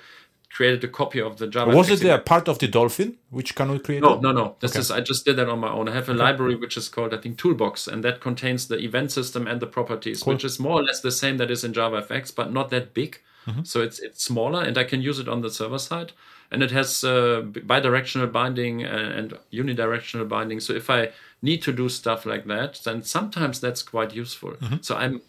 created 0.50 0.84
a 0.84 0.88
copy 0.88 1.22
of 1.22 1.38
the 1.38 1.48
Java. 1.48 1.76
Was 1.76 1.90
it 1.90 2.04
a 2.06 2.18
part 2.18 2.48
of 2.48 2.58
the 2.58 2.68
Dolphin, 2.68 3.18
which 3.30 3.54
can 3.54 3.72
we 3.72 3.78
create? 3.78 4.02
No, 4.02 4.20
no, 4.20 4.32
no. 4.32 4.56
This 4.60 4.72
okay. 4.72 4.80
is 4.80 4.90
I 4.90 5.02
just 5.02 5.26
did 5.26 5.36
that 5.36 5.48
on 5.48 5.60
my 5.60 5.70
own. 5.70 5.90
I 5.90 5.94
have 5.94 6.10
a 6.10 6.14
okay. 6.14 6.20
library 6.20 6.56
which 6.56 6.76
is 6.76 6.90
called 6.90 7.14
I 7.14 7.18
think 7.18 7.38
Toolbox, 7.38 7.88
and 7.88 8.04
that 8.04 8.20
contains 8.20 8.68
the 8.68 8.80
event 8.80 9.12
system 9.12 9.46
and 9.46 9.60
the 9.60 9.68
properties, 9.68 10.24
cool. 10.24 10.34
which 10.34 10.44
is 10.44 10.60
more 10.60 10.80
or 10.80 10.84
less 10.84 11.02
the 11.02 11.12
same 11.12 11.38
that 11.38 11.52
is 11.52 11.64
in 11.64 11.74
JavaFX, 11.74 12.34
but 12.34 12.52
not 12.52 12.72
that 12.72 12.96
big. 12.96 13.20
Mm-hmm. 13.46 13.64
So 13.64 13.82
it's 13.82 14.00
it's 14.00 14.24
smaller, 14.24 14.64
and 14.64 14.76
I 14.78 14.86
can 14.86 15.04
use 15.04 15.20
it 15.20 15.28
on 15.28 15.42
the 15.42 15.52
server 15.52 15.80
side 15.80 16.14
and 16.52 16.64
it 16.64 16.72
has 16.72 17.04
uh, 17.04 17.42
bidirectional 17.44 18.32
binding 18.32 18.84
and 18.84 19.38
unidirectional 19.52 20.28
binding. 20.28 20.60
So 20.60 20.74
if 20.74 20.90
I 20.90 21.10
need 21.42 21.62
to 21.64 21.74
do 21.74 21.90
stuff 21.90 22.26
like 22.26 22.46
that, 22.46 22.80
then 22.84 23.04
sometimes 23.04 23.60
that's 23.60 23.82
quite 23.82 24.16
useful. 24.16 24.52
Mm-hmm. 24.52 24.78
So 24.82 24.96
I'm, 24.96 25.22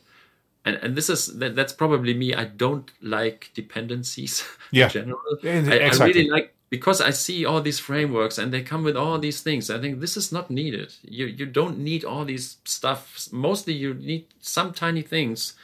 and, 0.64 0.77
and 0.77 0.97
this 0.97 1.11
is 1.11 1.39
that, 1.39 1.57
that's 1.57 1.73
probably 1.73 2.14
me. 2.14 2.35
I 2.35 2.45
don't 2.45 2.91
like 3.03 3.51
dependencies 3.55 4.45
yeah. 4.71 4.87
in 4.87 4.91
general. 4.91 5.21
Exactly. 5.43 5.81
I, 5.81 6.05
I 6.05 6.07
really 6.07 6.31
like 6.31 6.55
because 6.71 7.01
I 7.01 7.11
see 7.11 7.45
all 7.47 7.62
these 7.62 7.79
frameworks 7.79 8.39
and 8.39 8.53
they 8.53 8.62
come 8.62 8.85
with 8.85 8.97
all 8.97 9.19
these 9.19 9.41
things. 9.41 9.71
I 9.71 9.81
think 9.81 10.01
this 10.01 10.16
is 10.16 10.31
not 10.31 10.51
needed. 10.51 10.95
You 11.03 11.27
you 11.27 11.47
don't 11.47 11.79
need 11.79 12.05
all 12.05 12.25
these 12.25 12.59
stuff. 12.64 13.29
Mostly 13.33 13.73
you 13.73 13.95
need 13.95 14.27
some 14.41 14.73
tiny 14.73 15.03
things, 15.03 15.55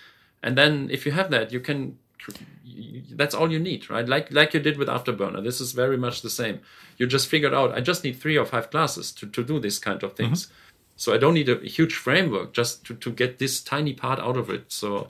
and 0.43 0.57
then 0.59 0.89
if 0.91 1.07
you 1.07 1.13
have 1.13 1.31
that, 1.31 1.53
you 1.53 1.61
can 1.61 1.99
that's 3.13 3.35
all 3.35 3.51
you 3.53 3.59
need, 3.59 3.89
right? 3.91 4.09
Like 4.09 4.33
like 4.33 4.55
you 4.55 4.61
did 4.61 4.77
with 4.79 4.89
Afterburner. 4.89 5.43
This 5.43 5.61
is 5.61 5.73
very 5.73 5.97
much 5.97 6.23
the 6.23 6.31
same. 6.31 6.61
You 6.97 7.07
just 7.07 7.29
figured 7.29 7.55
out 7.55 7.73
I 7.73 7.81
just 7.81 8.05
need 8.05 8.17
three 8.17 8.37
or 8.37 8.45
five 8.45 8.71
classes 8.71 9.13
to, 9.13 9.27
to 9.27 9.45
do 9.45 9.61
this 9.61 9.79
kind 9.79 10.03
of 10.03 10.15
things. 10.15 10.47
Mm-hmm. 10.47 10.55
So 10.97 11.13
I 11.13 11.19
don't 11.19 11.35
need 11.35 11.49
a 11.49 11.57
huge 11.57 11.95
framework 11.95 12.53
just 12.53 12.87
to, 12.87 12.95
to 12.95 13.11
get 13.11 13.39
this 13.39 13.61
tiny 13.61 13.95
part 13.95 14.21
out 14.21 14.37
of 14.37 14.49
it. 14.49 14.73
So 14.73 15.09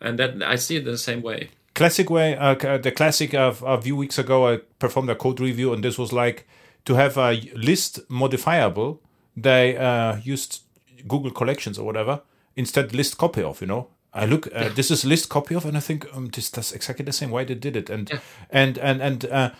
and 0.00 0.18
that 0.18 0.42
I 0.42 0.56
see 0.56 0.76
it 0.76 0.84
the 0.84 0.98
same 0.98 1.22
way. 1.22 1.50
Classic 1.74 2.08
way, 2.08 2.36
uh, 2.36 2.54
the 2.54 2.92
classic 2.92 3.34
of 3.34 3.62
a 3.62 3.80
few 3.80 3.96
weeks 3.96 4.16
ago, 4.16 4.46
I 4.46 4.58
performed 4.78 5.10
a 5.10 5.16
code 5.16 5.40
review, 5.40 5.72
and 5.72 5.82
this 5.82 5.98
was 5.98 6.12
like 6.12 6.46
to 6.84 6.94
have 6.94 7.16
a 7.16 7.32
list 7.56 7.98
modifiable. 8.08 9.00
They 9.36 9.76
uh, 9.76 10.18
used 10.22 10.62
Google 11.08 11.32
Collections 11.32 11.78
or 11.78 11.84
whatever 11.84 12.20
instead 12.56 12.94
list 12.94 13.18
copy 13.18 13.42
of, 13.42 13.60
you 13.60 13.66
know, 13.66 13.88
I 14.14 14.26
look. 14.26 14.48
Uh, 14.54 14.68
this 14.68 14.90
is 14.90 15.04
a 15.04 15.08
list 15.08 15.28
copy 15.28 15.54
of, 15.54 15.64
and 15.64 15.76
I 15.76 15.80
think 15.80 16.06
um, 16.14 16.28
this 16.28 16.48
that's 16.48 16.72
exactly 16.72 17.04
the 17.04 17.12
same 17.12 17.30
way 17.30 17.44
they 17.44 17.54
did 17.54 17.76
it, 17.76 17.90
and 17.90 18.08
yeah. 18.08 18.18
and 18.50 18.78
and 18.78 19.02
and 19.02 19.24
uh, 19.26 19.50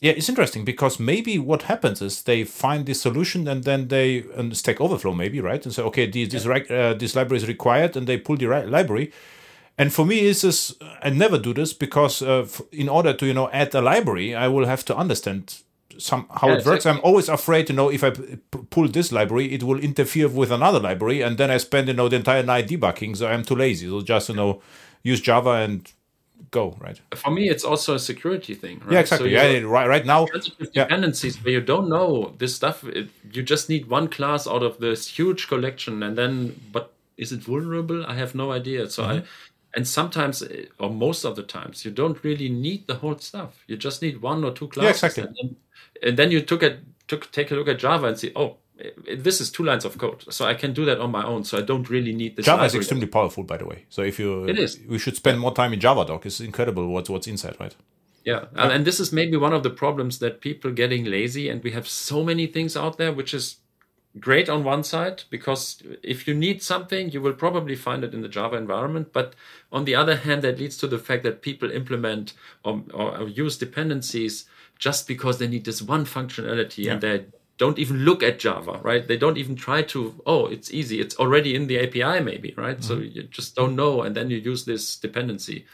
yeah, 0.00 0.12
it's 0.12 0.28
interesting 0.28 0.64
because 0.64 1.00
maybe 1.00 1.38
what 1.38 1.62
happens 1.62 2.00
is 2.00 2.22
they 2.22 2.44
find 2.44 2.86
the 2.86 2.94
solution 2.94 3.48
and 3.48 3.64
then 3.64 3.88
they 3.88 4.24
and 4.36 4.56
Stack 4.56 4.80
Overflow 4.80 5.14
maybe 5.14 5.40
right 5.40 5.64
and 5.64 5.74
say 5.74 5.82
okay 5.82 6.06
this 6.06 6.32
this, 6.32 6.46
uh, 6.46 6.94
this 6.98 7.16
library 7.16 7.42
is 7.42 7.48
required 7.48 7.96
and 7.96 8.06
they 8.06 8.16
pull 8.16 8.36
the 8.36 8.46
right 8.46 8.68
library. 8.68 9.12
And 9.78 9.92
for 9.92 10.06
me, 10.06 10.20
is 10.20 10.42
this 10.42 10.74
I 11.02 11.10
never 11.10 11.38
do 11.38 11.52
this 11.52 11.72
because 11.72 12.22
uh, 12.22 12.46
in 12.72 12.88
order 12.88 13.12
to 13.12 13.26
you 13.26 13.34
know 13.34 13.50
add 13.50 13.74
a 13.74 13.80
library, 13.80 14.34
I 14.34 14.48
will 14.48 14.66
have 14.66 14.84
to 14.86 14.96
understand 14.96 15.62
some 15.98 16.26
how 16.34 16.48
yeah, 16.48 16.54
it 16.54 16.66
works. 16.66 16.84
Exactly. 16.84 16.90
I'm 17.00 17.04
always 17.04 17.28
afraid 17.28 17.66
to 17.68 17.72
know 17.72 17.90
if 17.90 18.04
I 18.04 18.10
pull 18.70 18.88
this 18.88 19.12
library, 19.12 19.52
it 19.52 19.62
will 19.62 19.80
interfere 19.80 20.28
with 20.28 20.50
another 20.50 20.80
library, 20.80 21.22
and 21.22 21.38
then 21.38 21.50
I 21.50 21.58
spend 21.58 21.88
you 21.88 21.94
know 21.94 22.08
the 22.08 22.16
entire 22.16 22.42
night 22.42 22.68
debugging. 22.68 23.16
So 23.16 23.28
I'm 23.28 23.44
too 23.44 23.56
lazy. 23.56 23.88
So 23.88 24.00
just 24.02 24.28
you 24.28 24.34
know 24.34 24.62
use 25.02 25.20
Java 25.20 25.52
and 25.52 25.90
go 26.50 26.76
right. 26.80 27.00
For 27.14 27.30
me, 27.30 27.48
it's 27.48 27.64
also 27.64 27.94
a 27.94 27.98
security 27.98 28.54
thing. 28.54 28.80
Right? 28.80 28.92
Yeah, 28.92 29.00
exactly. 29.00 29.34
So 29.34 29.42
yeah, 29.42 29.60
right, 29.60 29.88
right 29.88 30.06
now. 30.06 30.26
Dependencies 30.72 31.36
yeah. 31.36 31.42
where 31.42 31.52
you 31.54 31.60
don't 31.60 31.88
know 31.88 32.34
this 32.38 32.54
stuff. 32.54 32.84
It, 32.84 33.08
you 33.32 33.42
just 33.42 33.68
need 33.68 33.88
one 33.88 34.08
class 34.08 34.46
out 34.46 34.62
of 34.62 34.78
this 34.78 35.08
huge 35.08 35.48
collection, 35.48 36.02
and 36.02 36.16
then 36.16 36.60
but 36.72 36.92
is 37.16 37.32
it 37.32 37.40
vulnerable? 37.40 38.04
I 38.06 38.14
have 38.14 38.34
no 38.34 38.52
idea. 38.52 38.88
So 38.90 39.04
I, 39.04 39.14
mm-hmm. 39.16 39.26
and 39.74 39.88
sometimes 39.88 40.42
or 40.78 40.90
most 40.90 41.24
of 41.24 41.36
the 41.36 41.42
times 41.42 41.84
you 41.84 41.90
don't 41.90 42.22
really 42.22 42.48
need 42.48 42.86
the 42.86 42.96
whole 42.96 43.18
stuff. 43.18 43.64
You 43.66 43.76
just 43.76 44.02
need 44.02 44.20
one 44.22 44.44
or 44.44 44.52
two 44.52 44.68
classes. 44.68 45.02
yeah, 45.02 45.06
exactly. 45.08 45.22
And 45.24 45.36
then, 45.40 45.56
and 46.02 46.16
then 46.16 46.30
you 46.30 46.40
took 46.40 46.62
a 46.62 46.78
took 47.08 47.30
take 47.32 47.50
a 47.50 47.54
look 47.54 47.68
at 47.68 47.78
Java 47.78 48.06
and 48.06 48.18
see, 48.18 48.32
oh, 48.34 48.56
this 49.16 49.40
is 49.40 49.50
two 49.50 49.64
lines 49.64 49.84
of 49.84 49.96
code, 49.96 50.24
so 50.30 50.44
I 50.44 50.54
can 50.54 50.72
do 50.72 50.84
that 50.84 51.00
on 51.00 51.10
my 51.10 51.24
own. 51.24 51.44
So 51.44 51.58
I 51.58 51.62
don't 51.62 51.88
really 51.88 52.12
need 52.12 52.36
this. 52.36 52.46
Java 52.46 52.64
is 52.64 52.74
extremely 52.74 53.06
powerful, 53.06 53.44
by 53.44 53.56
the 53.56 53.66
way. 53.66 53.86
So 53.88 54.02
if 54.02 54.18
you, 54.18 54.44
It 54.44 54.58
is. 54.58 54.78
we 54.88 54.98
should 54.98 55.16
spend 55.16 55.40
more 55.40 55.54
time 55.54 55.72
in 55.72 55.80
JavaDoc. 55.80 56.26
It's 56.26 56.40
incredible 56.40 56.88
what's 56.88 57.08
what's 57.08 57.26
inside, 57.26 57.56
right? 57.58 57.74
Yeah, 58.24 58.46
and, 58.56 58.72
and 58.72 58.84
this 58.84 58.98
is 58.98 59.12
maybe 59.12 59.36
one 59.36 59.52
of 59.52 59.62
the 59.62 59.70
problems 59.70 60.18
that 60.18 60.40
people 60.40 60.72
getting 60.72 61.04
lazy, 61.04 61.48
and 61.48 61.62
we 61.62 61.70
have 61.70 61.86
so 61.86 62.24
many 62.24 62.48
things 62.48 62.76
out 62.76 62.98
there, 62.98 63.12
which 63.12 63.32
is 63.32 63.58
great 64.18 64.48
on 64.48 64.64
one 64.64 64.82
side 64.82 65.24
because 65.30 65.82
if 66.02 66.26
you 66.26 66.34
need 66.34 66.62
something, 66.62 67.10
you 67.10 67.20
will 67.20 67.34
probably 67.34 67.76
find 67.76 68.02
it 68.02 68.14
in 68.14 68.22
the 68.22 68.28
Java 68.28 68.56
environment. 68.56 69.12
But 69.12 69.34
on 69.70 69.84
the 69.84 69.94
other 69.94 70.16
hand, 70.16 70.42
that 70.42 70.58
leads 70.58 70.76
to 70.78 70.86
the 70.86 70.98
fact 70.98 71.22
that 71.24 71.42
people 71.42 71.70
implement 71.70 72.32
or, 72.64 72.82
or 72.92 73.28
use 73.28 73.58
dependencies 73.58 74.46
just 74.78 75.08
because 75.08 75.38
they 75.38 75.48
need 75.48 75.64
this 75.64 75.82
one 75.82 76.04
functionality 76.04 76.90
and 76.90 77.00
they 77.00 77.24
don't 77.58 77.78
even 77.78 77.98
look 77.98 78.22
at 78.22 78.38
Java, 78.38 78.80
right? 78.82 79.06
They 79.06 79.16
don't 79.16 79.38
even 79.38 79.56
try 79.56 79.82
to, 79.82 80.20
oh, 80.26 80.46
it's 80.46 80.70
easy. 80.70 81.00
It's 81.00 81.16
already 81.16 81.54
in 81.54 81.66
the 81.66 81.78
API, 81.78 82.22
maybe, 82.22 82.52
right? 82.56 82.82
So 82.84 82.98
you 82.98 83.22
just 83.22 83.56
don't 83.56 83.74
know. 83.74 84.02
And 84.02 84.14
then 84.14 84.28
you 84.28 84.36
use 84.36 84.66
this 84.66 84.96
dependency. 84.96 85.64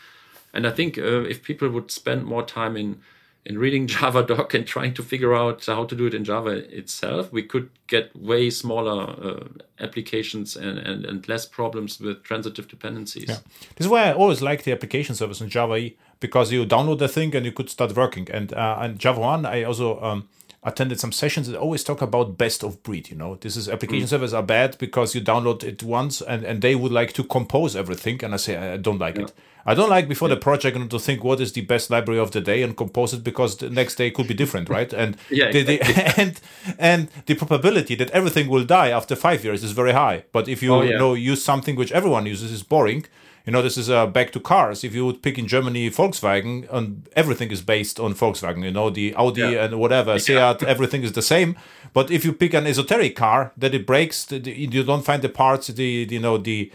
And 0.55 0.67
I 0.67 0.71
think 0.71 0.97
uh, 0.97 1.23
if 1.23 1.43
people 1.43 1.69
would 1.71 1.91
spend 1.91 2.25
more 2.25 2.45
time 2.45 2.77
in 2.77 3.01
in 3.45 3.59
reading 3.59 3.87
Java 3.89 4.23
doc 4.23 4.55
and 4.55 4.67
trying 4.67 4.95
to 4.95 5.03
figure 5.03 5.35
out 5.35 5.67
how 5.67 5.85
to 5.85 5.97
do 5.97 6.07
it 6.07 6.15
in 6.15 6.25
Java 6.25 6.51
itself, 6.51 7.33
we 7.33 7.43
could 7.43 7.71
get 7.89 8.15
way 8.15 8.51
smaller 8.51 9.03
uh, 9.03 9.49
applications 9.81 10.55
and, 10.57 10.79
and, 10.79 11.05
and 11.05 11.29
less 11.29 11.45
problems 11.45 11.99
with 11.99 12.23
transitive 12.23 12.69
dependencies. 12.69 13.29
Yeah. 13.29 13.39
This 13.75 13.87
is 13.87 13.89
why 13.89 14.05
I 14.05 14.13
always 14.13 14.43
like 14.43 14.63
the 14.63 14.71
application 14.71 15.17
service 15.17 15.41
in 15.41 15.49
Java 15.49 15.91
because 16.23 16.51
you 16.55 16.65
download 16.65 16.99
the 16.99 17.09
thing 17.17 17.37
and 17.37 17.45
you 17.45 17.53
could 17.53 17.69
start 17.69 17.95
working. 17.95 18.27
And 18.31 18.53
uh, 18.55 18.79
and 18.83 18.99
Java 18.99 19.21
One, 19.21 19.45
I 19.45 19.65
also 19.65 20.01
um, 20.09 20.29
attended 20.63 20.99
some 21.01 21.13
sessions 21.13 21.47
that 21.49 21.59
always 21.59 21.85
talk 21.85 22.01
about 22.03 22.39
best 22.39 22.63
of 22.65 22.83
breed. 22.83 23.11
You 23.11 23.17
know, 23.17 23.37
this 23.45 23.57
is 23.57 23.69
application 23.69 24.07
servers 24.09 24.33
are 24.33 24.43
bad 24.57 24.71
because 24.79 25.15
you 25.15 25.21
download 25.21 25.63
it 25.65 25.83
once 25.83 26.23
and 26.31 26.45
and 26.45 26.63
they 26.63 26.75
would 26.75 26.93
like 27.01 27.13
to 27.15 27.25
compose 27.25 27.77
everything, 27.83 28.25
and 28.25 28.33
I 28.35 28.39
say 28.39 28.57
I 28.57 28.79
don't 28.79 28.99
like 29.07 29.19
it. 29.25 29.33
I 29.65 29.75
don't 29.75 29.91
like 29.97 30.09
before 30.09 30.29
the 30.35 30.37
project 30.49 30.91
to 30.91 30.99
think 30.99 31.23
what 31.23 31.41
is 31.41 31.53
the 31.53 31.61
best 31.61 31.89
library 31.91 32.21
of 32.21 32.31
the 32.31 32.41
day 32.41 32.65
and 32.65 32.77
compose 32.77 33.15
it 33.17 33.23
because 33.23 33.57
the 33.59 33.71
next 33.71 33.95
day 33.95 34.11
could 34.11 34.27
be 34.27 34.35
different, 34.35 34.69
right? 34.69 34.93
And 35.03 35.17
Yeah, 35.31 35.53
the, 35.53 35.63
the, 35.63 35.77
and 36.21 36.41
and 36.79 37.09
the 37.27 37.35
probability 37.35 37.95
that 37.97 38.11
everything 38.11 38.49
will 38.51 38.65
die 38.67 38.91
after 38.99 39.15
five 39.17 39.41
years 39.45 39.63
is 39.63 39.73
very 39.73 39.93
high. 39.93 40.25
But 40.33 40.49
if 40.49 40.63
you 40.63 40.75
Oh, 40.75 40.83
yeah. 40.83 40.99
know 40.99 41.15
use 41.33 41.43
something 41.45 41.77
which 41.79 41.93
everyone 41.93 42.27
uses 42.33 42.51
is 42.53 42.63
boring. 42.65 43.05
You 43.47 43.53
know, 43.53 43.63
this 43.63 43.77
is 43.77 43.91
uh, 43.91 44.07
back 44.07 44.31
to 44.33 44.41
cars. 44.41 44.85
If 44.85 44.95
you 44.95 45.05
would 45.07 45.21
pick 45.23 45.37
in 45.39 45.47
Germany 45.49 45.91
Volkswagen, 45.91 46.67
and 46.73 47.09
everything 47.17 47.51
is 47.51 47.61
based 47.63 47.99
on 47.99 48.15
Volkswagen. 48.15 48.63
You 48.65 48.71
know, 48.71 48.89
the 48.91 49.15
Audi 49.17 49.41
Yeah. 49.41 49.65
and 49.65 49.79
whatever, 49.81 50.19
Seat, 50.19 50.63
everything 50.67 51.03
is 51.03 51.13
the 51.13 51.23
same. 51.23 51.57
But 51.93 52.11
if 52.11 52.25
you 52.25 52.33
pick 52.33 52.55
an 52.55 52.67
esoteric 52.67 53.17
car 53.17 53.51
that 53.57 53.75
it 53.75 53.85
breaks, 53.87 54.25
the, 54.25 54.39
the, 54.39 54.53
you 54.53 54.85
don't 54.85 55.05
find 55.05 55.23
the 55.23 55.29
parts. 55.29 55.67
The, 55.69 56.07
you 56.11 56.21
know 56.21 56.39
the 56.39 56.71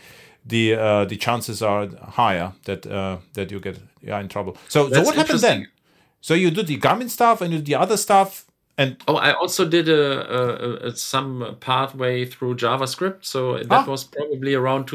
the 0.45 0.75
uh, 0.75 1.05
the 1.05 1.15
chances 1.17 1.61
are 1.61 1.87
higher 2.21 2.51
that 2.65 2.85
uh, 2.85 3.17
that 3.33 3.49
you 3.51 3.59
get 3.59 3.79
yeah 4.01 4.19
in 4.19 4.27
trouble. 4.27 4.57
So 4.67 4.89
so 4.91 5.01
what 5.03 5.15
happened 5.15 5.39
then? 5.39 5.67
So 6.21 6.33
you 6.33 6.51
do 6.51 6.63
the 6.63 6.77
Garmin 6.77 7.09
stuff 7.09 7.41
and 7.41 7.53
you 7.53 7.59
do 7.59 7.65
the 7.65 7.75
other 7.75 7.97
stuff, 7.97 8.45
and 8.77 8.97
Oh, 9.07 9.15
I 9.15 9.31
also 9.31 9.63
did 9.65 9.87
a, 9.89 10.03
a, 10.39 10.87
a 10.87 10.95
some 10.95 11.55
pathway 11.59 12.25
through 12.25 12.55
JavaScript. 12.55 13.23
So 13.25 13.57
that 13.57 13.71
Ah. 13.71 13.85
was 13.91 14.03
probably 14.03 14.53
around 14.53 14.87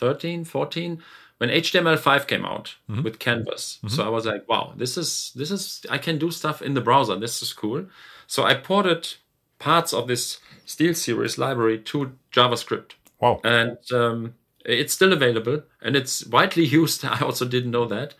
2013, 0.00 0.44
14 0.44 1.02
when 1.38 1.48
HTML5 1.50 2.26
came 2.26 2.44
out 2.44 2.76
Mm-hmm. 2.90 3.02
with 3.02 3.18
Canvas. 3.18 3.78
So 3.88 4.04
I 4.04 4.08
was 4.08 4.26
like, 4.26 4.48
wow, 4.48 4.72
this 4.76 4.96
is 4.96 5.32
this 5.36 5.50
is 5.50 5.86
I 5.90 5.98
can 5.98 6.18
do 6.18 6.30
stuff 6.30 6.60
in 6.60 6.74
the 6.74 6.80
browser. 6.80 7.16
This 7.16 7.40
is 7.42 7.52
cool. 7.52 7.86
So 8.26 8.44
I 8.44 8.54
ported 8.54 9.14
parts 9.58 9.92
of 9.94 10.06
this 10.08 10.38
SteelSeries 10.66 11.38
library 11.38 11.78
to 11.78 12.12
JavaScript 12.32 12.92
wow, 13.20 13.40
and 13.44 13.78
um, 13.92 14.34
it's 14.64 14.92
still 14.92 15.12
available 15.12 15.62
and 15.82 15.96
it's 15.96 16.26
widely 16.26 16.64
used. 16.80 17.04
I 17.04 17.20
also 17.20 17.44
didn't 17.46 17.70
know 17.70 17.86
that. 17.86 18.14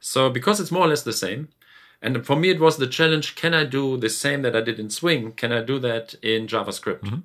So 0.00 0.28
because 0.30 0.60
it's 0.60 0.70
more 0.72 0.84
or 0.86 0.88
less 0.88 1.02
the 1.02 1.12
same, 1.12 1.48
and 2.02 2.26
for 2.26 2.36
me 2.36 2.50
it 2.50 2.60
was 2.60 2.76
the 2.76 2.86
challenge: 2.98 3.36
can 3.36 3.54
I 3.54 3.64
do 3.64 3.96
the 3.96 4.10
same 4.10 4.42
that 4.42 4.54
I 4.56 4.60
did 4.60 4.78
in 4.78 4.90
Swing? 4.90 5.32
Can 5.32 5.52
I 5.52 5.62
do 5.62 5.78
that 5.78 6.14
in 6.22 6.46
JavaScript? 6.46 7.22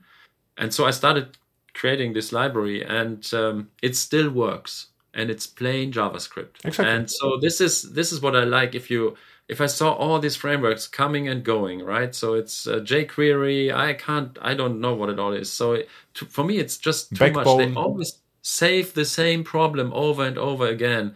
And 0.57 0.74
so 0.74 0.86
I 0.86 0.91
started 0.91 1.38
creating 1.74 2.13
this 2.13 2.32
library, 2.32 2.84
and 2.84 3.32
um, 3.34 3.69
it 3.82 3.95
still 3.95 4.30
works, 4.30 4.88
and 5.13 5.30
it's 5.30 5.47
plain 5.47 5.91
JavaScript. 5.91 6.63
Exactly. 6.63 6.93
And 6.93 7.09
so 7.09 7.38
this 7.41 7.61
is 7.61 7.93
this 7.93 8.11
is 8.11 8.22
what 8.22 8.36
I 8.36 8.43
like. 8.43 8.76
If 8.76 8.89
you 8.91 9.15
if 9.47 9.59
I 9.59 9.65
saw 9.65 9.91
all 9.93 10.19
these 10.19 10.36
frameworks 10.36 10.88
coming 10.88 11.28
and 11.28 11.43
going, 11.43 11.84
right? 11.84 12.15
So 12.15 12.36
it's 12.36 12.67
uh, 12.67 12.80
jQuery. 12.80 13.74
I 13.74 13.93
can't. 13.93 14.38
I 14.41 14.53
don't 14.53 14.80
know 14.80 14.93
what 14.93 15.09
it 15.09 15.19
all 15.19 15.34
is. 15.34 15.51
So 15.51 15.74
it, 15.74 15.89
to, 16.15 16.26
for 16.26 16.43
me, 16.43 16.57
it's 16.57 16.78
just 16.78 17.15
too 17.15 17.32
much. 17.32 17.45
They 17.45 17.74
always 17.74 18.19
save 18.41 18.93
the 18.93 19.05
same 19.05 19.43
problem 19.43 19.91
over 19.93 20.24
and 20.26 20.38
over 20.38 20.67
again 20.67 21.15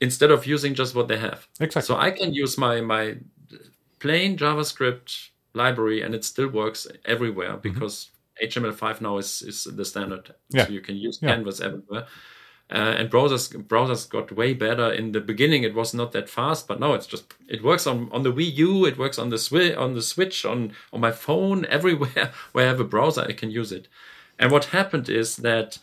instead 0.00 0.30
of 0.30 0.46
using 0.46 0.74
just 0.74 0.94
what 0.94 1.08
they 1.08 1.18
have. 1.18 1.46
Exactly. 1.60 1.86
So 1.86 1.96
I 1.96 2.10
can 2.10 2.34
use 2.34 2.58
my 2.58 2.80
my 2.80 3.16
plain 3.98 4.36
JavaScript 4.36 5.28
library 5.54 6.02
and 6.02 6.14
it 6.14 6.24
still 6.24 6.48
works 6.48 6.86
everywhere 7.04 7.56
because 7.56 8.10
HTML5 8.42 9.00
now 9.00 9.18
is, 9.18 9.42
is 9.42 9.64
the 9.64 9.84
standard. 9.84 10.34
Yeah. 10.50 10.66
So 10.66 10.72
you 10.72 10.80
can 10.80 10.96
use 10.96 11.18
Yeah. 11.20 11.34
Canvas 11.34 11.60
everywhere. 11.60 12.06
Uh, 12.70 12.94
and 12.98 13.10
browsers 13.10 13.50
browsers 13.66 14.06
got 14.08 14.30
way 14.30 14.52
better. 14.52 14.92
In 14.92 15.12
the 15.12 15.20
beginning, 15.20 15.62
it 15.62 15.74
was 15.74 15.94
not 15.94 16.12
that 16.12 16.28
fast, 16.28 16.68
but 16.68 16.78
now 16.78 16.92
it's 16.92 17.06
just 17.06 17.32
it 17.48 17.62
works 17.62 17.86
on 17.86 18.10
on 18.12 18.24
the 18.24 18.32
Wii 18.32 18.54
U, 18.56 18.84
it 18.84 18.98
works 18.98 19.18
on 19.18 19.30
the 19.30 19.38
Switch, 19.38 19.74
on 19.74 19.94
the 19.94 20.02
Switch, 20.02 20.44
on 20.44 20.72
on 20.92 21.00
my 21.00 21.10
phone, 21.10 21.64
everywhere 21.70 22.30
where 22.52 22.66
I 22.66 22.68
have 22.68 22.78
a 22.80 22.84
browser, 22.84 23.22
I 23.22 23.32
can 23.32 23.50
use 23.50 23.72
it. 23.72 23.88
And 24.38 24.52
what 24.52 24.66
happened 24.66 25.08
is 25.08 25.36
that 25.36 25.78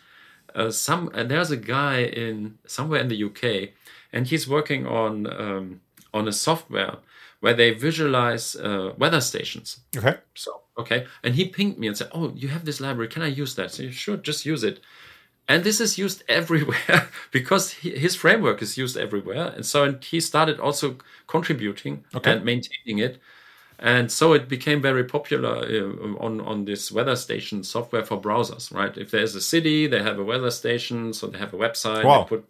uh, 0.53 0.70
some 0.70 1.10
and 1.16 1.30
there's 1.32 1.49
a 1.49 1.58
guy 1.58 2.03
in 2.03 2.60
somewhere 2.68 3.01
in 3.01 3.08
the 3.08 3.24
UK, 3.24 3.70
and 4.14 4.28
he's 4.28 4.47
working 4.47 4.86
on 4.86 5.26
um, 5.26 5.82
on 6.14 6.28
a 6.28 6.32
software 6.32 6.97
where 7.46 7.54
they 7.62 7.70
visualize 7.88 8.56
uh, 8.56 8.93
weather 8.98 9.22
stations. 9.22 9.68
okay, 9.98 10.16
So 10.34 10.52
okay, 10.82 11.06
and 11.24 11.36
he 11.36 11.43
pinged 11.58 11.78
me 11.78 11.88
and 11.88 11.96
said, 11.98 12.10
"Oh, 12.12 12.34
you 12.41 12.48
have 12.56 12.66
this 12.66 12.80
library. 12.82 13.08
Can 13.14 13.22
I 13.22 13.41
use 13.43 13.54
that?" 13.56 13.70
So 13.72 13.91
sure, 13.91 14.18
just 14.30 14.46
use 14.54 14.64
it. 14.70 14.80
And 15.48 15.64
this 15.64 15.80
is 15.80 15.98
used 16.06 16.24
everywhere 16.39 17.02
because 17.38 17.66
he, 17.82 17.89
his 18.06 18.16
framework 18.16 18.62
is 18.62 18.78
used 18.84 18.98
everywhere. 18.98 19.54
And 19.56 19.64
so 19.66 19.84
and 19.88 20.04
he 20.12 20.20
started 20.20 20.60
also 20.60 20.98
contributing 21.28 22.04
Okay. 22.16 22.32
and 22.32 22.43
maintaining 22.43 22.98
it. 23.08 23.16
And 23.78 24.12
so 24.12 24.34
it 24.34 24.48
became 24.48 24.82
very 24.82 25.04
popular 25.04 25.54
uh, 25.58 26.26
on, 26.26 26.41
on 26.41 26.66
this 26.66 26.91
weather 26.91 27.16
station 27.16 27.64
software 27.64 28.06
for 28.06 28.18
browsers, 28.22 28.74
right? 28.74 28.98
If 28.98 29.10
there's 29.12 29.36
a 29.36 29.41
city, 29.41 29.88
they 29.88 30.02
have 30.02 30.18
a 30.20 30.24
weather 30.24 30.52
station, 30.52 31.14
so 31.14 31.28
they 31.28 31.38
have 31.39 31.54
a 31.54 31.58
website. 31.58 32.02
they 32.04 32.08
Wow. 32.08 32.24
put, 32.24 32.41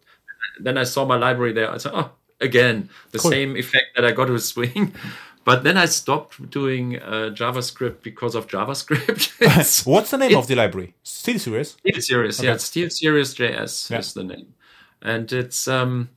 then 0.66 0.78
I 0.78 0.84
saw 0.84 1.04
my 1.04 1.18
library 1.26 1.52
there. 1.52 1.70
I 1.74 1.78
said, 1.78 1.92
oh, 1.94 2.10
again, 2.40 2.88
the 3.12 3.18
Cool. 3.18 3.30
same 3.30 3.56
effect 3.56 3.86
that 3.96 4.04
I 4.04 4.12
got 4.12 4.30
with 4.30 4.44
Swing. 4.44 4.92
But 5.46 5.62
then 5.62 5.76
I 5.76 5.86
stopped 5.86 6.50
doing 6.50 6.96
uh, 6.96 7.30
JavaScript 7.32 8.02
because 8.02 8.34
of 8.34 8.48
JavaScript. 8.48 9.86
what's 9.86 10.10
the 10.10 10.18
name 10.18 10.32
It- 10.32 10.36
of 10.36 10.48
the 10.48 10.56
library? 10.56 10.94
SteelSeries. 11.04 11.76
Steel 11.78 12.00
Series, 12.02 12.42
yeah, 12.42 12.54
it's 12.54 12.68
SteelSeries 12.68 13.36
JS 13.36 13.90
Yeah. 13.90 13.98
is 14.00 14.12
the 14.12 14.24
name, 14.24 14.54
and 15.02 15.32
it's 15.32 15.68
um, 15.68 16.08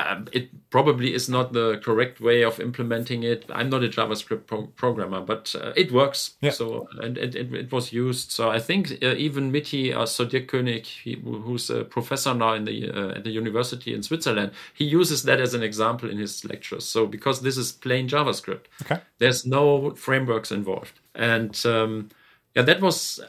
uh, 0.00 0.20
it 0.32 0.70
probably 0.70 1.14
is 1.14 1.28
not 1.28 1.52
the 1.52 1.80
correct 1.84 2.20
way 2.20 2.42
of 2.44 2.60
implementing 2.60 3.22
it. 3.22 3.44
I'm 3.50 3.70
not 3.70 3.82
a 3.84 3.88
JavaScript 3.88 4.46
pro- 4.46 4.66
programmer, 4.76 5.20
but 5.20 5.54
uh, 5.60 5.72
it 5.76 5.92
works. 5.92 6.34
Yeah. 6.40 6.50
So 6.50 6.88
and 7.00 7.16
it, 7.18 7.34
it, 7.34 7.52
it 7.54 7.72
was 7.72 7.92
used. 7.92 8.30
So 8.30 8.50
I 8.50 8.58
think 8.58 8.92
uh, 9.02 9.14
even 9.16 9.50
Mitty 9.52 9.92
uh, 9.94 10.06
so 10.06 10.24
Dierk 10.26 10.46
König, 10.46 10.84
he, 10.86 11.14
who's 11.22 11.70
a 11.70 11.84
professor 11.84 12.34
now 12.34 12.54
in 12.54 12.64
the 12.64 12.90
uh, 12.90 13.16
at 13.16 13.24
the 13.24 13.30
university 13.30 13.94
in 13.94 14.02
Switzerland, 14.02 14.52
he 14.74 14.84
uses 14.84 15.22
that 15.24 15.40
as 15.40 15.54
an 15.54 15.62
example 15.62 16.10
in 16.10 16.18
his 16.18 16.44
lectures. 16.44 16.84
So 16.84 17.06
because 17.06 17.40
this 17.40 17.56
is 17.56 17.72
plain 17.72 18.08
JavaScript, 18.08 18.66
Okay. 18.82 19.00
there's 19.18 19.44
no 19.46 19.94
frameworks 19.94 20.50
involved 20.52 20.92
and 21.14 21.60
um, 21.66 22.08
yeah 22.54 22.62
that 22.62 22.80
was 22.80 23.20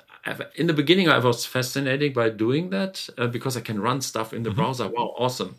in 0.56 0.68
the 0.68 0.74
beginning 0.74 1.10
i 1.10 1.18
was 1.18 1.46
fascinated 1.46 2.14
by 2.14 2.30
doing 2.30 2.70
that 2.70 3.10
uh, 3.18 3.26
because 3.28 3.58
i 3.58 3.62
can 3.62 3.80
run 3.82 4.00
stuff 4.02 4.34
in 4.34 4.44
the 4.44 4.52
browser 4.52 4.88
wow 4.88 5.14
awesome 5.18 5.56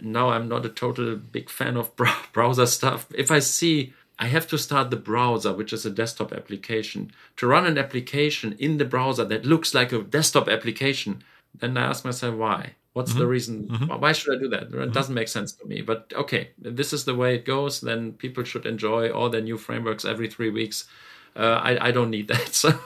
now 0.00 0.30
i'm 0.30 0.48
not 0.48 0.66
a 0.66 0.70
total 0.70 1.16
big 1.16 1.50
fan 1.50 1.76
of 1.76 1.90
browser 2.32 2.66
stuff. 2.66 3.06
If 3.14 3.30
i 3.30 3.38
see 3.38 3.92
i 4.18 4.26
have 4.26 4.46
to 4.48 4.58
start 4.58 4.90
the 4.90 4.96
browser 4.96 5.52
which 5.52 5.72
is 5.72 5.84
a 5.86 5.90
desktop 5.90 6.32
application. 6.32 7.12
To 7.36 7.46
run 7.46 7.66
an 7.66 7.78
application 7.78 8.54
in 8.58 8.78
the 8.78 8.84
browser 8.84 9.24
that 9.24 9.44
looks 9.44 9.74
like 9.74 9.92
a 9.92 10.02
desktop 10.02 10.48
application 10.48 11.22
then 11.58 11.76
i 11.76 11.86
ask 11.86 12.04
myself 12.04 12.34
why? 12.34 12.74
What's 12.92 13.12
the 13.12 13.20
mm-hmm. 13.20 13.28
reason? 13.28 13.68
Mm-hmm. 13.68 14.00
Why 14.00 14.12
should 14.12 14.36
i 14.36 14.40
do 14.40 14.48
that? 14.48 14.62
It 14.62 14.72
mm-hmm. 14.72 14.92
doesn't 14.92 15.14
make 15.14 15.28
sense 15.28 15.52
to 15.52 15.66
me. 15.66 15.82
But 15.82 16.12
okay 16.16 16.50
this 16.58 16.92
is 16.92 17.04
the 17.04 17.14
way 17.14 17.34
it 17.34 17.44
goes 17.44 17.80
then 17.80 18.12
people 18.12 18.44
should 18.44 18.66
enjoy 18.66 19.10
all 19.10 19.28
their 19.28 19.42
new 19.42 19.58
frameworks 19.58 20.04
every 20.04 20.28
three 20.28 20.50
weeks. 20.50 20.86
Uh, 21.34 21.60
I, 21.62 21.88
I 21.88 21.90
don't 21.90 22.10
need 22.10 22.28
that. 22.32 22.54
So 22.54 22.78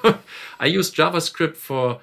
i 0.59 0.66
use 0.66 0.91
javascript 0.91 1.57
for 1.57 2.01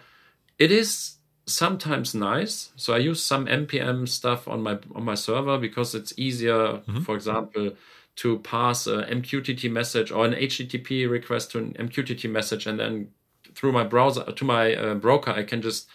it 0.57 0.71
is 0.71 1.16
sometimes 1.47 2.13
nice. 2.13 2.71
So 2.75 2.93
I 2.93 2.97
use 2.97 3.23
some 3.23 3.47
npm 3.47 4.07
stuff 4.07 4.47
on 4.47 4.61
my 4.61 4.77
on 4.93 5.03
my 5.03 5.15
server 5.15 5.57
because 5.57 5.95
it's 5.95 6.13
easier. 6.17 6.57
Mm-hmm. 6.57 7.01
For 7.01 7.15
example, 7.15 7.71
to 8.17 8.39
pass 8.39 8.87
a 8.87 9.03
MQTT 9.03 9.71
message 9.71 10.11
or 10.11 10.25
an 10.25 10.33
HTTP 10.33 11.09
request 11.09 11.51
to 11.51 11.59
an 11.59 11.73
MQTT 11.73 12.29
message, 12.29 12.67
and 12.67 12.79
then 12.79 13.09
through 13.55 13.71
my 13.71 13.83
browser 13.83 14.23
to 14.23 14.45
my 14.45 14.75
uh, 14.75 14.95
broker, 14.95 15.31
I 15.31 15.43
can 15.43 15.61
just 15.61 15.87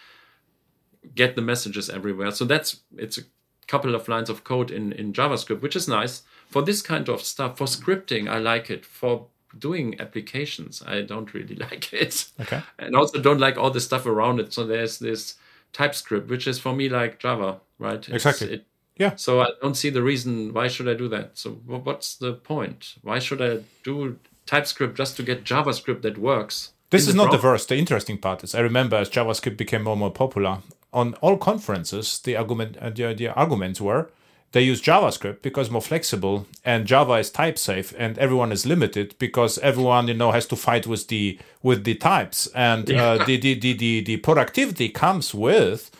get 1.15 1.37
the 1.37 1.43
messages 1.43 1.91
everywhere. 1.91 2.31
So 2.31 2.45
that's 2.45 2.81
it's 2.97 3.19
a 3.19 3.23
couple 3.67 3.95
of 3.95 4.09
lines 4.09 4.31
of 4.31 4.45
code 4.45 4.71
in 4.71 4.93
in 4.93 5.13
JavaScript, 5.13 5.61
which 5.61 5.77
is 5.77 5.87
nice 5.87 6.23
for 6.49 6.63
this 6.63 6.81
kind 6.81 7.09
of 7.09 7.23
stuff. 7.23 7.59
For 7.59 7.67
scripting, 7.67 8.29
I 8.29 8.39
like 8.39 8.71
it. 8.71 8.87
For 8.87 9.27
doing 9.59 10.01
applications, 10.01 10.83
I 10.87 11.03
don't 11.03 11.35
really 11.35 11.55
like 11.71 11.93
it. 11.93 12.27
Okay. 12.41 12.63
And 12.79 12.97
also 12.97 13.21
don't 13.21 13.41
like 13.41 13.59
all 13.59 13.71
the 13.71 13.81
stuff 13.81 14.07
around 14.07 14.41
it. 14.41 14.53
So 14.53 14.65
there's 14.65 14.99
this 14.99 15.35
TypeScript, 15.73 16.29
which 16.29 16.47
is 16.47 16.59
for 16.59 16.75
me 16.75 16.89
like 16.89 17.19
Java, 17.19 17.61
right? 17.79 17.99
It's- 18.09 18.15
Exactly. 18.15 18.55
It, 18.55 18.67
Yeah. 18.99 19.15
so 19.17 19.41
I 19.41 19.49
don't 19.63 19.75
see 19.77 19.91
the 19.91 20.03
reason 20.03 20.53
why 20.53 20.69
should 20.69 20.89
I 20.89 20.95
do 20.95 21.09
that. 21.09 21.31
So 21.35 21.51
what's 21.67 22.15
the 22.17 22.35
point? 22.35 22.95
Why 23.03 23.19
should 23.19 23.41
I 23.41 23.61
do 23.83 24.19
TypeScript 24.47 24.97
just 24.97 25.17
to 25.17 25.23
get 25.23 25.45
JavaScript 25.45 26.03
that 26.03 26.19
works? 26.19 26.73
This 26.91 27.09
is 27.09 27.15
not 27.15 27.31
the 27.31 27.39
browser? 27.39 27.49
worst. 27.49 27.69
The 27.71 27.77
interesting 27.79 28.19
part 28.19 28.45
is 28.45 28.55
I 28.55 28.61
remember 28.61 28.97
as 28.97 29.09
JavaScript 29.09 29.57
became 29.57 29.83
more 29.85 29.93
and 29.95 30.01
more 30.01 30.11
popular 30.11 30.59
on 30.93 31.15
all 31.23 31.39
conferences, 31.39 32.19
the 32.19 32.37
argument 32.37 32.77
uh, 32.77 32.91
the, 32.91 33.15
the 33.15 33.29
arguments 33.29 33.81
were 33.81 34.11
they 34.53 34.63
use 34.63 34.81
JavaScript 34.83 35.43
because 35.43 35.71
more 35.71 35.83
flexible 35.83 36.47
and 36.65 36.87
Java 36.87 37.15
is 37.15 37.31
type 37.31 37.59
safe 37.59 37.95
and 37.99 38.19
everyone 38.19 38.53
is 38.53 38.65
limited 38.67 39.15
because 39.19 39.59
everyone 39.59 40.09
you 40.09 40.15
know 40.15 40.31
has 40.33 40.47
to 40.47 40.57
fight 40.57 40.87
with 40.87 41.09
the 41.09 41.39
with 41.63 41.85
the 41.85 41.95
types 41.95 42.49
and 42.55 42.91
uh, 42.91 43.25
the, 43.25 43.37
the, 43.39 43.55
the 43.59 43.73
the 43.73 44.01
the 44.03 44.17
productivity 44.19 44.89
comes 44.91 45.35
with 45.35 45.91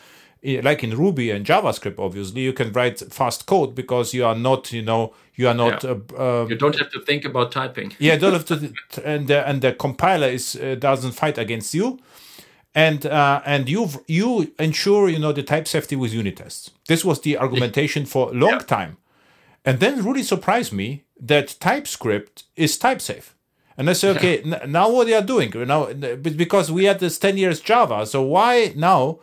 eh, 0.45 0.61
like 0.63 0.83
in 0.85 0.91
Ruby 0.97 1.31
and 1.31 1.47
JavaScript, 1.47 1.99
obviously, 1.99 2.43
you 2.43 2.53
can 2.53 2.73
write 2.73 2.99
fast 3.13 3.47
code 3.47 3.75
because 3.75 4.13
you 4.13 4.25
are 4.27 4.35
not, 4.35 4.73
you 4.73 4.83
know, 4.83 5.15
you 5.37 5.47
are 5.49 5.55
not 5.55 5.85
Yeah. 5.85 5.95
uh, 6.19 6.43
uh, 6.43 6.47
You 6.49 6.57
don't 6.57 6.77
have 6.79 6.91
to 6.91 7.01
think 7.01 7.25
about 7.25 7.53
typing. 7.53 7.93
yeah, 8.01 8.17
don't 8.19 8.33
have 8.33 8.45
to, 8.47 8.55
and 9.05 9.29
the, 9.29 9.49
and 9.49 9.61
the 9.63 9.73
compiler 9.73 10.27
is 10.29 10.57
uh, 10.57 10.75
doesn't 10.79 11.13
fight 11.13 11.39
against 11.39 11.75
you, 11.75 11.99
and 12.75 13.05
uh, 13.07 13.41
and 13.45 13.69
you 13.69 13.89
you 14.07 14.53
ensure 14.59 15.09
you 15.09 15.19
know 15.19 15.33
the 15.33 15.43
type 15.43 15.67
safety 15.69 15.97
with 15.97 16.13
unit 16.15 16.37
tests. 16.37 16.71
This 16.89 17.05
was 17.05 17.21
the 17.21 17.37
argumentation 17.39 18.07
for 18.07 18.31
a 18.31 18.33
long 18.35 18.61
time, 18.61 18.97
and 19.65 19.79
then 19.81 20.05
really 20.05 20.23
surprised 20.23 20.73
me 20.73 21.05
that 21.27 21.57
TypeScript 21.61 22.45
is 22.57 22.79
type 22.79 23.01
safe. 23.01 23.35
And 23.77 23.89
I 23.89 23.95
say, 23.95 24.11
okay, 24.11 24.43
n- 24.43 24.71
now 24.71 24.91
what 24.91 25.07
they 25.07 25.15
are 25.15 25.23
doing 25.27 25.51
now 25.67 25.93
because 25.93 26.71
we 26.73 26.85
had 26.85 26.99
this 26.99 27.19
ten 27.19 27.37
years 27.37 27.61
Java, 27.61 28.07
so 28.07 28.23
why 28.23 28.73
now? 28.77 29.19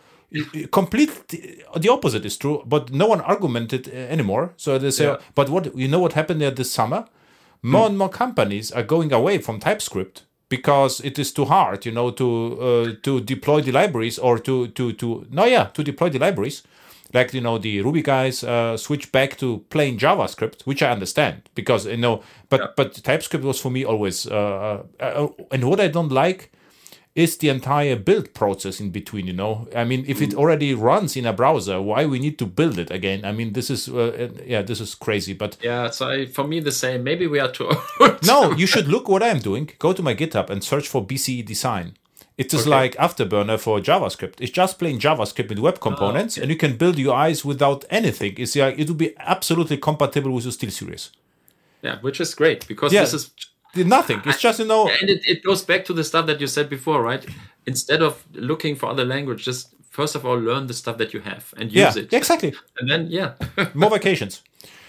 Complete 0.71 1.09
the 1.27 1.89
opposite 1.89 2.23
is 2.23 2.37
true, 2.37 2.61
but 2.63 2.91
no 2.91 3.07
one 3.07 3.19
argumented 3.21 3.87
uh, 3.87 3.95
anymore. 4.13 4.53
So 4.57 4.77
they 4.77 4.91
say, 4.91 5.05
Yeah. 5.05 5.17
but 5.33 5.49
what 5.49 5.75
you 5.75 5.87
know 5.87 5.99
what 5.99 6.13
happened 6.13 6.39
there 6.41 6.51
this 6.51 6.71
summer? 6.71 7.05
more 7.61 7.87
and 7.87 7.97
more 7.97 8.09
companies 8.09 8.71
are 8.71 8.83
going 8.83 9.11
away 9.11 9.37
from 9.39 9.59
TypeScript 9.59 10.23
because 10.49 10.99
it 11.01 11.19
is 11.19 11.31
too 11.31 11.45
hard, 11.45 11.85
you 11.85 11.91
know, 11.91 12.11
to 12.11 12.27
uh, 12.61 12.91
to 13.03 13.21
deploy 13.21 13.61
the 13.61 13.71
libraries 13.71 14.19
or 14.19 14.39
to 14.39 14.67
to 14.69 14.93
to 14.93 15.25
no, 15.31 15.45
yeah, 15.45 15.65
to 15.73 15.83
deploy 15.83 16.09
the 16.09 16.19
libraries. 16.19 16.63
Like 17.13 17.33
you 17.33 17.41
know, 17.41 17.57
the 17.57 17.81
Ruby 17.81 18.03
guys 18.03 18.43
uh, 18.43 18.77
switch 18.77 19.11
back 19.11 19.35
to 19.37 19.65
plain 19.69 19.97
JavaScript, 19.97 20.61
which 20.65 20.83
I 20.83 20.91
understand 20.91 21.49
because 21.55 21.87
you 21.87 21.97
know, 21.97 22.21
but 22.49 22.59
Yeah. 22.61 22.67
but 22.75 22.93
TypeScript 23.03 23.43
was 23.45 23.59
for 23.59 23.71
me 23.71 23.83
always. 23.85 24.27
Uh, 24.27 24.83
uh, 24.99 25.27
and 25.51 25.63
what 25.63 25.79
I 25.79 25.87
don't 25.87 26.11
like 26.11 26.51
is 27.19 27.37
the 27.37 27.49
entire 27.57 27.95
build 28.09 28.27
process 28.41 28.79
in 28.83 28.89
between 28.99 29.25
you 29.27 29.33
know 29.41 29.53
i 29.81 29.83
mean 29.89 30.01
if 30.13 30.17
it 30.25 30.33
already 30.41 30.71
runs 30.89 31.11
in 31.19 31.25
a 31.25 31.33
browser 31.41 31.77
why 31.89 32.01
we 32.13 32.17
need 32.25 32.37
to 32.39 32.45
build 32.59 32.77
it 32.83 32.89
again 32.99 33.19
i 33.29 33.31
mean 33.37 33.49
this 33.57 33.69
is 33.75 33.81
uh, 33.89 34.29
yeah 34.53 34.61
this 34.69 34.79
is 34.85 34.91
crazy 35.05 35.33
but 35.43 35.51
Yeah, 35.69 35.89
so 35.97 36.03
I, 36.15 36.25
for 36.37 36.45
me 36.51 36.57
the 36.61 36.71
same. 36.83 36.99
Maybe 37.09 37.25
we 37.33 37.39
are 37.45 37.51
too 37.57 37.67
old. 37.99 38.17
no, 38.33 38.39
you 38.61 38.67
should 38.73 38.87
look 38.93 39.05
what 39.13 39.21
I'm 39.29 39.39
doing. 39.49 39.65
Go 39.85 39.89
to 39.93 40.03
my 40.09 40.15
GitHub 40.21 40.49
and 40.49 40.59
search 40.71 40.87
for 40.93 41.01
BCE 41.09 41.41
design. 41.53 41.87
It 42.43 42.53
is 42.53 42.61
Okay. 42.61 42.69
like 42.79 42.93
Afterburner 43.07 43.57
for 43.65 43.75
JavaScript. 43.89 44.35
It's 44.43 44.55
just 44.61 44.79
plain 44.81 44.97
JavaScript 45.05 45.49
with 45.51 45.59
web 45.67 45.77
components, 45.87 46.33
okay. 46.37 46.41
and 46.43 46.47
you 46.53 46.57
can 46.63 46.73
build 46.81 46.95
UIs 47.07 47.39
without 47.51 47.79
anything. 47.99 48.33
It's 48.43 48.55
like 48.55 48.75
it 48.81 48.87
will 48.89 49.01
be 49.07 49.11
absolutely 49.35 49.77
compatible 49.89 50.31
with 50.35 50.45
your 50.47 50.53
SteelSeries. 50.59 51.03
yeah, 51.87 51.95
which 52.05 52.19
is 52.25 52.29
great 52.41 52.59
because 52.71 52.91
Yeah. 52.93 53.01
this 53.05 53.13
is 53.19 53.23
Nothing. 53.75 54.21
It's 54.25 54.41
just 54.41 54.59
you 54.59 54.65
know. 54.65 54.87
and 54.89 55.09
it, 55.09 55.21
it 55.25 55.43
goes 55.43 55.63
back 55.63 55.85
to 55.85 55.93
the 55.93 56.03
stuff 56.03 56.25
that 56.27 56.39
you 56.41 56.47
said 56.47 56.69
before, 56.69 57.01
right? 57.03 57.25
Instead 57.65 58.01
of 58.01 58.25
looking 58.33 58.75
for 58.75 58.89
other 58.89 59.05
language, 59.05 59.43
just 59.45 59.75
first 59.89 60.15
of 60.15 60.25
all 60.25 60.37
learn 60.37 60.67
the 60.67 60.73
stuff 60.73 60.97
that 60.97 61.13
you 61.13 61.19
have 61.21 61.53
and 61.57 61.71
use 61.71 61.95
Yeah, 61.95 62.01
it. 62.03 62.13
exactly. 62.13 62.53
And 62.79 62.89
then 62.89 63.07
yeah. 63.09 63.33
More 63.73 63.89
vacations. 63.91 64.41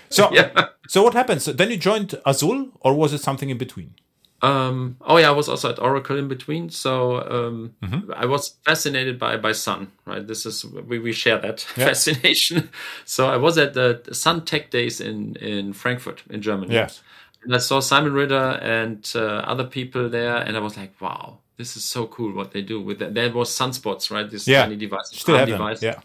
So, 0.08 0.32
Yeah. 0.32 0.50
so 0.88 1.02
what 1.02 1.14
happens? 1.14 1.44
Then 1.44 1.70
you 1.70 1.76
joined 1.76 2.14
Azul, 2.26 2.68
or 2.80 2.94
was 2.94 3.12
it 3.12 3.20
something 3.20 3.50
in 3.50 3.58
between? 3.58 3.94
Um, 4.42 4.96
oh 5.02 5.18
yeah, 5.18 5.28
I 5.28 5.32
was 5.32 5.48
also 5.50 5.68
at 5.70 5.78
Oracle 5.78 6.16
in 6.18 6.26
between. 6.28 6.70
So 6.70 7.20
um, 7.30 7.74
Mm-hmm. 7.82 8.12
I 8.16 8.24
was 8.24 8.56
fascinated 8.64 9.18
by 9.18 9.36
by 9.36 9.52
Sun. 9.52 9.92
Right, 10.06 10.26
this 10.26 10.46
is 10.46 10.64
we, 10.64 10.98
we 10.98 11.12
share 11.12 11.38
that 11.38 11.60
fascination. 11.76 12.70
So 13.04 13.28
I 13.28 13.36
was 13.36 13.58
at 13.58 13.74
the 13.74 14.00
Sun 14.12 14.44
Tech 14.46 14.70
Days 14.70 15.00
in 15.00 15.36
in 15.36 15.74
Frankfurt 15.74 16.22
in 16.30 16.40
Germany. 16.40 16.72
Yes. 16.74 17.02
And 17.42 17.54
I 17.54 17.58
saw 17.58 17.80
Simon 17.80 18.12
Ritter 18.12 18.58
and 18.62 19.10
uh, 19.14 19.20
other 19.52 19.64
people 19.64 20.08
there, 20.08 20.36
and 20.36 20.56
I 20.56 20.60
was 20.60 20.76
like, 20.76 20.92
wow, 21.00 21.38
this 21.56 21.76
is 21.76 21.84
so 21.84 22.06
cool 22.06 22.32
what 22.34 22.52
they 22.52 22.62
do 22.62 22.80
with 22.80 22.98
that. 23.00 23.14
There 23.14 23.30
was 23.32 23.50
Sunspots, 23.50 24.10
right? 24.10 24.28
This 24.30 24.46
Yeah. 24.48 24.62
tiny 24.64 24.76
device, 24.76 25.08
Still 25.12 25.36
have 25.38 25.48
them. 25.48 25.76
Yeah. 25.80 26.00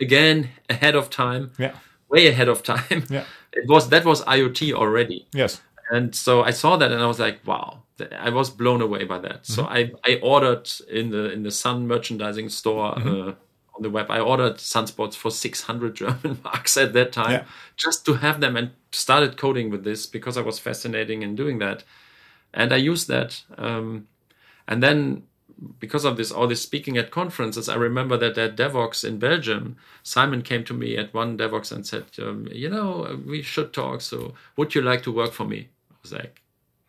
Again, 0.00 0.48
ahead 0.68 0.94
of 0.96 1.10
time, 1.10 1.52
Yeah. 1.58 1.74
way 2.08 2.26
ahead 2.28 2.48
of 2.48 2.62
time. 2.62 3.04
Yeah. 3.10 3.24
It 3.52 3.66
was 3.68 3.88
that 3.88 4.04
was 4.04 4.22
IoT 4.26 4.72
already. 4.74 5.26
Yes. 5.34 5.60
And 5.90 6.14
so 6.14 6.42
I 6.44 6.52
saw 6.52 6.76
that 6.76 6.92
and 6.92 7.02
I 7.02 7.06
was 7.06 7.18
like, 7.18 7.40
wow, 7.44 7.82
I 8.26 8.30
was 8.30 8.48
blown 8.48 8.80
away 8.80 9.04
by 9.04 9.18
that. 9.18 9.44
So 9.44 9.64
Mm-hmm. 9.64 9.96
I, 10.06 10.12
I 10.12 10.20
ordered 10.22 10.70
in 10.88 11.10
the 11.10 11.32
in 11.32 11.42
the 11.42 11.50
Sun 11.50 11.86
merchandising 11.88 12.48
store 12.50 12.94
Mm-hmm. 12.94 13.28
uh, 13.30 13.32
on 13.80 13.82
the 13.82 13.90
web, 13.90 14.10
I 14.10 14.20
ordered 14.20 14.56
sunspots 14.56 15.14
for 15.14 15.30
600 15.30 15.94
German 15.94 16.38
marks 16.44 16.76
at 16.76 16.92
that 16.92 17.12
time 17.12 17.30
Yeah. 17.32 17.44
just 17.76 18.04
to 18.06 18.14
have 18.14 18.40
them 18.40 18.56
and 18.56 18.70
started 18.92 19.36
coding 19.38 19.70
with 19.70 19.84
this 19.84 20.06
because 20.06 20.36
I 20.36 20.42
was 20.42 20.58
fascinating 20.58 21.22
in 21.22 21.34
doing 21.34 21.58
that. 21.60 21.84
And 22.52 22.72
I 22.72 22.76
used 22.76 23.08
that. 23.08 23.42
Um, 23.56 24.06
and 24.68 24.82
then 24.82 25.22
because 25.78 26.04
of 26.04 26.16
this, 26.16 26.30
all 26.30 26.46
this 26.46 26.60
speaking 26.62 26.98
at 26.98 27.10
conferences, 27.10 27.68
I 27.68 27.74
remember 27.76 28.16
that 28.18 28.36
at 28.38 28.56
Devoxx 28.56 29.04
in 29.04 29.18
Belgium, 29.18 29.76
Simon 30.02 30.42
came 30.42 30.64
to 30.64 30.74
me 30.74 30.96
at 30.96 31.14
one 31.14 31.38
Devoxx 31.38 31.72
and 31.72 31.86
said, 31.86 32.04
um, 32.18 32.48
you 32.52 32.68
know, 32.68 33.18
we 33.26 33.42
should 33.42 33.72
talk. 33.72 34.00
So 34.02 34.34
would 34.56 34.74
you 34.74 34.82
like 34.82 35.02
to 35.04 35.12
work 35.12 35.32
for 35.32 35.44
me? 35.44 35.68
I 35.90 35.94
was 36.02 36.12
like, 36.12 36.42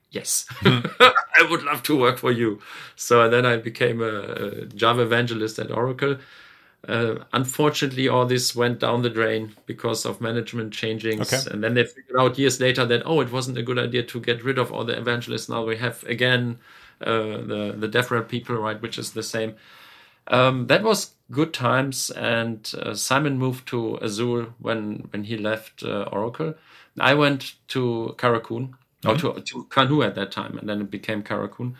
yes, 0.09 0.45
I 0.63 1.47
would 1.49 1.63
love 1.63 1.83
to 1.83 1.97
work 1.97 2.17
for 2.17 2.31
you. 2.31 2.59
So 2.95 3.29
then 3.29 3.45
I 3.45 3.57
became 3.57 4.01
a, 4.01 4.13
a 4.63 4.65
Java 4.67 5.03
evangelist 5.03 5.59
at 5.59 5.71
Oracle. 5.71 6.17
Uh, 6.87 7.15
unfortunately, 7.31 8.07
all 8.07 8.25
this 8.25 8.55
went 8.55 8.79
down 8.79 9.03
the 9.03 9.09
drain 9.09 9.55
because 9.67 10.03
of 10.03 10.19
management 10.19 10.73
changings. 10.73 11.31
Okay. 11.31 11.51
And 11.51 11.63
then 11.63 11.75
they 11.75 11.83
figured 11.83 12.19
out 12.19 12.39
years 12.39 12.59
later 12.59 12.85
that, 12.85 13.03
oh, 13.05 13.21
it 13.21 13.31
wasn't 13.31 13.57
a 13.57 13.63
good 13.63 13.77
idea 13.77 14.03
to 14.03 14.19
get 14.19 14.43
rid 14.43 14.57
of 14.57 14.71
all 14.71 14.83
the 14.83 14.97
evangelists. 14.97 15.47
Now 15.47 15.63
we 15.63 15.77
have 15.77 16.03
again 16.05 16.57
uh, 17.01 17.37
the, 17.45 17.75
the 17.77 17.87
DevRel 17.87 18.27
people, 18.27 18.55
right, 18.55 18.81
which 18.81 18.97
is 18.97 19.11
the 19.11 19.23
same. 19.23 19.55
Um, 20.27 20.67
that 20.67 20.81
was 20.83 21.11
good 21.29 21.53
times. 21.53 22.09
And 22.09 22.71
uh, 22.81 22.95
Simon 22.95 23.37
moved 23.37 23.67
to 23.67 23.97
Azul 24.01 24.47
when, 24.59 25.07
when 25.11 25.25
he 25.25 25.37
left 25.37 25.83
uh, 25.83 26.09
Oracle. 26.11 26.55
I 26.99 27.13
went 27.13 27.53
to 27.69 28.15
Karakun, 28.17 28.73
or 29.05 29.15
to, 29.17 29.39
to 29.39 29.63
Canoo 29.69 30.03
at 30.05 30.15
that 30.15 30.31
time, 30.31 30.57
and 30.57 30.67
then 30.67 30.81
it 30.81 30.91
became 30.91 31.23
Karakun. 31.23 31.75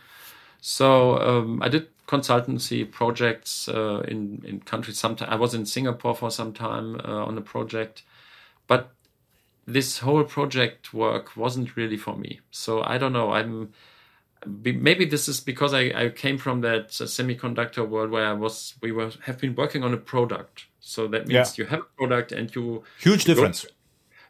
So 0.62 1.18
um, 1.18 1.62
I 1.62 1.70
did 1.70 1.88
consultancy 2.12 2.90
projects 2.90 3.70
uh, 3.70 4.02
in 4.08 4.44
in 4.46 4.60
countries. 4.60 4.98
Sometimes 5.00 5.32
I 5.32 5.36
was 5.36 5.54
in 5.54 5.66
Singapore 5.66 6.16
for 6.16 6.30
some 6.30 6.52
time 6.54 7.00
uh, 7.06 7.26
on 7.30 7.38
a 7.38 7.42
project, 7.42 8.04
but 8.68 8.92
this 9.66 10.00
whole 10.00 10.26
project 10.26 10.94
work 10.94 11.38
wasn't 11.38 11.76
really 11.78 11.98
for 11.98 12.18
me. 12.18 12.42
So 12.52 12.82
I 12.84 12.98
don't 12.98 13.14
know. 13.14 13.32
I'm 13.32 13.72
maybe 14.46 15.06
this 15.06 15.28
is 15.28 15.40
because 15.40 15.74
I, 15.74 15.84
I 15.96 16.10
came 16.10 16.38
from 16.38 16.62
that 16.62 16.86
uh, 17.00 17.06
semiconductor 17.06 17.88
world 17.88 18.12
where 18.12 18.26
I 18.26 18.34
was 18.34 18.74
we 18.82 18.92
were 18.92 19.12
have 19.28 19.40
been 19.40 19.56
working 19.56 19.84
on 19.84 19.94
a 19.94 19.98
product. 19.98 20.66
So 20.80 21.08
that 21.08 21.28
means 21.28 21.58
Yeah. 21.58 21.64
you 21.64 21.66
have 21.70 21.82
a 21.82 21.98
product 21.98 22.32
and 22.32 22.56
you 22.56 22.84
Huge 23.00 23.24
difference. 23.24 23.66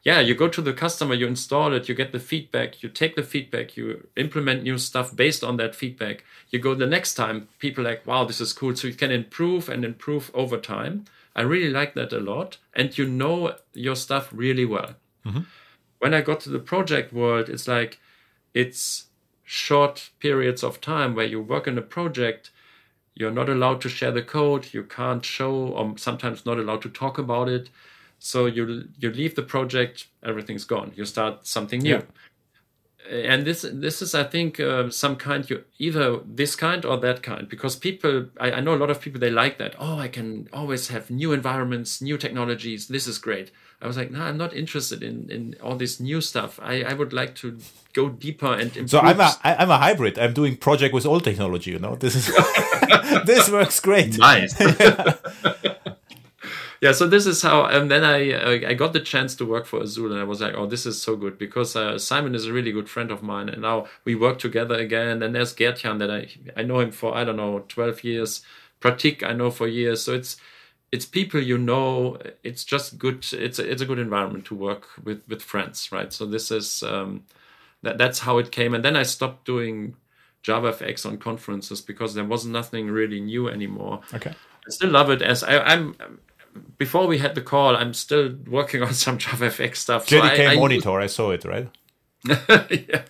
Yeah, 0.03 0.19
you 0.19 0.33
go 0.33 0.47
to 0.47 0.61
the 0.61 0.73
customer, 0.73 1.13
you 1.13 1.27
install 1.27 1.73
it, 1.73 1.87
you 1.87 1.93
get 1.93 2.11
the 2.11 2.19
feedback, 2.19 2.81
you 2.81 2.89
take 2.89 3.15
the 3.15 3.23
feedback, 3.23 3.77
you 3.77 4.07
implement 4.15 4.63
new 4.63 4.77
stuff 4.79 5.15
based 5.15 5.43
on 5.43 5.57
that 5.57 5.75
feedback. 5.75 6.23
You 6.49 6.59
go 6.59 6.73
the 6.73 6.87
next 6.87 7.13
time, 7.13 7.49
people 7.59 7.83
like, 7.83 8.05
wow, 8.07 8.23
this 8.23 8.41
is 8.41 8.51
cool. 8.51 8.75
So 8.75 8.87
you 8.87 8.95
can 8.95 9.11
improve 9.11 9.69
and 9.69 9.85
improve 9.85 10.31
over 10.33 10.57
time. 10.57 11.05
I 11.35 11.41
really 11.41 11.69
like 11.69 11.93
that 11.93 12.11
a 12.13 12.19
lot. 12.19 12.57
And 12.73 12.97
you 12.97 13.05
know 13.05 13.55
your 13.73 13.95
stuff 13.95 14.29
really 14.31 14.65
well. 14.65 14.95
Mm-hmm. 15.25 15.41
When 15.99 16.15
I 16.15 16.21
got 16.21 16.39
to 16.41 16.49
the 16.49 16.59
project 16.59 17.13
world, 17.13 17.47
it's 17.47 17.67
like 17.67 17.99
it's 18.55 19.05
short 19.43 20.09
periods 20.19 20.63
of 20.63 20.81
time 20.81 21.13
where 21.13 21.25
you 21.25 21.41
work 21.41 21.67
in 21.67 21.77
a 21.77 21.81
project 21.81 22.49
you're 23.13 23.29
not 23.29 23.49
allowed 23.49 23.81
to 23.81 23.89
share 23.89 24.11
the 24.11 24.21
code 24.21 24.73
you 24.73 24.81
can't 24.81 25.25
show 25.25 25.51
or 25.51 25.97
sometimes 25.97 26.45
not 26.45 26.57
allowed 26.57 26.81
to 26.81 26.89
talk 26.89 27.17
about 27.17 27.49
it 27.49 27.69
so 28.23 28.45
you 28.45 28.63
you 29.01 29.09
leave 29.11 29.33
the 29.35 29.41
project 29.55 30.05
everything's 30.23 30.65
gone. 30.65 30.91
You 30.95 31.05
start 31.05 31.33
something 31.47 31.81
new. 31.81 31.95
Yeah. 31.95 33.31
and 33.31 33.45
this 33.47 33.65
this 33.85 34.01
is 34.01 34.13
i 34.13 34.23
think 34.23 34.59
uh, 34.59 34.89
some 35.03 35.15
kind 35.15 35.49
you 35.49 35.57
either 35.79 36.19
this 36.39 36.55
kind 36.55 36.85
or 36.85 36.97
that 36.97 37.19
kind. 37.23 37.49
Because 37.49 37.75
people 37.75 38.13
I, 38.39 38.51
I 38.57 38.61
know 38.61 38.73
a 38.75 38.81
lot 38.83 38.91
of 38.91 39.01
people 39.01 39.19
they 39.19 39.31
like 39.31 39.57
that. 39.57 39.75
Oh 39.79 39.97
i 39.97 40.07
can 40.07 40.47
always 40.53 40.87
have 40.89 41.09
new 41.09 41.33
environments 41.33 42.01
new 42.01 42.17
technologies. 42.17 42.87
This 42.87 43.07
is 43.07 43.17
great. 43.27 43.51
I 43.83 43.87
was 43.87 43.97
like 43.97 44.11
no 44.11 44.21
i'm 44.21 44.37
not 44.37 44.53
interested 44.53 45.01
in 45.09 45.15
in 45.35 45.55
all 45.63 45.75
this 45.83 45.99
new 45.99 46.21
stuff. 46.21 46.59
I 46.61 46.83
i 46.91 46.93
would 46.99 47.13
like 47.21 47.33
to 47.41 47.47
go 47.93 48.03
deeper 48.09 48.51
and 48.53 48.69
improve 48.77 48.89
So 48.91 48.99
I'm 48.99 49.19
a 49.19 49.29
I- 49.43 49.55
I'm 49.61 49.71
a 49.71 49.79
hybrid. 49.85 50.19
I'm 50.19 50.33
doing 50.33 50.55
project 50.57 50.93
with 50.93 51.05
old 51.05 51.23
technology. 51.23 51.71
You 51.71 51.79
know, 51.79 51.95
this 51.95 52.15
is 52.15 52.25
this 53.31 53.49
works 53.49 53.79
great. 53.81 54.17
nice. 54.19 54.53
yeah 54.61 55.15
so 56.91 57.07
this 57.07 57.27
is 57.27 57.41
how 57.43 57.65
and 57.65 57.91
then 57.91 58.03
i 58.03 58.31
uh, 58.31 58.69
i 58.69 58.73
got 58.73 58.91
the 58.91 58.99
chance 58.99 59.35
to 59.35 59.45
work 59.45 59.65
for 59.65 59.81
azul 59.81 60.11
and 60.11 60.19
i 60.19 60.23
was 60.23 60.41
like 60.41 60.55
oh 60.55 60.65
this 60.65 60.85
is 60.85 60.99
so 60.99 61.15
good 61.15 61.37
because 61.37 61.75
uh, 61.75 61.97
simon 61.97 62.33
is 62.33 62.47
a 62.47 62.53
really 62.53 62.71
good 62.71 62.89
friend 62.89 63.11
of 63.11 63.21
mine 63.21 63.47
and 63.49 63.61
now 63.61 63.85
we 64.03 64.15
work 64.15 64.39
together 64.39 64.75
again 64.75 65.21
and 65.21 65.35
there's 65.35 65.53
geertjan 65.53 65.99
that 65.99 66.09
i 66.09 66.27
i 66.59 66.63
know 66.63 66.79
him 66.79 66.91
for 66.91 67.15
i 67.15 67.23
don't 67.23 67.37
know 67.37 67.59
12 67.67 68.03
years 68.03 68.41
pratik 68.79 69.21
i 69.23 69.31
know 69.31 69.51
for 69.51 69.67
years 69.67 70.03
so 70.03 70.13
it's 70.13 70.37
it's 70.91 71.05
people 71.05 71.39
you 71.39 71.57
know 71.57 72.17
it's 72.43 72.65
just 72.65 72.97
good 72.97 73.25
it's 73.33 73.59
a, 73.59 73.71
it's 73.71 73.81
a 73.81 73.85
good 73.85 73.99
environment 73.99 74.43
to 74.45 74.55
work 74.55 74.87
with 75.03 75.21
with 75.27 75.41
friends 75.41 75.91
right 75.91 76.11
so 76.11 76.25
this 76.25 76.49
is 76.49 76.81
um 76.83 77.23
that 77.83 77.97
that's 77.99 78.19
how 78.19 78.39
it 78.39 78.51
came 78.51 78.73
and 78.73 78.83
then 78.83 78.95
i 78.95 79.03
stopped 79.03 79.45
doing 79.45 79.95
javafx 80.43 81.05
on 81.05 81.17
conferences 81.17 81.79
because 81.81 82.15
there 82.15 82.25
was 82.25 82.45
nothing 82.45 82.89
really 82.89 83.21
new 83.21 83.47
anymore 83.47 84.01
Okay. 84.13 84.33
I 84.67 84.69
still 84.69 84.89
love 84.91 85.09
it 85.09 85.21
as 85.21 85.43
I, 85.43 85.59
I'm. 85.59 85.95
Before 86.77 87.07
we 87.07 87.17
had 87.19 87.35
the 87.35 87.41
call, 87.41 87.75
I'm 87.75 87.93
still 87.93 88.35
working 88.47 88.81
on 88.87 88.93
some 88.93 89.17
JavaFX 89.17 89.77
stuff. 89.77 90.07
So 90.07 90.19
JDK 90.19 90.47
I, 90.47 90.53
I 90.53 90.55
monitor. 90.55 90.99
I 90.99 91.07
saw 91.07 91.31
it 91.31 91.45
right. 91.45 91.67
yeah. 92.25 93.03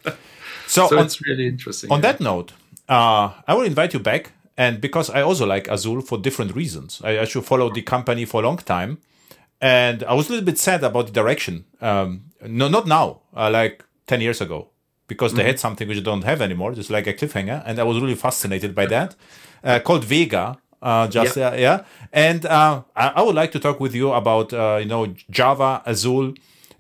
So, 0.67 0.87
So 0.87 0.97
on, 0.97 1.05
it's 1.05 1.21
really 1.25 1.47
interesting. 1.47 1.91
on 1.91 1.99
yeah. 1.99 2.11
that 2.11 2.21
note, 2.21 2.53
uh, 2.87 3.31
I 3.47 3.53
will 3.53 3.63
invite 3.63 3.93
you 3.93 3.99
back, 3.99 4.31
and 4.57 4.79
because 4.79 5.09
I 5.09 5.21
also 5.21 5.45
like 5.45 5.67
Azul 5.67 6.01
for 6.01 6.17
different 6.17 6.55
reasons. 6.55 7.01
I, 7.03 7.19
I 7.19 7.25
should 7.25 7.45
follow 7.45 7.69
the 7.69 7.81
company 7.81 8.25
for 8.25 8.41
a 8.41 8.45
long 8.45 8.57
time, 8.57 8.99
and 9.59 10.03
I 10.03 10.13
was 10.13 10.27
a 10.27 10.31
little 10.31 10.45
bit 10.45 10.57
sad 10.57 10.83
about 10.83 11.07
the 11.07 11.11
direction. 11.11 11.65
Um, 11.81 12.31
no, 12.47 12.67
not 12.67 12.87
now. 12.87 13.21
Uh, 13.35 13.49
like 13.49 13.83
ten 14.07 14.21
years 14.21 14.41
ago, 14.41 14.69
because 15.07 15.33
they 15.33 15.43
had 15.43 15.59
something 15.59 15.87
which 15.87 15.97
they 15.97 16.03
don't 16.03 16.23
have 16.23 16.41
anymore, 16.41 16.73
just 16.73 16.89
like 16.89 17.07
a 17.07 17.13
cliffhanger, 17.13 17.61
and 17.65 17.79
I 17.79 17.83
was 17.83 17.99
really 17.99 18.15
fascinated 18.15 18.73
by 18.73 18.85
that. 18.87 19.15
Uh, 19.63 19.79
called 19.79 20.05
Vega. 20.05 20.57
Uh, 20.81 21.07
just 21.07 21.37
Yeah. 21.37 21.49
uh, 21.49 21.55
yeah, 21.55 21.83
and 22.11 22.45
uh, 22.45 22.81
I, 22.95 23.07
I 23.09 23.21
would 23.21 23.35
like 23.35 23.51
to 23.51 23.59
talk 23.59 23.79
with 23.79 23.93
you 23.93 24.11
about 24.11 24.51
uh, 24.53 24.77
you 24.81 24.87
know 24.87 25.13
Java, 25.29 25.81
Azul, 25.85 26.33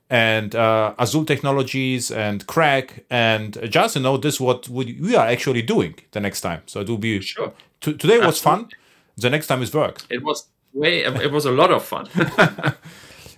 and 0.09 0.55
uh, 0.55 0.93
Azul 0.97 1.23
technologies 1.25 2.11
and 2.11 2.45
CRaC, 2.47 3.03
and 3.09 3.57
just 3.69 3.95
you 3.95 4.01
know 4.01 4.17
this 4.17 4.39
what 4.39 4.67
we 4.69 4.97
we 5.01 5.15
are 5.15 5.27
actually 5.27 5.61
doing 5.61 5.95
the 6.11 6.19
next 6.19 6.41
time. 6.41 6.61
So 6.65 6.81
it 6.81 6.89
will 6.89 6.97
be 6.97 7.21
Sure. 7.21 7.53
T- 7.81 7.93
today 7.93 8.19
was 8.19 8.39
fun. 8.39 8.69
The 9.17 9.29
next 9.29 9.47
time 9.47 9.61
is 9.61 9.73
work. 9.73 10.01
It 10.09 10.23
was 10.23 10.47
way. 10.73 11.03
It 11.03 11.31
was 11.31 11.45
a 11.45 11.51
lot 11.51 11.71
of 11.71 11.83
fun. 11.83 12.07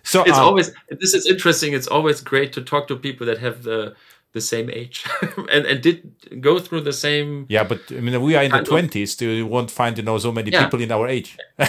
So 0.06 0.22
it's 0.24 0.38
um, 0.38 0.44
always. 0.44 0.70
This 0.90 1.14
is 1.14 1.26
interesting. 1.26 1.74
It's 1.74 1.88
always 1.88 2.20
great 2.22 2.52
to 2.54 2.62
talk 2.62 2.88
to 2.90 2.96
people 2.98 3.26
that 3.28 3.40
have 3.40 3.64
the 3.64 3.96
the 4.34 4.42
same 4.42 4.70
age 4.70 5.06
and 5.54 5.66
and 5.66 5.82
did 5.82 5.98
go 6.42 6.60
through 6.60 6.82
the 6.82 6.94
same. 6.94 7.46
yeah, 7.50 7.64
but 7.64 7.80
I 7.92 8.00
mean 8.02 8.22
we 8.22 8.36
are 8.36 8.44
in 8.44 8.50
the 8.52 8.58
Kind 8.58 8.68
of. 8.68 8.70
twenties. 8.70 9.16
So 9.18 9.26
you 9.26 9.46
won't 9.48 9.72
find 9.72 9.98
you 9.98 10.04
know 10.04 10.18
so 10.20 10.32
many 10.32 10.52
Yeah. 10.52 10.64
people 10.66 10.82
in 10.82 10.92
our 10.92 11.08
age. 11.08 11.38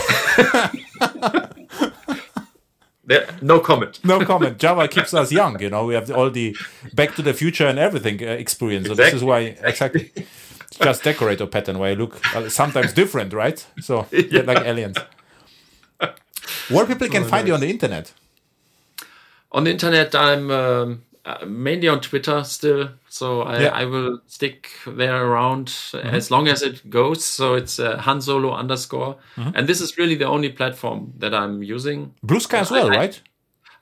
There, 3.06 3.26
no 3.42 3.60
comment. 3.60 4.00
No 4.02 4.24
comment. 4.30 4.56
Java 4.58 4.88
keeps 4.88 5.12
us 5.12 5.30
young. 5.30 5.60
You 5.60 5.68
know 5.68 5.84
we 5.84 5.94
have 5.94 6.10
all 6.10 6.30
the 6.30 6.56
Back 6.94 7.14
to 7.16 7.22
the 7.22 7.34
Future 7.34 7.66
and 7.66 7.78
everything 7.78 8.22
uh, 8.22 8.30
experience. 8.44 8.86
So 8.88 8.94
this 8.94 9.12
is 9.12 9.22
why 9.22 9.40
exactly. 9.62 10.10
It's 10.16 10.78
just 10.78 11.04
decorator 11.04 11.46
pattern 11.46 11.78
where 11.78 11.90
I 11.90 11.94
look 11.94 12.14
uh, 12.34 12.48
sometimes 12.48 12.92
different, 12.94 13.32
right? 13.34 13.64
So 13.80 14.06
like 14.10 14.64
aliens. 14.64 14.96
Where 16.68 16.86
people 16.86 17.06
Oh, 17.06 17.10
can 17.10 17.24
find 17.24 17.46
you 17.46 17.54
on 17.54 17.60
the 17.60 17.68
internet? 17.68 18.12
On 19.52 19.64
the 19.64 19.70
internet, 19.70 20.14
I'm 20.14 20.50
um, 20.50 21.02
uh, 21.26 21.44
mainly 21.46 21.88
on 21.88 22.00
Twitter 22.00 22.44
still, 22.44 22.88
so 23.08 23.42
I, 23.42 23.62
Yeah. 23.62 23.70
I 23.82 23.84
will 23.86 24.20
stick 24.26 24.68
there 24.86 25.24
around 25.26 25.72
as 25.94 26.30
long 26.30 26.48
as 26.48 26.62
it 26.62 26.88
goes. 26.90 27.24
So 27.24 27.54
it's 27.54 27.78
uh, 27.78 27.96
Han 27.98 28.20
Solo 28.20 28.52
underscore, 28.52 29.16
and 29.36 29.66
this 29.66 29.80
is 29.80 29.96
really 29.98 30.16
the 30.16 30.26
only 30.26 30.50
platform 30.50 31.12
that 31.18 31.32
I'm 31.34 31.62
using. 31.62 32.14
Blue 32.22 32.40
Sky 32.40 32.58
as 32.58 32.70
well, 32.70 32.86
I- 32.92 32.96
right? 32.96 33.22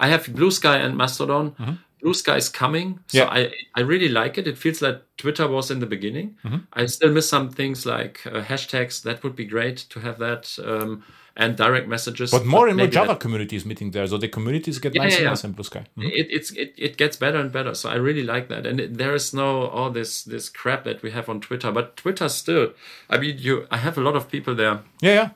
I 0.00 0.08
have 0.08 0.32
Blue 0.34 0.50
Sky 0.50 0.76
and 0.78 0.96
Mastodon. 0.96 1.78
Blue 2.00 2.14
Sky 2.14 2.36
is 2.36 2.48
coming, 2.48 2.98
so 3.06 3.18
Yeah. 3.18 3.28
I 3.30 3.52
I 3.76 3.80
really 3.82 4.08
like 4.08 4.36
it. 4.40 4.46
It 4.48 4.58
feels 4.58 4.82
like 4.82 5.02
Twitter 5.16 5.46
was 5.48 5.70
in 5.70 5.78
the 5.80 5.86
beginning. 5.86 6.36
I 6.72 6.86
still 6.86 7.12
miss 7.12 7.28
some 7.28 7.50
things 7.50 7.86
like 7.86 8.20
uh, 8.26 8.42
hashtags. 8.42 9.02
That 9.02 9.22
would 9.22 9.36
be 9.36 9.44
great 9.44 9.76
to 9.90 10.00
have 10.00 10.18
that, 10.18 10.58
um, 10.64 11.02
and 11.36 11.56
direct 11.56 11.88
messages. 11.88 12.30
But 12.30 12.44
more 12.44 12.68
and 12.68 12.76
more 12.76 12.86
Java 12.86 13.06
that- 13.06 13.12
Java 13.14 13.18
communities 13.20 13.64
meeting 13.64 13.90
there, 13.90 14.06
so 14.06 14.18
the 14.18 14.28
communities 14.28 14.78
get 14.78 14.94
Yeah, 14.94 15.02
nicer 15.04 15.12
yeah, 15.14 15.18
and 15.18 15.24
yeah. 15.24 15.30
nicer 15.30 15.46
in 15.48 15.52
Blue 15.54 15.64
Sky. 15.64 15.84
Mhm. 15.96 16.10
it, 16.20 16.26
it's 16.30 16.50
it, 16.52 16.74
it 16.76 16.96
gets 16.96 17.16
better 17.16 17.38
and 17.38 17.50
better 17.52 17.74
so 17.74 17.88
i 17.90 17.94
really 18.08 18.22
like 18.34 18.48
that 18.48 18.66
and 18.66 18.80
it, 18.80 18.98
there 18.98 19.14
is 19.14 19.32
no 19.34 19.66
all 19.68 19.90
this 19.90 20.24
this 20.24 20.48
crap 20.50 20.84
that 20.84 21.02
we 21.02 21.10
have 21.10 21.28
on 21.28 21.40
twitter 21.40 21.70
but 21.72 21.96
twitter 21.96 22.28
still 22.28 22.72
i 23.10 23.16
mean 23.18 23.36
you 23.38 23.66
i 23.70 23.76
have 23.76 23.96
a 23.98 24.00
lot 24.00 24.14
of 24.16 24.28
people 24.30 24.54
there 24.54 24.80
Yeah, 25.00 25.14
yeah. 25.20 25.28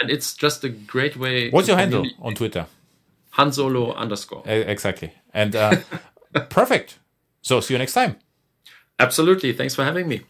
and 0.00 0.10
it's 0.10 0.34
just 0.34 0.64
a 0.64 0.68
great 0.68 1.16
way 1.16 1.50
What's 1.50 1.68
your 1.68 1.76
handle 1.78 2.04
on 2.20 2.34
Twitter? 2.34 2.66
han 3.30 3.52
solo 3.52 3.92
underscore 3.94 4.42
Exactly. 4.46 5.10
And 5.34 5.56
uh, 5.56 5.76
perfect. 6.50 6.98
So 7.42 7.60
see 7.60 7.74
you 7.74 7.78
next 7.78 7.94
time. 7.94 8.16
absolutely 8.98 9.52
thanks 9.52 9.74
for 9.74 9.84
having 9.84 10.06
me 10.08 10.20